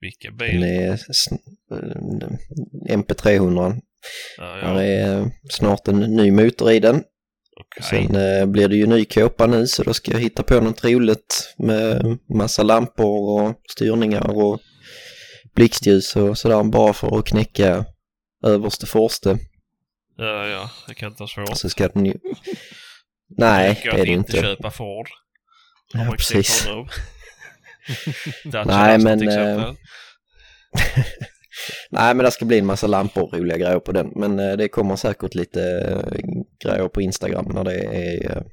Vilken 0.00 0.36
Den 0.36 0.48
bil? 0.60 0.62
är 0.62 0.96
sn- 0.96 1.38
eh, 1.72 2.96
MP300. 2.96 3.80
Ja, 4.38 4.44
Här 4.62 4.74
ja. 4.74 4.82
är 4.82 5.30
snart 5.50 5.88
en 5.88 6.00
ny 6.00 6.30
motor 6.30 6.72
i 6.72 6.80
den. 6.80 6.96
Okej. 7.60 8.06
Sen 8.08 8.16
eh, 8.16 8.46
blir 8.46 8.68
det 8.68 8.76
ju 8.76 8.86
ny 8.86 9.04
kåpa 9.04 9.46
nu 9.46 9.66
så 9.66 9.82
då 9.82 9.94
ska 9.94 10.12
jag 10.12 10.20
hitta 10.20 10.42
på 10.42 10.60
något 10.60 10.84
roligt 10.84 11.54
med 11.58 12.18
massa 12.34 12.62
lampor 12.62 13.40
och 13.42 13.60
styrningar 13.70 14.30
och 14.30 14.60
blixtljus 15.54 16.16
och 16.16 16.38
sådär 16.38 16.62
bara 16.64 16.92
för 16.92 17.18
att 17.18 17.24
knäcka 17.26 17.84
överste 18.42 18.86
forste. 18.86 19.38
Ja, 20.16 20.46
ja. 20.46 20.70
Det 20.88 20.94
kan 20.94 21.08
inte 21.08 21.20
vara 21.22 21.28
svårt. 21.28 21.56
Så 21.56 21.70
ska 21.70 21.88
den 21.88 22.06
ju... 22.06 22.14
Nej, 23.28 23.80
det 23.84 23.88
är 23.88 23.96
det 23.96 24.06
inte 24.06 24.36
inte. 24.36 24.42
köpa 24.42 24.70
Ford. 24.70 25.08
Ja, 25.92 26.14
precis. 26.18 26.68
Nej, 28.64 28.98
men, 28.98 29.28
eh. 29.28 29.72
Nej, 31.90 32.14
men 32.14 32.24
det 32.24 32.30
ska 32.30 32.44
bli 32.44 32.58
en 32.58 32.66
massa 32.66 32.86
lampor 32.86 33.22
och 33.22 33.34
roliga 33.34 33.56
grejer 33.56 33.80
på 33.80 33.92
den. 33.92 34.12
Men 34.14 34.38
eh, 34.38 34.56
det 34.56 34.68
kommer 34.68 34.96
säkert 34.96 35.34
lite 35.34 35.62
eh, 35.62 36.20
grejer 36.64 36.88
på 36.88 37.02
Instagram 37.02 37.46
när 37.54 37.64
det 37.64 37.84
är 37.84 38.44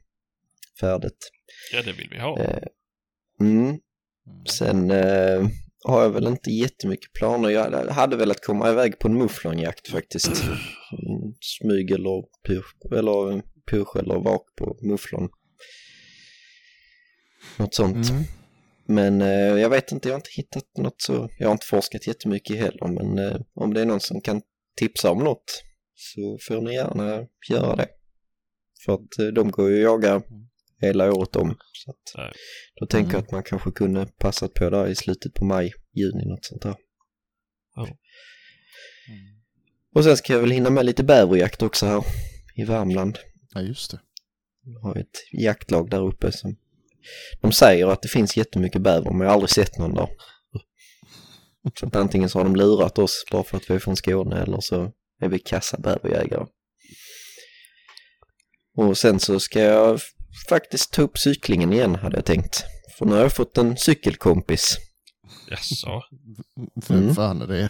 färdigt. 0.79 1.31
Ja, 1.73 1.81
det 1.81 1.91
vill 1.91 2.09
vi 2.11 2.19
ha. 2.19 2.39
Eh, 2.39 2.63
Mm. 3.39 3.79
Sen 4.49 4.91
har 5.88 6.01
jag 6.01 6.09
väl 6.09 6.27
inte 6.27 6.51
jättemycket 6.51 7.13
planer. 7.13 7.49
Jag 7.49 7.88
hade 7.88 8.15
velat 8.15 8.45
komma 8.45 8.69
iväg 8.69 8.99
på 8.99 9.07
en 9.07 9.17
mufflonjakt 9.17 9.88
faktiskt. 9.88 10.43
Mm, 10.43 11.33
Smyg 11.41 11.91
eller 11.91 12.23
push, 12.47 12.97
eller 12.97 13.41
push 13.71 13.97
eller 13.99 14.15
vak 14.15 14.55
på 14.57 14.77
mufflon. 14.81 15.29
Något 17.57 17.73
sånt. 17.73 18.09
Mm. 18.09 18.23
Men 18.88 19.21
eh, 19.21 19.61
jag 19.61 19.69
vet 19.69 19.91
inte, 19.91 20.07
jag 20.07 20.13
har 20.13 20.19
inte 20.19 20.29
hittat 20.36 20.77
något 20.77 21.01
så, 21.01 21.29
jag 21.39 21.47
har 21.47 21.51
inte 21.51 21.65
forskat 21.65 22.07
jättemycket 22.07 22.57
heller. 22.57 22.88
Men 22.88 23.17
eh, 23.17 23.38
om 23.53 23.73
det 23.73 23.81
är 23.81 23.86
någon 23.86 23.99
som 23.99 24.21
kan 24.21 24.41
tipsa 24.77 25.11
om 25.11 25.19
något 25.19 25.63
så 25.95 26.38
får 26.47 26.61
ni 26.61 26.73
gärna 26.73 27.25
göra 27.49 27.75
det. 27.75 27.88
För 28.86 28.93
att 28.93 29.19
eh, 29.19 29.27
de 29.27 29.51
går 29.51 29.71
ju 29.71 29.77
att 29.77 29.83
jaga 29.83 30.21
hela 30.86 31.13
året 31.13 31.36
om. 31.36 31.57
Så 31.73 31.91
att, 31.91 32.13
Nej. 32.17 32.31
då 32.79 32.86
tänker 32.86 33.09
Mm. 33.09 33.13
jag 33.15 33.23
att 33.23 33.31
man 33.31 33.43
kanske 33.43 33.71
kunde 33.71 34.05
passat 34.05 34.53
på 34.53 34.69
där 34.69 34.88
i 34.88 34.95
slutet 34.95 35.33
på 35.33 35.45
maj, 35.45 35.73
juni, 35.93 36.25
något 36.25 36.45
sånt 36.45 36.61
där. 36.61 36.75
Mm. 37.77 37.95
Och 39.95 40.03
sen 40.03 40.17
ska 40.17 40.33
jag 40.33 40.39
väl 40.39 40.51
hinna 40.51 40.69
med 40.69 40.86
lite 40.86 41.03
bäverjakt 41.03 41.61
också 41.61 41.86
här 41.86 42.03
i 42.55 42.63
Värmland. 42.63 43.19
Ja, 43.53 43.61
just 43.61 43.91
det. 43.91 43.99
Jag 44.63 44.79
har 44.79 44.95
ett 44.97 45.17
jaktlag 45.31 45.89
där 45.89 46.07
uppe 46.07 46.31
som 46.31 46.55
de 47.41 47.51
säger 47.51 47.88
att 47.88 48.01
det 48.01 48.07
finns 48.07 48.38
jättemycket 48.38 48.81
bäver 48.81 49.11
men 49.11 49.19
jag 49.19 49.27
har 49.27 49.33
aldrig 49.33 49.49
sett 49.49 49.77
någon 49.77 49.93
där. 49.93 50.09
Så 51.79 51.86
att 51.88 51.95
antingen 51.95 52.29
så 52.29 52.39
har 52.39 52.43
de 52.43 52.55
lurat 52.55 52.97
oss 52.97 53.25
bara 53.31 53.43
för 53.43 53.57
att 53.57 53.69
vi 53.69 53.75
är 53.75 53.79
från 53.79 53.95
Skåne 53.95 54.41
eller 54.41 54.59
så 54.59 54.91
är 55.21 55.29
vi 55.29 55.39
kassa 55.39 55.77
bäverjägare. 55.79 56.45
Och 58.78 58.97
sen 58.97 59.20
så 59.20 59.39
ska 59.39 59.59
jag 59.59 59.99
faktiskt 60.49 60.93
ta 60.93 61.01
upp 61.01 61.17
cyklingen 61.17 61.74
igen 61.74 61.95
hade 61.95 62.17
jag 62.17 62.25
tänkt. 62.25 62.63
För 62.97 63.05
nu 63.05 63.12
har 63.16 63.21
jag 63.21 63.33
fått 63.36 63.57
en 63.57 63.78
cykelkompis. 63.78 64.78
Jaså? 65.49 66.01
Vem 66.87 66.97
Mm. 66.99 67.16
fan 67.16 67.41
är 67.41 67.47
det? 67.47 67.70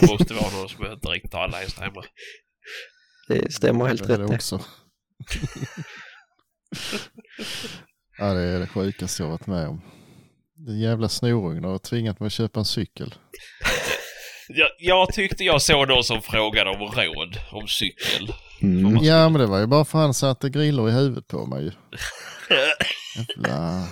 Det 0.00 0.10
måste 0.10 0.34
vara 0.34 0.50
någon 0.50 0.68
som 0.68 0.86
inte 0.92 1.08
riktigt 1.08 1.32
har 1.32 1.40
alla 1.40 1.56
hästar 1.58 1.82
hemma. 1.82 2.04
Det 3.28 3.52
stämmer 3.54 3.86
helt 3.86 4.06
Det 4.06 4.14
är 4.14 4.18
rätt 4.18 4.26
det 4.28 4.32
det. 4.32 4.36
också. 4.36 4.60
ja, 8.18 8.34
det 8.34 8.40
är 8.42 8.60
det 8.60 8.66
sjukaste 8.66 9.22
jag 9.22 9.30
varit 9.30 9.46
med 9.46 9.68
om. 9.68 9.80
Den 10.54 10.78
jävla 10.78 11.08
snorungen 11.08 11.64
har 11.64 11.78
tvingat 11.78 12.20
mig 12.20 12.26
att 12.26 12.32
köpa 12.32 12.60
en 12.60 12.64
cykel. 12.66 13.14
Jag, 14.48 14.68
jag 14.78 15.12
tyckte 15.12 15.44
jag 15.44 15.62
såg 15.62 15.88
någon 15.88 16.04
som 16.04 16.22
frågade 16.22 16.70
om 16.70 16.78
råd 16.78 17.38
om 17.52 17.68
cykel. 17.68 18.32
Mm. 18.62 19.04
Ja, 19.04 19.28
men 19.28 19.40
det 19.40 19.46
var 19.46 19.58
ju 19.58 19.66
bara 19.66 19.84
för 19.84 19.98
han 19.98 20.14
satte 20.14 20.50
griller 20.50 20.88
i 20.88 20.92
huvudet 20.92 21.28
på 21.28 21.46
mig 21.46 21.64
ju. 21.64 21.72
Jävla... 23.36 23.88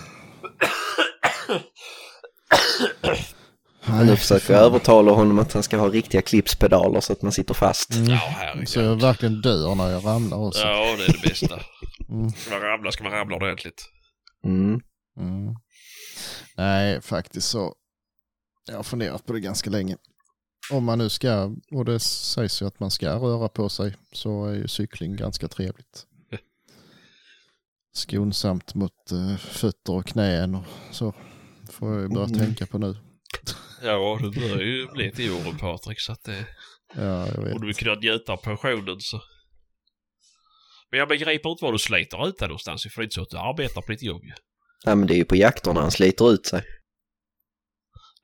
Nu 4.03 4.15
försöker 4.15 4.53
jag 4.53 4.63
övertala 4.63 5.11
honom 5.11 5.39
att 5.39 5.53
han 5.53 5.63
ska 5.63 5.77
ha 5.77 5.89
riktiga 5.89 6.21
klipspedaler 6.21 7.01
så 7.01 7.13
att 7.13 7.21
man 7.21 7.31
sitter 7.31 7.53
fast. 7.53 7.95
Mm. 7.95 8.09
Ja. 8.09 8.65
Så 8.65 8.79
jag 8.79 9.01
verkligen 9.01 9.41
dör 9.41 9.75
när 9.75 9.89
jag 9.89 10.05
ramlar 10.05 10.37
också. 10.37 10.61
Ja, 10.61 10.95
det 10.97 11.03
är 11.03 11.13
det 11.13 11.29
bästa. 11.29 11.59
Mm. 12.09 12.29
Ska 12.29 12.51
man 12.51 12.61
ramla 12.61 12.91
ska 12.91 13.03
man 13.03 13.13
ramla 13.13 13.35
ordentligt. 13.35 13.85
Mm. 14.45 14.81
Mm. 15.19 15.55
Nej, 16.57 17.01
faktiskt 17.01 17.49
så. 17.49 17.73
Jag 18.67 18.75
har 18.75 18.83
funderat 18.83 19.25
på 19.25 19.33
det 19.33 19.39
ganska 19.39 19.69
länge. 19.69 19.97
Om 20.71 20.83
man 20.83 20.97
nu 20.97 21.09
ska, 21.09 21.51
och 21.71 21.85
det 21.85 21.99
sägs 21.99 22.61
ju 22.61 22.65
att 22.65 22.79
man 22.79 22.91
ska 22.91 23.15
röra 23.15 23.49
på 23.49 23.69
sig, 23.69 23.95
så 24.11 24.45
är 24.45 24.53
ju 24.53 24.67
cykling 24.67 25.15
ganska 25.15 25.47
trevligt. 25.47 26.05
Skonsamt 27.93 28.75
mot 28.75 29.11
eh, 29.11 29.37
fötter 29.37 29.93
och 29.93 30.05
knän 30.05 30.55
och 30.55 30.63
så. 30.91 31.13
Får 31.71 31.93
jag 31.93 32.01
ju 32.01 32.07
börja 32.07 32.27
Mm. 32.27 32.39
tänka 32.39 32.65
på 32.65 32.77
nu. 32.77 32.95
Ja, 33.83 34.19
du 34.21 34.39
börjar 34.39 34.61
ju 34.61 34.87
bli 34.87 35.11
till 35.11 35.31
åren 35.31 35.57
Patrik 35.57 35.99
så 36.01 36.11
att 36.11 36.23
det... 36.23 36.45
Ja, 36.95 37.27
jag 37.27 37.41
vet. 37.43 37.59
Du 37.61 37.65
vill 37.67 37.75
kunna 37.75 37.95
njuta 37.95 38.33
av 38.33 38.37
pensionen 38.37 38.95
så... 38.99 39.21
Men 40.91 40.99
jag 40.99 41.07
begriper 41.09 41.49
inte 41.49 41.63
vad 41.65 41.73
du 41.73 41.79
sliter 41.79 42.27
ut 42.27 42.37
där 42.37 42.47
någonstans 42.47 42.83
för 42.83 43.01
det 43.01 43.01
är 43.01 43.03
inte 43.03 43.13
så 43.15 43.21
att 43.21 43.29
du 43.29 43.37
arbetar 43.37 43.81
på 43.81 43.91
ditt 43.91 44.03
jobb 44.03 44.23
ju. 44.23 44.33
Nej 44.85 44.95
men 44.95 45.07
det 45.07 45.13
är 45.13 45.17
ju 45.17 45.25
på 45.25 45.35
jakterna 45.35 45.81
han 45.81 45.91
sliter 45.91 46.31
ut 46.31 46.45
sig. 46.45 46.63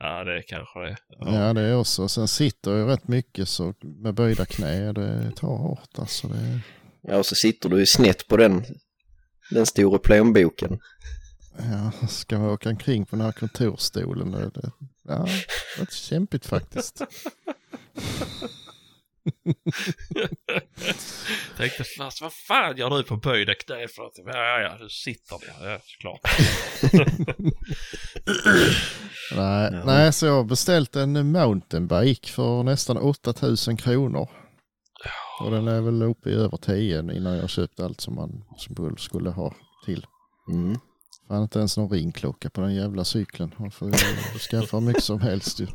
Ja, 0.03 0.23
det 0.23 0.41
kanske 0.41 0.79
det 0.79 0.87
är. 0.87 0.97
Ja, 1.19 1.53
det 1.53 1.61
är 1.61 1.77
också. 1.77 2.07
Sen 2.07 2.27
sitter 2.27 2.71
jag 2.71 2.89
rätt 2.89 3.07
mycket 3.07 3.49
så 3.49 3.73
med 3.81 4.13
böjda 4.13 4.45
knä. 4.45 4.93
Det 4.93 5.31
tar 5.35 5.47
hårt 5.47 5.99
alltså. 5.99 6.27
Det... 6.27 6.59
Ja 7.01 7.17
och 7.17 7.25
så 7.25 7.35
sitter 7.35 7.69
du 7.69 7.79
ju 7.79 7.85
snett 7.85 8.27
på 8.27 8.37
den, 8.37 8.65
den 9.51 9.65
stora 9.65 9.99
plånboken. 9.99 10.79
Ja, 11.57 12.07
ska 12.07 12.39
man 12.39 12.49
åka 12.49 12.69
omkring 12.69 13.05
på 13.05 13.15
den 13.15 13.25
här 13.25 13.31
kontorstolen? 13.31 14.31
Det, 14.31 14.49
det, 14.49 14.71
ja, 15.07 15.27
det 15.75 15.79
var 15.79 15.85
kämpigt 15.91 16.45
faktiskt. 16.45 17.01
Tänkte 21.57 21.83
fast 21.97 22.21
vad 22.21 22.33
fan 22.33 22.77
gör 22.77 22.89
du 22.89 23.03
på 23.03 23.17
böjda 23.17 23.55
knä 23.55 23.87
för 23.87 24.03
att... 24.05 24.13
Ja, 24.25 24.59
ja, 24.59 24.77
du 24.79 24.89
sitter 24.89 25.37
där. 25.39 25.71
Ja, 25.71 25.79
såklart. 25.83 26.21
Nej, 29.35 29.69
Ja. 29.73 29.83
nej, 29.85 30.13
så 30.13 30.25
jag 30.25 30.33
har 30.33 30.43
beställt 30.43 30.95
en 30.95 31.31
mountainbike 31.31 32.29
för 32.29 32.63
nästan 32.63 32.97
8000 32.97 33.77
kronor. 33.77 34.29
Och 35.39 35.51
den 35.51 35.67
är 35.67 35.81
väl 35.81 36.03
uppe 36.03 36.29
i 36.29 36.33
över 36.33 36.57
10 36.57 36.99
innan 36.99 37.37
jag 37.37 37.49
köpt 37.49 37.79
allt 37.79 38.01
som 38.01 38.15
man 38.15 38.43
som 38.57 38.95
skulle 38.97 39.29
ha 39.29 39.55
till. 39.85 40.05
Mm. 40.51 40.77
Fan 41.27 41.41
inte 41.43 41.59
ens 41.59 41.77
någon 41.77 41.89
ringklocka 41.89 42.49
på 42.49 42.61
den 42.61 42.75
jävla 42.75 43.05
cykeln. 43.05 43.55
Man 43.59 43.71
får 43.71 43.87
ju 43.87 43.93
skaffa 44.39 44.79
mycket 44.79 45.03
som 45.03 45.21
helst 45.21 45.59
ju. 45.59 45.67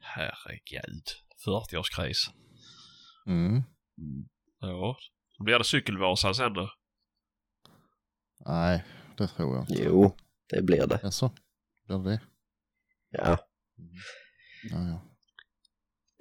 Herregud. 0.00 1.04
40-årskris. 1.46 2.30
Mm. 3.26 3.62
Ja. 4.60 4.96
Då 5.38 5.44
blir 5.44 5.58
det 5.58 5.64
cykelvasan 5.64 6.34
sen 6.34 6.52
då. 6.52 6.70
Nej, 8.46 8.84
det 9.16 9.26
tror 9.28 9.56
jag 9.56 9.62
inte. 9.70 9.82
Jo, 9.82 10.16
det 10.48 10.62
blir 10.62 10.86
det. 10.86 11.00
Jaså? 11.02 11.30
Blir 11.86 11.98
det 11.98 12.10
det? 12.10 12.20
Ja. 13.10 13.38
Ja, 14.70 14.78
ja. 14.88 15.02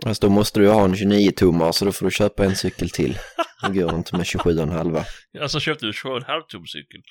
Fast 0.03 0.21
då 0.21 0.29
måste 0.29 0.59
du 0.59 0.69
ha 0.69 0.83
en 0.85 0.95
29-tummare 0.95 1.71
så 1.71 1.85
då 1.85 1.91
får 1.91 2.05
du 2.05 2.11
köpa 2.11 2.45
en 2.45 2.55
cykel 2.55 2.89
till. 2.89 3.17
Det 3.61 3.73
går 3.73 3.95
inte 3.95 4.17
med 4.17 4.25
27,5. 4.25 5.03
Alltså 5.41 5.59
köpte 5.59 5.85
du 5.85 5.91
2,5 5.91 6.41
tum 6.49 6.67
cykel. 6.67 7.01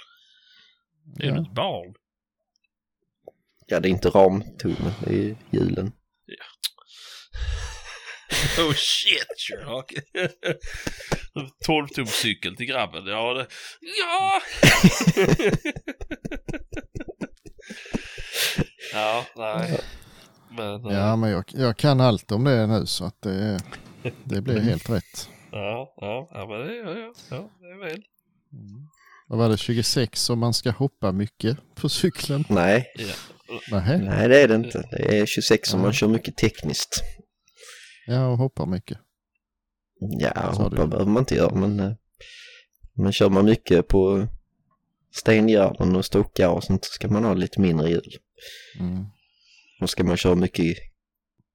Det 1.17 1.23
är 1.27 1.31
ju 1.31 1.35
Ja. 1.37 1.43
ett 1.43 1.55
barn. 1.55 1.95
Ja, 3.67 3.81
det 3.81 3.89
är 3.89 3.91
inte 3.91 4.09
ramtummen, 4.09 4.93
det 5.05 5.11
är 5.11 5.13
ju 5.23 5.37
hjulen. 5.51 5.93
Oh 8.59 8.73
shit 8.75 9.27
Sherlock. 9.39 9.93
12 11.67 11.89
tum 11.89 12.07
cykel 12.07 12.57
till 12.57 12.67
grabben. 12.67 13.07
Ja, 13.07 13.35
det... 13.35 13.47
Ja! 13.81 14.41
ja, 18.93 19.27
nej. 19.37 19.81
Men... 20.57 20.87
eh, 20.87 20.97
Ja, 20.97 21.17
men 21.17 21.31
jag, 21.31 21.45
jag 21.49 21.77
kan 21.77 22.01
allt 22.01 22.33
om 22.33 22.45
det 22.45 22.67
nu 22.67 22.87
så 22.87 23.05
att 23.05 23.23
det, 23.23 23.59
det 24.25 24.41
blir 24.41 24.61
helt 24.61 24.91
rätt. 24.91 25.29
Ja, 25.53 25.95
ja, 25.97 26.29
ja, 26.33 26.47
men 26.49 26.61
det, 26.67 26.77
ja, 26.77 26.91
ja, 26.99 27.13
ja, 27.31 27.51
det 27.61 27.67
är 27.67 27.89
väl. 27.89 28.03
Vad 29.29 29.39
var 29.39 29.49
det, 29.49 29.57
26 29.59 30.31
om 30.31 30.39
man 30.39 30.55
ska 30.55 30.71
hoppa 30.71 31.13
mycket 31.13 31.59
på 31.75 31.89
cykeln? 31.89 32.45
Nej, 32.49 32.87
Nej. 33.71 33.99
nej 33.99 34.29
det 34.29 34.41
är 34.43 34.49
det 34.49 34.55
inte. 34.55 34.89
Det 34.91 35.19
är 35.19 35.27
26 35.27 35.75
om 35.75 35.81
man 35.81 35.93
kör 35.93 36.09
mycket 36.09 36.37
tekniskt. 36.37 37.03
Ja, 38.07 38.27
och 38.27 38.39
hoppar 38.39 38.67
mycket. 38.67 38.99
Ja, 40.01 40.33
Sa 40.35 40.63
hoppa 40.63 40.69
du? 40.83 40.87
behöver 40.87 41.11
man 41.11 41.21
inte 41.23 41.35
göra 41.35 41.55
men, 41.55 41.81
eh, 41.81 41.93
men 42.93 43.13
kör 43.13 43.31
man 43.31 43.45
mycket 43.45 43.89
på 43.89 44.27
stengärden 45.15 45.97
och 45.97 46.05
stockar 46.05 46.49
och 46.49 46.65
sånt 46.65 46.85
så 46.85 46.91
ska 46.93 47.09
man 47.09 47.25
ha 47.25 47.35
lite 47.35 47.61
mindre 47.61 47.89
hjul. 47.91 48.17
Mm. 48.81 49.05
Och 49.81 49.91
ska 49.91 50.05
man 50.05 50.17
köra 50.17 50.35
mycket 50.35 50.77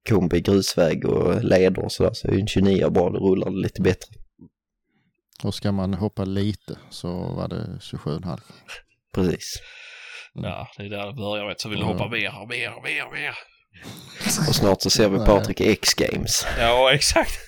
kombi, 0.08 0.40
grusväg 0.40 1.04
och 1.04 1.44
leder 1.44 1.84
och 1.84 1.92
sådär 1.92 2.12
så 2.12 2.28
är 2.28 2.32
ju 2.32 2.40
en 2.40 2.46
29 2.46 2.90
bra, 2.90 3.10
då 3.10 3.18
rullar 3.18 3.50
det 3.50 3.56
lite 3.56 3.82
bättre. 3.82 4.14
Och 5.44 5.54
ska 5.54 5.72
man 5.72 5.94
hoppa 5.94 6.24
lite 6.24 6.78
så 6.90 7.08
var 7.12 7.48
det 7.48 7.78
27,5. 7.80 8.40
Precis. 9.14 9.58
Ja, 10.34 10.68
det 10.76 10.82
är 10.84 10.88
där 10.90 11.06
det 11.06 11.12
börjar 11.14 11.48
vet. 11.48 11.60
Så 11.60 11.68
vill 11.68 11.78
du 11.78 11.84
Ja. 11.84 11.92
hoppa 11.92 12.08
mer 12.08 12.40
och 12.42 12.48
mer 12.48 12.74
och 12.76 12.82
mer 12.82 13.06
och 13.06 13.12
mer. 13.12 13.34
Och 14.48 14.54
snart 14.54 14.82
så 14.82 14.90
ser 14.90 15.08
vi. 15.08 15.18
Patrik 15.18 15.60
i 15.60 15.70
X-Games. 15.72 16.46
Ja, 16.58 16.92
exakt. 16.94 17.38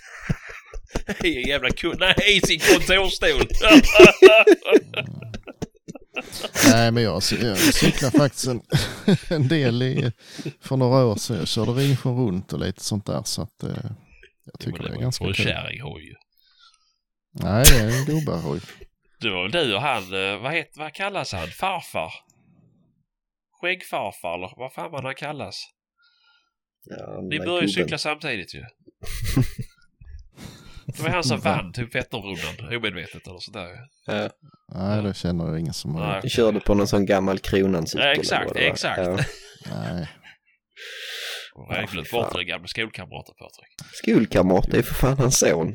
I 1.24 1.36
en 1.42 1.48
jävla 1.48 1.70
kund. 1.70 2.00
Nej, 2.00 2.14
i 2.36 2.40
sin 2.40 2.60
kontorsstol. 2.60 3.48
Nej, 6.70 6.90
men 6.90 7.02
jag, 7.02 7.22
jag 7.42 7.58
cyklar 7.58 8.10
faktiskt 8.10 8.46
en, 8.46 8.62
en 9.36 9.48
del 9.48 9.82
i, 9.82 10.12
för 10.60 10.76
några 10.76 11.04
år 11.06 11.16
sedan. 11.16 11.36
Jag 11.38 11.48
körde 11.48 11.70
Ringsjön 11.72 12.16
runt 12.16 12.52
och 12.52 12.58
lite 12.58 12.84
sånt 12.84 13.06
där 13.06 13.22
så 13.24 13.42
att 13.42 13.62
eh, 13.62 13.70
jag 14.44 14.60
tycker 14.60 14.82
det 14.82 14.88
är 14.94 15.00
ganska 15.00 15.24
För 15.24 15.28
en 15.28 15.34
kul. 15.34 15.44
kärringhoj. 15.44 16.14
Nej, 17.32 17.64
det 17.68 17.78
är 17.78 17.98
en 17.98 18.04
gubbarhoj. 18.04 18.60
Det 19.20 19.30
var 19.30 19.48
du 19.48 19.74
och 19.74 19.82
han, 19.82 20.02
eh, 20.02 20.38
vad, 20.42 20.52
het, 20.52 20.72
vad 20.76 20.94
kallas 20.94 21.32
han? 21.32 21.48
Farfar? 21.48 22.12
Skäggfarfar 23.60 24.34
eller 24.34 24.52
vad 24.56 24.72
fan 24.72 24.90
man 24.90 25.04
han 25.04 25.14
kallas? 25.14 25.64
Ja, 26.84 27.20
Ni 27.22 27.38
började 27.38 27.66
ju 27.66 27.68
cykla 27.68 27.98
samtidigt 27.98 28.54
ju. 28.54 28.64
Det 30.86 31.02
var 31.02 31.08
han 31.10 31.24
som 31.24 31.40
vann 31.40 31.72
typ 31.72 31.94
Vätternrundan 31.94 32.76
omedvetet 32.76 33.26
eller 33.26 33.38
sådär 33.38 33.68
ju. 33.68 33.76
Ja, 34.06 34.30
Nej, 34.74 35.02
det 35.02 35.14
känner 35.14 35.46
jag 35.46 35.60
ingen 35.60 35.72
som 35.74 35.94
har 35.94 36.20
Nej. 36.22 36.30
körde 36.30 36.60
på 36.60 36.74
någon 36.74 36.86
sån 36.88 37.06
gammal 37.06 37.38
Kronan-cykel. 37.38 38.06
Ja, 38.06 38.12
exakt, 38.12 38.56
exakt. 38.56 38.98
Ja. 38.98 39.18
Nej, 39.70 40.06
jag 41.68 41.88
glömt 41.88 42.10
bort 42.10 42.32
den 42.32 42.46
gamla 42.46 42.66
skolkamraten 42.68 43.34
Patrik. 43.38 43.68
Skolkamrat, 43.92 44.70
det 44.70 44.78
är 44.78 44.82
för 44.82 44.94
fan 44.94 45.18
hans 45.18 45.38
son. 45.38 45.74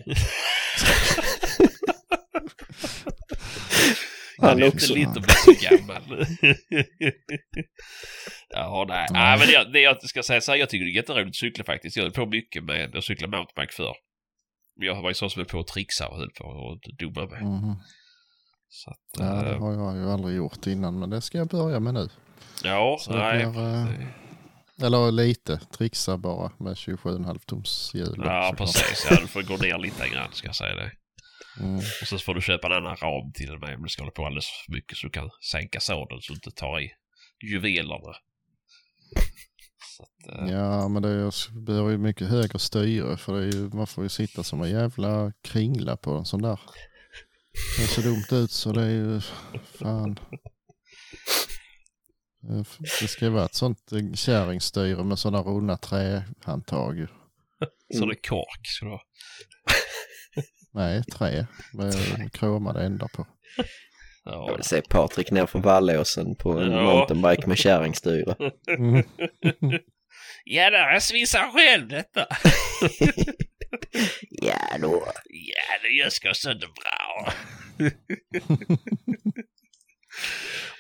Han 4.40 4.50
Han 4.50 4.64
är 4.64 4.68
också. 4.68 4.96
inte 4.96 5.20
lite 5.20 5.20
bli 5.20 5.34
så 5.56 5.70
gammal. 5.70 6.26
ja, 8.50 8.86
nej. 8.88 9.08
nej. 9.12 9.40
men 9.40 9.48
det, 9.48 9.72
det 9.72 9.80
jag 9.80 10.04
ska 10.04 10.24
säga 10.24 10.42
så 10.42 10.52
här, 10.52 10.60
jag 10.60 10.70
tycker 10.70 10.86
det 10.86 10.92
är 10.92 10.96
jätteroligt 10.96 11.30
att 11.30 11.36
cykla 11.36 11.64
faktiskt. 11.64 11.98
Jag 11.98 12.04
höll 12.04 12.12
på 12.12 12.26
mycket 12.26 12.64
med, 12.64 12.92
jag 12.94 13.04
cyklade 13.04 13.38
mountainbike 13.38 13.74
förr. 13.74 13.96
Jag 14.76 15.02
var 15.02 15.10
ju 15.10 15.14
sån 15.14 15.30
som 15.30 15.40
höll 15.40 15.46
på 15.46 15.60
att 15.60 15.68
trixa 15.68 16.08
och 16.08 16.18
höll 16.18 16.32
på 16.32 16.46
och 16.46 16.80
dumma 17.00 17.26
mig. 17.26 17.44
mhm. 17.44 17.76
Så 18.70 18.90
att, 18.90 18.98
ja, 19.20 19.26
det 19.26 19.50
eh, 19.52 19.60
har 19.60 19.74
jag 19.74 19.96
ju 19.98 20.12
aldrig 20.12 20.36
gjort 20.36 20.68
innan 20.68 21.00
men 21.00 21.10
det 21.10 21.22
ska 21.22 21.38
jag 21.38 21.48
börja 21.48 21.80
med 21.80 21.94
nu. 21.94 22.10
ja, 22.64 22.98
Så 23.00 23.12
nej. 23.12 23.46
blir, 23.46 23.60
eh, 23.64 24.86
Eller 24.86 25.12
lite, 25.12 25.58
trixa 25.58 26.18
bara 26.18 26.52
med 26.58 26.74
27,5 26.74 27.40
tums 27.46 27.92
hjul. 27.94 28.22
Ja, 28.26 28.54
precis. 28.58 29.08
Ja, 29.10 29.18
du 29.22 29.28
får 29.28 29.42
gå 29.42 29.58
ner 29.58 29.78
lite 29.78 30.10
grann 30.10 30.32
ska 30.32 30.48
jag 30.48 30.56
säga 30.56 30.76
det. 30.76 30.92
Mm. 31.60 31.76
Och 31.78 32.08
så 32.08 32.18
får 32.18 32.36
du 32.36 32.42
köpa 32.42 32.68
en 32.68 32.74
annan 32.74 32.96
ram 32.96 33.32
till 33.34 33.54
och 33.54 33.60
med 33.60 33.76
om 33.76 33.84
du 33.84 33.90
ska 33.90 34.02
hålla 34.02 34.12
på 34.12 34.26
alldeles 34.26 34.46
för 34.66 34.74
mycket 34.74 34.98
så 34.98 35.08
du 35.08 35.12
kan 35.12 35.30
sänka 35.52 35.80
sadeln 35.80 36.22
så 36.22 36.34
du 36.34 36.38
inte 36.38 36.52
tar 36.52 36.80
i 36.80 36.92
juvelerna. 37.52 38.14
Så 39.98 40.04
att, 40.04 40.40
eh, 40.42 40.52
Ja, 40.52 40.88
men 40.88 41.02
det 41.02 41.10
är, 41.10 41.60
behöver 41.66 41.90
ju 41.92 41.98
mycket 41.98 42.28
högre 42.28 42.60
styre 42.60 43.18
för 43.18 43.34
det 43.34 43.48
är 43.48 43.52
ju, 43.52 43.70
man 43.70 43.88
får 43.88 44.04
ju 44.04 44.10
sitta 44.10 44.44
som 44.44 44.62
en 44.62 44.70
jävla 44.70 45.34
kringla 45.42 45.98
på 45.98 46.12
en 46.12 46.26
sån 46.26 46.42
där. 46.42 46.60
Det 47.78 47.88
ser 47.88 48.02
dumt 48.04 48.44
ut 48.44 48.52
så 48.52 48.72
det 48.72 48.82
är 48.82 48.90
ju 48.90 49.22
fan. 49.80 50.20
Det 53.02 53.08
ska 53.08 53.26
ju 53.26 53.32
vara 53.32 53.46
ett 53.46 53.56
sånt 53.56 53.92
eh, 53.92 54.14
kärringstyre 54.14 55.04
med 55.04 55.20
sådana 55.20 55.44
runda 55.44 55.78
trähandtag. 55.78 57.08
Så 57.94 58.06
det 58.06 58.12
är 58.14 58.30
kork 58.30 58.62
ska 58.64 58.86
det 58.86 58.92
vara. 58.92 59.02
Nej, 60.74 61.04
trä 61.04 61.48
med 61.74 62.34
kromade 62.34 62.86
ändar 62.86 63.08
på. 63.08 63.28
Jag 64.32 64.50
Ja, 64.50 64.56
vill 64.56 64.64
se 64.64 64.82
Patrik 64.82 65.32
ner 65.32 65.46
för 65.46 65.60
Vallåsen 65.60 66.36
på 66.36 66.52
en 66.52 66.72
Ja. 66.72 66.82
mountainbike 66.84 67.48
med 67.48 67.58
kärringstyre. 67.58 68.36
Mm. 68.78 68.96
ja 70.46 70.70
där, 70.70 70.94
jag 70.94 71.04
svissar 71.04 71.52
själv 71.54 71.88
detta. 71.88 72.28
Ja 74.32 74.78
då. 74.82 75.04
Ja, 75.26 75.78
det 75.82 75.90
jag 76.04 76.12
ska 76.12 76.34
så 76.34 76.50
det 76.54 76.68
bra. 76.68 77.34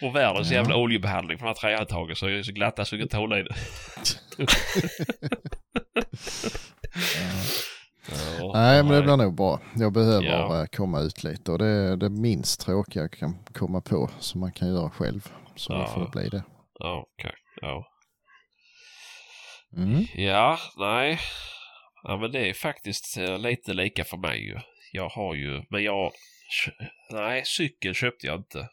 Och 0.01 0.15
världens 0.15 0.51
Ja. 0.51 0.55
jävla 0.57 0.75
oljebehandling 0.75 1.37
på 1.37 1.43
de 1.45 1.47
här 1.47 1.53
trähandtagen 1.55 2.15
så 2.15 2.25
är 2.25 2.31
det 2.31 2.43
så 2.43 2.51
glatta 2.51 2.85
så 2.85 2.95
jag 2.95 3.01
inte 3.05 3.17
hålla 3.17 3.39
i 3.39 3.43
det. 3.43 3.55
Ja, 8.39 8.51
Nej, 8.53 8.83
men 8.83 8.91
det 8.93 9.01
blir 9.03 9.17
nog 9.17 9.35
bra. 9.35 9.59
Jag 9.75 9.93
behöver 9.93 10.25
Ja. 10.25 10.61
eh, 10.61 10.65
komma 10.65 10.99
ut 10.99 11.23
lite 11.23 11.51
och 11.51 11.57
det 11.57 11.65
är 11.67 11.97
det 11.97 12.09
minst 12.09 12.61
tråkiga 12.61 13.01
jag 13.03 13.11
kan 13.11 13.43
komma 13.53 13.81
på 13.81 14.09
som 14.19 14.41
man 14.41 14.51
kan 14.51 14.67
göra 14.67 14.89
själv. 14.89 15.31
Så 15.55 15.73
Ja. 15.73 15.79
det 15.79 15.87
får 15.87 16.01
det 16.01 16.11
bli 16.11 16.29
det. 16.29 16.43
Ja, 16.79 17.05
okej. 17.13 17.33
Ja. 17.61 17.85
Mm. 19.77 20.05
Ja, 20.15 20.57
nej. 20.77 21.19
Ja, 22.03 22.17
men 22.17 22.31
det 22.31 22.49
är 22.49 22.53
faktiskt 22.53 23.17
eh, 23.17 23.37
lite 23.39 23.73
lika 23.73 24.03
för 24.03 24.17
mig 24.17 24.39
ju. 24.45 24.59
Jag 24.93 25.09
har 25.09 25.35
ju, 25.35 25.63
men 25.69 25.83
jag... 25.83 26.11
Nej, 27.11 27.43
cykel 27.45 27.93
köpte 27.93 28.27
jag 28.27 28.37
inte. 28.39 28.69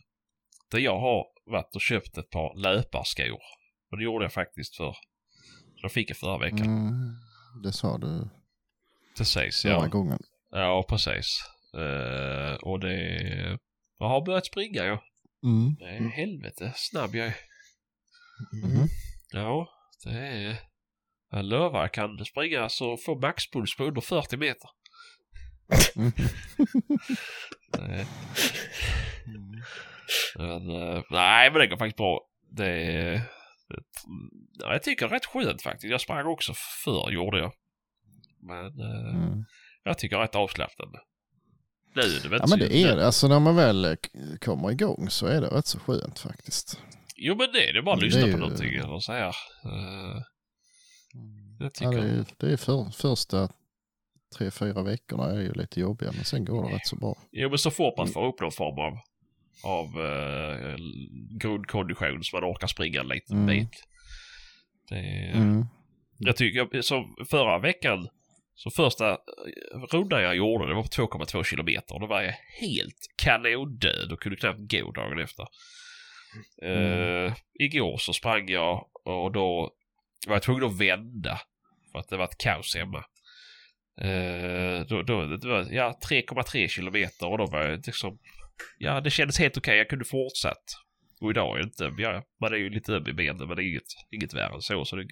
Det 0.71 0.81
jag 0.81 1.01
har 1.01 1.25
varit 1.51 1.75
och 1.75 1.81
köpt 1.81 2.19
ett 2.19 2.31
par 2.31 2.57
löparskor. 2.63 3.39
Och 3.91 3.99
det 3.99 4.05
gjorde 4.05 4.25
jag 4.25 4.33
faktiskt 4.33 4.77
för... 4.77 4.97
De 5.83 5.89
fick 5.91 6.11
jag 6.11 6.17
förra 6.17 6.39
veckan. 6.39 6.67
Mm. 6.67 7.15
Det 7.63 7.73
sa 7.73 7.99
du 7.99 8.29
Precis, 9.19 9.65
ja. 9.65 9.87
gången. 9.87 10.19
Ja, 10.51 10.85
precis. 10.89 11.39
Eh, 11.75 12.55
och 12.55 12.81
det... 12.81 13.59
Jag 13.99 14.09
har 14.09 14.25
börjat 14.27 14.47
springa 14.47 14.85
jag. 14.85 14.99
Mm. 15.45 15.75
Det 15.79 15.85
är 15.85 16.09
helvete 16.09 16.73
snabb 16.77 17.15
jag 17.15 17.27
är. 17.27 17.37
Mm. 18.65 18.89
Ja, 19.33 19.69
det 20.05 20.11
är... 20.19 20.57
Jag 21.31 21.45
lovar, 21.45 21.81
jag 21.81 21.93
kan 21.95 22.25
springa 22.25 22.69
så 22.69 22.97
få 22.97 23.15
maxpuls 23.21 23.77
på 23.77 23.85
under 23.85 24.01
40 24.01 24.37
meter. 24.37 24.71
Mm. 25.97 26.13
Nej. 27.79 28.07
Men, 30.37 30.71
eh, 30.71 31.03
nej, 31.11 31.51
men 31.51 31.61
det 31.61 31.67
går 31.67 31.77
faktiskt 31.77 31.97
bra. 31.97 32.21
Det 32.51 32.67
är... 32.67 33.13
det- 33.69 33.85
ja, 34.59 34.73
jag 34.73 34.83
tycker 34.83 35.09
det 35.09 35.11
är 35.11 35.15
rätt 35.15 35.27
skönt 35.27 35.63
faktiskt. 35.63 35.91
Jag 35.91 36.01
sprang 36.01 36.27
också 36.27 36.53
förr, 36.85 37.11
gjorde 37.11 37.39
jag. 37.39 37.53
Men 38.45 38.81
eh, 38.81 39.15
Mm. 39.25 39.45
jag 39.85 39.99
tycker 39.99 40.17
det 40.17 40.21
är 40.23 40.27
rätt 40.27 40.35
avslappnande. 40.35 40.99
Nu 41.95 42.03
är 42.03 42.23
det 42.23 42.29
väl 42.29 42.41
Ja 42.43 42.47
men 42.51 42.59
det 42.59 42.77
är 42.77 42.97
det. 42.97 43.07
Alltså 43.07 43.29
när 43.29 43.41
man 43.41 43.57
väl 43.57 43.85
eh, 43.85 43.95
kommer 44.41 44.71
igång 44.71 45.11
så 45.11 45.27
är 45.27 45.41
det 45.41 45.47
rätt 45.47 45.67
så 45.67 45.79
skönt 45.79 46.19
faktiskt. 46.19 46.81
Jo 47.17 47.35
men 47.37 47.53
det 47.53 47.69
är 47.69 47.73
det. 47.73 47.83
Bara 47.83 47.95
att 47.95 48.01
Det 48.01 48.07
lyssna 48.07 48.21
är 48.21 48.25
på 48.25 48.31
ju- 48.31 48.37
någonting 48.37 48.75
eller 48.75 48.99
så 48.99 49.13
här. 49.13 49.29
Eh, 49.65 50.23
jag 51.59 51.67
Ja, 51.67 51.71
tycker... 51.71 51.91
det 52.03 52.09
är, 52.09 52.25
det 52.39 52.53
är 52.53 52.57
för, 52.57 52.91
första 52.91 53.49
tre, 54.39 54.51
fyra 54.51 54.83
veckorna 54.83 55.25
är 55.25 55.41
ju 55.41 55.53
lite 55.53 55.81
jobbiga 55.81 56.13
men 56.13 56.25
sen 56.25 56.45
går 56.45 56.69
det 56.69 56.75
rätt 56.75 56.87
så 56.87 56.97
bra. 56.97 57.17
Jo 57.33 57.49
men 57.49 57.59
så 57.59 57.71
fort 57.71 57.95
man 57.99 58.09
får 58.09 58.27
upp 58.27 58.41
någon 58.41 58.53
form 58.53 58.79
av, 58.79 58.99
av 59.65 59.87
uh, 60.01 60.77
grundkondition 61.41 62.25
så 62.25 62.37
man 62.37 62.45
orkar 62.53 62.67
springa 62.67 63.01
en 63.01 63.09
liten 63.09 63.37
Mm. 63.37 63.47
bit. 63.47 63.71
Det, 64.89 65.31
Mm. 65.35 65.67
Jag 66.19 66.37
tycker, 66.37 66.83
som 66.83 67.17
förra 67.31 67.59
veckan, 67.59 68.09
så 68.55 68.71
första 68.71 69.11
eh, 69.11 69.17
rundan 69.93 70.23
jag 70.23 70.37
gjorde, 70.37 70.69
det 70.69 70.75
var 70.75 70.83
på 70.83 70.89
2,2 70.89 71.45
kilometer. 71.45 72.01
Då 72.01 72.07
var 72.07 72.23
jag 72.23 72.35
helt 72.61 73.07
kanondöd 73.17 74.13
och 74.13 74.21
kunde 74.21 74.37
knappt 74.37 74.73
gå 74.73 74.91
dagen 74.93 75.19
efter. 75.19 75.47
Mm. 76.63 77.27
Eh, 77.27 77.35
igår 77.55 77.97
så 77.99 78.13
sprang 78.13 78.49
jag 78.49 78.87
och 79.05 79.33
då 79.33 79.71
var 80.27 80.35
jag 80.35 80.43
tvungen 80.43 80.65
att 80.65 80.81
vända 80.81 81.41
för 81.93 81.99
att 81.99 82.09
det 82.09 82.17
var 82.17 82.25
ett 82.25 82.39
kaos 82.39 82.77
hemma. 82.77 83.05
Eh, 84.01 84.87
då, 84.87 85.03
då, 85.03 85.27
det 85.37 85.49
var 85.49 85.67
ja, 85.71 85.99
3,3 86.11 86.69
kilometer 86.69 87.27
och 87.29 87.39
då 87.39 87.47
var 87.47 87.63
jag 87.63 87.87
liksom, 87.87 88.19
ja 88.79 89.01
det 89.01 89.11
kändes 89.11 89.39
helt 89.39 89.57
okej, 89.57 89.77
jag 89.77 89.89
kunde 89.89 90.05
fortsatt. 90.05 90.65
Och 91.21 91.31
idag 91.31 91.57
är 91.57 91.63
det 91.63 91.65
inte, 91.65 92.03
ja, 92.03 92.23
man 92.41 92.53
är 92.53 92.57
ju 92.57 92.71
lite 92.71 92.93
öm 92.93 93.09
i 93.09 93.13
benen 93.13 93.49
men 93.49 93.57
det 93.57 93.63
är 93.63 93.69
inget, 93.69 93.83
inget 94.11 94.35
värre 94.35 94.55
än 94.55 94.63
så, 94.63 94.85
så 94.85 94.97
det 94.97 95.03
är 95.03 95.09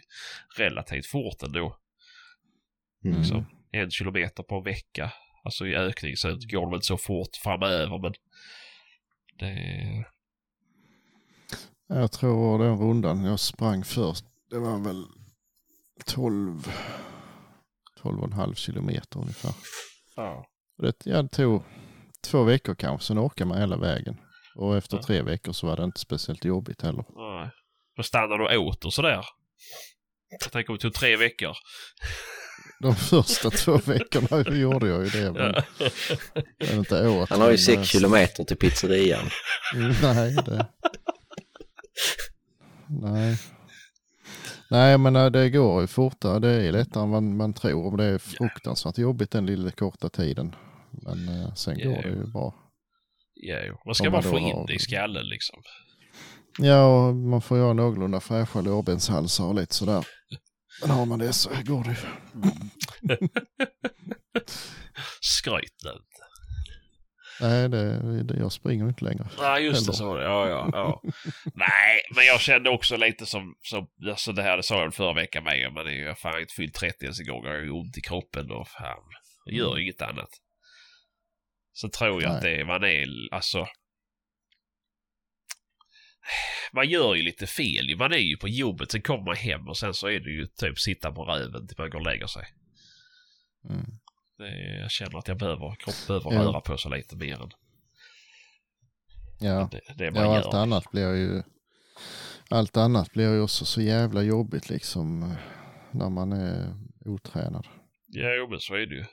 relativt 0.59 1.07
fort 1.07 1.43
ändå. 1.43 1.79
Mm. 3.05 3.19
Liksom. 3.19 3.47
En 3.73 3.91
kilometer 3.91 4.43
på 4.43 4.55
en 4.57 4.65
vecka, 4.65 5.13
alltså 5.45 5.67
i 5.67 5.75
ökning, 5.77 6.17
så 6.17 6.29
går 6.29 6.61
det 6.61 6.67
väl 6.67 6.75
inte 6.75 6.87
så 6.87 6.97
fort 6.97 7.37
framöver 7.43 7.99
men 8.03 8.13
det, 9.39 10.05
Jag 11.89 12.13
tror 12.13 12.59
den 12.59 12.79
rundan 12.79 13.25
jag 13.25 13.41
sprang 13.41 13.85
först, 13.85 14.25
det 14.51 14.59
var 14.59 14.79
väl 14.85 15.05
12, 16.07 16.73
12,5 18.03 18.55
kilometer 18.55 19.21
ungefär. 19.21 19.55
ja. 20.17 20.47
Det, 20.79 20.97
ja, 21.05 21.23
det 21.23 21.29
tog 21.29 21.63
två 22.25 22.43
veckor 22.45 22.75
kanske, 22.75 23.07
sen 23.07 23.19
orkar 23.19 23.45
man 23.45 23.59
hela 23.59 23.77
vägen. 23.77 24.17
Och 24.57 24.77
efter 24.77 24.97
Ja. 24.97 25.03
tre 25.03 25.23
veckor 25.23 25.53
så 25.53 25.67
var 25.67 25.77
det 25.77 25.85
inte 25.85 26.01
speciellt 26.01 26.45
jobbigt 26.45 26.83
heller. 26.83 27.05
Nej. 27.17 27.51
Då 27.97 28.03
stannar 28.03 28.39
du 28.39 28.57
åt 28.59 28.85
och 28.85 28.93
sådär. 28.95 29.25
Jag 30.43 30.53
tänker 30.53 30.71
om 30.71 30.77
det 30.77 30.83
tog 30.83 30.95
tre 30.95 31.17
veckor. 31.17 31.53
De 32.81 32.95
första 32.97 33.51
två 33.51 33.77
veckorna 33.77 34.57
gjorde 34.57 34.89
jag 34.89 35.05
ju 35.05 35.11
det, 35.11 35.33
men 35.33 35.55
men 36.69 36.79
inte 36.79 37.09
åt. 37.09 37.31
Han 37.31 37.41
har 37.41 37.47
ju 37.49 37.53
men, 37.53 37.59
sex 37.59 37.89
kilometer 37.89 38.45
till 38.45 38.57
pizzerian. 38.57 39.25
Mm, 39.75 39.93
Nej, 40.03 40.37
det... 40.47 40.67
Nej. 42.89 43.39
Nej, 44.71 44.99
men 44.99 45.17
eh, 45.17 45.27
det 45.27 45.51
går 45.51 45.81
ju 45.81 45.87
fortare. 45.87 46.39
Det 46.39 46.49
är 46.51 46.73
lättare 46.73 47.03
än 47.03 47.09
man, 47.11 47.37
man 47.37 47.53
tror. 47.53 47.91
Och 47.93 47.97
Det 47.99 48.05
är 48.05 48.19
fruktansvärt 48.19 48.99
jobbigt 48.99 49.31
den 49.31 49.47
lilla 49.47 49.71
korta 49.71 50.09
tiden. 50.09 50.55
Men 50.91 51.29
eh, 51.29 51.55
sen 51.55 51.79
Ja, 51.79 51.91
går 51.91 52.03
det 52.03 52.09
ju 52.09 52.27
bra. 52.27 52.55
Ja, 53.35 53.57
jo. 53.67 53.77
Man 53.87 53.95
ska 53.95 54.11
bara 54.11 54.23
man 54.23 54.31
få 54.31 54.39
in 54.39 54.45
har- 54.45 54.67
det 54.67 54.75
i 54.75 54.79
skallen 54.79 55.27
liksom. 55.29 55.63
Ja, 56.59 56.85
och 57.09 57.15
man 57.17 57.43
får 57.43 57.59
göra 57.59 57.73
någorlunda 57.73 58.21
fräscha 58.21 58.61
lårbenshalsar 58.61 59.45
och 59.45 59.55
lite 59.55 59.75
sådär. 59.75 60.07
Men 60.83 60.91
har 60.91 61.07
man 61.07 61.19
det 61.19 61.33
så 61.33 61.51
går 61.65 61.85
det. 61.85 61.97
Skryt 65.21 65.83
nu. 65.85 65.91
Nej, 67.41 67.69
det, 67.69 68.23
det, 68.23 68.35
jag 68.39 68.53
springer 68.53 68.89
inte 68.89 69.05
längre. 69.05 69.29
Nej, 69.39 69.65
just 69.65 69.81
det 69.81 69.85
Heller. 69.85 69.93
så 69.93 70.07
var 70.07 70.19
det. 70.19 70.25
Ja, 70.25 70.49
ja, 70.49 70.69
ja. 70.73 71.03
Nej, 71.55 72.01
men 72.17 72.25
jag 72.25 72.41
kände 72.41 72.71
också 72.71 72.97
lite 72.97 73.27
som, 73.27 73.55
som 73.63 73.87
alltså 74.11 74.33
det 74.33 74.43
här 74.43 74.57
det 74.57 74.63
sa 74.63 74.83
jag 74.83 74.95
förra 74.95 75.13
veckan 75.15 75.45
med, 75.45 75.73
men 75.73 75.85
det 75.87 75.93
är 75.93 76.09
ju 76.09 76.15
fan 76.15 76.41
inte 76.41 76.55
fyllt 76.55 76.75
30 76.75 77.05
ens 77.05 77.21
en 77.21 77.27
gång. 77.27 77.45
Jag 77.45 77.51
har 77.53 77.59
ju 77.59 77.71
ont 77.71 77.99
i 77.99 78.01
kroppen 78.01 78.51
och 78.51 78.69
fan, 78.69 78.99
jag 79.45 79.55
gör 79.55 79.71
Mm. 79.71 79.83
inget 79.83 80.03
annat. 80.03 80.29
Så 81.73 81.89
tror 81.89 82.23
jag 82.23 82.33
att 82.33 82.43
det 82.43 82.65
man 82.65 82.85
är, 82.85 83.07
alltså. 83.35 83.67
Man 86.73 86.89
gör 86.89 87.15
ju 87.15 87.23
lite 87.23 87.47
fel. 87.47 87.97
Man 87.99 88.13
är 88.13 88.17
ju 88.19 88.37
på 88.37 88.49
jobbet, 88.49 88.91
sen 88.91 89.03
kommer 89.03 89.25
man 89.25 89.37
hem 89.37 89.69
och 89.69 89.77
sen 89.77 89.95
så 89.95 90.07
är 90.07 90.21
det 90.21 90.31
ju 90.31 90.47
typ 90.47 90.79
sitta 90.79 91.13
på 91.13 91.25
röven 91.25 91.67
till 91.69 91.77
man 91.79 91.91
går 91.91 91.99
och 91.99 92.05
lägger 92.07 92.27
sig. 92.27 92.45
Mm. 93.69 93.85
Det 94.39 94.79
jag 94.81 94.91
känner 94.91 95.19
att 95.19 95.29
jag 95.29 95.39
behöver, 95.39 95.75
kroppen 95.79 96.03
behöver 96.07 96.33
Ja. 96.33 96.43
röra 96.49 96.61
på 96.61 96.77
sig 96.79 96.91
lite 96.91 97.17
mer 97.17 97.43
än 97.43 97.51
Ja, 99.41 99.69
det, 99.73 99.81
det 99.95 100.11
man 100.11 100.23
ja 100.23 100.35
gör. 100.35 100.37
allt 100.45 100.55
annat 100.55 100.91
blir 100.93 101.15
ju... 101.15 101.43
Allt 102.51 102.77
annat 102.77 103.13
blir 103.13 103.33
ju 103.35 103.41
också 103.41 103.65
så 103.65 103.81
jävla 103.83 104.23
jobbigt 104.23 104.71
liksom. 104.71 105.23
eh, 105.23 105.37
När 105.91 106.11
man 106.11 106.33
är 106.33 106.75
otränad. 107.05 107.67
Ja, 108.07 108.35
jo, 108.35 108.49
men 108.51 108.61
så 108.61 108.75
är 108.75 108.87
det 108.87 108.95
ju. 108.95 109.05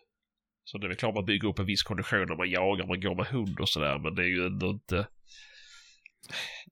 Så 0.63 0.77
det 0.77 0.85
är 0.85 0.87
väl 0.87 0.97
klart 0.97 1.15
man 1.15 1.25
bygger 1.25 1.47
upp 1.47 1.59
en 1.59 1.65
viss 1.65 1.83
kondition 1.83 2.25
när 2.27 2.35
man 2.35 2.49
jagar, 2.49 2.85
man 2.87 3.01
går 3.01 3.15
med 3.15 3.25
hund 3.25 3.59
och 3.59 3.69
sådär, 3.69 3.99
men 3.99 4.15
det 4.15 4.21
är 4.23 4.27
ju 4.27 4.45
ändå 4.45 4.69
inte... 4.69 5.07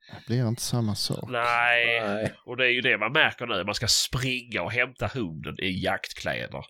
Det 0.10 0.26
blir 0.28 0.48
inte 0.48 0.62
samma 0.62 0.96
sak. 0.96 1.30
Nej. 1.30 2.00
Nej. 2.02 2.34
Och 2.46 2.58
det 2.58 2.66
är 2.66 2.70
ju 2.72 2.82
det 2.82 2.98
man 2.98 3.12
märker 3.12 3.46
nu. 3.48 3.64
Man 3.64 3.76
ska 3.76 3.88
springa 3.88 4.62
och 4.62 4.72
hämta 4.72 5.08
hunden 5.08 5.56
i 5.60 5.84
jaktkläder. 5.84 6.66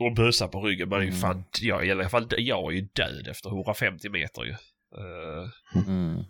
Och 0.00 0.14
bössa 0.16 0.48
på 0.48 0.60
ryggen. 0.62 0.88
Man 0.88 0.98
är 1.00 1.02
ju 1.04 1.08
Mm. 1.08 1.20
fan... 1.20 1.44
Ja, 1.60 1.82
i 1.82 1.90
alla 1.90 2.08
fall 2.08 2.28
jag 2.38 2.72
är 2.72 2.76
ju 2.76 2.80
död 2.92 3.28
efter 3.28 3.48
150 3.50 4.08
meter 4.08 4.44
ju. 4.44 4.50
Eh, 4.50 5.50
Mm. 5.86 6.24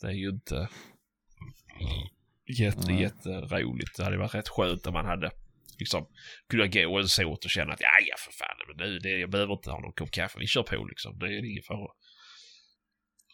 det 0.00 0.06
är 0.06 0.12
ju 0.12 0.28
inte 0.28 0.68
jätte, 2.58 2.86
Nej. 2.86 3.02
jätteroligt. 3.02 3.96
Det 3.96 4.04
hade 4.04 4.16
varit 4.16 4.34
rätt 4.34 4.48
skönt 4.48 4.86
om 4.86 4.92
man 4.92 5.06
hade 5.06 5.30
liksom 5.78 6.06
kunnat 6.48 6.74
gå 6.74 6.98
en 6.98 7.08
såt 7.08 7.44
och 7.44 7.50
känna 7.50 7.72
att 7.72 7.80
ja, 7.80 7.88
ja 8.08 8.14
för 8.18 8.32
fan, 8.32 8.56
men 8.68 8.76
nu, 8.86 8.98
det, 8.98 9.08
jag 9.10 9.30
behöver 9.30 9.52
inte 9.52 9.70
ha 9.70 9.80
någon 9.80 9.92
kopp 9.92 10.10
kaffe. 10.10 10.38
Vi 10.38 10.46
kör 10.46 10.62
på 10.62 10.84
liksom. 10.84 11.18
Det 11.18 11.26
är 11.26 11.50
ingen 11.50 11.62
fara. 11.62 11.92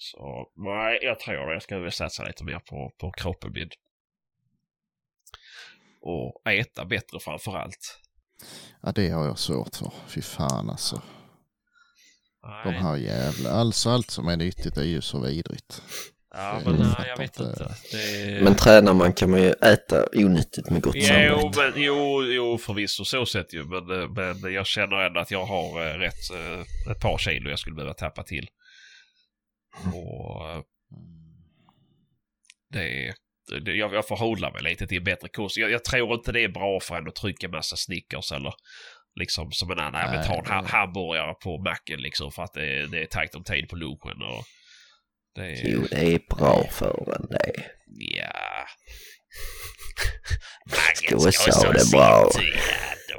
Så 0.02 0.47
nej, 0.56 0.98
jag 1.02 1.20
tror 1.20 1.52
jag 1.52 1.62
ska 1.62 1.90
satsa 1.90 2.24
lite 2.24 2.44
mer 2.44 2.59
på, 2.59 2.93
på 3.01 3.10
kroppen 3.12 3.52
min. 3.52 3.68
Och 6.01 6.51
äta 6.52 6.85
bättre 6.85 7.20
framför 7.20 7.56
allt. 7.56 7.98
Ja, 8.82 8.93
det 8.93 9.09
har 9.10 9.27
jag 9.27 9.39
svårt 9.39 9.77
för. 9.77 9.93
Fy 10.09 10.22
fan 10.22 10.70
alltså. 10.70 11.02
De 12.43 12.70
Nej. 12.70 12.81
här 12.82 12.97
jävla... 12.97 13.51
Alltså 13.51 13.90
allt 13.90 14.10
som 14.10 14.28
är 14.28 14.36
nyttigt 14.36 14.77
är 14.77 14.82
ju 14.85 15.01
så 15.01 15.20
vidrigt. 15.20 15.82
Ja, 16.35 16.60
men 16.64 16.77
nej, 16.77 17.09
jag 17.09 17.16
vet 17.18 17.40
inte. 17.40 17.74
Det... 17.93 18.44
Men 18.44 18.55
tränar 18.55 18.94
man 18.94 19.12
kan 19.12 19.31
man 19.31 19.43
ju 19.43 19.51
äta 19.51 20.06
onyttigt 20.12 20.70
med 20.70 20.82
gott 20.82 20.94
Jo, 20.97 21.02
samvete. 21.05 21.51
men, 21.56 21.82
jo, 21.82 22.22
jo, 22.24 22.59
förvisso 22.59 23.05
så 23.05 23.27
sett 23.27 23.55
ju. 23.55 23.64
Men, 23.64 24.02
eh, 24.02 24.09
men 24.09 24.52
jag 24.52 24.66
känner 24.66 24.97
ändå 24.97 25.20
att 25.20 25.31
jag 25.31 25.44
har 25.44 25.86
eh, 25.86 25.98
rätt 25.98 26.31
eh, 26.35 26.93
ett 26.93 27.01
par 27.01 27.18
kilo 27.18 27.51
jag 27.51 27.59
skulle 27.59 27.77
behöva 27.77 27.94
tappa 27.94 28.22
till. 28.22 28.48
Och 29.94 30.51
eh, 30.51 30.62
det 32.72 33.06
är... 33.09 33.14
Det, 33.64 33.72
jag, 33.72 33.94
jag 33.94 34.09
får 34.09 34.16
hålla 34.16 34.51
mig 34.51 34.62
lite 34.62 34.86
till 34.86 34.98
en 34.98 35.05
bättre 35.05 35.28
kurs. 35.28 35.56
Jag, 35.59 35.70
jag 35.70 35.84
tror 35.84 36.14
inte 36.14 36.32
det 36.32 36.44
är 36.44 36.48
bra 36.48 36.80
för 36.80 36.97
en 36.97 37.09
att 37.09 37.14
trycka 37.14 37.48
massa 37.48 37.76
Snickers 37.76 38.32
eller 38.32 38.55
liksom 39.20 39.52
som 39.52 39.70
en 39.70 39.78
annan. 39.78 40.14
Nej, 40.14 40.26
ta 40.26 40.34
en 40.38 40.47
ha, 40.47 40.62
det- 40.62 40.68
hamburgare 40.68 41.34
på 41.34 41.59
macken 41.62 42.01
liksom 42.01 42.32
för 42.32 42.42
att 42.42 42.52
det, 42.52 42.86
det 42.86 43.02
är 43.02 43.06
tajt 43.06 43.34
om 43.34 43.44
tid 43.44 43.68
på 43.68 43.76
lunchen. 43.76 44.22
Och 44.22 44.44
det 45.34 45.40
är, 45.47 45.68
Jo, 45.72 45.86
det 45.90 46.14
är 46.14 46.20
bra 46.36 46.64
för 46.70 47.14
en 47.16 47.26
det. 47.30 47.64
Ja. 48.16 48.66
Ska 50.94 51.16
vi 51.16 51.32
ska 51.32 51.52
sa 51.52 51.60
så 51.60 51.72
det 51.72 51.90
bra? 51.92 52.30
ja, 52.34 52.40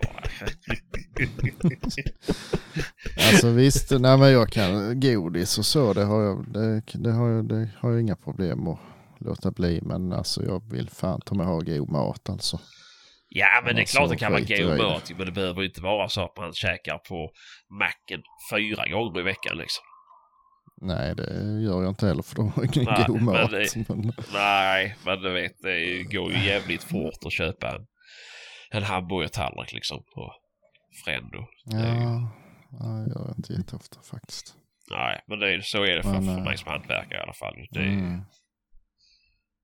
då. 0.01 0.20
Alltså 3.31 3.49
visst, 3.49 3.91
nej 3.91 4.17
men 4.17 4.31
jag 4.31 4.49
kan 4.49 4.99
godis 4.99 5.57
och 5.57 5.65
så, 5.65 5.93
det 5.93 6.03
har 6.03 6.21
jag, 6.21 6.53
det, 6.53 6.81
det 6.93 7.11
har 7.11 7.29
jag, 7.29 7.45
det 7.49 7.69
har 7.79 7.91
jag 7.91 8.01
inga 8.01 8.15
problem 8.15 8.67
att 8.67 8.79
låta 9.19 9.51
bli. 9.51 9.79
Men 9.81 10.13
alltså 10.13 10.43
jag 10.45 10.71
vill 10.71 10.89
fan 10.89 11.21
ta 11.25 11.35
mig 11.35 11.45
ha 11.45 11.59
god 11.59 11.89
mat 11.89 12.29
alltså. 12.29 12.59
Ja, 13.29 13.61
men 13.65 13.75
det 13.75 13.81
är 13.81 13.85
klart 13.85 14.09
det 14.09 14.17
kan 14.17 14.31
vara 14.31 14.41
god 14.41 14.77
mat. 14.77 15.11
Men 15.17 15.25
det 15.25 15.31
behöver 15.31 15.63
inte 15.63 15.81
vara 15.81 16.09
så 16.09 16.21
att 16.25 16.37
man 16.37 16.53
käkar 16.53 16.97
på 16.97 17.31
macken 17.79 18.21
fyra 18.53 18.87
gånger 18.89 19.19
i 19.19 19.23
veckan 19.23 19.57
liksom. 19.57 19.83
Nej, 20.83 21.15
det 21.15 21.61
gör 21.61 21.81
jag 21.83 21.89
inte 21.89 22.07
heller 22.07 22.23
för 22.23 22.35
de 22.35 22.49
har 22.51 22.63
ingen 22.63 22.85
Nej, 22.93 23.03
god 23.07 23.15
men 23.21 23.25
mat. 23.25 23.51
det- 23.51 23.89
Men, 23.89 24.13
Nej, 24.33 24.95
men 25.05 25.21
du 25.21 25.33
vet, 25.33 25.51
det 25.63 26.03
går 26.03 26.31
ju 26.31 26.45
jävligt 26.45 26.83
fort 26.83 27.25
att 27.25 27.33
köpa 27.33 27.75
en, 27.75 27.85
en 28.71 28.83
hamburgertallrik 28.83 29.73
liksom 29.73 30.03
på 30.15 30.33
Frendo. 31.05 31.45
Det 31.65 31.77
ju- 31.77 31.83
ja, 31.83 32.31
ja, 32.71 32.99
jag 32.99 33.07
gör 33.09 33.33
inte 33.37 33.53
jätteofta 33.53 34.01
faktiskt. 34.11 34.55
Nej, 34.91 35.21
men 35.27 35.39
det 35.39 35.53
är, 35.53 35.61
så 35.61 35.83
är 35.83 35.95
det 35.95 36.03
för, 36.03 36.09
Men, 36.11 36.25
för 36.25 36.37
eh, 36.37 36.43
mig 36.43 36.57
som 36.57 36.67
hantverkare 36.71 37.19
i 37.19 37.23
alla 37.23 37.33
fall. 37.33 37.55
Det 37.71 37.79
är, 37.79 37.83
Mm. 37.83 38.21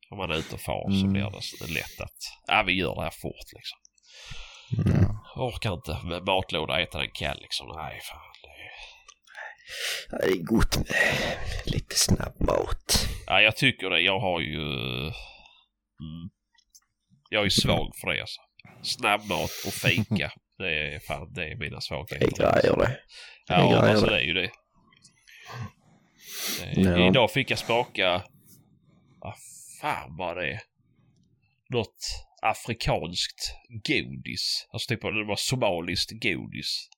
Om 0.09 0.17
man 0.17 0.31
är 0.31 0.35
ute 0.37 0.55
och 0.55 0.61
far 0.61 0.89
så 0.91 0.97
Mm. 0.99 1.13
blir 1.13 1.29
det 1.31 1.41
så 1.41 1.67
lätt 1.73 2.01
att 2.01 2.17
ja, 2.47 2.63
vi 2.67 2.73
gör 2.73 2.95
det 2.95 3.01
här 3.01 3.09
fort 3.21 3.53
liksom. 3.55 3.77
Ja. 5.01 5.23
Jag 5.35 5.45
orkar 5.47 5.73
inte 5.73 5.97
med 6.03 6.23
matlåda 6.25 6.79
äta 6.81 6.97
den 6.97 7.11
kall 7.13 7.39
liksom. 7.41 7.67
Nej, 7.75 7.99
fan. 8.03 8.19
Det 8.43 8.49
är... 8.49 10.31
Det 10.31 10.37
gott 10.43 10.77
med 10.77 10.85
lite 11.65 11.95
snabbmat. 11.95 13.07
Ja, 13.27 13.41
jag 13.41 13.55
tycker 13.57 13.89
det. 13.89 13.99
Jag 13.99 14.19
har 14.19 14.39
ju... 14.39 14.61
Mm, 16.03 16.29
jag 17.29 17.39
är 17.39 17.43
ju 17.43 17.49
svag 17.49 17.91
för 18.01 18.13
det 18.13 18.21
alltså. 18.21 18.41
Snabbmat 18.81 19.51
och 19.67 19.73
fika. 19.73 20.31
Det 20.57 20.93
är 20.95 20.99
fan, 20.99 21.33
det 21.33 21.43
är 21.43 21.55
mina 21.55 21.69
Det 21.69 21.75
är 21.75 21.79
svagheter. 21.79 22.61
grejer 22.61 22.75
det. 22.77 22.99
Ja, 23.47 23.55
grejer 23.55 23.77
alltså 23.77 24.05
det. 24.05 24.11
det 24.11 24.17
är 24.21 24.23
ju 24.25 24.33
det. 24.33 24.51
det 26.75 26.81
är, 26.81 26.97
Ja. 26.97 27.07
Idag 27.09 27.31
fick 27.31 27.51
jag 27.51 27.59
smaka... 27.59 28.23
Vad 29.19 29.33
fan 29.81 30.17
var 30.17 30.35
det? 30.35 30.59
Något 31.69 31.97
afrikanskt 32.41 33.55
godis. 33.87 34.67
Alltså 34.71 34.89
typ 34.89 35.01
det 35.01 35.25
var 35.25 35.35
somaliskt 35.35 36.11
godis. 36.11 36.89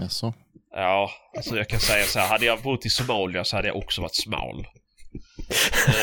Jaså? 0.00 0.34
Ja, 0.70 1.10
alltså 1.36 1.56
jag 1.56 1.68
kan 1.68 1.80
säga 1.80 2.04
så 2.04 2.18
här. 2.18 2.28
Hade 2.28 2.46
jag 2.46 2.62
bott 2.62 2.86
i 2.86 2.90
Somalia 2.90 3.44
så 3.44 3.56
hade 3.56 3.68
jag 3.68 3.76
också 3.76 4.02
varit 4.02 4.16
smal. 4.16 4.66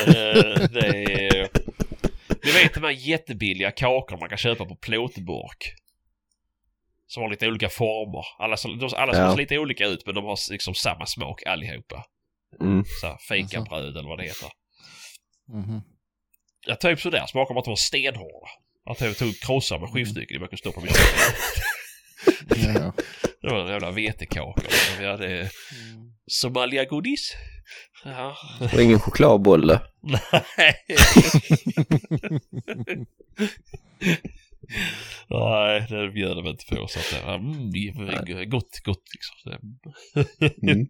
Eh, 0.07 0.70
det 0.70 1.03
är... 1.38 1.65
Ni 2.46 2.52
vet 2.52 2.74
de 2.74 2.84
här 2.84 2.92
jättebilliga 2.92 3.72
kakor 3.72 4.18
man 4.18 4.30
kan 4.30 4.38
köpa 4.38 4.66
på 4.66 4.76
plåtburk. 4.76 5.74
Som 7.08 7.24
har 7.24 7.30
lite 7.30 7.48
olika 7.48 7.70
former. 7.70 8.26
Alla, 8.40 8.58
som- 8.58 8.80
de, 8.80 8.90
alla 8.96 9.18
Ja. 9.18 9.30
ser 9.32 9.38
lite 9.38 9.58
olika 9.60 9.86
ut 9.86 10.06
men 10.06 10.16
de 10.16 10.24
har 10.26 10.52
liksom 10.52 10.76
samma 10.76 11.06
smak 11.06 11.44
allihopa. 11.46 12.06
Mm. 12.62 12.84
Så 13.02 13.18
fikabröd 13.30 13.98
eller 13.98 14.10
vad 14.10 14.18
det 14.20 14.24
heter. 14.24 14.50
Mhm. 15.54 15.82
Jag 16.68 16.80
typ 16.82 17.00
sådär 17.00 17.26
smakar 17.26 17.54
bara 17.54 17.60
att 17.60 17.66
de 17.66 17.72
var 17.72 17.76
stenhårda. 17.76 18.48
Att 18.90 19.02
jag 19.02 19.18
tog 19.18 19.40
krossar 19.40 19.80
med 19.80 19.90
skiftnyckel 19.90 20.38
jag 20.40 20.50
kunde 20.50 20.58
stoppa 20.58 20.80
min 20.82 20.90
Ja. 22.49 22.93
Det 23.41 23.49
var 23.49 23.61
en 23.61 23.68
jävla 23.68 23.91
vetekaka. 23.91 24.68
Vi 24.99 25.06
hade 25.06 25.49
Somalia-godis. 26.27 27.35
Ja. 28.03 28.38
Och 28.73 28.81
ingen 28.81 28.99
chokladbolle. 28.99 29.81
Nej. 30.02 30.76
Nej, 35.30 35.85
det 35.89 36.11
bjöd 36.11 36.38
de 36.38 36.47
inte 36.47 36.65
på. 36.65 36.88
Så 36.88 36.99
att 36.99 37.11
det 37.11 37.26
var 37.26 37.35
mm, 37.35 38.49
gott, 38.49 38.80
gott 38.84 39.03
liksom. 39.14 39.52
Mm. 40.61 40.88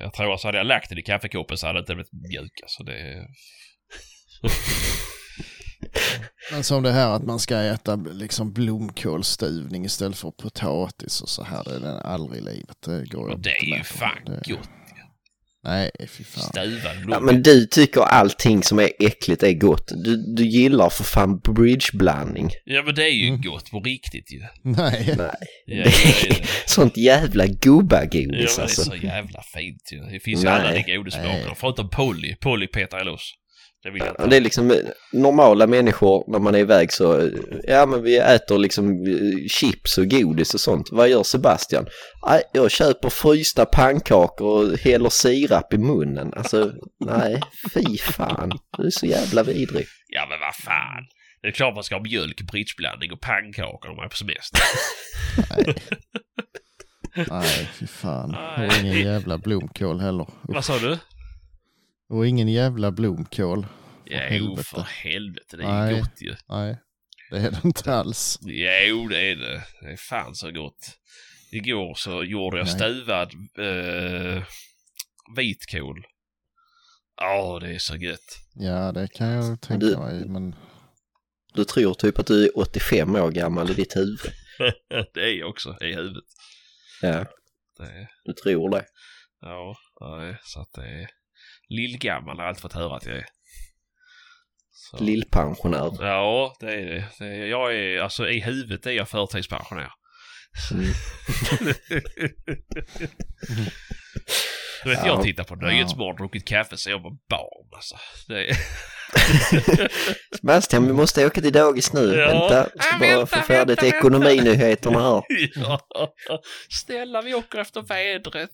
Jag 0.00 0.14
tror 0.14 0.34
att 0.34 0.42
hade 0.42 0.58
jag 0.58 0.66
lagt 0.66 0.88
den 0.88 0.98
i 0.98 1.02
kaffekoppen 1.02 1.58
så 1.58 1.66
hade 1.66 1.78
det 1.78 1.80
inte 1.80 1.94
blivit 1.94 2.12
mjuk. 2.12 2.60
Alltså 2.62 2.82
det... 2.82 3.26
Men 6.52 6.64
som 6.64 6.82
det 6.82 6.92
här 6.92 7.10
att 7.10 7.24
man 7.24 7.38
ska 7.38 7.56
äta 7.56 7.96
liksom 7.96 8.52
blomkålsstuvning 8.52 9.84
istället 9.84 10.16
för 10.18 10.30
potatis 10.30 11.20
och 11.20 11.28
så 11.28 11.44
här. 11.44 11.64
Det 11.64 11.74
är 11.76 11.80
den 11.80 11.96
aldrig 11.96 12.42
i 12.42 12.44
livet. 12.44 12.76
Det 12.86 13.04
går 13.10 13.28
Och 13.28 13.40
det 13.40 13.50
är 13.50 13.76
ju 13.78 13.82
fan 13.84 14.10
Det- 14.26 14.52
gott. 14.52 14.68
Nej, 15.64 15.90
fy 16.08 16.24
fan. 16.24 16.44
Stuvad 16.44 16.92
Ja, 17.10 17.20
men 17.20 17.42
du 17.42 17.66
tycker 17.66 18.00
allting 18.00 18.62
som 18.62 18.78
är 18.78 18.90
äckligt 18.98 19.42
är 19.42 19.52
gott. 19.52 19.88
Du, 20.04 20.34
du 20.36 20.44
gillar 20.46 20.90
för 20.90 21.04
fan 21.04 21.38
bridgeblandning. 21.38 22.50
Ja 22.64 22.82
men 22.82 22.94
det 22.94 23.02
är 23.04 23.12
ju 23.12 23.28
Mm. 23.28 23.40
gott 23.42 23.70
på 23.70 23.80
riktigt 23.80 24.32
ju. 24.32 24.40
Nej. 24.62 25.14
Nej. 25.18 25.30
Ja, 25.66 25.74
det 25.76 25.80
är 25.80 26.28
det. 26.28 26.46
Sånt 26.66 26.96
jävla 26.96 27.44
Ja, 27.46 27.52
gubbagodis 27.60 28.26
men 28.26 28.30
det 28.38 28.42
är 28.58 28.62
alltså. 28.62 28.82
så 28.84 28.96
jävla 28.96 29.42
fint 29.54 29.92
ju. 29.92 29.98
Det 30.00 30.20
finns 30.20 30.44
ju 30.44 30.48
alla 30.48 30.70
de. 30.72 30.98
Nej. 31.22 31.46
Förutom 31.56 31.90
Polly. 31.90 32.34
Polly 32.40 32.66
petar 32.66 32.98
jag 32.98 33.06
loss. 33.06 33.32
Det 33.82 33.90
vill 33.90 33.98
jag 33.98 34.08
inte 34.08 34.26
Det 34.26 34.36
är 34.36 34.40
liksom 34.40 34.70
eh, 34.70 34.76
normala 35.12 35.66
människor 35.66 36.24
när 36.32 36.38
man 36.38 36.54
är 36.54 36.58
iväg 36.58 36.92
så, 36.92 37.20
eh, 37.20 37.28
ja 37.64 37.86
men 37.86 38.02
vi 38.02 38.18
äter 38.18 38.58
liksom 38.58 39.06
eh, 39.06 39.48
chips 39.48 39.98
och 39.98 40.10
godis 40.10 40.54
och 40.54 40.60
sånt. 40.60 40.88
Vad 40.92 41.08
gör 41.08 41.22
Sebastian? 41.22 41.86
Nej, 42.26 42.42
jag 42.52 42.70
köper 42.70 43.08
frysta 43.08 43.66
pannkakor 43.66 44.48
och 44.48 44.78
häller 44.78 45.08
sirap 45.08 45.72
i 45.72 45.78
munnen. 45.78 46.32
Alltså, 46.36 46.72
nej, 47.04 47.40
fy 47.74 47.98
fan. 47.98 48.58
Du 48.78 48.86
är 48.86 48.90
så 48.90 49.06
jävla 49.06 49.42
vidrig. 49.42 49.86
Ja 50.08 50.26
men 50.28 50.40
vad 50.40 50.54
fan. 50.54 51.06
Det 51.42 51.48
är 51.48 51.52
klart 51.52 51.74
man 51.74 51.84
ska 51.84 51.94
ha 51.94 52.02
mjölk, 52.02 52.42
bridgeblandning 52.52 53.12
och 53.12 53.20
pannkakor 53.20 53.90
om 53.90 53.96
man 53.96 54.04
är 54.04 54.08
på 54.08 54.16
semester. 54.16 54.60
Nej, 57.30 57.68
fy 57.78 57.86
fan. 57.86 58.30
Nej. 58.30 58.68
Och 58.68 58.74
ingen 58.84 59.00
jävla 59.00 59.38
blomkål 59.38 60.00
heller. 60.00 60.26
Vad 60.42 60.64
sa 60.64 60.78
du? 60.78 60.98
Och 62.12 62.26
ingen 62.26 62.48
jävla 62.48 62.90
blomkål. 62.92 63.66
Ja, 64.04 64.20
jo 64.30 64.44
helvete. 64.46 64.62
för 64.64 64.80
helvete. 64.82 65.56
Det 65.56 65.62
är 65.64 65.68
Nej. 65.72 65.94
ju 65.94 66.00
gott 66.00 66.22
ju. 66.22 66.34
Nej, 66.48 66.76
det 67.30 67.36
är 67.38 67.50
det 67.50 67.60
inte 67.64 67.94
alls. 67.94 68.38
Jo 68.42 69.08
det 69.08 69.30
är 69.30 69.36
det. 69.36 69.62
Det 69.80 69.92
är 69.92 69.96
fan 69.96 70.34
så 70.34 70.50
gott. 70.50 70.98
Igår 71.52 71.94
så 71.94 72.24
gjorde 72.24 72.58
jag 72.58 72.66
Nej. 72.66 72.74
stuvad 72.74 73.32
eh, 73.58 74.42
vitkål. 75.36 76.04
Ja, 77.16 77.58
det 77.60 77.74
är 77.74 77.78
så 77.78 77.96
gött. 77.96 78.38
Ja, 78.54 78.92
det 78.92 79.08
kan 79.08 79.28
jag 79.28 79.60
tänka 79.60 79.86
Du- 79.86 79.96
mig. 79.98 80.28
Men 80.28 80.54
Du 81.54 81.64
tror 81.64 81.94
typ 81.94 82.18
att 82.18 82.26
du 82.26 82.44
är 82.44 82.58
85 82.58 83.16
år 83.16 83.30
gammal 83.30 83.70
i 83.70 83.74
ditt 83.74 83.96
huvud. 83.96 84.18
det 85.14 85.20
är 85.20 85.38
jag 85.38 85.48
också 85.48 85.76
i 85.80 85.94
huvudet. 85.94 86.24
Ja, 87.02 87.24
Det 87.78 88.08
du 88.24 88.32
tror 88.32 88.70
det. 88.70 88.84
ja, 89.40 89.76
nej, 90.00 90.36
så 90.44 90.60
att 90.60 90.72
det 90.74 90.82
är 90.86 91.08
lillgammal 91.76 92.36
har 92.36 92.44
jag 92.44 92.48
alltid 92.48 92.62
fått 92.62 92.72
höra 92.72 92.96
att 92.96 93.06
jag 93.06 93.16
är. 93.16 93.26
Så. 94.72 95.04
Lillpensionär. 95.04 95.92
Ja, 96.00 96.56
det 96.60 96.72
är 96.72 96.86
det. 96.86 97.04
det 97.18 97.24
är, 97.24 97.46
jag 97.46 97.74
är, 97.76 98.00
alltså 98.00 98.28
i 98.28 98.40
huvudet 98.40 98.86
är 98.86 98.90
jag 98.90 99.08
förtidspensionär. 99.08 99.90
Mm. 100.72 100.92
Du 104.84 104.90
vet, 104.90 104.98
Ja. 104.98 105.06
jag 105.06 105.22
tittar 105.22 105.44
på 105.44 105.58
Ja. 105.60 105.68
Nyhetsmorgon 105.68 106.12
och 106.12 106.18
druckit 106.18 106.48
kaffe 106.48 106.76
så 106.76 106.90
jag 106.90 106.98
var 107.02 107.10
barn 107.28 107.70
alltså. 107.74 107.96
Det 108.28 108.50
är... 108.50 108.56
Sebastian, 110.36 110.86
vi 110.86 110.92
måste 110.92 111.26
åka 111.26 111.40
till 111.40 111.52
dagis 111.52 111.92
nu. 111.92 112.14
Ja. 112.14 112.26
Vänta, 112.26 112.64
ska 112.64 112.92
Ja, 112.92 112.98
bara 112.98 113.16
vänta, 113.16 113.36
få 113.36 113.42
färdigt 113.42 113.82
vänta, 113.82 113.96
ekonominyheterna 113.96 115.00
här. 115.00 115.22
ja. 115.54 115.80
Snälla, 116.70 117.22
vi 117.22 117.34
åker 117.34 117.58
efter 117.58 117.82
vädret. 117.82 118.50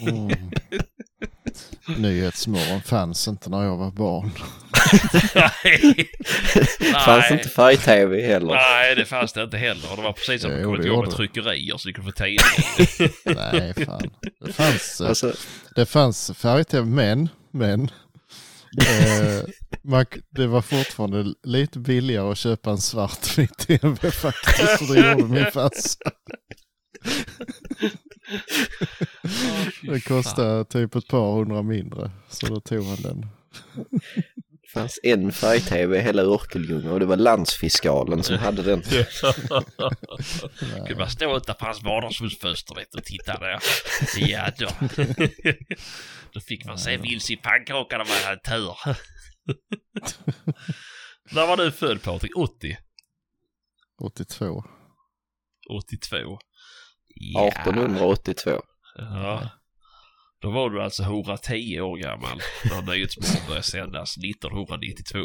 mm. 0.08 0.28
Nyhetsmorgon 1.98 2.82
fanns 2.82 3.28
inte 3.28 3.50
när 3.50 3.64
jag 3.64 3.76
var 3.76 3.90
barn. 3.90 4.30
Nej. 5.34 6.10
Fanns 7.04 7.30
inte 7.30 7.48
färg-tv 7.48 8.22
heller. 8.26 8.54
Nej, 8.54 8.94
det 8.94 9.04
fanns 9.04 9.32
det 9.32 9.42
inte 9.42 9.56
heller. 9.56 9.90
Och 9.90 9.96
det 9.96 10.02
var 10.02 10.12
precis 10.12 10.42
som 10.42 10.62
kommit 10.64 10.82
det 10.82 10.86
igång 10.88 11.04
med 11.04 11.10
tryckerier 11.10 11.76
så 11.76 11.88
du 11.88 11.94
kunde 11.94 12.12
få 12.12 12.16
tidningar. 12.16 13.52
Nej, 13.52 13.74
fan. 13.86 14.10
Det 14.46 14.52
fanns, 14.52 15.00
eh, 15.00 15.08
Alltså, 15.08 15.32
det 15.74 15.86
fanns 15.86 16.30
färg-tv, 16.36 16.86
men, 16.86 17.28
men 17.50 17.82
eh, 18.80 19.44
man, 19.82 20.06
det 20.30 20.46
var 20.46 20.62
fortfarande 20.62 21.34
lite 21.44 21.78
billigare 21.78 22.30
att 22.32 22.38
köpa 22.38 22.70
en 22.70 22.78
svartvit 22.78 23.58
tv 23.66 24.10
faktiskt. 24.10 24.78
Så 24.78 24.92
det 24.92 25.10
gjorde 25.10 25.24
min 25.24 25.50
farsa. 25.50 25.98
Det 29.82 30.00
kostade 30.00 30.64
typ 30.64 30.94
ett 30.94 31.08
par 31.08 31.34
hundra 31.34 31.62
mindre. 31.62 32.10
Så 32.28 32.46
då 32.46 32.60
tog 32.60 32.84
han 32.84 33.02
den. 33.02 33.26
det 34.62 34.68
fanns 34.72 35.00
en 35.02 35.32
färg-tv 35.32 35.98
i 35.98 36.00
hela 36.02 36.22
Örkelljunga 36.22 36.92
och 36.92 37.00
det 37.00 37.06
var 37.06 37.16
landsfiskalen 37.16 38.22
som 38.22 38.38
hade 38.38 38.62
den. 38.62 38.82
Kunde 40.76 40.96
man 40.98 41.10
stå 41.10 41.36
utanför 41.36 41.66
hans 41.66 41.82
vardagsrumsfönster 41.82 42.76
och 42.96 43.04
titta 43.04 43.38
där. 43.38 43.58
Ja 44.16 44.50
då. 44.58 44.68
Då 46.32 46.40
fick 46.40 46.64
man 46.64 46.78
se 46.78 46.96
vilse 46.96 47.32
i 47.32 47.36
pannkakan 47.36 48.00
om 48.00 48.06
man 48.08 48.22
hade 48.24 48.40
tur. 48.40 48.76
När 51.34 51.46
var 51.46 51.56
du 51.56 51.72
född 51.72 52.02
Patrik? 52.02 52.36
80? 52.36 52.76
82. 54.02 54.64
82? 55.70 56.38
Ja. 57.14 57.48
1882. 57.48 58.50
Ja. 58.96 59.50
Då 60.38 60.50
var 60.50 60.70
du 60.70 60.82
alltså 60.82 61.02
110 61.02 61.80
år 61.80 61.96
gammal 61.96 62.40
när 62.64 62.82
Nyhetsmorgon 62.82 63.46
började 63.46 63.62
sändas 63.62 64.16
1992. 64.16 65.18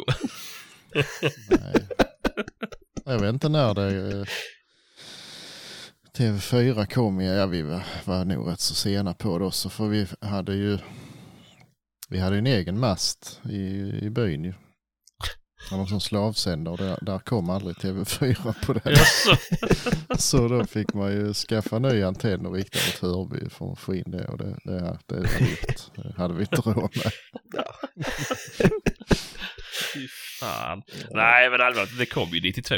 Nej. 1.50 1.88
Jag 3.04 3.20
vet 3.20 3.34
inte 3.34 3.48
när 3.48 3.74
det... 3.74 4.18
eh, 4.18 4.24
TV4 6.18 6.86
kom, 6.86 7.20
ja 7.20 7.46
vi 7.46 7.62
var, 7.62 7.82
var 8.04 8.24
nog 8.24 8.48
rätt 8.48 8.60
så 8.60 8.74
sena 8.74 9.14
på 9.14 9.38
då, 9.38 9.50
så 9.50 9.70
för 9.70 9.86
vi 9.88 10.06
hade 10.20 10.54
ju... 10.54 10.78
Vi 12.08 12.18
hade 12.18 12.38
en 12.38 12.46
egen 12.46 12.80
mast 12.80 13.40
i, 13.50 13.90
i 14.02 14.10
byn 14.10 14.44
ju. 14.44 14.54
Det 15.70 15.76
var 15.76 15.86
som 15.86 16.00
slavsändare 16.00 16.72
och 16.72 16.78
där, 16.78 16.98
där 17.02 17.18
kom 17.18 17.50
aldrig 17.50 17.76
TV4 17.76 18.66
på 18.66 18.72
det. 18.72 18.80
Jaså? 18.90 19.36
Så 20.18 20.48
då 20.48 20.64
fick 20.66 20.94
man 20.94 21.12
ju 21.12 21.34
skaffa 21.34 21.78
ny 21.78 22.02
antenn 22.02 22.46
och 22.46 22.54
rikta 22.54 22.78
mot 22.86 22.98
Hörby 23.12 23.50
för 23.50 23.72
att 23.72 23.78
få 23.78 23.94
in 23.94 24.04
det 24.10 24.24
och 24.28 24.38
det, 24.38 24.56
det, 24.64 24.98
det 25.06 25.14
var 25.14 25.38
dyrt. 25.38 25.82
Det 25.94 26.14
hade 26.16 26.34
vi 26.34 26.40
inte 26.40 26.56
råd 26.56 26.96
med. 26.96 27.12
Fy 29.94 30.08
fan. 30.40 30.82
Nej 31.10 31.50
men 31.50 31.60
allvarligt, 31.60 31.98
det 31.98 32.06
kom 32.06 32.28
ju 32.28 32.40
92. 32.40 32.74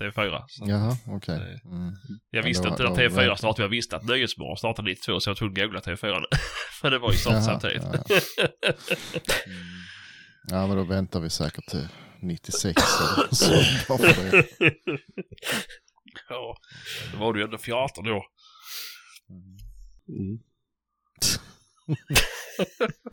TV4. 0.00 0.42
Så 0.48 0.64
Jaha, 0.68 0.96
okej. 1.06 1.38
Det- 1.38 1.68
Mm. 1.68 1.92
jag 2.30 2.42
Ja, 2.42 2.46
visste 2.46 2.62
då- 2.64 2.68
inte 2.70 2.82
då 2.82 2.94
TV4 2.94 3.28
vet- 3.28 3.38
startade, 3.38 3.62
jag 3.62 3.68
visste 3.68 3.96
att 3.96 4.04
Nyhetsmorgon 4.04 4.56
startade 4.56 4.88
92 4.90 5.20
så 5.20 5.30
jag 5.30 5.36
var 5.40 5.48
att 5.48 5.54
googla 5.54 5.80
TV4. 5.80 6.22
För 6.80 6.90
det 6.90 6.98
var 6.98 7.12
ju 7.12 7.18
Jaha, 7.26 7.42
samtidigt. 7.42 7.82
Ja, 7.92 8.18
ja, 10.50 10.66
men 10.66 10.76
då 10.76 10.84
väntar 10.84 11.20
vi 11.20 11.30
säkert 11.30 11.66
till 11.66 11.88
96 12.22 12.82
eller 12.82 13.34
så. 13.34 13.96
det. 13.96 14.46
Ja, 16.28 16.56
då 17.12 17.18
var 17.18 17.32
du 17.32 17.40
ju 17.40 17.44
ändå 17.44 17.58
14 17.58 18.04
då. 18.04 18.24
Mm. 20.08 20.38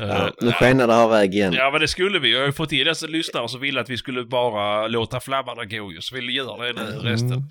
Eh, 0.00 0.28
Nu 0.40 0.52
skenar 0.52 0.86
det 0.86 0.96
av 0.96 1.10
väg 1.10 1.34
igen. 1.34 1.52
Ja 1.52 1.70
men 1.70 1.80
det 1.80 1.88
skulle 1.88 2.18
vi. 2.18 2.32
Jag 2.32 2.40
har 2.40 2.46
ju 2.46 2.52
fått 2.52 2.72
in 2.72 2.84
dessa 2.84 3.06
lyssnare 3.06 3.48
som 3.48 3.60
ville 3.60 3.80
att 3.80 3.90
vi 3.90 3.96
skulle 3.96 4.24
bara 4.24 4.86
låta 4.88 5.20
flammarna 5.20 5.64
gå 5.64 5.92
ju. 5.92 6.00
Så 6.00 6.14
vill 6.14 6.36
göra 6.36 6.72
det 6.72 6.72
nu 6.72 6.98
resten. 6.98 7.32
Mm. 7.32 7.46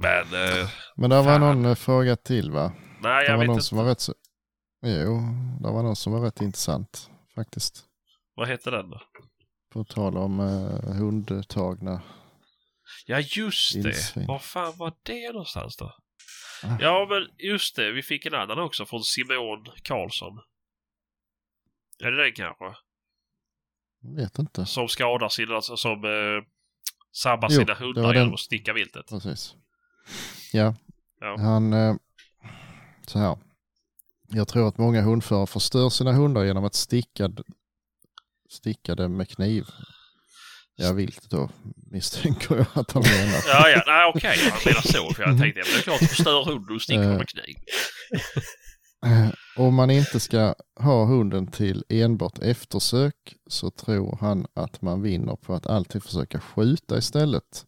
Men, 0.00 0.22
eh, 0.22 0.68
Men 0.96 1.10
det 1.10 1.22
var 1.22 1.38
någon 1.38 1.64
eh, 1.64 1.74
fråga 1.74 2.16
till 2.16 2.50
va? 2.50 2.72
nej 3.02 3.24
Det 3.24 3.30
jag 3.30 3.32
var 3.32 3.38
vet 3.38 3.46
någon 3.46 3.54
inte. 3.56 3.64
som 3.66 3.78
var 3.78 3.84
rätt 3.84 4.00
så... 4.00 4.14
Jo, 4.86 5.20
det 5.62 5.70
var 5.70 5.82
någon 5.82 5.96
som 5.96 6.12
var 6.12 6.20
rätt 6.20 6.40
intressant 6.40 7.10
faktiskt. 7.38 7.84
Vad 8.34 8.48
hette 8.48 8.70
den 8.70 8.90
då? 8.90 9.00
På 9.72 9.84
tal 9.84 10.16
om 10.16 10.40
uh, 10.40 10.92
hundtagna. 10.98 12.02
Ja 13.06 13.20
just 13.20 13.74
det. 13.74 13.80
Vildsvin. 13.80 14.26
Var 14.26 14.38
fan 14.38 14.76
var 14.76 14.92
det 15.02 15.32
någonstans 15.32 15.76
då? 15.76 15.84
Ah. 16.64 16.76
Ja 16.80 17.06
men 17.10 17.48
just 17.48 17.76
det. 17.76 17.92
Vi 17.92 18.02
fick 18.02 18.26
en 18.26 18.34
annan 18.34 18.58
också 18.58 18.86
från 18.86 19.02
Simon 19.02 19.66
Karlsson. 19.82 20.40
Är 22.02 22.10
det 22.10 22.24
den 22.24 22.32
kanske? 22.32 22.64
Vet 24.16 24.38
inte. 24.38 24.66
Som 24.66 24.88
skadar 24.88 25.28
sina, 25.28 25.54
alltså, 25.54 25.76
som 25.76 26.04
eh, 26.04 26.44
sabbar 27.12 27.48
Jo, 27.50 27.56
sina 27.56 27.74
det 27.74 27.74
hundar 27.74 28.14
genom 28.14 28.34
att 28.34 28.40
sticka 28.40 28.72
viltet. 28.72 29.06
Precis. 29.08 29.54
Ja, 30.52 30.74
Ja. 31.20 31.36
han... 31.38 31.72
Eh, 31.72 31.94
så 33.06 33.18
här. 33.18 33.38
Jag 34.30 34.48
tror 34.48 34.68
att 34.68 34.78
många 34.78 35.02
hundförare 35.02 35.46
förstör 35.46 35.88
sina 35.88 36.12
hundar 36.12 36.44
genom 36.44 36.64
att 36.64 36.74
sticka, 36.74 37.30
sticka 38.50 38.94
dem 38.94 39.16
med 39.16 39.28
kniv. 39.28 39.66
Ja, 40.76 40.92
vilt 40.92 41.30
då 41.30 41.50
misstänker 41.90 42.56
jag 42.56 42.66
att 42.72 42.92
han 42.92 43.02
menar. 43.02 43.40
Ja, 43.48 43.68
ja, 43.68 43.82
nej 43.86 44.12
okej, 44.14 44.38
han 44.50 44.60
menar 44.66 44.80
så. 44.82 45.14
För 45.14 45.22
jag 45.22 45.30
Mhm. 45.30 45.38
tänkte, 45.40 45.60
men 45.64 45.72
det 45.74 45.78
är 45.78 45.82
klart, 45.82 45.98
förstör 46.10 46.44
hunden 46.44 46.74
och 46.76 46.82
sticker 46.82 47.02
Eh. 47.12 47.16
med 47.18 47.28
kniv. 47.28 47.56
Eh, 49.06 49.28
Om 49.56 49.74
man 49.74 49.90
inte 49.90 50.20
ska 50.20 50.54
ha 50.80 51.04
hunden 51.04 51.46
till 51.46 51.84
enbart 51.88 52.38
eftersök 52.38 53.14
så 53.46 53.70
tror 53.70 54.18
han 54.20 54.46
att 54.54 54.82
man 54.82 55.02
vinner 55.02 55.36
på 55.36 55.54
att 55.54 55.66
alltid 55.66 56.02
försöka 56.02 56.40
skjuta 56.40 56.98
istället. 56.98 57.64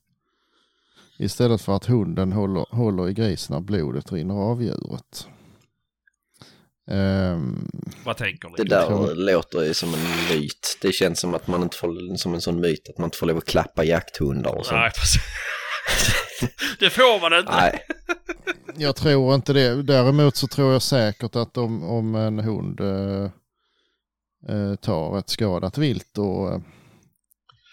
Istället 1.18 1.62
för 1.62 1.76
att 1.76 1.86
hunden 1.86 2.32
håller, 2.32 2.66
håller 2.74 3.08
i 3.08 3.12
grisen 3.14 3.54
när 3.54 3.60
blodet 3.60 4.12
rinner 4.12 4.34
av 4.34 4.62
djuret. 4.62 5.28
Ehm, 6.90 7.68
Vad 8.04 8.16
tänker 8.16 8.48
ni? 8.48 8.54
Det 8.56 8.64
där 8.64 8.86
tror- 8.86 9.14
låter 9.14 9.62
ju 9.62 9.74
som 9.74 9.94
en 9.94 10.00
myt. 10.38 10.78
Det 10.82 10.92
känns 10.92 11.20
som 11.20 11.34
att 11.34 11.46
man 11.46 11.62
inte 11.62 11.76
får, 11.76 12.16
som 12.16 12.34
en 12.34 12.40
sån 12.40 12.60
myt 12.60 12.88
att 12.88 12.98
man 12.98 13.06
inte 13.06 13.18
får 13.18 13.26
lov 13.26 13.36
att 13.36 13.44
klappa 13.46 13.84
jakthundar 13.84 14.54
och 14.58 14.66
sånt. 14.66 14.80
Nej, 14.80 14.90
det 16.78 16.90
får 16.90 17.20
man 17.30 17.38
inte. 17.40 17.52
Nej. 17.52 17.82
jag 18.76 18.96
tror 18.96 19.34
inte 19.34 19.52
det. 19.52 19.82
Däremot 19.82 20.36
så 20.36 20.46
tror 20.46 20.72
jag 20.72 20.82
säkert 20.82 21.36
att 21.36 21.56
om, 21.56 21.84
om 21.84 22.14
en 22.14 22.38
hund 22.38 22.80
eh, 22.80 23.30
eh, 24.48 24.74
tar 24.74 25.18
ett 25.18 25.28
skadat 25.28 25.78
vilt 25.78 26.18
och 26.18 26.48
eh, 26.52 26.60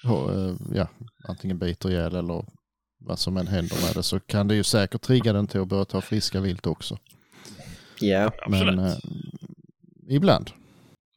eh, 0.05 0.55
ja, 0.73 0.87
antingen 1.27 1.59
biter 1.59 1.89
ihjäl 1.89 2.15
eller 2.15 2.45
vad 2.99 3.19
som 3.19 3.37
än 3.37 3.47
händer 3.47 3.77
med 3.85 3.95
det 3.95 4.03
så 4.03 4.19
kan 4.19 4.47
det 4.47 4.55
ju 4.55 4.63
säkert 4.63 5.01
trigga 5.01 5.33
den 5.33 5.47
till 5.47 5.61
att 5.61 5.67
börja 5.67 5.85
ta 5.85 6.01
friska 6.01 6.39
vilt 6.39 6.67
också. 6.67 6.97
Ja. 7.99 8.31
Absolut. 8.41 8.75
Men 8.75 8.85
eh, 8.85 8.95
ibland. 10.09 10.51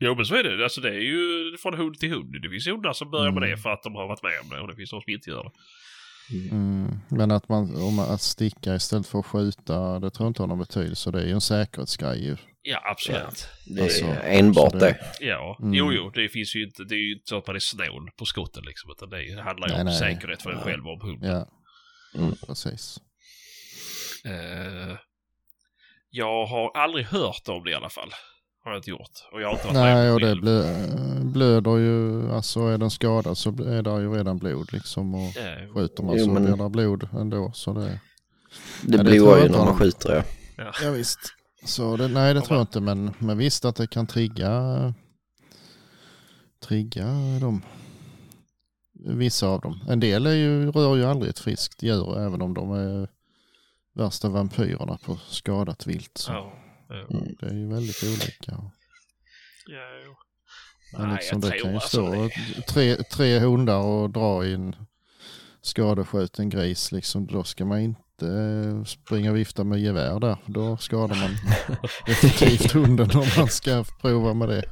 Jo, 0.03 0.15
men 0.15 0.25
så 0.25 0.35
är 0.35 0.43
det. 0.43 0.65
Alltså 0.65 0.81
det 0.81 0.89
är 0.89 1.01
ju 1.01 1.57
från 1.63 1.75
hund 1.75 1.99
till 1.99 2.11
hund. 2.11 2.43
Det 2.43 2.51
finns 2.51 2.67
hundar 2.67 2.93
som 2.93 3.11
börjar 3.11 3.33
med 3.33 3.43
Mm. 3.43 3.51
det 3.51 3.57
för 3.63 3.71
att 3.71 3.83
de 3.83 3.95
har 3.95 4.07
varit 4.09 4.23
med 4.23 4.33
om 4.43 4.49
det 4.51 4.61
och 4.61 4.69
det 4.69 4.77
finns 4.77 4.91
de 4.91 5.01
som 5.01 5.13
inte 5.13 5.31
gör 5.31 5.43
det. 5.45 5.51
Mm, 6.51 6.89
men 7.09 7.31
att 7.31 7.49
man 7.49 7.77
om 7.77 7.95
man, 7.95 8.11
att 8.11 8.21
sticka 8.23 8.75
istället 8.75 9.07
för 9.07 9.19
att 9.19 9.27
skjuta, 9.27 9.99
det 9.99 10.11
tror 10.11 10.25
jag 10.27 10.31
inte 10.31 10.43
har 10.43 10.47
någon 10.47 10.59
betydelse. 10.59 11.11
Det 11.11 11.21
är 11.23 11.27
ju 11.27 11.33
en 11.33 11.41
säkerhetsgrej 11.41 12.25
ju. 12.25 12.37
Ja, 12.63 12.81
absolut. 12.91 13.49
Det 13.67 13.81
är 13.81 13.85
Alltså, 13.85 14.05
enbart 14.25 14.73
så 14.73 14.79
det. 14.79 14.87
det- 15.21 15.27
Ja, 15.27 15.57
Mm. 15.61 15.75
jo, 15.75 15.93
jo. 15.93 16.11
Det 16.15 16.29
finns 16.29 16.57
ju 16.57 16.65
inte, 16.65 16.85
det 16.85 16.95
är 16.95 16.99
ju 16.99 17.13
inte 17.13 17.29
så 17.29 17.39
att 17.39 17.47
man 17.47 17.57
är 17.57 17.61
snål 17.61 18.11
på 18.19 18.25
skotten 18.25 18.63
liksom. 18.67 18.91
Utan 18.91 19.11
det 19.11 19.43
handlar 19.43 19.69
ju 19.69 19.73
Nej, 19.75 19.81
om 19.81 19.87
nej. 19.87 19.99
säkerhet 19.99 20.43
för 20.43 20.51
en 20.51 20.61
själv 20.61 20.87
och 20.87 20.93
om 20.93 21.01
hunden. 21.01 21.31
Ja, 21.31 21.49
Mm. 22.21 22.35
precis. 22.47 22.99
Eh, 24.25 24.97
jag 26.11 26.47
har 26.47 26.71
aldrig 26.77 27.07
hört 27.07 27.49
om 27.49 27.65
det 27.65 27.71
i 27.71 27.75
alla 27.75 27.89
fall. 27.89 28.11
Har 28.65 28.71
jag 28.71 28.79
inte 28.79 28.91
gjort. 28.91 29.11
Och 29.33 29.41
jag 29.43 29.47
har 29.49 29.53
inte 29.55 29.65
varit 29.67 29.75
Nej, 29.77 29.95
med 29.95 30.13
och 30.13 30.21
det 30.21 30.37
blö, 30.37 30.63
blöder 31.25 31.77
ju, 31.77 32.31
alltså 32.33 32.61
är 32.61 32.79
den 32.79 32.91
skadad 32.91 33.39
så 33.39 33.51
är 33.51 33.83
det 33.83 33.91
ju 34.01 34.13
redan 34.15 34.39
blod 34.39 34.73
liksom. 34.73 35.15
Och 35.15 35.37
Eh, 35.37 35.75
skjuter 35.75 36.03
man 36.03 36.15
Jo, 36.19 36.25
så 36.25 36.31
men- 36.31 36.45
blir 36.45 36.57
det 36.65 36.69
blod 36.71 37.09
ändå. 37.13 37.51
Så 37.55 37.73
det, 37.73 37.81
Det 37.81 37.99
Ja, 38.87 38.97
det 38.97 39.05
blir 39.05 39.19
tror 39.21 39.31
jag 39.39 39.43
ju 39.47 39.49
när 39.53 39.59
man 39.65 39.77
skjuter 39.79 40.25
ja. 40.57 40.73
ja 40.83 40.91
visst. 40.91 41.19
Så 41.65 41.97
det, 41.97 42.09
nej, 42.09 42.35
det 42.35 42.41
tror 42.41 42.57
jag 42.59 42.63
inte. 42.63 42.81
Men, 42.81 43.15
men 43.19 43.39
visst 43.39 43.65
att 43.65 43.77
det 43.77 43.87
kan 43.87 44.07
trigga, 44.07 44.95
trigga 46.67 47.05
dem. 47.41 47.63
Vissa 49.07 49.47
av 49.47 49.61
dem. 49.61 49.81
En 49.89 50.01
del 50.01 50.27
är 50.27 50.33
ju, 50.35 50.71
rör 50.73 50.97
ju 50.97 51.05
aldrig 51.05 51.31
ett 51.31 51.39
friskt 51.39 51.83
djur 51.83 52.19
även 52.19 52.43
om 52.43 52.55
de 52.55 52.71
är 52.73 53.09
värsta 53.95 54.29
vampyrerna 54.29 54.99
på 55.05 55.17
skadat 55.29 55.87
vilt. 55.87 56.19
Så 56.19 56.33
ja, 56.33 56.53
ja. 56.89 56.95
Mm. 57.19 57.35
Det 57.41 57.47
är 57.47 57.55
ju 57.55 57.69
väldigt 57.69 58.03
olika. 58.03 58.53
Ja. 58.53 58.71
Men 60.93 61.09
Nej, 61.09 61.17
liksom, 61.17 61.41
jag 61.43 61.53
det 61.53 61.59
kan 61.59 61.71
ju 61.71 61.75
alltså 61.75 61.89
stå 61.89 62.13
det- 62.13 62.63
tre, 62.63 62.97
tre 62.97 63.39
hundar 63.39 63.79
och 63.81 64.11
dra 64.11 64.45
i 64.47 64.55
en 64.55 64.77
skadeskjuten 65.63 66.49
gris. 66.49 66.93
Liksom, 66.93 67.27
då 67.27 67.45
ska 67.45 67.65
man 67.65 67.81
inte 67.81 68.85
springa 68.87 69.31
och 69.31 69.37
vifta 69.37 69.65
med 69.65 69.81
gevär 69.81 70.21
där. 70.21 70.37
Då 70.47 70.77
skadar 70.77 71.17
man 71.17 71.31
definitivt 72.07 72.73
hunden 72.73 73.11
om 73.15 73.27
man 73.39 73.49
ska 73.49 73.85
prova 74.01 74.35
med 74.35 74.49
det. 74.49 74.63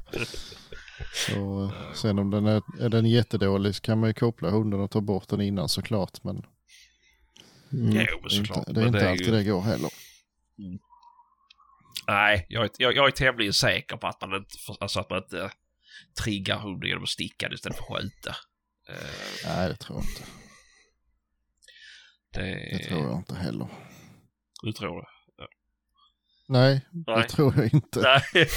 Så, 1.26 1.64
eh, 1.64 1.92
sen 1.94 2.18
om 2.18 2.30
den 2.30 2.46
är, 2.46 2.62
är 2.80 2.88
den 2.88 3.06
jättedålig 3.06 3.74
så 3.74 3.80
kan 3.82 4.00
man 4.00 4.10
ju 4.10 4.14
koppla 4.14 4.50
hunden 4.50 4.80
och 4.80 4.90
ta 4.90 5.00
bort 5.00 5.28
den 5.28 5.40
innan 5.40 5.68
såklart. 5.68 6.24
Men 6.24 6.42
Mm. 7.72 7.92
Jo, 7.92 8.20
men 8.20 8.22
det 8.22 8.26
är 8.26 8.28
såklart. 8.28 8.58
inte, 8.68 8.72
det 8.72 8.80
är 8.80 8.86
inte 8.86 9.10
alltid 9.10 9.26
ju... 9.26 9.32
det 9.32 9.44
går 9.44 9.62
heller. 9.62 9.90
Nej, 12.06 12.46
jag 12.48 12.64
är, 12.64 12.70
jag, 12.78 12.96
jag 12.96 13.06
är 13.06 13.10
tämligen 13.10 13.52
säker 13.52 13.96
på 13.96 14.06
att 14.06 14.20
man 14.20 14.34
inte, 14.36 14.54
alltså 14.80 15.00
att 15.00 15.10
man 15.10 15.22
inte 15.22 15.50
triggar 16.24 16.58
hunden 16.58 16.88
genom 16.88 17.02
att 17.02 17.08
sticka 17.08 17.48
istället 17.52 17.78
för 17.78 17.84
att 17.84 18.02
skjuta. 18.02 18.36
Eh, 18.88 19.46
Nej, 19.46 19.68
det 19.68 19.76
tror 19.76 19.98
jag 19.98 20.04
inte. 20.10 20.22
det, 22.32 22.78
Det 22.78 22.84
tror 22.88 23.02
jag 23.02 23.16
inte 23.18 23.34
heller. 23.34 23.68
Du 24.62 24.72
tror 24.72 25.00
det? 25.00 25.08
Nej, 26.50 26.80
Nej. 27.06 27.22
det 27.22 27.28
tror 27.28 27.54
jag 27.56 27.74
inte. 27.74 28.00
Nej. 28.00 28.48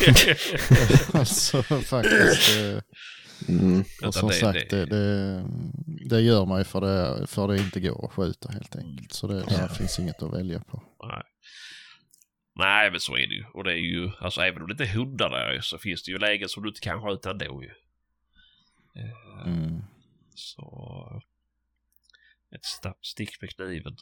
alltså 1.14 1.64
faktiskt. 1.64 2.58
Mm. 3.50 3.84
Och 4.06 4.14
som 4.14 4.28
det- 4.30 4.34
sagt, 4.36 4.70
det- 4.70 4.86
det, 4.86 4.96
det, 4.96 5.46
det 6.10 6.22
gör 6.22 6.46
man 6.46 6.58
ju 6.60 6.64
för 6.64 6.82
det, 6.82 7.28
för 7.28 7.48
det 7.48 7.58
inte 7.58 7.80
går 7.80 8.06
att 8.06 8.12
skjuta 8.14 8.50
helt 8.52 8.76
enkelt. 8.76 9.14
Så 9.14 9.28
det 9.28 9.44
där 9.44 9.68
finns 9.68 10.00
inget 10.00 10.24
att 10.24 10.34
välja 10.34 10.60
på. 10.60 10.84
Nej. 11.08 11.24
Nej, 12.56 12.92
men 12.92 13.00
så 13.00 13.14
är 13.18 13.28
det 13.28 13.34
ju. 13.36 13.46
Och 13.54 13.64
det 13.64 13.72
är 13.72 13.76
ju, 13.76 14.12
alltså 14.20 14.42
även 14.42 14.62
om 14.62 14.68
det 14.68 14.72
inte 14.72 14.84
är 14.84 14.88
hundar 14.98 15.30
där 15.30 15.60
så 15.62 15.78
finns 15.78 16.04
det 16.04 16.12
ju 16.12 16.18
lägen 16.18 16.50
som 16.50 16.64
du 16.64 16.70
inte 16.70 16.82
kan 16.82 17.02
skjuta 17.02 17.32
ändå 17.32 17.64
ju. 17.64 17.70
Eh, 19.02 19.48
Mm. 19.48 19.82
Så... 20.36 21.22
Ett 22.56 22.66
snabbt 22.66 23.06
stick 23.06 23.42
med 23.42 23.50
kniven. 23.56 23.96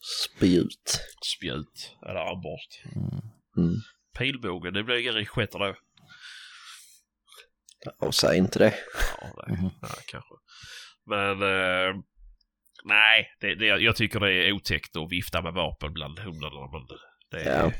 Spjut. 0.00 1.00
Spjut. 1.36 1.96
Eller 2.02 2.20
armborst. 2.20 2.82
Mm. 2.96 3.20
Mm. 3.56 3.80
Pilbåge, 4.18 4.70
det 4.70 4.82
blir 4.84 4.96
ingen 5.00 5.14
riksketta 5.14 5.58
då. 5.58 5.74
Och 7.98 8.14
säg 8.14 8.38
inte 8.38 8.58
det. 8.58 8.74
Ja, 9.20 9.26
nej, 9.46 9.56
Mhm. 9.56 9.70
nej 9.82 9.90
kanske. 10.06 10.34
Men... 11.06 11.42
Eh, 11.42 11.94
nej, 12.84 13.26
det, 13.40 13.54
det, 13.54 13.66
jag 13.66 13.96
tycker 13.96 14.20
det 14.20 14.32
är 14.48 14.52
otäckt 14.52 14.96
att 14.96 15.12
vifta 15.12 15.42
med 15.42 15.52
vapen 15.52 15.92
bland 15.92 16.18
hundarna. 16.18 16.60
Men 16.72 16.86
det, 17.30 17.50
Ja. 17.50 17.72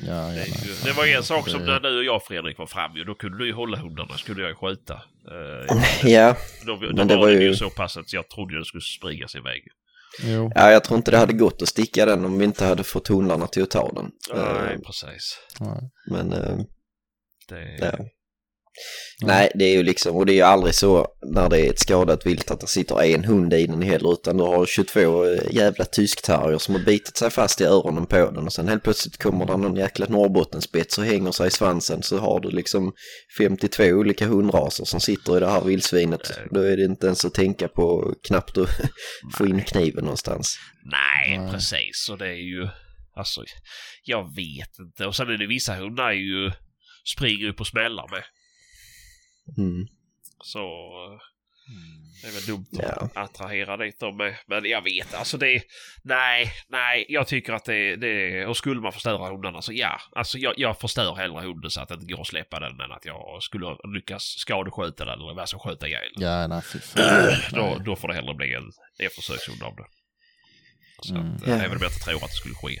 Ja, 0.00 0.14
det, 0.28 0.44
fan. 0.44 0.76
det 0.84 0.92
var 0.92 1.06
en 1.06 1.22
sak 1.22 1.48
som 1.48 1.60
Det- 1.60 1.66
när 1.66 1.80
du 1.80 1.98
och 1.98 2.04
jag 2.04 2.24
Fredrik 2.24 2.58
var 2.58 2.66
fram 2.66 2.96
ju. 2.96 3.04
Då 3.04 3.14
kunde 3.14 3.38
du 3.38 3.46
ju 3.46 3.52
hålla 3.52 3.76
hundarna. 3.78 4.18
skulle 4.18 4.40
jag 4.40 4.48
ju 4.50 4.54
skjuta. 4.54 4.94
Eh, 4.94 6.10
Ja, 6.10 6.36
då 6.66 6.76
då 6.76 6.92
Men 6.96 7.08
det 7.08 7.14
var 7.16 7.22
var 7.22 7.30
det 7.32 7.42
ju- 7.42 7.54
så 7.54 7.70
pass 7.70 7.96
att 7.96 8.12
jag 8.12 8.30
trodde 8.30 8.54
den 8.54 8.64
skulle 8.64 8.80
springa 8.80 9.28
sin 9.28 9.42
väg. 9.42 9.62
Jo, 10.22 10.52
ja, 10.54 10.70
jag 10.70 10.84
tror 10.84 10.96
inte 10.96 11.10
det 11.10 11.16
hade 11.18 11.32
gått 11.32 11.62
att 11.62 11.68
sticka 11.68 12.06
den 12.06 12.24
om 12.24 12.38
vi 12.38 12.44
inte 12.44 12.64
hade 12.64 12.84
fått 12.84 13.08
hundarna 13.08 13.46
till 13.46 13.62
att 13.62 13.70
ta 13.70 13.92
den. 13.92 14.10
Nej, 14.34 14.72
Eh, 14.74 14.80
precis. 14.86 15.38
Men 16.10 16.32
eh, 16.32 16.58
Det, 17.48 17.78
ja. 17.80 17.98
Nej, 19.20 19.50
det 19.54 19.64
är 19.64 19.76
ju 19.76 19.82
liksom, 19.82 20.16
och 20.16 20.26
det 20.26 20.32
är 20.32 20.34
ju 20.34 20.42
aldrig 20.42 20.74
så 20.74 21.06
när 21.34 21.48
det 21.48 21.60
är 21.60 21.70
ett 21.70 21.78
skadat 21.78 22.26
vilt 22.26 22.50
att 22.50 22.60
det 22.60 22.66
sitter 22.66 23.02
en 23.02 23.24
hund 23.24 23.54
i 23.54 23.66
den 23.66 23.82
heller, 23.82 24.12
utan 24.12 24.36
du 24.36 24.44
har 24.44 24.66
22 24.66 25.26
jävla 25.50 25.84
tyskterrier 25.84 26.58
som 26.58 26.74
har 26.74 26.82
bitit 26.82 27.16
sig 27.16 27.30
fast 27.30 27.60
i 27.60 27.64
öronen 27.64 28.06
på 28.06 28.30
den 28.30 28.46
och 28.46 28.52
sen 28.52 28.68
helt 28.68 28.82
plötsligt 28.82 29.22
kommer 29.22 29.46
det 29.46 29.56
någon 29.56 29.76
jäkla 29.76 30.06
Norrbottenspets 30.06 30.98
och 30.98 31.04
hänger 31.04 31.32
sig 31.32 31.46
i 31.46 31.50
svansen 31.50 32.02
så 32.02 32.18
har 32.18 32.40
du 32.40 32.50
liksom 32.50 32.92
52 33.38 33.84
olika 33.84 34.26
hundraser 34.26 34.84
som 34.84 35.00
sitter 35.00 35.36
i 35.36 35.40
det 35.40 35.50
här 35.50 35.64
vildsvinet. 35.64 36.32
Då 36.50 36.60
är 36.60 36.76
det 36.76 36.84
inte 36.84 37.06
ens 37.06 37.24
att 37.24 37.34
tänka 37.34 37.68
på 37.68 38.14
knappt 38.26 38.58
att 38.58 38.68
få 39.38 39.46
in 39.46 39.64
kniven 39.64 40.04
någonstans. 40.04 40.58
Nej, 40.84 41.50
precis. 41.52 42.08
Och 42.10 42.18
det 42.18 42.28
är 42.28 42.42
ju... 42.54 42.68
Alltså, 43.16 43.44
jag 44.04 44.36
vet 44.36 44.78
inte. 44.80 45.06
Och 45.06 45.16
sen 45.16 45.28
är 45.28 45.38
det 45.38 45.46
vissa 45.46 45.74
hundar 45.74 46.04
är 46.04 46.12
ju... 46.12 46.52
Springer 47.16 47.48
upp 47.48 47.60
och 47.60 47.66
smällar 47.66 48.10
med. 48.10 48.22
Mm. 49.58 49.86
Så... 50.44 50.58
eh, 50.58 51.18
Det 52.22 52.28
är 52.28 52.32
väl 52.32 52.46
dumt 52.46 52.66
Ja. 52.70 52.88
att 52.88 53.16
attrahera 53.16 53.76
dit 53.76 54.00
dem 54.00 54.16
med. 54.16 54.36
Men 54.46 54.64
jag 54.64 54.82
vet, 54.82 55.14
alltså 55.14 55.38
det... 55.38 55.62
Nej, 56.04 56.52
nej. 56.68 57.06
Jag 57.08 57.26
tycker 57.26 57.52
att 57.52 57.64
det, 57.64 57.96
det... 57.96 58.46
Och 58.46 58.56
skulle 58.56 58.80
man 58.80 58.92
förstöra 58.92 59.28
hundarna 59.30 59.62
så 59.62 59.72
ja. 59.72 60.00
Alltså 60.16 60.38
jag, 60.38 60.54
jag 60.56 60.80
förstör 60.80 61.14
hellre 61.14 61.40
hunden 61.40 61.70
så 61.70 61.80
att 61.80 61.88
det 61.88 61.94
inte 61.94 62.06
går 62.14 62.20
att 62.20 62.26
släppa 62.26 62.60
den 62.60 62.80
än 62.80 62.92
att 62.92 63.04
jag 63.04 63.42
skulle 63.42 63.66
lyckas 63.94 64.22
skadeskjuta 64.22 65.04
den 65.04 65.14
eller 65.20 65.34
vad 65.34 65.48
som 65.48 65.58
skjuta 65.60 65.88
ihjäl 65.88 66.08
den. 66.16 66.22
Ja, 66.28 66.46
nej. 66.46 66.62
Då, 67.52 67.78
då 67.84 67.96
får 67.96 68.08
det 68.08 68.14
hellre 68.14 68.34
bli 68.34 68.54
en 68.54 68.70
eftersökshund 69.06 69.62
av 69.62 69.76
det. 69.76 69.84
Så 71.02 71.14
Mm. 71.16 71.34
att, 71.34 71.46
eh, 71.48 71.54
även 71.64 71.76
om 71.76 71.82
jag 71.82 71.90
inte 71.92 72.04
tror 72.04 72.16
att 72.16 72.20
det 72.30 72.40
skulle 72.42 72.54
ske. 72.54 72.76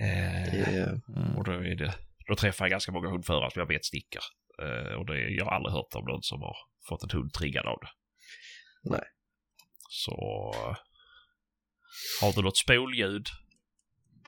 Eh, 0.00 0.54
är, 0.54 0.88
Mm. 1.16 1.36
och 1.36 1.44
då, 1.44 1.52
är 1.52 1.74
det, 1.76 1.94
då 2.28 2.36
träffar 2.36 2.64
jag 2.64 2.70
ganska 2.70 2.92
många 2.92 3.08
hundförare 3.10 3.50
som 3.50 3.60
jag 3.60 3.66
vet 3.66 3.84
stickar. 3.84 4.22
Eh, 4.60 4.94
och 4.94 5.06
det, 5.06 5.18
jag 5.30 5.44
har 5.44 5.52
aldrig 5.52 5.72
hört 5.72 5.94
om 5.94 6.04
någon 6.04 6.22
som 6.22 6.42
har 6.42 6.56
fått 6.88 7.02
en 7.02 7.10
hund 7.10 7.32
triggad 7.32 7.66
av 7.66 7.78
det. 7.80 7.90
Nej. 8.90 9.04
Så... 9.88 10.14
Har 12.20 12.32
du 12.32 12.42
något 12.42 12.56
spolljud 12.56 13.26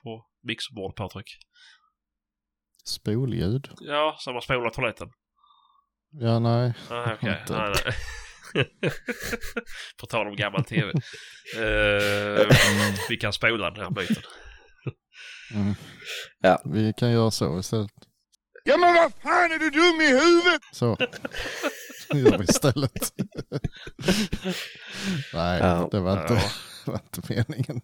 på 0.03 0.25
mixerbord, 0.43 0.95
Patrik? 0.95 1.37
Spolljud? 2.85 3.69
Ja, 3.79 4.15
som 4.19 4.33
har 4.33 4.41
spolat 4.41 4.73
toaletten? 4.73 5.09
Ja, 6.11 6.39
nej. 6.39 6.73
Ah, 6.89 7.13
okej. 7.13 7.39
Inte. 7.41 7.53
Nej, 7.53 7.73
nej. 7.85 7.93
På 9.99 10.05
tal 10.05 10.27
om 10.27 10.35
gammal 10.35 10.63
tv. 10.63 10.91
Eh, 11.57 12.47
vi 13.09 13.17
kan 13.17 13.33
spola 13.33 13.71
den 13.71 13.83
här 13.83 13.91
biten. 13.91 14.23
Mm. 15.53 15.73
Ja. 16.39 16.61
Vi 16.65 16.93
kan 16.97 17.11
göra 17.11 17.31
så 17.31 17.59
istället. 17.59 17.91
Ja 18.63 18.77
men 18.77 18.93
vad 18.93 19.13
fan 19.13 19.51
är 19.51 19.59
du 19.59 19.69
dum 19.69 20.01
i 20.01 20.07
huvudet? 20.07 20.61
Så. 20.71 20.95
Det 22.09 22.19
gör 22.19 22.37
vi 22.37 22.43
istället. 22.43 23.13
nej, 25.33 25.59
Ja. 25.59 25.87
det 25.91 25.99
var 25.99 26.21
inte, 26.21 26.33
Ja. 26.33 26.41
det 26.85 26.91
var 26.91 26.99
inte 27.15 27.33
meningen. 27.33 27.81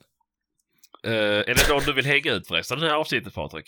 Eh, 1.03 1.11
är 1.49 1.55
det 1.55 1.69
någon 1.69 1.83
du 1.83 1.93
vill 1.93 2.05
hänga 2.05 2.31
ut 2.33 2.47
förresten, 2.47 2.79
det 2.79 2.87
här 2.87 2.95
avsnittet 2.95 3.33
Patrik? 3.33 3.65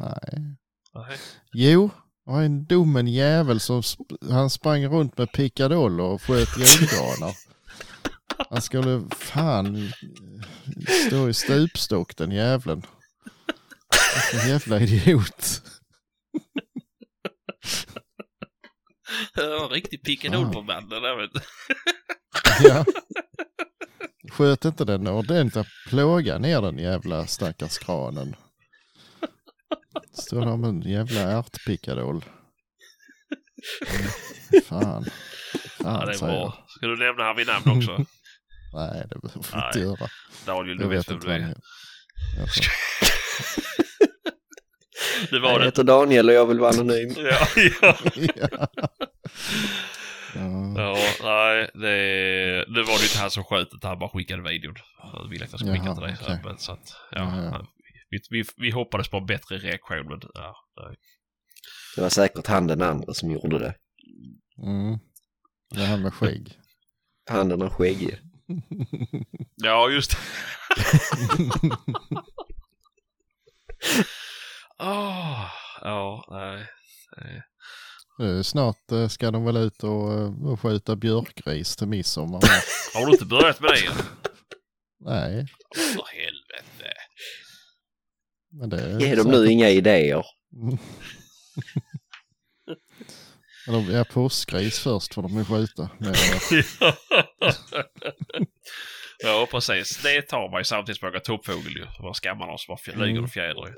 Nej. 0.00 0.56
Nej. 0.94 1.16
Jo, 1.52 1.90
det 2.24 2.30
var 2.32 2.42
en 2.42 2.64
dummen 2.64 3.06
jävel 3.06 3.60
som 3.60 3.80
sp- 3.80 4.32
han 4.32 4.50
sprang 4.50 4.86
runt 4.86 5.18
med 5.18 5.32
pickadoller 5.32 6.04
och 6.04 6.22
sköt 6.22 6.48
julgranar. 6.58 7.36
Han 8.50 8.62
skulle 8.62 9.04
fan 9.10 9.92
stå 11.08 11.28
i 11.28 11.34
stupstock 11.34 12.16
den 12.16 12.30
jäveln. 12.30 12.82
Vilken 14.32 14.48
jävla 14.50 14.80
idiot. 14.80 15.62
Det 19.34 19.46
var 19.46 19.64
en 19.64 19.70
riktig 19.70 20.04
pickadoll 20.04 20.52
på 20.52 20.62
mannen 20.62 20.88
där 20.88 21.16
vet 21.16 21.30
du. 21.32 21.40
Ja. 22.68 22.84
Sköt 24.32 24.64
inte 24.64 24.84
den 24.84 25.06
ordentligt, 25.06 25.66
plåga 25.88 26.38
ner 26.38 26.62
den 26.62 26.78
jävla 26.78 27.26
stackars 27.26 27.78
kranen. 27.78 28.36
Står 30.12 30.40
där 30.40 30.56
med 30.56 30.68
en 30.70 30.80
jävla 30.82 31.20
ärtpickadoll. 31.20 32.24
Mm, 33.86 34.62
Fan. 34.64 35.04
Ja, 35.78 35.84
Fan 35.84 36.06
det 36.06 36.12
är 36.12 36.16
säger 36.16 36.32
jag. 36.32 36.42
bra. 36.42 36.64
Ska 36.68 36.86
du 36.86 36.96
nämna 36.96 37.24
han 37.24 37.36
vid 37.36 37.46
namn 37.46 37.78
också? 37.78 37.96
Nej, 38.74 39.06
det 39.10 39.18
behöver 39.20 39.48
Nej. 39.56 39.66
inte 39.66 39.78
göra. 39.78 40.08
Daniel, 40.46 40.78
du 40.78 40.88
vet 40.88 40.98
vet 40.98 41.10
vem 41.10 41.20
du 41.20 41.30
är. 41.30 41.54
Det 45.30 45.38
var 45.38 45.50
jag 45.50 45.60
det. 45.60 45.64
heter 45.64 45.84
Daniel 45.84 46.28
och 46.28 46.34
jag 46.34 46.46
vill 46.46 46.60
vara 46.60 46.70
anonym. 46.70 47.14
Ja, 47.16 47.46
ja. 47.82 47.96
ja. 48.36 48.68
Ja. 50.76 50.96
nej, 51.22 51.70
det, 51.74 52.64
det 52.74 52.82
var 52.82 52.98
det 52.98 53.04
inte 53.04 53.18
han 53.18 53.30
som 53.30 53.44
sköt 53.44 53.68
det, 53.80 53.88
han 53.88 53.98
bara 53.98 54.10
skickade 54.10 54.42
videon. 54.42 54.74
Han 54.98 55.30
ville 55.30 55.44
att 55.44 55.50
jag 55.50 55.60
skulle 55.60 55.78
skicka 55.78 55.94
till 55.94 56.02
dig. 56.02 56.16
okej. 56.22 56.40
Men, 56.44 56.58
så 56.58 56.72
att, 56.72 56.96
ja, 57.10 57.22
han- 57.22 57.66
Vi, 58.10 58.18
vi, 58.30 58.44
vi 58.56 58.70
hoppades 58.70 59.08
på 59.08 59.16
en 59.16 59.26
bättre 59.26 59.58
reaktion, 59.58 60.06
men 60.08 60.20
ja, 60.34 60.56
nej. 60.86 60.96
Det 61.96 62.00
var 62.02 62.08
säkert 62.08 62.46
han 62.46 62.66
den 62.66 62.82
andra 62.82 63.14
som 63.14 63.30
gjorde 63.30 63.58
det. 63.58 63.74
Mm. 64.62 64.98
Det 65.74 65.80
här 65.84 65.96
med 65.96 66.14
skägg. 66.14 66.52
Han 67.30 67.48
den 67.48 67.70
skäggige. 67.70 68.18
Ja, 69.56 69.90
just 69.90 70.10
det. 70.10 70.16
Åh, 74.82 75.46
ja, 75.80 76.24
nej. 76.30 76.66
nej. 78.18 78.44
Snart 78.44 78.92
eh, 78.92 79.08
ska 79.08 79.30
de 79.30 79.44
väl 79.44 79.56
ut 79.56 79.82
och, 79.82 80.12
eh, 80.12 80.44
och 80.44 80.60
skjuta 80.60 80.96
björkris 80.96 81.76
till 81.76 81.86
midsommar. 81.88 82.40
Har 82.94 83.06
du 83.06 83.12
inte 83.12 83.24
börjat 83.24 83.60
med 83.60 83.70
det 83.70 83.86
än? 83.86 83.94
Nej, 85.00 85.46
För 85.76 86.04
helvete. 86.14 86.94
men 88.60 88.70
det 88.70 88.80
är 88.80 89.00
Ge 89.00 89.14
dem 89.14 89.26
nu 89.30 89.46
inga 89.50 89.68
idéer. 89.68 90.24
Mm. 90.56 90.78
Eller 93.68 93.96
ja, 93.98 94.04
påskgris 94.04 94.78
först 94.78 95.14
får 95.14 95.22
de 95.22 95.32
ju 95.38 95.44
skjuta. 95.44 95.90
Men, 95.98 96.14
ja, 99.18 99.48
precis. 99.50 100.02
Det 100.02 100.22
tar 100.22 100.50
man 100.50 100.60
ju 100.60 100.64
samtidigt 100.64 100.98
som 100.98 101.06
man 101.06 101.12
jagar 101.12 101.24
toppfågel 101.24 101.76
ju. 101.76 101.86
Man 102.02 102.14
skammar 102.14 102.46
dem 102.46 102.58
som 102.58 102.72
bara 102.72 102.78
flyger 102.78 103.04
Mm. 103.10 103.24
och 103.24 103.30
fjädrar. 103.30 103.74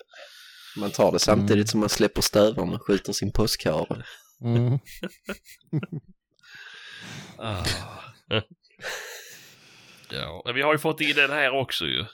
Man 0.77 0.91
tar 0.91 1.13
det 1.13 1.19
samtidigt 1.19 1.69
som 1.69 1.81
man 1.81 1.89
släpper 1.89 2.23
stövarna 2.23 2.73
och 2.73 2.87
skjuter 2.87 3.13
sin 3.13 3.33
påskhare. 3.33 4.05
mm. 4.45 4.79
Ah. 7.39 7.65
ja, 10.11 10.53
vi 10.55 10.63
har 10.63 10.73
ju 10.73 10.79
fått 10.79 11.01
in 11.01 11.17
den 11.17 11.31
här 11.31 11.51
också 11.51 11.85
ju. 11.87 12.05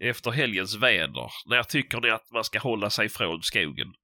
Efter 0.00 0.30
helgens 0.30 0.74
väder. 0.74 1.30
När 1.46 1.62
tycker 1.62 2.00
ni 2.00 2.10
att 2.10 2.30
man 2.32 2.44
ska 2.44 2.58
hålla 2.58 2.90
sig 2.90 3.08
från 3.08 3.42
skogen? 3.42 3.94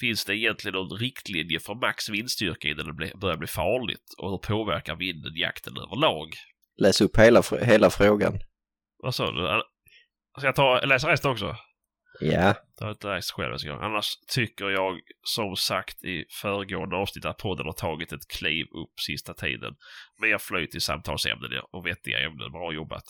Finns 0.00 0.24
det 0.24 0.36
egentligen 0.36 0.74
någon 0.74 0.98
riktlinje 0.98 1.60
för 1.60 1.74
max 1.74 2.08
vindstyrka 2.08 2.68
innan 2.68 2.96
det 2.96 3.12
börjar 3.20 3.36
bli 3.36 3.46
farligt? 3.46 4.14
Och 4.18 4.30
hur 4.30 4.38
påverkar 4.38 4.96
vinden 4.96 5.32
jakten 5.34 5.76
överlag? 5.76 6.28
Läs 6.80 7.00
upp 7.00 7.18
hela, 7.18 7.42
hela 7.62 7.90
frågan. 7.90 8.38
Vad 9.02 9.14
sa 9.14 9.32
du? 9.32 9.62
Ska 10.38 10.46
jag 10.46 10.56
ta, 10.56 10.80
läsa 10.80 11.08
resten 11.08 11.30
också? 11.30 11.56
Ja, 12.20 12.54
Det 12.78 12.84
har 12.84 12.90
inte 12.90 13.06
läst 13.06 13.30
själv. 13.30 13.54
Annars 13.80 14.12
tycker 14.34 14.64
jag 14.70 15.00
som 15.22 15.56
sagt 15.56 16.04
i 16.04 16.24
föregående 16.42 16.96
avsnitt 16.96 17.24
att 17.24 17.36
podden 17.36 17.66
har 17.66 17.72
tagit 17.72 18.12
ett 18.12 18.28
kliv 18.28 18.64
upp 18.66 19.00
sista 19.06 19.34
tiden. 19.34 19.74
Mer 20.22 20.38
flyt 20.38 20.74
i 20.74 20.80
samtalsämnen 20.80 21.50
och 21.72 21.86
vettiga 21.86 22.18
ämnen. 22.18 22.52
Bra 22.52 22.72
jobbat. 22.72 23.04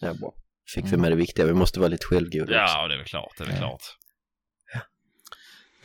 ja 0.00 0.14
bra. 0.14 0.32
Fick 0.74 0.84
vi 0.92 0.96
med 0.96 1.12
det 1.12 1.16
viktiga, 1.16 1.46
vi 1.46 1.52
måste 1.54 1.80
vara 1.80 1.88
lite 1.88 2.06
självgoda 2.06 2.42
också. 2.44 2.54
Ja, 2.76 2.88
det 2.88 2.94
är 2.94 2.98
väl 2.98 3.06
klart. 3.06 3.32
Det 3.38 3.44
är 3.44 3.46
väl 3.46 3.56
Ja. 3.56 3.60
klart. 3.60 3.82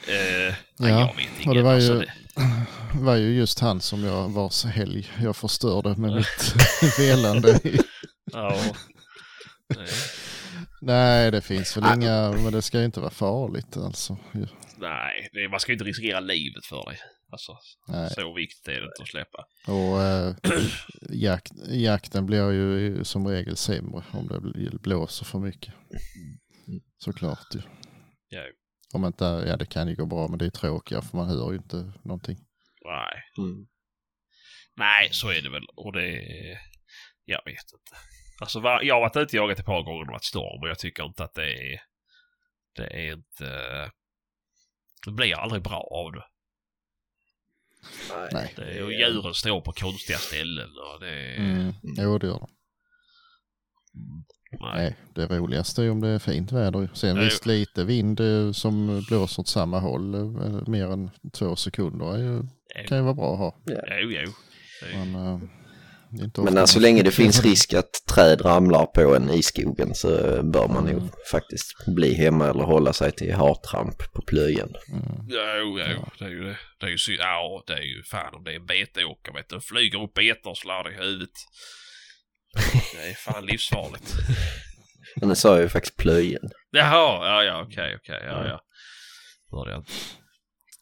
Eh, 0.08 0.56
nej, 0.80 0.92
Ja, 0.92 1.14
och 1.48 1.56
det 1.56 1.62
var 1.62 1.74
Alltså, 1.74 1.94
ju, 1.94 2.00
det, 2.00 2.14
var 3.02 3.16
ju 3.16 3.34
just 3.38 3.60
han 3.60 3.82
som 3.82 4.04
jag 4.04 4.30
vars 4.30 4.66
helg 4.66 5.12
jag 5.24 5.36
förstörde 5.36 5.96
med 5.96 6.16
mitt 6.16 6.54
velande. 7.00 7.60
ja. 8.34 8.62
Nej, 10.82 11.32
det 11.32 11.42
finns 11.42 11.78
väl 11.78 11.84
Ah. 11.84 11.94
inga, 11.96 12.32
men 12.44 12.54
det 12.54 12.62
ska 12.62 12.80
ju 12.80 12.86
inte 12.86 13.00
vara 13.00 13.12
farligt 13.12 13.78
alltså. 13.78 14.18
Nej 14.78 15.30
det, 15.34 15.50
man 15.50 15.60
ska 15.60 15.72
ju 15.72 15.74
inte 15.74 15.86
riskera 15.86 16.20
livet 16.20 16.66
för 16.66 16.86
dig. 16.90 16.98
Alltså, 17.32 17.58
Nej. 17.88 18.10
så 18.10 18.34
viktigt 18.34 18.68
är 18.68 18.72
det 18.82 18.86
inte 18.86 19.02
att 19.02 19.08
släppa. 19.08 19.46
Och 19.68 20.02
äh, 20.02 20.36
jakt, 21.10 21.52
jakten 21.68 22.26
blir 22.26 22.52
ju 22.52 23.04
som 23.04 23.28
regel 23.28 23.56
sämre 23.58 24.04
om 24.12 24.28
det 24.28 24.40
bl- 24.40 24.80
blåser 24.82 25.26
för 25.26 25.40
mycket. 25.40 25.74
Såklart 26.98 27.56
ju. 27.56 27.62
Ja, 28.30 28.42
Om 28.94 29.06
inte, 29.06 29.24
ja 29.48 29.58
det 29.58 29.66
kan 29.66 29.88
ju 29.88 29.96
gå 29.96 30.06
bra 30.06 30.28
men 30.28 30.40
det 30.40 30.46
är 30.46 30.50
tråkigare 30.50 31.02
för 31.02 31.18
man 31.18 31.28
hör 31.30 31.52
ju 31.52 31.58
inte 31.58 31.76
någonting. 32.04 32.38
nej. 32.86 33.24
Mm. 33.38 33.68
Nej, 34.78 35.10
så 35.12 35.30
är 35.30 35.42
det 35.42 35.50
väl. 35.50 35.66
Och 35.76 35.94
det... 35.94 36.22
Jag 37.26 37.42
vet 37.46 37.56
inte. 37.74 37.96
Alltså, 38.42 38.60
jag 38.60 38.96
har 38.96 39.02
varit 39.02 39.16
ute 39.16 39.40
och 39.40 39.44
jagat 39.44 39.60
ett 39.60 39.66
par 39.66 39.84
gånger 39.84 40.02
och 40.02 40.08
varit 40.08 40.24
storm 40.24 40.62
och 40.62 40.70
jag 40.70 40.80
tycker 40.80 41.04
inte 41.04 41.24
att 41.24 41.34
det 41.34 41.74
är... 41.74 41.82
Det 42.76 42.86
är 42.86 43.14
inte... 43.14 43.52
Det 45.06 45.12
blir 45.12 45.36
aldrig 45.36 45.64
bra 45.64 45.80
av 45.92 46.12
det. 46.12 46.24
Nej. 48.32 48.54
det 48.56 48.62
är, 48.62 48.84
och 48.84 48.94
djuren 48.94 49.34
står 49.34 49.62
på 49.62 49.72
konstiga 49.72 50.18
ställen 50.18 50.70
och 50.70 51.00
det 51.00 51.10
är... 51.10 51.38
Mm. 51.38 51.74
Jo, 51.84 52.18
det 52.18 52.28
gör 52.28 52.40
de. 52.40 52.50
Nej. 54.52 54.72
Nej, 54.74 54.96
det 55.16 55.38
roligaste 55.38 55.84
är 55.84 55.92
om 55.92 56.02
det 56.02 56.08
är 56.08 56.20
fint 56.20 56.52
väder. 56.52 56.90
Sen 56.94 57.16
Nej. 57.16 57.26
visst 57.26 57.46
lite 57.46 57.84
vind 57.84 58.20
eh, 58.20 58.52
som 58.52 59.04
blåser 59.08 59.42
åt 59.42 59.48
samma 59.48 59.80
håll 59.80 60.16
eh, 60.16 60.68
mer 60.68 60.92
än 60.92 61.12
två 61.34 61.56
sekunder 61.56 62.14
är 62.14 62.18
ju, 62.18 62.44
kan 62.88 62.98
ju 62.98 63.04
vara 63.04 63.14
bra 63.14 63.34
att 63.34 63.40
ha. 63.40 63.56
Jo, 63.66 64.12
jo. 64.12 64.32
Men, 64.94 65.50
Men 66.12 66.58
alltså, 66.58 66.74
så 66.74 66.80
man- 66.80 66.82
länge 66.82 67.04
det 67.04 67.12
finns 67.12 67.44
risk 67.44 67.74
att 67.74 67.90
träd 68.14 68.46
ramlar 68.46 68.86
på 68.86 69.16
en 69.16 69.30
i 69.30 69.44
skogen 69.44 69.96
så 69.96 70.08
bör 70.44 70.68
man 70.68 70.84
nog 70.86 70.94
Mm. 70.98 71.10
faktiskt 71.32 71.86
bli 71.96 72.14
hemma 72.14 72.50
eller 72.50 72.64
hålla 72.64 72.94
sig 72.94 73.12
till 73.12 73.34
hartramp 73.34 74.14
på 74.14 74.22
plöjen. 74.22 74.70
Mm. 74.92 75.04
Jo, 75.28 75.80
jo, 75.80 76.06
det 76.20 76.26
är 76.26 76.30
ju 76.30 76.44
det. 76.44 76.58
Det 76.80 76.86
är 76.86 76.90
ju 76.90 76.98
sy- 76.98 77.18
Ja, 77.20 77.64
det 77.68 77.74
är 77.74 77.82
ju 77.82 78.04
fan 78.04 78.34
om 78.36 78.44
det 78.44 78.52
är 78.52 78.56
en 78.56 78.66
betåker 78.66 79.34
vet 79.34 79.50
du. 79.50 79.62
Flyger 79.62 80.04
upp 80.04 80.14
betor 80.14 80.50
och 80.50 80.58
slår 80.58 80.92
i 80.92 80.96
huvudet. 80.96 81.30
Det 82.94 83.10
är 83.10 83.14
fan 83.14 83.46
livsfarligt. 83.46 84.14
Men 85.16 85.30
det 85.30 85.36
sa 85.36 85.54
jag 85.54 85.62
ju 85.62 85.70
faktiskt 85.70 85.98
plöjen. 85.98 86.50
Jaha, 86.72 87.28
ja, 87.28 87.44
ja, 87.44 87.62
okej, 87.68 87.96
okej, 87.96 88.22
ja, 88.26 88.48
ja. 88.48 88.62
Hörde 89.52 89.72
jag 89.72 89.80
inte. 89.80 89.92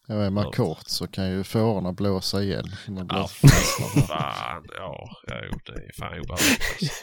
Ja, 0.08 0.14
är 0.14 0.30
man 0.30 0.52
kort 0.52 0.86
så 0.88 1.06
kan 1.06 1.30
ju 1.30 1.44
fårorna 1.44 1.92
blåsa 1.92 2.42
igen. 2.42 2.64
Man 2.88 3.06
blir 3.06 3.18
Ja, 3.18 3.28
fastnad. 3.28 4.06
fan, 4.06 4.66
ja, 4.76 5.10
ja, 5.26 5.40
jo, 5.52 5.58
det 5.66 5.72
är 5.72 5.92
fan 5.98 6.20
obehagligt. 6.20 7.02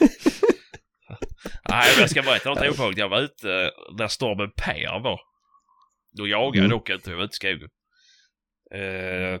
Nej, 1.68 1.92
men 1.94 2.00
jag 2.00 2.10
ska 2.10 2.22
berätta 2.22 2.48
något 2.48 2.58
obehagligt. 2.70 2.98
Jag 2.98 3.08
var 3.08 3.20
ute 3.20 3.70
när 3.98 4.08
stormen 4.08 4.50
Per 4.56 5.00
var. 5.02 5.20
Då 6.16 6.26
jagade 6.28 6.56
jag 6.58 6.64
Mm. 6.64 6.70
dock 6.70 6.90
inte, 6.90 7.10
jag 7.10 7.16
var 7.16 7.24
ute 7.24 7.32
i 7.32 7.36
skogen. 7.36 7.68
Eh, 8.74 9.40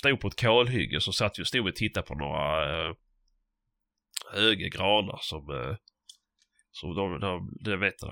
stod 0.00 0.20
på 0.20 0.28
ett 0.28 0.36
kalhygge 0.36 1.00
så 1.00 1.12
satt 1.12 1.38
vi 1.38 1.42
och 1.42 1.46
stod 1.46 1.66
och 1.68 1.76
tittade 1.76 2.06
på 2.06 2.14
några 2.14 2.64
eh, 2.88 2.94
höga 4.34 4.68
granar 4.68 5.18
som, 5.22 5.50
eh, 5.50 5.76
som 6.70 6.94
de, 6.94 7.20
de, 7.20 7.56
det 7.60 7.76
vet 7.76 7.98
du. 7.98 8.10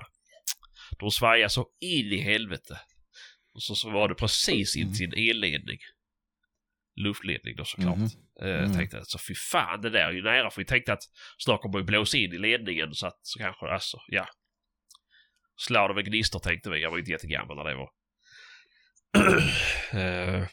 De 0.99 1.11
svajade 1.11 1.49
så 1.49 1.67
in 1.79 2.11
i 2.13 2.17
helvete. 2.17 2.79
Och 3.57 3.63
så, 3.63 3.75
så 3.75 3.89
var 3.89 4.09
det 4.09 4.15
precis 4.15 4.75
in 4.75 4.93
till 4.93 5.05
en 5.05 5.29
elledning. 5.29 5.77
Luftledning 6.95 7.55
då 7.55 7.65
såklart. 7.65 7.97
Mhm. 7.97 8.09
Eh, 8.41 8.63
Mm. 8.63 8.73
Tänkte 8.73 8.97
att 8.97 9.09
så 9.09 9.19
fy 9.27 9.35
fan 9.35 9.81
det 9.81 9.89
där 9.89 10.07
är 10.07 10.11
ju 10.11 10.23
nära 10.23 10.49
för 10.51 10.61
vi 10.61 10.65
tänkte 10.65 10.93
att 10.93 11.03
snart 11.37 11.61
kommer 11.61 11.77
det 11.77 11.83
blåsa 11.83 12.17
in 12.17 12.33
i 12.33 12.37
ledningen 12.37 12.93
så 12.93 13.07
att 13.07 13.19
så 13.21 13.39
kanske 13.39 13.65
alltså 13.65 13.97
ja. 14.07 14.27
Slår 15.59 15.87
det 15.87 15.95
med 15.95 16.05
gnistor 16.05 16.39
tänkte 16.39 16.69
vi. 16.69 16.81
Jag 16.81 16.91
var 16.91 16.97
inte 16.97 17.11
jättegammal 17.11 17.57
när 17.57 17.63
det 17.63 17.75
var. 17.75 17.89
eh, 20.01 20.47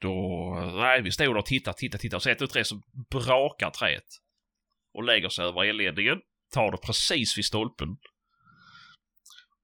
då, 0.00 0.54
nej 0.76 1.02
vi 1.02 1.10
stod 1.10 1.36
och 1.36 1.46
tittade, 1.46 1.78
tittade, 1.78 2.00
tittade 2.02 2.16
och 2.16 2.22
så 2.22 2.30
ett 2.30 2.42
och 2.42 2.50
tre 2.50 2.64
så 2.64 2.82
brakar 3.10 3.70
träet. 3.70 4.04
Och 4.94 5.04
lägger 5.04 5.28
sig 5.28 5.44
över 5.44 5.64
elledningen. 5.64 6.20
Tar 6.54 6.70
det 6.70 6.78
precis 6.78 7.38
vid 7.38 7.44
stolpen. 7.44 7.88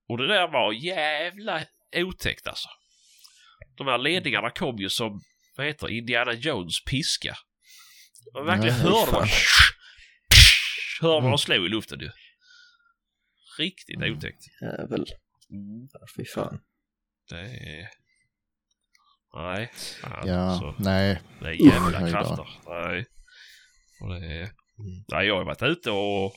Och 0.09 0.19
det 0.19 0.27
där 0.27 0.49
var 0.49 0.73
jävla 0.73 1.65
otäckt 1.97 2.47
alltså. 2.47 2.69
De 3.77 3.87
här 3.87 3.99
ledningarna 3.99 4.51
kom 4.51 4.77
ju 4.77 4.91
som, 4.91 5.21
vad 5.57 5.67
heter 5.67 5.91
Indiana 5.91 6.33
Jones 6.33 6.85
piska. 6.85 7.37
Man 8.35 8.47
verkligen 8.47 8.75
Nej, 8.77 8.85
hörde 8.85 9.13
man. 9.13 9.29
Hörde 11.01 11.13
man 11.15 11.19
Mm. 11.21 11.31
de 11.31 11.39
slog 11.39 11.67
i 11.67 11.69
luften 11.69 12.01
ju. 12.01 12.11
Riktigt 13.59 13.97
Mm. 13.97 14.17
otäckt. 14.17 14.43
Jävel. 14.63 15.07
Mm. 15.51 15.89
Ja, 15.93 16.01
Fy 16.17 16.25
fan. 16.25 16.61
Det 17.31 17.41
är... 17.41 17.89
Nej. 19.35 19.71
Fan, 20.01 20.29
Ja, 20.29 20.35
alltså. 20.39 20.75
nej. 20.79 21.21
Det 21.41 21.47
är 21.49 21.53
jävla 21.53 22.11
krafter. 22.11 22.49
Nej. 22.67 23.07
Och 24.01 24.09
det 24.09 24.27
är... 24.41 24.51
Nej, 25.09 25.27
jag 25.27 25.37
har 25.37 25.45
varit 25.45 25.63
ute 25.63 25.91
och 25.91 26.37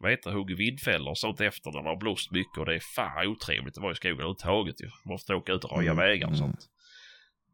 vad 0.00 0.10
heter 0.10 0.30
det, 0.30 0.36
huggit 0.36 0.58
vindfällor 0.58 1.10
och 1.10 1.18
sånt 1.18 1.40
efter 1.40 1.70
när 1.72 1.82
det 1.82 1.88
har 1.88 1.96
blåst 1.96 2.30
mycket 2.30 2.58
och 2.58 2.66
det 2.66 2.74
är 2.74 2.80
fan 2.94 3.26
otrevligt 3.28 3.76
att 3.76 3.82
vara 3.82 3.92
i 3.92 3.96
skogen 3.96 4.14
överhuvudtaget 4.16 4.80
ju. 4.82 4.86
Man 4.86 5.12
måste 5.14 5.34
åka 5.34 5.52
ut 5.52 5.64
och 5.64 5.76
röja 5.78 5.92
Mm, 5.92 6.04
vägar 6.06 6.26
och 6.26 6.32
mm. 6.34 6.38
sånt. 6.38 6.60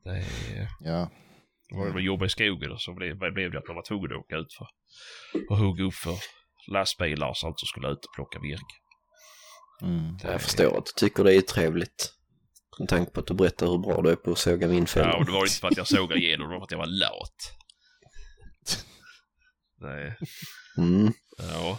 Det 0.05 0.10
är... 0.10 0.69
Ja, 0.81 1.10
Det 1.69 1.77
var 1.78 1.97
att 1.98 2.05
jobba 2.05 2.24
i 2.27 2.28
skogen 2.28 2.73
och 2.73 2.81
så 2.82 2.94
blev, 2.94 3.16
blev 3.19 3.51
det 3.51 3.59
att 3.59 3.66
man 3.69 3.77
var 3.77 3.82
tvungen 3.89 4.12
att 4.12 4.19
åka 4.19 4.36
ut 4.36 4.52
för 4.59 4.66
och 5.51 5.56
hugga 5.56 5.85
upp 5.85 5.94
för 5.94 6.14
lastbilar 6.69 7.28
och 7.28 7.36
sånt 7.36 7.60
som 7.60 7.66
skulle 7.66 7.89
ut 7.89 8.05
och 8.05 8.14
plocka 8.14 8.39
virke. 8.39 8.74
mm. 9.82 10.16
Det 10.23 10.28
är- 10.28 10.32
Jag 10.32 10.43
förstår 10.43 10.78
att 10.78 10.86
du 10.86 10.93
tycker 10.97 11.24
det 11.24 11.35
är 11.35 11.40
trevligt. 11.40 12.12
Med 12.78 12.89
tanke 12.89 13.12
på 13.12 13.20
att 13.20 13.27
du 13.27 13.35
berättar 13.35 13.66
hur 13.66 13.78
bra 13.78 14.02
du 14.02 14.10
är 14.10 14.16
på 14.16 14.31
att 14.32 14.39
såga 14.39 14.66
Ja, 14.66 14.73
vindfällor. 14.73 15.16
och 15.19 15.24
det 15.27 15.32
var 15.32 15.40
inte 15.43 15.52
för 15.60 15.69
att 15.69 15.77
jag 15.77 15.86
såg 15.86 16.12
igenom, 16.12 16.48
det 16.48 16.52
var 16.55 16.60
för 16.60 16.64
att 16.64 16.70
jag 16.70 16.78
var 16.78 16.86
lat. 16.86 17.36
Nej, 19.81 20.16
Mm. 20.78 21.12
ja. 21.39 21.78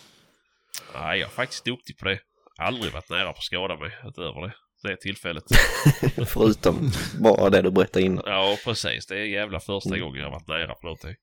Nej, 0.94 1.20
jag 1.20 1.30
är 1.30 1.34
faktiskt 1.34 1.66
duktig 1.66 1.98
på 1.98 2.06
det. 2.06 2.20
Aldrig 2.60 2.94
varit 2.94 3.10
nära 3.10 3.32
på 3.34 3.38
att 3.38 3.44
skada 3.44 3.78
mig 3.78 3.92
utöver 4.06 4.42
det. 4.42 4.54
Det 4.84 4.98
tillfället. 4.98 5.44
Förutom 6.28 6.92
bara 7.22 7.50
det 7.50 7.62
du 7.62 7.72
berättade 7.72 8.06
innan. 8.06 8.24
Ja, 8.26 8.58
precis. 8.66 9.06
Det 9.08 9.20
är 9.20 9.26
jävla 9.26 9.60
första 9.60 9.90
Mm. 9.90 10.02
gången 10.02 10.22
jag 10.22 10.32
varit 10.32 10.48
nära 10.48 10.74
på 10.76 10.86
någonting. 10.86 11.16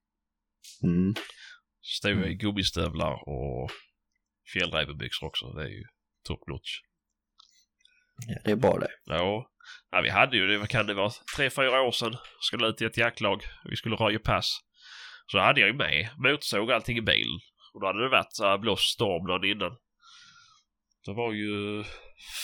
Mm. 0.82 1.14
Stod 1.82 2.12
jag 2.12 2.30
i 2.30 2.34
gummistövlar 2.34 3.28
och 3.28 3.70
fjällrävenbyxor 4.52 5.26
också. 5.26 5.52
Det 5.52 5.62
är 5.62 5.68
ju 5.68 5.84
top 6.28 6.48
notch. 6.48 6.70
Ja, 8.26 8.40
det 8.44 8.50
är 8.50 8.56
bra 8.56 8.78
det. 8.78 8.90
Ja. 9.04 9.50
ja, 9.90 10.00
vi 10.00 10.08
hade 10.08 10.36
ju 10.36 10.46
det, 10.46 10.58
vad 10.58 10.68
kan 10.68 10.86
det 10.86 10.94
vara, 10.94 11.12
tre, 11.36 11.50
fyra 11.50 11.82
år 11.82 11.92
sedan. 11.92 12.16
Skulle 12.40 12.66
ut 12.66 12.82
i 12.82 12.84
ett 12.84 12.96
jaktlag. 12.96 13.42
Vi 13.64 13.76
skulle 13.76 13.96
röja 13.96 14.18
pass. 14.18 14.60
Så 15.26 15.38
hade 15.38 15.60
jag 15.60 15.68
ju 15.68 15.74
med 15.76 16.08
motorsåg 16.18 16.68
och 16.68 16.74
allting 16.74 16.98
i 16.98 17.02
bilen. 17.02 17.40
Och 17.72 17.80
då 17.80 17.86
hade 17.86 18.02
det 18.02 18.08
varit 18.08 18.32
så 18.32 18.44
här 18.44 18.76
storm 18.76 19.26
dagen 19.26 19.44
innan. 19.50 19.76
Det 21.04 21.12
var 21.12 21.32
ju... 21.32 21.84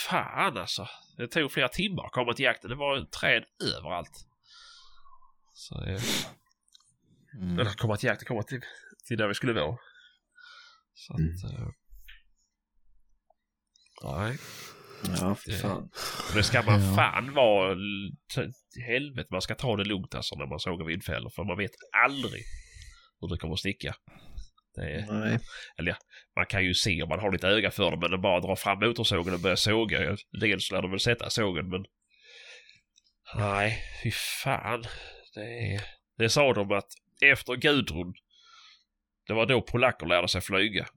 Fan 0.08 0.56
alltså. 0.58 0.88
Det 1.16 1.28
tog 1.28 1.52
flera 1.52 1.68
timmar 1.68 2.04
att 2.04 2.12
komma 2.12 2.32
till 2.32 2.44
jakten. 2.44 2.70
Det 2.70 2.76
var 2.76 3.04
träd 3.04 3.44
överallt. 3.76 4.26
Så 5.52 5.80
det... 5.80 6.00
Mm. 7.40 7.58
Eller 7.58 7.70
komma 7.70 7.96
till 7.96 8.06
jakten, 8.06 8.26
komma 8.26 8.42
till, 8.42 8.60
till 9.08 9.18
där 9.18 9.28
vi 9.28 9.34
skulle 9.34 9.52
vara. 9.52 9.78
Så 10.94 11.12
att... 11.12 11.18
Mm. 11.18 11.62
eh, 11.62 11.68
nej. 14.04 14.38
Ja, 15.20 15.36
Det- 15.46 15.52
fan. 15.52 15.90
Det 16.34 16.42
ska 16.42 16.62
man 16.62 16.80
Ja. 16.82 16.94
fan 16.96 17.34
vara... 17.34 17.76
helvete, 18.86 19.28
man 19.30 19.42
ska 19.42 19.54
ta 19.54 19.76
det 19.76 19.84
lugnt 19.84 20.14
alltså 20.14 20.34
när 20.34 20.46
man 20.46 20.60
sågar 20.60 20.86
vindfällor. 20.86 21.30
För 21.30 21.44
man 21.44 21.56
vet 21.58 21.70
aldrig 22.06 22.42
hur 23.20 23.28
det 23.28 23.38
kommer 23.38 23.54
att 23.54 23.60
sticka. 23.60 23.96
Det 24.76 24.90
är, 24.90 25.06
Nej. 25.12 25.38
man 26.36 26.46
kan 26.46 26.64
ju 26.64 26.74
se 26.74 27.02
om 27.02 27.08
man 27.08 27.20
har 27.20 27.32
lite 27.32 27.48
öga 27.48 27.70
för 27.70 27.90
det, 27.90 27.96
men 27.96 28.14
att 28.14 28.22
bara 28.22 28.40
dra 28.40 28.56
fram 28.56 28.78
motorsågen 28.78 29.34
och 29.34 29.40
börja 29.40 29.56
såga. 29.56 30.04
ja, 30.04 30.16
Dels 30.40 30.70
lär 30.70 30.82
de 30.82 30.90
väl 30.90 31.00
sätta 31.00 31.30
sågen, 31.30 31.68
men... 31.68 31.84
Nej, 33.36 33.82
fy 34.02 34.10
fan. 34.10 34.84
Det, 35.34 35.74
är... 35.74 35.80
det 36.18 36.28
sa 36.28 36.52
de 36.52 36.72
att 36.72 36.88
efter 37.20 37.56
Gudrun, 37.56 38.14
det 39.26 39.32
var 39.34 39.46
då 39.46 39.62
polacker 39.62 40.06
lärde 40.06 40.28
sig 40.28 40.40
flyga. 40.40 40.86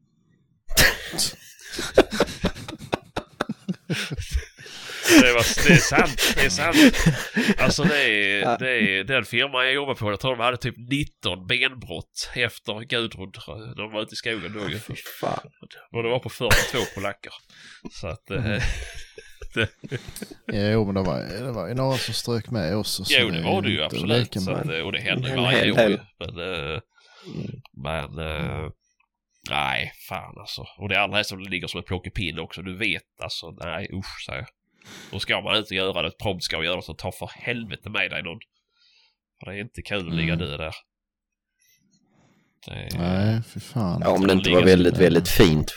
Det, 5.22 5.34
var, 5.34 5.68
det 5.68 5.74
är 5.74 5.78
sant, 5.78 6.34
det 6.36 6.46
är 6.46 6.50
sant. 6.50 6.78
Alltså 7.58 7.84
det 7.84 8.04
är, 8.04 8.58
det 8.60 8.70
är 8.70 9.04
den 9.04 9.26
firman 9.26 9.66
jag 9.66 9.74
jobbar 9.74 9.96
på, 9.96 10.12
jag 10.12 10.20
tror 10.20 10.36
de 10.36 10.40
hade 10.44 10.58
typ 10.58 10.76
19 10.78 11.48
benbrott 11.48 12.32
efter 12.36 12.82
Gudrun 12.82 13.32
de 13.76 13.92
var 13.92 14.02
ute 14.02 14.14
i 14.14 14.16
skogen 14.16 14.54
då 14.54 14.70
ju. 14.70 14.80
Och 15.92 16.04
det 16.04 16.10
var 16.10 16.20
på 16.20 16.30
42 16.30 16.78
polacker. 16.96 17.34
Så 17.92 18.08
att... 18.08 18.32
Eh, 18.32 18.64
Jo, 20.48 20.86
men 20.86 20.96
det 20.96 21.02
var, 21.02 21.44
det 21.44 21.52
var 21.52 21.68
ju 21.68 21.74
några 21.74 21.98
som 21.98 22.14
strök 22.14 22.50
med 22.50 22.78
oss. 22.78 23.00
och 23.00 23.08
så 23.08 23.14
jo, 23.20 23.30
det 23.30 23.42
var 23.42 23.62
det 23.62 23.70
ju 23.70 23.84
absolut. 23.84 24.38
att, 24.38 24.70
eh, 24.70 24.80
och 24.80 24.92
det 24.92 25.00
hände 25.00 25.30
En 25.30 25.42
varje 25.44 25.72
år 25.72 25.80
ju. 25.80 25.98
Men, 26.20 26.30
eh, 26.74 26.80
men 27.84 28.20
eh, 28.20 28.70
nej, 29.50 29.92
fan 30.10 30.38
alltså. 30.40 30.66
Och 30.78 30.90
det 30.90 31.02
allra 31.02 31.16
helst 31.16 31.30
som 31.30 31.44
det 31.44 31.50
ligger 31.50 31.68
som 31.68 31.80
ett 31.80 31.86
plockepinn 31.86 32.40
också. 32.40 32.62
Du 32.62 32.78
vet 32.78 33.22
alltså, 33.22 33.52
nej 33.52 33.90
usch 33.94 34.26
säger 34.26 34.40
jag. 34.40 34.48
Då 35.12 35.20
ska 35.20 35.42
man 35.42 35.58
inte 35.58 35.76
göra 35.76 36.02
det. 36.02 36.12
Prompt 36.24 36.44
ska 36.44 36.64
göra 36.64 36.82
så 36.82 36.94
ta 36.94 37.12
för 37.12 37.30
helvete 37.34 37.90
med 37.90 38.12
dig 38.12 38.24
någon. 38.24 38.40
För 39.40 39.52
det 39.52 39.58
är 39.58 39.62
inte 39.62 39.82
kul 39.82 40.08
att 40.10 40.16
ligga 40.16 40.34
Mm. 40.34 40.46
död 40.48 40.60
där. 40.60 40.74
Det 42.66 42.72
är, 42.72 42.98
Nej, 43.00 43.42
fy 43.54 43.60
fan. 43.60 44.02
Ja, 44.04 44.10
om 44.10 44.28
det 44.28 44.34
inte 44.34 44.50
var 44.50 44.60
ligga 44.60 44.72
väldigt, 44.72 44.96
så- 44.96 45.02
väldigt 45.02 45.30
fint. 45.30 45.74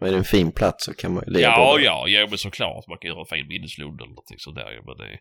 Men 0.00 0.08
är 0.08 0.12
det 0.12 0.18
en 0.18 0.24
fin 0.24 0.52
plats 0.52 0.84
så 0.84 0.94
kan 0.94 1.14
man 1.14 1.24
ju 1.26 1.32
leva 1.32 1.42
Ja, 1.52 1.76
där. 1.76 1.84
ja, 1.84 2.04
jo 2.08 2.26
men 2.28 2.38
såklart. 2.38 2.86
Man 2.88 2.98
kan 2.98 3.08
göra 3.08 3.20
en 3.20 3.26
fin 3.26 3.48
minneslund 3.48 4.00
eller 4.00 4.08
någonting 4.10 4.38
sådär 4.38 4.80
men 4.86 4.96
det. 4.96 5.18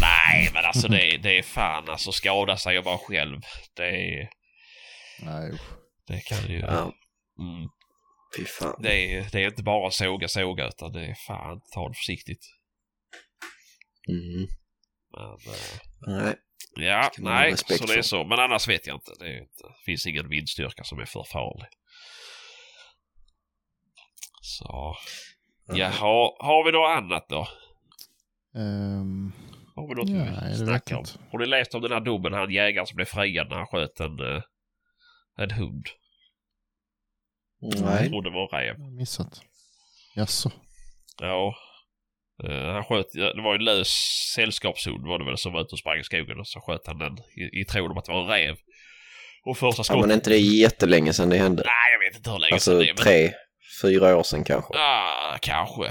Nej, 0.00 0.50
men 0.54 0.64
alltså 0.64 0.88
det 0.88 1.14
är, 1.14 1.18
det 1.18 1.38
är 1.38 1.42
fan 1.42 1.88
alltså 1.88 2.12
skada 2.12 2.56
sig 2.56 2.78
och 2.78 2.84
vara 2.84 2.98
själv. 2.98 3.40
Det 3.76 3.84
är... 3.88 4.28
Nej, 5.22 5.52
usch. 5.52 5.60
Det 6.06 6.20
kan 6.20 6.48
ju... 6.52 6.58
Ja, 6.58 6.92
Mm, 7.40 7.68
fy 8.36 8.44
fan. 8.44 8.76
det, 8.82 9.14
är, 9.14 9.26
det 9.32 9.42
är 9.42 9.46
inte 9.48 9.62
bara 9.62 9.90
såga, 9.90 10.28
såga 10.28 10.68
utan 10.68 10.92
det 10.92 11.06
är 11.06 11.14
fan, 11.26 11.60
ta 11.74 11.88
det 11.88 11.94
försiktigt. 11.94 12.44
Mm. 14.08 14.48
Men, 15.12 15.30
eh, 15.32 16.24
Nej. 16.24 16.36
ja, 16.76 17.10
nej, 17.18 17.56
så 17.56 17.86
det 17.86 17.94
är 17.94 18.02
så. 18.02 18.24
Men 18.24 18.38
annars 18.38 18.68
vet 18.68 18.86
jag 18.86 18.96
inte. 18.96 19.12
Det 19.18 19.38
inte, 19.38 19.74
finns 19.86 20.06
ingen 20.06 20.28
vindstyrka 20.28 20.84
som 20.84 20.98
är 20.98 21.04
för 21.04 21.24
farlig. 21.24 21.66
Så, 24.42 24.96
jaha. 25.66 26.32
Har 26.38 26.64
vi 26.64 26.72
något 26.72 26.96
annat 26.96 27.28
då? 27.28 27.48
Ehm, 28.60 29.32
Har 29.76 29.88
vi 29.88 29.94
något 29.94 30.08
Nej, 30.08 30.50
vi 30.50 30.56
snackar 30.56 30.94
jag 30.94 31.00
om? 31.00 31.06
Har 31.30 31.38
du 31.38 31.46
läst 31.46 31.74
om 31.74 31.82
den 31.82 31.92
här 31.92 32.00
domen, 32.00 32.32
han 32.32 32.50
jägaren 32.50 32.86
som 32.86 32.96
blev 32.96 33.04
friad 33.06 33.48
när 33.48 33.56
han 33.56 33.66
sköt 33.66 34.00
en, 34.00 34.20
eh, 34.20 34.42
en 35.36 35.50
hund? 35.50 35.86
Jag 37.60 37.80
Nej. 37.80 38.08
tror 38.08 38.22
det 38.22 38.30
var 38.30 38.42
en 38.42 38.60
räv. 38.60 38.76
jag 38.78 38.92
missat. 38.92 39.42
Jaså? 40.14 40.52
Ja. 41.18 41.54
Eh, 42.48 42.72
han 42.72 42.84
sköt, 42.84 43.06
ja, 43.12 43.32
det 43.32 43.42
var 43.42 43.54
en 43.54 43.64
lös 43.64 43.88
sällskapshund 44.34 45.06
var 45.06 45.18
det 45.18 45.24
väl 45.24 45.38
som 45.38 45.52
var 45.52 45.60
ute 45.60 45.72
och 45.72 45.78
sprang 45.78 45.98
i 45.98 46.04
skogen 46.04 46.40
och 46.40 46.46
så 46.48 46.60
sköt 46.60 46.86
han 46.86 46.98
den 46.98 47.12
i, 47.36 47.60
i 47.60 47.64
tron 47.64 47.90
om 47.90 47.98
att 47.98 48.04
det 48.04 48.12
var 48.12 48.20
en 48.22 48.28
räv. 48.28 48.56
Och 49.44 49.58
första 49.58 49.80
Ja, 49.80 49.84
skottet... 49.84 50.00
men 50.00 50.10
är 50.10 50.14
inte 50.14 50.30
det 50.30 50.36
jättelänge 50.38 51.12
sedan 51.12 51.28
det 51.30 51.36
hände? 51.36 51.62
Nej, 51.66 51.92
jag 51.92 52.08
vet 52.10 52.16
inte 52.16 52.30
hur 52.30 52.38
länge 52.38 52.58
sedan 52.60 52.74
Alltså 52.76 52.78
det 52.78 52.84
är. 52.84 52.94
Men... 52.94 52.96
tre, 52.96 53.32
fyra 53.82 54.16
år 54.16 54.22
sedan 54.22 54.44
kanske. 54.44 54.74
Ah, 54.78 55.38
kanske. 55.42 55.86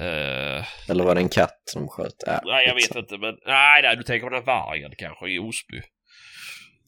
Eh, 0.00 0.90
Eller 0.90 1.04
var 1.04 1.14
det 1.14 1.20
en 1.20 1.28
katt 1.28 1.62
som 1.64 1.88
sköt? 1.88 2.14
Ja, 2.26 2.40
nej, 2.44 2.66
jag 2.66 2.74
vet 2.74 2.82
skitsamma. 2.82 3.00
inte. 3.00 3.18
Men 3.18 3.34
nej, 3.46 3.82
nej, 3.82 3.96
du 3.96 4.02
tänker 4.02 4.26
på 4.28 4.34
den 4.34 4.44
vargen 4.44 4.92
kanske 4.98 5.30
i 5.30 5.38
Osby. 5.38 5.80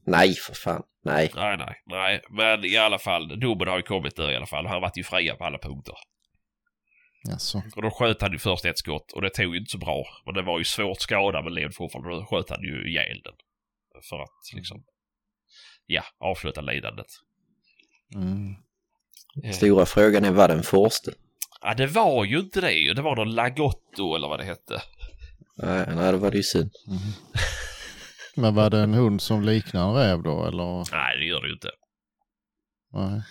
Nej, 0.07 0.35
för 0.35 0.55
fan. 0.55 0.82
Nej. 1.05 1.31
Nej, 1.35 1.57
nej, 1.57 1.74
nej. 1.86 2.20
Men 2.31 2.65
i 2.65 2.77
alla 2.77 2.99
fall, 2.99 3.41
domen 3.41 3.69
har 3.69 3.77
ju 3.77 3.82
kommit 3.82 4.16
där 4.16 4.31
i 4.31 4.36
alla 4.36 4.47
fall. 4.47 4.66
Han 4.66 4.81
varit 4.81 4.99
ju 4.99 5.05
fria 5.05 5.35
på 5.36 5.45
alla 5.45 5.59
punkter. 5.59 5.95
Jaså? 7.25 7.63
Och 7.77 7.83
då 7.83 7.91
sköt 7.91 8.23
han 8.23 8.33
ju 8.33 8.39
först 8.39 8.65
ett 8.65 8.79
skott 8.79 9.13
och 9.13 9.23
det 9.23 9.31
tog 9.31 9.55
ju 9.55 9.61
inte 9.61 9.71
så 9.71 9.79
bra. 9.79 10.05
Men 10.25 10.35
det 10.35 10.43
var 10.43 10.59
ju 10.59 10.65
svårt 10.65 11.01
skadad 11.01 11.45
men 11.45 11.55
levde 11.55 11.75
fortfarande. 11.75 12.11
Då 12.11 12.25
sköt 12.25 12.51
han 12.51 12.63
ju 12.63 12.89
ihjäl 12.89 13.21
den. 13.25 13.35
För 14.03 14.23
att 14.23 14.53
liksom, 14.55 14.85
ja, 15.87 16.03
avsluta 16.19 16.61
lidandet. 16.61 17.07
Mm. 18.15 18.55
Eh, 19.45 19.53
Stora 19.53 19.87
frågan 19.87 20.25
är 20.25 20.31
vad 20.31 20.51
den 20.51 20.63
förste. 20.63 21.13
Ja, 21.61 21.75
det 21.75 21.87
var 21.87 22.25
ju 22.25 22.39
inte 22.39 22.61
det. 22.61 22.95
Det 22.95 23.03
var 23.03 23.17
någon 23.17 23.35
Lagotto 23.35 24.15
eller 24.15 24.29
vad 24.29 24.41
det 24.41 24.45
hette. 24.45 24.83
Nej, 25.57 25.87
nej, 25.95 26.13
det 26.13 26.19
var 26.19 26.31
det 26.31 26.37
ju 26.37 26.43
synd. 26.43 26.71
Mhm. 26.87 27.13
Men 28.37 28.55
var 28.55 28.71
det 28.71 28.79
en 28.79 28.95
hund 28.95 29.23
som 29.23 29.43
liknar 29.43 29.89
en 29.89 29.95
räv 29.95 30.23
då 30.23 30.47
eller? 30.47 30.97
Nej, 30.97 31.19
det 31.19 31.25
gör 31.25 31.41
det 31.41 31.47
ju 31.47 31.53
inte. 31.53 31.71
Nej. 32.93 33.23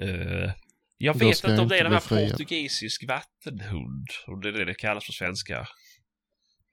Eh, 0.00 0.50
jag 0.98 1.18
vet 1.18 1.44
inte 1.44 1.62
om 1.62 1.68
det 1.68 1.78
är 1.78 1.84
den 1.84 1.92
här 1.92 2.00
friad. 2.00 2.30
portugisisk 2.30 3.04
vattenhund. 3.08 4.06
Om 4.26 4.40
det 4.40 4.48
är 4.48 4.52
det 4.52 4.64
det 4.64 4.74
kallas 4.74 5.06
på 5.06 5.12
svenska. 5.12 5.58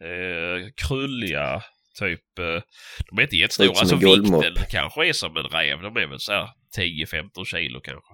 Eh, 0.03 0.69
krulliga, 0.87 1.63
typ. 1.99 2.39
Eh, 2.39 2.61
de 3.09 3.17
är 3.17 3.21
inte 3.21 3.35
jättestora. 3.35 3.69
Alltså 3.69 3.95
vikten 3.95 4.55
kanske 4.69 5.07
är 5.07 5.13
som 5.13 5.37
en 5.37 5.43
räv. 5.43 5.81
De 5.81 5.97
är 5.97 6.07
väl 6.07 6.19
så 6.19 6.31
här 6.31 6.49
10-15 6.77 7.45
kilo 7.45 7.79
kanske. 7.79 8.13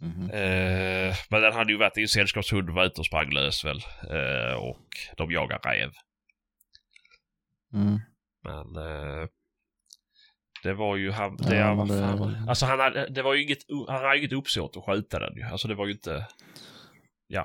Mhm. 0.00 0.30
Eh, 0.30 1.16
men 1.30 1.42
den 1.42 1.52
hade 1.52 1.72
ju 1.72 1.78
varit 1.78 1.98
i 1.98 2.02
en 2.02 2.08
sällskapshund 2.08 2.70
var 2.70 2.84
ute 2.84 3.00
och 3.00 3.06
sprang 3.06 3.30
lös 3.30 3.64
väl. 3.64 3.82
Eh, 4.10 4.54
och 4.54 4.88
de 5.16 5.30
jagar 5.30 5.58
räv. 5.58 5.90
Mm. 7.74 8.00
Men 8.42 8.76
eh, 8.76 9.28
det 10.62 10.74
var 10.74 10.96
ju 10.96 11.10
han... 11.10 11.36
Ja, 11.40 11.48
Det, 11.48 11.56
ja, 11.56 11.74
vad 11.74 11.88
det-? 11.88 12.44
Alltså 12.48 12.66
han 12.66 12.80
hade, 12.80 13.08
det 13.08 13.22
var 13.22 13.34
ju 13.34 13.42
inget, 13.42 13.58
han 13.88 14.04
hade 14.04 14.18
inget 14.18 14.32
uppsåt 14.32 14.76
att 14.76 14.84
skjuta 14.84 15.18
den 15.18 15.36
ju. 15.36 15.42
Alltså 15.42 15.68
det 15.68 15.74
var 15.74 15.86
ju 15.86 15.92
inte... 15.92 16.26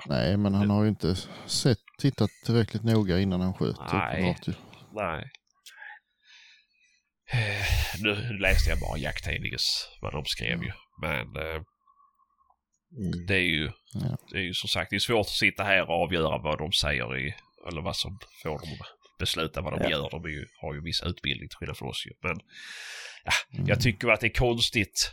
Nej, 0.08 0.36
men 0.36 0.54
han 0.54 0.70
har 0.70 0.82
ju 0.82 0.88
inte 0.88 1.14
sett, 1.46 1.78
tittat 1.98 2.30
tillräckligt 2.44 2.84
noga 2.84 3.18
innan 3.20 3.40
han 3.40 3.54
sköt. 3.54 3.76
Nej. 3.92 4.36
Nej. 4.92 5.30
Eh, 7.32 8.00
Nu 8.02 8.38
läste 8.38 8.70
jag 8.70 8.78
bara 8.80 8.98
jakttidningens 8.98 9.88
vad 10.02 10.12
de 10.12 10.24
skrev 10.24 10.62
ju. 10.62 10.72
Men 11.02 11.36
eh, 11.36 11.62
Mm. 12.98 13.26
det 13.26 13.34
är 13.34 13.40
ju, 13.40 13.70
Ja. 13.94 14.16
det 14.32 14.38
är 14.38 14.42
ju 14.42 14.54
som 14.54 14.68
sagt 14.68 14.90
det 14.90 14.96
är 14.96 15.00
svårt 15.00 15.20
att 15.20 15.26
sitta 15.28 15.62
här 15.62 15.82
och 15.90 16.02
avgöra 16.02 16.38
vad 16.38 16.58
de 16.58 16.72
säger 16.72 17.18
i, 17.18 17.34
eller 17.68 17.80
vad 17.82 17.96
som 17.96 18.18
får 18.42 18.50
dem 18.50 18.68
att 18.80 18.95
besluta 19.18 19.60
vad 19.60 19.72
de 19.72 19.80
Ja. 19.82 19.90
gör. 19.90 20.10
De 20.10 20.24
är 20.24 20.28
ju, 20.28 20.46
har 20.60 20.74
ju 20.74 20.80
viss 20.82 21.02
utbildning 21.02 21.48
till 21.48 21.56
skillnad 21.56 21.76
från 21.76 21.88
oss 21.88 22.06
ju. 22.06 22.12
Men 22.22 22.40
ja, 23.24 23.32
Mm. 23.54 23.66
jag 23.68 23.80
tycker 23.80 24.08
att 24.08 24.20
det 24.20 24.26
är 24.26 24.34
konstigt. 24.34 25.10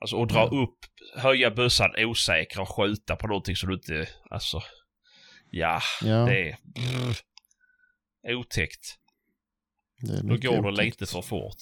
Alltså 0.00 0.22
att 0.22 0.28
dra 0.28 0.46
upp, 0.46 0.78
höja 1.16 1.50
bössan 1.50 1.90
osäkra 1.98 2.62
och 2.62 2.76
skjuta 2.76 3.16
på 3.16 3.26
någonting 3.26 3.56
som 3.56 3.68
du 3.68 3.74
inte, 3.74 4.08
alltså. 4.30 4.60
Ja, 5.50 5.80
Ja, 6.02 6.24
det 6.26 6.50
är 6.50 6.56
brr, 6.62 7.16
otäckt. 8.36 8.98
det 10.00 10.12
är 10.12 10.22
Då 10.22 10.36
går 10.36 10.72
det 10.72 10.84
lite 10.84 11.06
för 11.06 11.22
fort. 11.22 11.56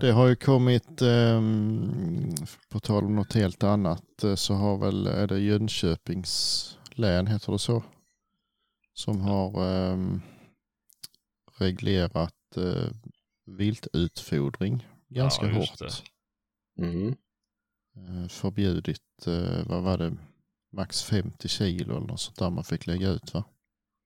Det 0.00 0.10
har 0.12 0.26
ju 0.26 0.36
kommit, 0.36 1.02
ehm, 1.02 2.34
på 2.70 2.80
tal 2.80 3.04
om 3.04 3.16
något 3.16 3.32
helt 3.32 3.62
annat, 3.62 4.24
eh, 4.24 4.34
så 4.34 4.54
har 4.54 4.78
väl, 4.78 5.06
är 5.06 5.26
det 5.26 5.38
Jönköpings 5.38 6.78
län, 6.98 7.26
heter 7.26 7.52
det 7.52 7.58
så? 7.58 7.82
Som 8.92 9.20
har 9.20 9.64
ehm, 9.66 10.20
reglerat 11.58 12.34
uh, 12.56 12.90
viltutfodring 13.46 14.86
ganska 15.08 15.46
Ja, 15.46 15.52
hårt. 15.54 16.02
Mm. 16.78 17.08
Eh, 17.96 18.28
förbjudit, 18.28 19.26
eh, 19.26 19.66
vad 19.66 19.82
var 19.82 19.98
det, 19.98 20.16
max 20.72 21.02
50 21.02 21.48
kilo 21.48 21.96
eller 21.96 22.06
något 22.06 22.20
sånt 22.20 22.38
där 22.38 22.50
man 22.50 22.64
fick 22.64 22.86
lägga 22.86 23.08
ut 23.08 23.34
va? 23.34 23.44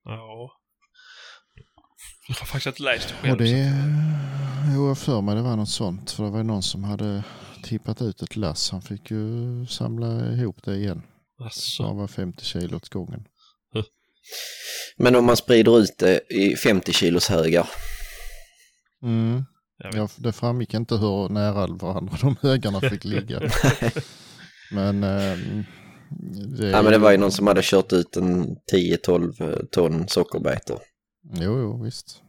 Ja. 0.03 0.51
Jag 2.27 2.35
har 2.35 2.45
faktiskt 2.45 2.67
inte 2.67 2.83
läst 2.83 3.07
det 3.09 3.13
själv. 3.15 3.31
Och 3.31 3.37
det, 3.37 3.47
så- 3.47 4.75
jo 4.75 4.87
jag 4.87 4.97
för 4.97 5.21
mig 5.21 5.35
det 5.35 5.41
var 5.41 5.55
något 5.55 5.69
sånt. 5.69 6.11
För 6.11 6.23
det 6.23 6.29
var 6.29 6.43
någon 6.43 6.63
som 6.63 6.83
hade 6.83 7.23
tippat 7.63 8.01
ut 8.01 8.21
ett 8.21 8.35
lass. 8.35 8.71
Han 8.71 8.81
fick 8.81 9.11
ju 9.11 9.65
samla 9.65 10.31
ihop 10.31 10.63
det 10.63 10.75
igen. 10.75 11.01
Alltså, 11.39 11.61
Så 11.61 11.83
han 11.83 11.97
var 11.97 12.07
50 12.07 12.45
kilo 12.45 12.75
åt 12.77 12.89
gången. 12.89 13.27
Men 14.97 15.15
om 15.15 15.25
man 15.25 15.37
sprider 15.37 15.79
ut 15.79 15.97
det 15.97 16.21
i 16.29 16.55
50 16.55 16.93
kilos 16.93 17.29
högar. 17.29 17.69
Mm. 19.03 19.43
Ja, 19.77 20.09
det 20.17 20.31
framgick 20.31 20.73
inte 20.73 20.95
hur 20.95 21.29
nära 21.29 21.67
varandra 21.67 22.17
de 22.21 22.35
högarna 22.41 22.81
fick 22.81 23.05
ligga. 23.05 23.41
men 24.71 25.03
ehm, 25.03 25.63
det, 26.57 26.69
Ja 26.69 26.81
men 26.81 26.91
det 26.91 26.97
var 26.97 27.11
ju 27.11 27.17
någon 27.17 27.31
som 27.31 27.47
hade 27.47 27.61
kört 27.63 27.93
ut 27.93 28.17
en 28.17 28.55
10-12 28.73 29.65
ton 29.71 30.07
sockerbetor. 30.07 30.79
Jo, 31.33 31.59
jo, 31.59 31.83
visst. 31.83 32.21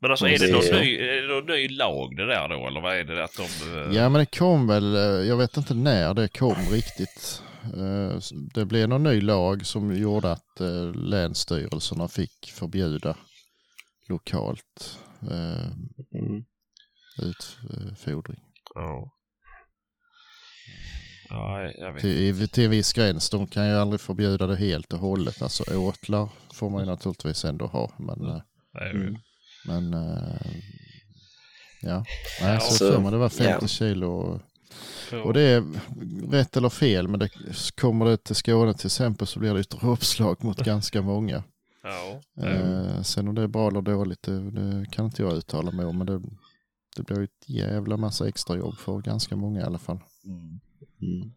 Men 0.00 0.10
alltså 0.10 0.24
Men 0.24 0.34
är 0.34 0.38
det, 0.38 0.46
det- 0.46 0.52
någon 0.52 0.80
ny, 0.82 0.96
är 0.98 1.22
det 1.22 1.34
någon 1.34 1.46
ny 1.46 1.68
lag 1.68 2.16
det 2.16 2.26
där 2.26 2.48
då? 2.48 2.66
Eller 2.66 2.80
vad 2.80 2.96
är 2.96 3.04
det 3.04 3.24
att 3.24 3.36
de... 3.36 3.42
eh, 3.42 3.96
Ja, 3.96 4.08
men 4.08 4.18
det 4.20 4.26
kom 4.38 4.66
väl, 4.66 4.94
eh, 4.96 5.00
jag 5.02 5.36
vet 5.36 5.56
inte 5.56 5.74
när 5.74 6.14
det 6.14 6.28
kom 6.28 6.56
riktigt. 6.70 7.42
Eh, 7.64 8.18
Det 8.54 8.64
blev 8.64 8.88
någon 8.88 9.02
ny 9.02 9.20
lag 9.20 9.66
som 9.66 9.96
gjorde 9.96 10.32
att 10.32 10.60
länsstyrelserna 10.94 12.08
fick 12.08 12.50
förbjuda 12.54 13.16
lokalt 14.08 14.98
Mm. 15.22 16.44
utfodring. 17.22 18.40
Ja. 18.74 19.12
Ja. 21.28 21.70
Till, 22.00 22.48
till 22.48 22.64
en 22.64 22.70
viss 22.70 22.92
gräns. 22.92 23.30
De 23.30 23.46
kan 23.46 23.68
ju 23.68 23.74
aldrig 23.74 24.00
förbjuda 24.00 24.46
det 24.46 24.56
helt 24.56 24.92
och 24.92 24.98
hållet. 24.98 25.42
Alltså 25.42 25.78
åtlar 25.78 26.28
får 26.54 26.70
man 26.70 26.80
ju 26.80 26.86
naturligtvis 26.86 27.44
ändå 27.44 27.66
ha. 27.66 27.92
Men, 27.98 28.18
Det 28.18 28.42
är 28.80 28.92
ju- 28.94 29.00
Mm. 29.06 29.16
Men 29.70 29.94
eh, 29.94 30.52
ja, 31.82 32.04
Nej, 32.42 32.54
Ja, 32.54 32.60
så 32.60 32.92
för 32.92 33.00
mig 33.00 33.10
det 33.10 33.18
var 33.18 33.28
50 33.28 33.58
ja. 33.60 33.68
kilo. 33.68 34.40
Och 35.24 35.34
det 35.34 35.40
är 35.40 35.64
rätt 36.30 36.56
eller 36.56 36.68
fel, 36.68 37.08
men 37.08 37.20
det, 37.20 37.30
kommer 37.76 38.06
det 38.06 38.16
till 38.16 38.34
Skåne 38.34 38.74
till 38.74 38.86
exempel 38.86 39.26
så 39.26 39.38
blir 39.38 39.54
det 39.54 39.60
ett 39.60 39.70
dråpslag 39.70 40.44
mot 40.44 40.58
ganska 40.64 41.02
många. 41.02 41.42
Ja. 41.82 42.20
Eh, 42.46 43.02
sen 43.02 43.28
om 43.28 43.34
det 43.34 43.42
är 43.42 43.46
bra 43.46 43.68
eller 43.68 43.82
dåligt, 43.82 44.22
det, 44.22 44.50
det 44.50 44.86
kan 44.90 45.04
inte 45.04 45.22
jag 45.22 45.36
uttala 45.36 45.70
mig 45.70 45.86
om, 45.86 45.98
men 45.98 46.06
det, 46.06 46.22
det 46.96 47.02
blir 47.02 47.22
ett 47.22 47.44
jävla 47.46 47.96
massa 47.96 48.28
extra 48.28 48.56
jobb 48.56 48.78
för 48.78 48.98
ganska 48.98 49.36
många 49.36 49.60
i 49.60 49.64
alla 49.64 49.78
fall. 49.78 49.98
Mm. 50.24 50.60
Mm. 51.02 51.32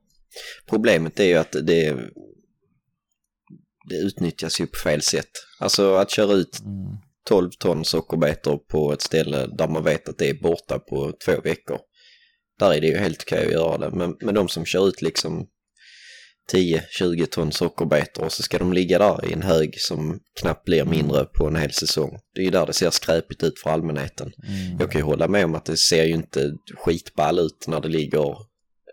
Problemet 0.70 1.20
är 1.20 1.24
ju 1.24 1.36
att 1.36 1.52
det, 1.52 1.98
det 3.90 3.96
utnyttjas 3.96 4.62
ju 4.62 4.68
på 4.68 4.78
fel 4.84 5.02
sätt. 5.02 5.32
Alltså 5.60 5.96
att 5.96 6.12
köra 6.12 6.34
ut 6.34 6.60
Mm. 6.60 6.98
12 7.26 7.52
ton 7.60 7.86
sockerbetor 7.86 8.58
på 8.58 8.94
ett 8.94 9.02
ställe 9.02 9.48
där 9.58 9.68
man 9.68 9.84
vet 9.84 10.10
att 10.10 10.18
det 10.18 10.30
är 10.30 10.34
borta 10.34 10.80
på 10.80 11.14
två 11.26 11.42
veckor. 11.44 11.80
Där 12.60 12.74
är 12.74 12.82
det 12.82 12.88
ju 12.88 12.98
helt 12.98 13.22
okej 13.22 13.46
att 13.46 13.52
göra 13.52 13.78
det. 13.78 13.96
Men, 13.96 14.16
men 14.20 14.36
de 14.36 14.50
som 14.50 14.66
kör 14.66 14.88
ut 14.88 15.02
liksom 15.02 15.48
10-20 16.52 17.26
ton 17.26 17.52
sockerbetor 17.52 18.26
och 18.26 18.32
så 18.32 18.44
ska 18.44 18.58
de 18.58 18.74
ligga 18.74 19.00
där 19.00 19.30
i 19.30 19.34
en 19.34 19.42
hög 19.42 19.80
som 19.80 20.20
knappt 20.42 20.66
blir 20.66 20.86
mindre 20.86 21.26
på 21.26 21.48
en 21.48 21.56
hel 21.56 21.72
säsong. 21.72 22.18
Det 22.36 22.42
är 22.42 22.46
ju 22.46 22.52
där 22.52 22.66
det 22.66 22.74
ser 22.74 22.90
skräpigt 22.90 23.44
ut 23.44 23.60
för 23.60 23.70
allmänheten. 23.70 24.32
Mm. 24.48 24.78
Jag 24.80 24.92
kan 24.92 25.02
ju 25.02 25.06
hålla 25.06 25.28
med 25.28 25.46
om 25.46 25.56
att 25.56 25.66
det 25.66 25.78
ser 25.78 26.04
ju 26.04 26.14
inte 26.14 26.52
skitball 26.78 27.40
ut 27.40 27.68
när 27.68 27.82
det 27.82 27.88
ligger 27.88 28.38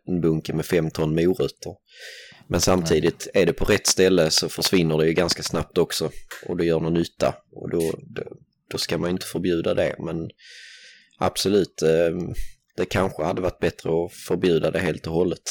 en 0.09 0.21
bunke 0.21 0.53
med 0.53 0.67
fem 0.67 0.91
ton 0.91 1.15
morötter. 1.15 1.75
Men 2.51 2.61
samtidigt, 2.61 3.29
är 3.35 3.47
det 3.47 3.53
på 3.53 3.65
rätt 3.65 3.87
ställe 3.87 4.31
så 4.31 4.49
försvinner 4.49 4.99
det 4.99 5.07
ju 5.07 5.13
ganska 5.13 5.43
snabbt 5.43 5.79
också 5.79 6.11
och 6.47 6.57
det 6.57 6.65
gör 6.65 6.81
någon 6.81 6.95
nytta 6.95 7.35
och 7.53 7.71
då, 7.71 7.95
då, 8.03 8.23
då 8.71 8.79
ska 8.79 8.99
man 8.99 9.11
inte 9.11 9.27
förbjuda 9.27 9.75
det. 9.75 9.97
Men 9.99 10.31
absolut, 11.19 11.83
eh, 11.83 12.35
det 12.77 12.85
kanske 12.85 13.25
hade 13.25 13.41
varit 13.41 13.59
bättre 13.59 13.91
att 13.91 14.13
förbjuda 14.13 14.71
det 14.71 14.79
helt 14.79 15.07
och 15.07 15.13
hållet. 15.13 15.43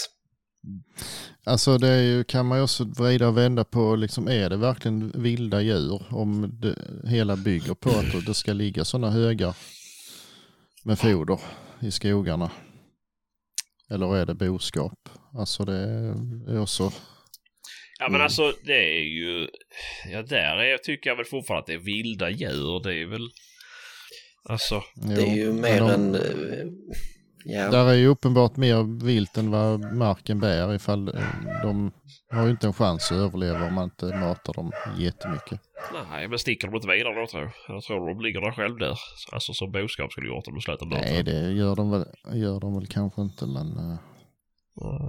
Alltså 1.43 1.77
det 1.77 1.87
är 1.87 2.01
ju, 2.01 2.23
kan 2.23 2.45
man 2.45 2.57
ju 2.57 2.63
också 2.63 2.83
vrida 2.83 3.27
och 3.27 3.37
vända 3.37 3.63
på, 3.63 3.95
liksom, 3.95 4.27
är 4.27 4.49
det 4.49 4.57
verkligen 4.57 5.11
vilda 5.15 5.61
djur 5.61 6.03
om 6.09 6.59
det 6.61 6.75
hela 7.09 7.35
bygger 7.35 7.73
på 7.73 7.89
att 7.89 8.25
det 8.25 8.33
ska 8.33 8.53
ligga 8.53 8.85
sådana 8.85 9.11
högar 9.11 9.55
med 10.83 10.99
foder 10.99 11.39
i 11.81 11.91
skogarna? 11.91 12.51
Eller 13.89 14.17
är 14.17 14.25
det 14.25 14.33
boskap? 14.33 15.08
Alltså 15.37 15.65
det 15.65 15.73
är 16.47 16.61
också... 16.61 16.83
Ja 17.99 18.05
men 18.05 18.15
Mm. 18.15 18.21
alltså 18.21 18.53
det 18.65 18.97
är 18.99 19.03
ju... 19.03 19.47
Ja 20.11 20.21
där 20.21 20.57
är, 20.57 20.63
jag 20.63 20.83
tycker 20.83 21.09
jag 21.09 21.17
väl 21.17 21.25
fortfarande 21.25 21.59
att 21.61 21.67
det 21.67 21.73
är 21.73 21.77
vilda 21.79 22.29
djur. 22.29 22.83
Det 22.83 22.95
är 22.95 23.05
väl... 23.05 23.29
Alltså... 24.49 24.83
Det 24.95 25.13
är 25.21 25.35
ju 25.35 25.53
mer 25.53 25.79
de- 25.79 25.89
än... 25.91 26.15
eh, 26.15 26.21
Ja, 27.45 27.69
Där 27.71 27.85
är 27.89 27.93
ju 27.93 28.07
uppenbart 28.07 28.57
mer 28.57 29.05
vilt 29.05 29.37
än 29.37 29.51
vad 29.51 29.93
marken 29.93 30.39
bär 30.39 30.73
ifall 30.75 31.07
eh, 31.07 31.61
de 31.63 31.91
har 32.31 32.45
ju 32.45 32.51
inte 32.51 32.67
en 32.67 32.73
chans 32.73 33.11
att 33.11 33.17
överleva 33.17 33.67
om 33.67 33.73
man 33.73 33.83
inte 33.83 34.05
matar 34.05 34.53
dem 34.53 34.71
jättemycket. 34.97 35.59
Nej, 36.11 36.27
men 36.27 36.39
sticker 36.39 36.67
de 36.67 36.75
inte 36.75 36.87
vidare 36.87 37.21
då 37.21 37.27
tror 37.27 37.43
jag? 37.43 37.75
Jag 37.75 37.83
tror 37.83 38.07
de 38.13 38.21
ligger 38.21 38.41
där 38.41 38.51
själv 38.51 38.77
där. 38.77 38.97
Alltså 39.31 39.53
som 39.53 39.71
boskap 39.71 40.11
skulle 40.11 40.27
gjort 40.27 40.47
om 40.47 40.55
du 40.55 40.61
slet 40.61 40.79
dem. 40.79 40.89
Nej, 40.89 41.23
det 41.23 41.51
gör 41.51 41.75
de 41.75 41.91
väl, 41.91 42.05
gör 42.33 42.59
de 42.59 42.73
väl 42.75 42.87
kanske 42.87 43.21
inte 43.21 43.45
men 43.45 43.97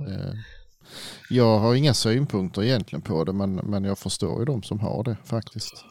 eh, 0.09 0.35
jag 1.31 1.59
har 1.59 1.75
inga 1.75 1.95
synpunkter 1.95 2.63
egentligen 2.63 3.03
på 3.03 3.25
det 3.25 3.33
men, 3.33 3.55
men 3.55 3.85
jag 3.85 3.99
förstår 3.99 4.39
ju 4.39 4.45
de 4.45 4.63
som 4.63 4.81
har 4.81 5.05
det 5.05 5.17
faktiskt. 5.25 5.85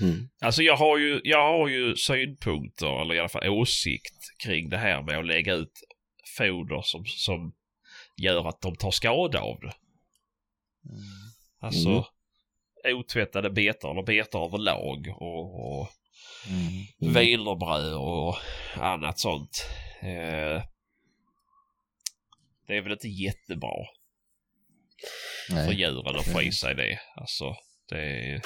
mm. 0.00 0.28
Alltså 0.40 0.62
jag 0.62 0.76
har 0.76 0.98
ju, 0.98 1.20
jag 1.24 1.58
har 1.58 1.68
ju 1.68 1.96
synpunkter, 1.96 3.02
eller 3.02 3.14
i 3.14 3.18
alla 3.18 3.28
fall 3.28 3.48
åsikt 3.48 4.18
kring 4.44 4.68
det 4.68 4.76
här 4.78 5.02
med 5.02 5.18
att 5.18 5.26
lägga 5.26 5.54
ut 5.54 5.72
foder 6.38 6.82
som, 6.82 7.04
som 7.06 7.52
gör 8.22 8.48
att 8.48 8.60
de 8.60 8.76
tar 8.76 8.90
skada 8.90 9.40
av 9.40 9.60
det. 9.60 9.72
Alltså 11.60 11.88
Mm. 12.86 12.98
otvättade 12.98 13.50
betor 13.50 13.90
eller 13.90 14.02
betor 14.02 14.44
överlag 14.44 15.06
och, 15.20 15.78
och 15.80 15.88
Mm. 16.48 16.84
Mm. 17.02 17.14
wienerbröd 17.14 17.94
och 17.94 18.36
annat 18.84 19.18
sånt. 19.18 19.66
Eh, 20.02 20.62
det 22.66 22.76
är 22.76 22.82
väl 22.82 22.92
inte 22.92 23.08
jättebra 23.08 23.70
för 25.48 25.54
Nej. 25.54 25.74
djuren 25.74 26.16
att 26.16 26.26
få 26.32 26.42
i 26.42 26.52
sig 26.52 26.74
det. 26.74 26.98
Alltså, 27.16 27.56
det 27.88 27.98
är... 28.00 28.40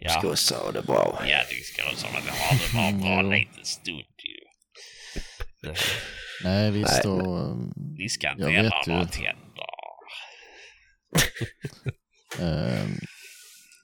Ja, 0.00 0.10
ska 0.10 0.36
så 0.36 0.54
ha 0.54 0.72
det 0.72 0.82
bra. 0.82 1.22
ja 1.28 1.38
det 1.50 1.64
ska 1.64 1.84
vara 1.84 1.96
så 1.96 2.06
att 2.06 2.24
det 2.24 2.30
har 2.30 2.54
det 2.58 2.72
bara 2.74 2.92
bra 3.02 3.18
en 3.20 3.24
Jo. 3.26 3.32
liten 3.32 3.64
stund 3.64 3.98
ju. 3.98 4.40
Nej 6.44 6.70
visst 6.70 7.04
och 7.04 7.56
Ni 7.98 8.08
ska 8.08 8.30
inte 8.30 8.42
Jag 8.42 8.54
ändra 8.54 8.62
vet 8.78 8.88
ju. 8.88 8.92
några 8.92 9.06
tänder. 9.06 9.64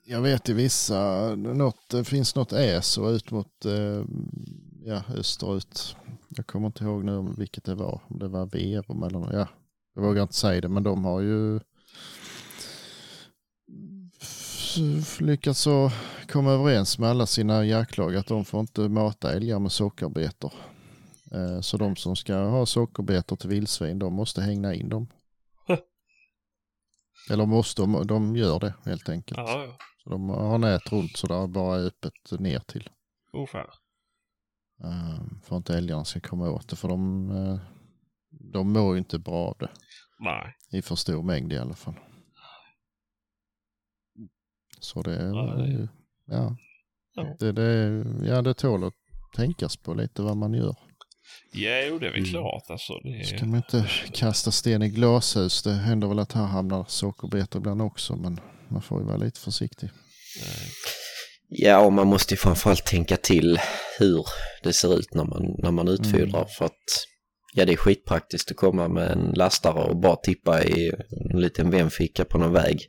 Jag 0.06 0.20
vet 0.22 0.48
i 0.48 0.52
vissa, 0.52 1.34
något, 1.34 1.88
det 1.90 2.04
finns 2.04 2.34
något 2.34 2.52
äso 2.52 3.10
ut 3.10 3.30
mot 3.30 3.64
eh, 3.64 4.04
ja, 4.90 5.02
österut. 5.14 5.96
Jag 6.28 6.46
kommer 6.46 6.66
inte 6.66 6.84
ihåg 6.84 7.04
nu 7.04 7.34
vilket 7.38 7.64
det 7.64 7.74
var. 7.74 8.00
Om 8.08 8.18
det 8.18 8.28
var 8.28 8.46
Verum 8.46 9.02
eller 9.02 9.18
något. 9.18 9.32
Ja, 9.32 9.48
jag 9.94 10.02
vågar 10.02 10.22
inte 10.22 10.34
säga 10.34 10.60
det 10.60 10.68
men 10.68 10.82
de 10.82 11.04
har 11.04 11.20
ju 11.20 11.60
lyckats 15.20 15.60
så 15.60 15.90
komma 16.28 16.50
överens 16.50 16.98
med 16.98 17.10
alla 17.10 17.26
sina 17.26 17.64
jaktlag 17.64 18.16
att 18.16 18.26
de 18.26 18.44
får 18.44 18.60
inte 18.60 18.80
mata 18.88 19.32
älgar 19.32 19.58
med 19.58 19.72
sockerbetor. 19.72 20.52
Eh, 21.32 21.60
Så 21.60 21.76
de 21.76 21.96
som 21.96 22.16
ska 22.16 22.34
ha 22.36 22.66
sockerbetor 22.66 23.36
till 23.36 23.48
vildsvin 23.48 23.98
de 23.98 24.14
måste 24.14 24.42
hängna 24.42 24.74
in 24.74 24.88
dem. 24.88 25.06
Eller 27.30 27.46
måste, 27.46 27.82
de, 27.82 28.06
de 28.06 28.36
gör 28.36 28.60
det 28.60 28.74
helt 28.84 29.08
enkelt. 29.08 29.38
Ja, 29.38 29.64
ja. 29.64 29.76
Så 30.02 30.10
de 30.10 30.28
har 30.28 30.58
nät 30.58 30.92
runt 30.92 31.16
så 31.16 31.26
det 31.26 31.34
är 31.34 31.46
bara 31.46 31.76
öppet 31.76 32.12
ner 32.40 32.58
till. 32.58 32.88
Oh, 33.32 33.46
fan. 33.46 33.66
Uh, 34.84 35.20
för 35.44 35.56
inte 35.56 35.76
älgarna 35.76 36.04
ska 36.04 36.20
komma 36.20 36.50
åt 36.50 36.68
det. 36.68 36.76
För 36.76 36.88
de, 36.88 37.30
eh, 37.30 37.58
de 38.52 38.72
mår 38.72 38.94
ju 38.94 38.98
inte 38.98 39.18
bra 39.18 39.34
av 39.48 39.56
det. 39.60 39.70
Nej. 40.20 40.54
I 40.72 40.82
för 40.82 40.94
stor 40.96 41.22
mängd 41.22 41.52
i 41.52 41.58
alla 41.58 41.74
fall. 41.74 41.94
Så 44.80 45.02
det 45.02 45.12
Ja, 45.14 45.52
är 45.52 45.56
det- 45.66 45.88
ja. 46.26 46.56
Ja. 47.14 47.36
Det, 47.38 47.52
det, 47.52 48.04
ja, 48.26 48.42
det 48.42 48.54
tål 48.54 48.84
att 48.84 48.94
tänkas 49.36 49.76
på 49.76 49.94
lite 49.94 50.22
vad 50.22 50.36
man 50.36 50.54
gör. 50.54 50.76
Jo, 51.52 51.98
det 51.98 52.06
är 52.06 52.12
väl 52.12 52.18
Mm. 52.18 52.24
klart 52.30 52.62
alltså. 52.70 52.92
Det 53.02 53.26
Ska 53.26 53.36
är... 53.36 53.44
man 53.44 53.56
inte 53.56 53.88
kasta 54.12 54.50
sten 54.50 54.82
i 54.82 54.88
glashus. 54.88 55.62
Det 55.62 55.72
händer 55.72 56.08
väl 56.08 56.18
att 56.18 56.32
här 56.32 56.46
hamnar 56.46 56.84
sockerbetor 56.88 57.58
ibland 57.60 57.82
också. 57.82 58.16
Men 58.16 58.40
man 58.68 58.82
får 58.82 59.00
ju 59.00 59.06
vara 59.06 59.16
lite 59.16 59.40
försiktig. 59.40 59.90
Nej. 60.40 60.68
Ja, 61.52 61.80
och 61.80 61.92
man 61.92 62.06
måste 62.06 62.34
ju 62.34 62.38
framförallt 62.38 62.86
tänka 62.86 63.16
till 63.16 63.60
hur 63.98 64.26
det 64.62 64.72
ser 64.72 64.98
ut 64.98 65.14
när 65.14 65.24
man, 65.24 65.54
när 65.58 65.70
man 65.70 65.88
utfodrar. 65.88 66.44
För 66.58 66.64
att 66.64 67.06
ja, 67.54 67.64
det 67.64 67.72
är 67.72 67.76
skitpraktiskt 67.76 68.50
att 68.50 68.56
komma 68.56 68.88
med 68.88 69.10
en 69.10 69.32
lastare 69.34 69.84
och 69.84 69.96
bara 69.96 70.16
tippa 70.16 70.64
i 70.64 70.92
en 71.32 71.40
liten 71.40 71.70
vemficka 71.70 72.24
på 72.24 72.38
någon 72.38 72.52
väg. 72.52 72.86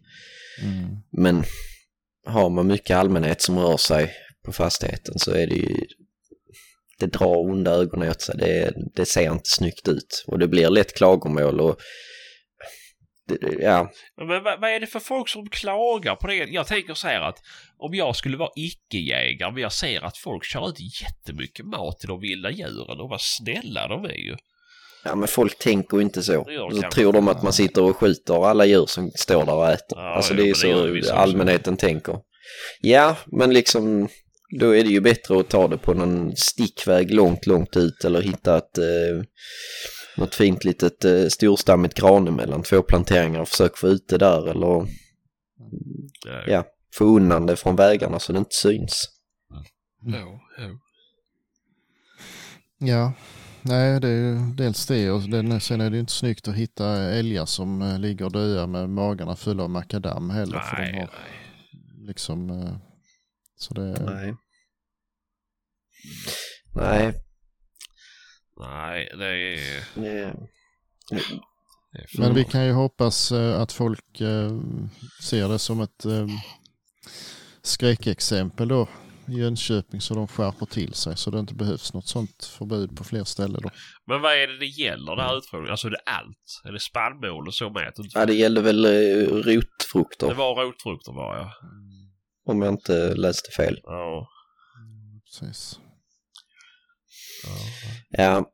Mm. 0.63 0.97
Men 1.11 1.43
har 2.25 2.49
man 2.49 2.67
mycket 2.67 2.97
allmänhet 2.97 3.41
som 3.41 3.59
rör 3.59 3.77
sig 3.77 4.11
på 4.45 4.51
fastigheten 4.51 5.19
så 5.19 5.31
är 5.31 5.47
det 5.47 5.55
ju 5.55 5.85
det 6.99 7.07
drar 7.07 7.49
onda 7.49 7.71
ögon 7.71 8.09
åt 8.09 8.21
sig. 8.21 8.35
Det, 8.37 8.73
det 8.95 9.05
ser 9.05 9.31
inte 9.31 9.49
snyggt 9.49 9.87
ut 9.87 10.23
och 10.27 10.39
det 10.39 10.47
blir 10.47 10.69
lätt 10.69 10.93
klagomål 10.93 11.59
och 11.59 11.79
ja, 13.59 13.91
Men 14.17 14.43
vad, 14.43 14.59
vad 14.59 14.69
är 14.69 14.79
det 14.79 14.87
för 14.87 14.99
folk 14.99 15.29
som 15.29 15.49
klagar 15.49 16.15
på 16.15 16.27
det? 16.27 16.35
Jag 16.35 16.67
tänker 16.67 16.93
så 16.93 17.07
här 17.07 17.21
att 17.21 17.37
om 17.77 17.93
jag 17.93 18.15
skulle 18.15 18.37
vara 18.37 18.49
icke-jägare 18.55 19.51
men 19.51 19.61
jag 19.61 19.71
ser 19.71 20.01
att 20.05 20.17
folk 20.17 20.45
kör 20.45 20.69
ut 20.69 21.01
jättemycket 21.01 21.65
mat 21.65 21.99
till 21.99 22.09
de 22.09 22.19
vilda 22.19 22.51
djuren 22.51 22.99
och 22.99 23.09
vad 23.09 23.21
snälla 23.21 23.87
de 23.87 24.05
är 24.05 24.15
ju. 24.15 24.35
ja, 25.03 25.15
men 25.15 25.27
folk 25.27 25.57
tänker 25.57 26.01
inte 26.01 26.23
så. 26.23 26.43
De 26.43 26.81
Så 26.81 26.89
tror 26.89 27.13
de 27.13 27.27
att 27.27 27.43
man 27.43 27.53
sitter 27.53 27.81
och 27.81 27.97
skjuter 27.97 28.45
alla 28.45 28.65
djur 28.65 28.85
som 28.85 29.11
står 29.15 29.45
där 29.45 29.55
och 29.55 29.69
äter. 29.69 29.97
Ja, 29.97 30.15
alltså 30.15 30.33
det 30.33 30.41
är 30.41 30.47
ju 30.47 30.53
så 30.53 30.85
vissa 30.85 31.15
allmänheten 31.15 31.77
tänker. 31.77 32.15
Ja, 32.81 33.15
men 33.25 33.53
liksom 33.53 34.09
då 34.59 34.75
är 34.75 34.83
det 34.83 34.89
ju 34.89 35.01
bättre 35.01 35.39
att 35.39 35.49
ta 35.49 35.67
det 35.67 35.77
på 35.77 35.93
någon 35.93 36.35
stickväg 36.35 37.11
långt, 37.11 37.45
långt 37.45 37.77
ut 37.77 38.05
eller 38.05 38.21
hitta 38.21 38.57
ett 38.57 38.77
eh, 38.77 39.23
något 40.17 40.35
fint 40.35 40.63
litet 40.63 41.05
eh, 41.05 41.25
storstammigt 41.27 41.93
grane 41.93 42.31
mellan 42.31 42.63
två 42.63 42.81
planteringar 42.81 43.39
och 43.39 43.47
försök 43.47 43.77
få 43.77 43.87
ut 43.87 44.07
det 44.07 44.17
där 44.17 44.47
eller 44.49 44.87
Ja. 46.25 46.43
ja, 46.47 46.65
få 46.97 47.05
undan 47.05 47.45
det 47.45 47.55
från 47.55 47.75
vägarna 47.75 48.19
så 48.19 48.31
det 48.33 48.39
inte 48.39 48.55
syns. 48.55 49.09
Jo. 50.05 50.39
Ja, 52.77 53.13
nej 53.61 53.99
det 53.99 54.07
är 54.07 54.11
ju 54.11 54.53
dels 54.53 54.87
det 54.87 55.11
och 55.11 55.21
sen 55.61 55.81
är 55.81 55.89
det 55.89 55.95
ju 55.95 55.99
inte 55.99 56.13
snyggt 56.13 56.47
att 56.47 56.55
hitta 56.55 56.87
älgar 56.97 57.45
som 57.45 57.81
eh, 57.81 57.99
ligger 57.99 58.29
döda 58.29 58.67
med 58.67 58.89
magarna 58.89 59.35
fulla 59.35 59.63
av 59.63 59.69
makadam 59.69 60.29
heller. 60.29 60.59
för 60.59 60.75
de 60.75 60.81
Nej, 60.81 60.91
har 60.99 60.99
nej. 60.99 62.07
liksom, 62.07 62.49
eh, 62.49 62.75
så 63.55 63.73
det, 63.73 64.03
Nej. 64.05 64.35
Nej, 66.75 67.13
Nej, 68.61 69.11
det 69.17 69.25
är... 69.25 70.33
för- 72.07 72.19
men 72.19 72.33
vi 72.33 72.43
kan 72.43 72.65
ju 72.65 72.71
hoppas 72.71 73.31
eh, 73.31 73.61
att 73.61 73.71
folk 73.71 74.21
eh, 74.21 74.51
ser 75.21 75.49
det 75.49 75.59
som 75.59 75.81
ett 75.81 76.05
eh, 76.05 76.27
skräckexempel 77.61 78.67
då 78.67 78.87
i 79.27 79.31
Jönköping 79.33 80.01
så 80.01 80.13
de 80.13 80.27
skärper 80.27 80.65
till 80.65 80.93
sig 80.93 81.17
så 81.17 81.31
det 81.31 81.39
inte 81.39 81.53
behövs 81.53 81.93
något 81.93 82.07
sånt 82.07 82.45
förbud 82.57 82.97
på 82.97 83.03
fler 83.03 83.23
ställen 83.23 83.61
då. 83.63 83.69
Men 84.07 84.21
vad 84.21 84.33
är 84.33 84.47
det 84.47 84.57
det 84.59 84.65
gäller 84.65 85.15
det 85.15 85.23
här 85.23 85.37
utfrågningen? 85.37 85.71
Alltså 85.71 85.87
är 85.87 85.91
det 85.91 86.01
allt? 86.05 86.61
Är 86.63 86.71
det 86.71 86.79
spannmål 86.79 87.47
och 87.47 87.53
så 87.53 87.69
med? 87.69 87.93
Ja, 88.13 88.25
det 88.25 88.33
gällde 88.33 88.61
väl 88.61 88.85
eh, 88.85 88.91
Det 88.91 89.25
rotfrukter 89.25 90.33
var 90.33 90.65
rotfrukter 90.65 91.11
var 91.13 91.37
jag. 91.37 91.49
om 92.45 92.61
jag 92.61 92.73
inte 92.73 93.15
läste 93.15 93.51
fel. 93.51 93.79
Ja. 93.83 94.27
Precis. 95.25 95.79
Ja, 98.09 98.51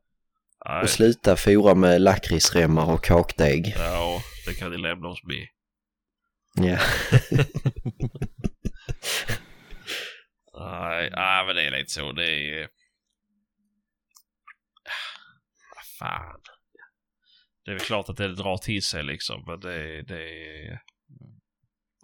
Nej. 0.64 0.82
och 0.82 0.90
sluta 0.90 1.36
fora 1.36 1.74
med 1.74 2.00
lakritsremmar 2.00 2.92
och 2.92 3.04
kakdeg. 3.04 3.74
Ja, 3.76 4.22
det 4.46 4.54
kan 4.54 4.70
ni 4.70 4.78
lämna 4.78 5.08
oss 5.08 5.22
med. 5.24 5.46
Ja. 6.54 6.78
Nej, 10.60 11.10
nej, 11.10 11.46
men 11.46 11.56
det 11.56 11.62
är 11.62 11.70
lite 11.70 11.92
så. 11.92 12.12
Det 12.12 12.30
är... 12.30 12.68
Vad 15.74 15.86
fan. 15.98 16.40
Det 17.64 17.70
är 17.70 17.74
väl 17.74 17.84
klart 17.84 18.08
att 18.08 18.16
det 18.16 18.34
drar 18.34 18.56
till 18.56 18.82
sig 18.82 19.04
liksom, 19.04 19.44
men 19.46 19.60
det... 19.60 20.02
det 20.02 20.80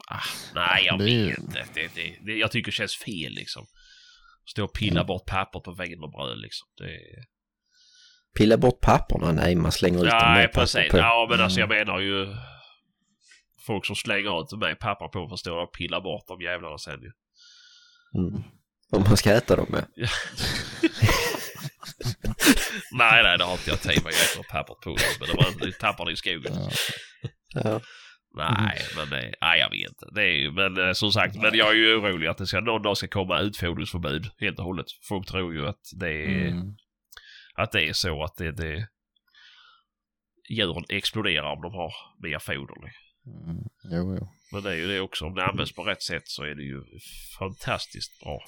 ah, 0.09 0.25
nej, 0.55 0.85
jag 0.87 0.99
Det 0.99 1.11
är 1.11 1.29
vet 1.29 1.39
inte. 1.39 1.67
Det, 1.75 1.95
det, 1.95 2.17
det, 2.21 2.33
jag 2.33 2.51
tycker 2.51 2.71
det 2.71 2.77
känns 2.77 2.97
fel 2.97 3.33
liksom. 3.33 3.67
Stå 4.47 4.65
och 4.65 4.73
pilla 4.75 5.01
Mm. 5.01 5.07
bort 5.07 5.27
pappret 5.27 5.65
på 5.65 5.73
wienerbröd 5.73 6.39
liksom. 6.39 6.69
Det, 6.79 6.99
Pilla 8.39 8.57
bort 8.57 8.81
papperna? 8.81 9.33
Nej, 9.33 9.55
man 9.55 9.73
slänger 9.73 9.99
ut 10.05 10.11
dem 10.11 10.19
nej, 10.23 10.47
papper 10.47 10.61
precis. 10.61 10.91
på. 10.91 10.99
Ja, 10.99 11.27
men 11.31 11.41
alltså 11.41 11.61
jag 11.61 11.73
Mm. 11.73 11.79
menar 11.87 12.01
ju... 12.01 12.35
Folk 13.67 13.87
som 13.87 13.97
slänger 13.97 14.41
ut 14.43 14.59
med 14.61 14.79
papper 14.79 15.09
på 15.09 15.29
för 15.29 15.35
att 15.35 15.41
stå 15.41 15.63
och 15.63 15.73
pilla 15.73 16.01
bort 16.01 16.25
de 16.29 16.41
jävlarna 16.41 16.79
sen 16.79 17.01
ju. 17.03 17.13
Mm. 18.21 18.43
Om 18.93 19.03
man 19.03 19.17
ska 19.17 19.31
äta 19.33 19.57
dem 19.57 19.67
med. 19.71 19.85
nej, 22.93 23.23
nej, 23.23 23.39
det 23.39 23.45
har 23.45 23.53
inte 23.53 23.71
jag 23.71 23.81
tid 23.81 24.05
med. 24.05 24.13
Jag 24.13 24.23
äter 24.25 24.43
pappret 24.51 24.81
på 24.81 24.91
men 25.21 25.29
det 25.29 25.35
var, 25.37 25.67
det 25.67 25.73
tappar 25.79 26.07
det 26.07 26.13
i 26.13 26.17
skogen. 26.17 26.53
Ja. 26.55 26.71
Ja. 27.65 27.81
Nej, 28.35 28.79
men 28.97 29.11
det, 29.11 29.35
nej, 29.41 29.61
jag 29.61 29.71
vet 29.71 29.89
inte. 29.89 30.07
Det 30.15 30.23
är, 30.23 30.33
ju- 30.37 30.53
men 30.53 30.87
eh, 30.89 30.93
som 30.93 31.13
sagt, 31.13 31.37
men 31.37 31.55
jag 31.55 31.69
är 31.71 31.75
ju 31.75 31.97
orolig 31.97 32.27
att 32.29 32.39
det 32.39 32.47
ska, 32.47 32.61
någon 32.61 32.83
dag 32.83 32.97
ska 32.97 33.09
komma 33.09 33.41
utfodringsförbud 33.41 34.31
helt 34.39 34.59
och 34.59 34.65
hållet. 34.65 34.87
Folk 35.09 35.27
tror 35.29 35.55
ju 35.55 35.67
att 35.69 35.81
det 36.01 36.09
är, 36.25 36.47
Mm. 36.49 36.77
att 37.55 37.73
det 37.73 37.89
är 37.89 37.93
så 37.93 38.25
att 38.25 38.37
det, 38.37 38.53
det 38.53 38.89
djuren 40.51 40.85
exploderar 40.89 41.53
om 41.53 41.63
de 41.63 41.73
har 41.75 41.93
mer 42.23 42.39
foder. 42.39 42.75
Mm. 43.45 43.57
Jo, 43.91 44.17
jo. 44.21 44.29
Men 44.53 44.63
det 44.63 44.71
är 44.71 44.77
ju 44.77 44.87
det 44.87 45.01
också, 45.01 45.25
om 45.25 45.35
det 45.35 45.45
används 45.45 45.75
på 45.75 45.83
rätt 45.83 46.03
sätt 46.03 46.23
så 46.29 46.43
är 46.45 46.55
det 46.55 46.63
ju 46.63 46.83
fantastiskt 47.39 48.21
bra. 48.25 48.39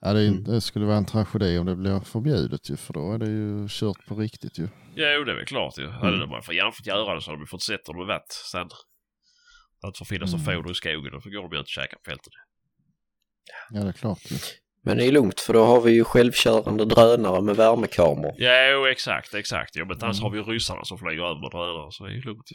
Ja, 0.00 0.12
det, 0.12 0.20
är, 0.20 0.28
Mm. 0.28 0.44
det 0.44 0.60
skulle 0.60 0.84
vara 0.86 0.96
en 0.96 1.04
tragedi 1.06 1.58
om 1.58 1.66
det 1.66 1.76
blir 1.76 2.00
förbjudet 2.00 2.70
ju, 2.70 2.76
för 2.76 2.92
då 2.92 3.12
är 3.14 3.18
det 3.18 3.26
ju 3.30 3.66
kört 3.70 4.06
på 4.06 4.14
riktigt 4.14 4.58
ju. 4.58 4.68
Ja, 4.94 5.12
jo, 5.12 5.24
det 5.24 5.32
är 5.32 5.36
väl 5.36 5.44
klart 5.46 5.78
ju. 5.78 5.88
Hade 5.88 6.08
Mm. 6.08 6.20
de 6.20 6.30
bara 6.30 6.42
för 6.42 6.70
fått 6.70 6.86
göra 6.86 7.14
det 7.14 7.20
så 7.20 7.30
hade 7.30 7.60
sett 7.60 7.88
hur 7.88 8.00
det 8.00 8.06
varit 8.06 8.32
sen. 8.52 8.68
Att 9.82 9.98
få 9.98 10.04
finnas 10.04 10.32
Mm. 10.34 10.44
mm. 10.48 10.56
foder 10.56 10.70
i 10.70 10.74
skogen 10.74 11.14
och 11.14 11.22
får 11.22 11.30
gå 11.30 11.48
de 11.48 11.56
ut 11.56 11.62
och 11.62 11.68
käka 11.68 11.96
på 11.96 12.10
fältet. 12.10 12.32
Ja, 13.70 13.80
det 13.80 13.88
är 13.88 13.92
klart. 13.92 14.18
Men 14.84 14.96
det 14.96 15.04
är 15.06 15.12
lugnt 15.12 15.40
för 15.40 15.52
då 15.52 15.64
har 15.64 15.80
vi 15.80 15.92
ju 15.92 16.04
självkörande 16.04 16.84
drönare 16.84 17.40
med 17.42 17.56
värmekameror. 17.56 18.34
Ja, 18.38 18.68
jo, 18.70 18.86
exakt, 18.86 19.34
exakt. 19.34 19.76
Ja, 19.76 19.84
men 19.84 19.96
annars 20.02 20.16
Mm. 20.16 20.22
har 20.22 20.30
vi 20.30 20.38
ju 20.38 20.44
ryssarna 20.44 20.84
som 20.84 20.98
flyger 20.98 21.22
över 21.22 21.40
med 21.40 21.50
drönare 21.50 21.92
så 21.92 22.04
det 22.04 22.10
är 22.10 22.14
ju 22.14 22.20
lugnt. 22.22 22.50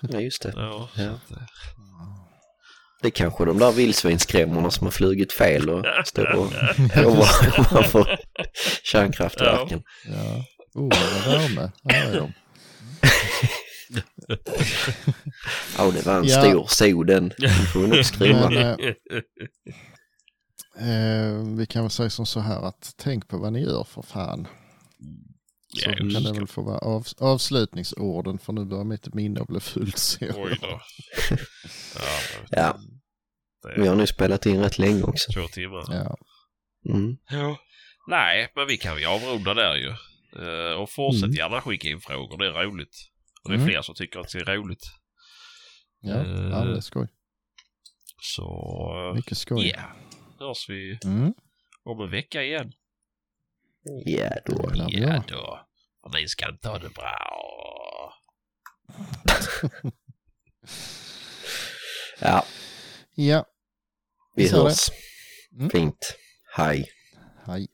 Ja, 0.12 0.20
just 0.20 0.42
det. 0.42 0.52
Ja, 0.56 0.88
Ja. 0.96 1.18
så 1.28 1.34
eh, 1.34 1.40
Det 3.02 3.08
är 3.08 3.12
kanske 3.12 3.44
de 3.44 3.58
där 3.58 3.72
vildsvinskrämmorna 3.72 4.70
som 4.70 4.86
har 4.86 4.92
flugit 4.92 5.32
fel 5.32 5.70
och 5.70 5.84
står 6.06 6.24
och 6.36 6.52
jobbar 6.96 7.28
ovanför 7.72 8.18
kärnkraftverken. 8.84 9.82
Ja. 10.04 10.44
Oh, 10.74 10.88
vad 11.24 11.34
värme. 11.40 11.70
Här 11.92 12.12
är 12.12 12.16
de. 12.20 12.32
Ja, 15.78 15.90
det 15.90 16.06
var 16.06 16.16
en 16.18 16.24
Ja. 16.24 16.42
stor 16.42 16.66
so 16.66 17.02
den. 17.02 17.32
Den 17.38 17.50
får 17.50 17.80
vi 17.80 17.86
nog 17.88 18.04
skruva. 18.04 18.50
Men, 18.50 18.78
eh, 18.80 18.94
Eh, 20.80 21.56
vi 21.58 21.66
kan 21.66 21.82
väl 21.82 21.90
säga 21.90 22.10
som 22.10 22.26
så 22.26 22.40
här 22.40 22.62
att 22.62 22.94
tänk 22.96 23.28
på 23.28 23.38
vad 23.38 23.52
ni 23.52 23.60
gör 23.62 23.84
för 23.84 24.02
fan. 24.02 24.46
Så 25.84 25.90
kan 25.92 26.08
det 26.08 26.32
väl 26.32 26.46
få 26.46 26.62
vara 26.62 26.78
av, 26.78 27.06
avslutningsorden 27.18 28.38
för 28.38 28.52
nu 28.52 28.64
börjar 28.64 28.84
mitt 28.84 29.14
minne 29.14 29.44
bli 29.48 29.60
fullt. 29.60 29.98
så 29.98 30.24
Oj 30.36 30.58
då. 30.60 30.66
Ja, 31.94 32.10
Ja, 32.50 32.78
vi 33.76 33.86
har 33.88 33.96
nu 33.96 34.06
spelat 34.06 34.46
in 34.46 34.60
rätt 34.60 34.78
länge 34.78 35.02
också. 35.02 35.32
två 35.32 35.48
timmar. 35.48 35.84
Ja. 35.88 36.16
Mm. 36.94 37.16
Ja. 37.30 37.56
Nej, 38.08 38.52
men 38.56 38.66
vi 38.66 38.76
kan 38.76 38.98
ju 39.00 39.04
avrunda 39.06 39.54
där 39.54 39.76
ju. 39.76 39.88
Eh, 40.42 40.80
och 40.80 40.90
fortsätt 40.90 41.24
Mm. 41.24 41.36
gärna 41.36 41.60
skicka 41.60 41.88
in 41.88 42.00
frågor, 42.00 42.38
det 42.38 42.46
är 42.46 42.52
roligt. 42.64 42.96
Och 43.48 43.52
det 43.52 43.56
är 43.56 43.62
Mm. 43.62 43.68
fler 43.68 43.82
som 43.82 43.94
tycker 43.94 44.20
att 44.20 44.28
det 44.32 44.38
är 44.38 44.44
roligt. 44.44 44.84
Ja, 46.00 46.14
Eh. 46.14 46.48
ja, 46.50 46.64
det 46.64 46.76
är 46.76 46.80
skoj. 46.80 47.08
Så, 48.22 49.12
Mycket 49.16 49.38
skoj. 49.38 49.72
ja. 49.76 49.82
Hörs 50.38 50.68
vi 50.68 50.98
Mm. 51.04 51.34
om 51.84 52.00
en 52.00 52.10
vecka 52.10 52.42
igen. 52.42 52.72
Ja, 54.04 54.30
då. 54.46 54.70
Vi 54.74 55.00
Ja 55.00 55.22
då. 55.28 55.66
Och 56.00 56.14
ni 56.14 56.28
ska 56.28 56.48
inte 56.48 56.68
ha 56.68 56.78
det 56.78 56.88
bra. 56.94 58.14
Ja, 62.20 62.44
Ja, 63.14 63.44
vi 64.34 64.48
hörs. 64.48 64.78
Mm. 65.58 65.70
Fint. 65.70 66.16
Hej. 66.56 66.90
hej. 67.46 67.68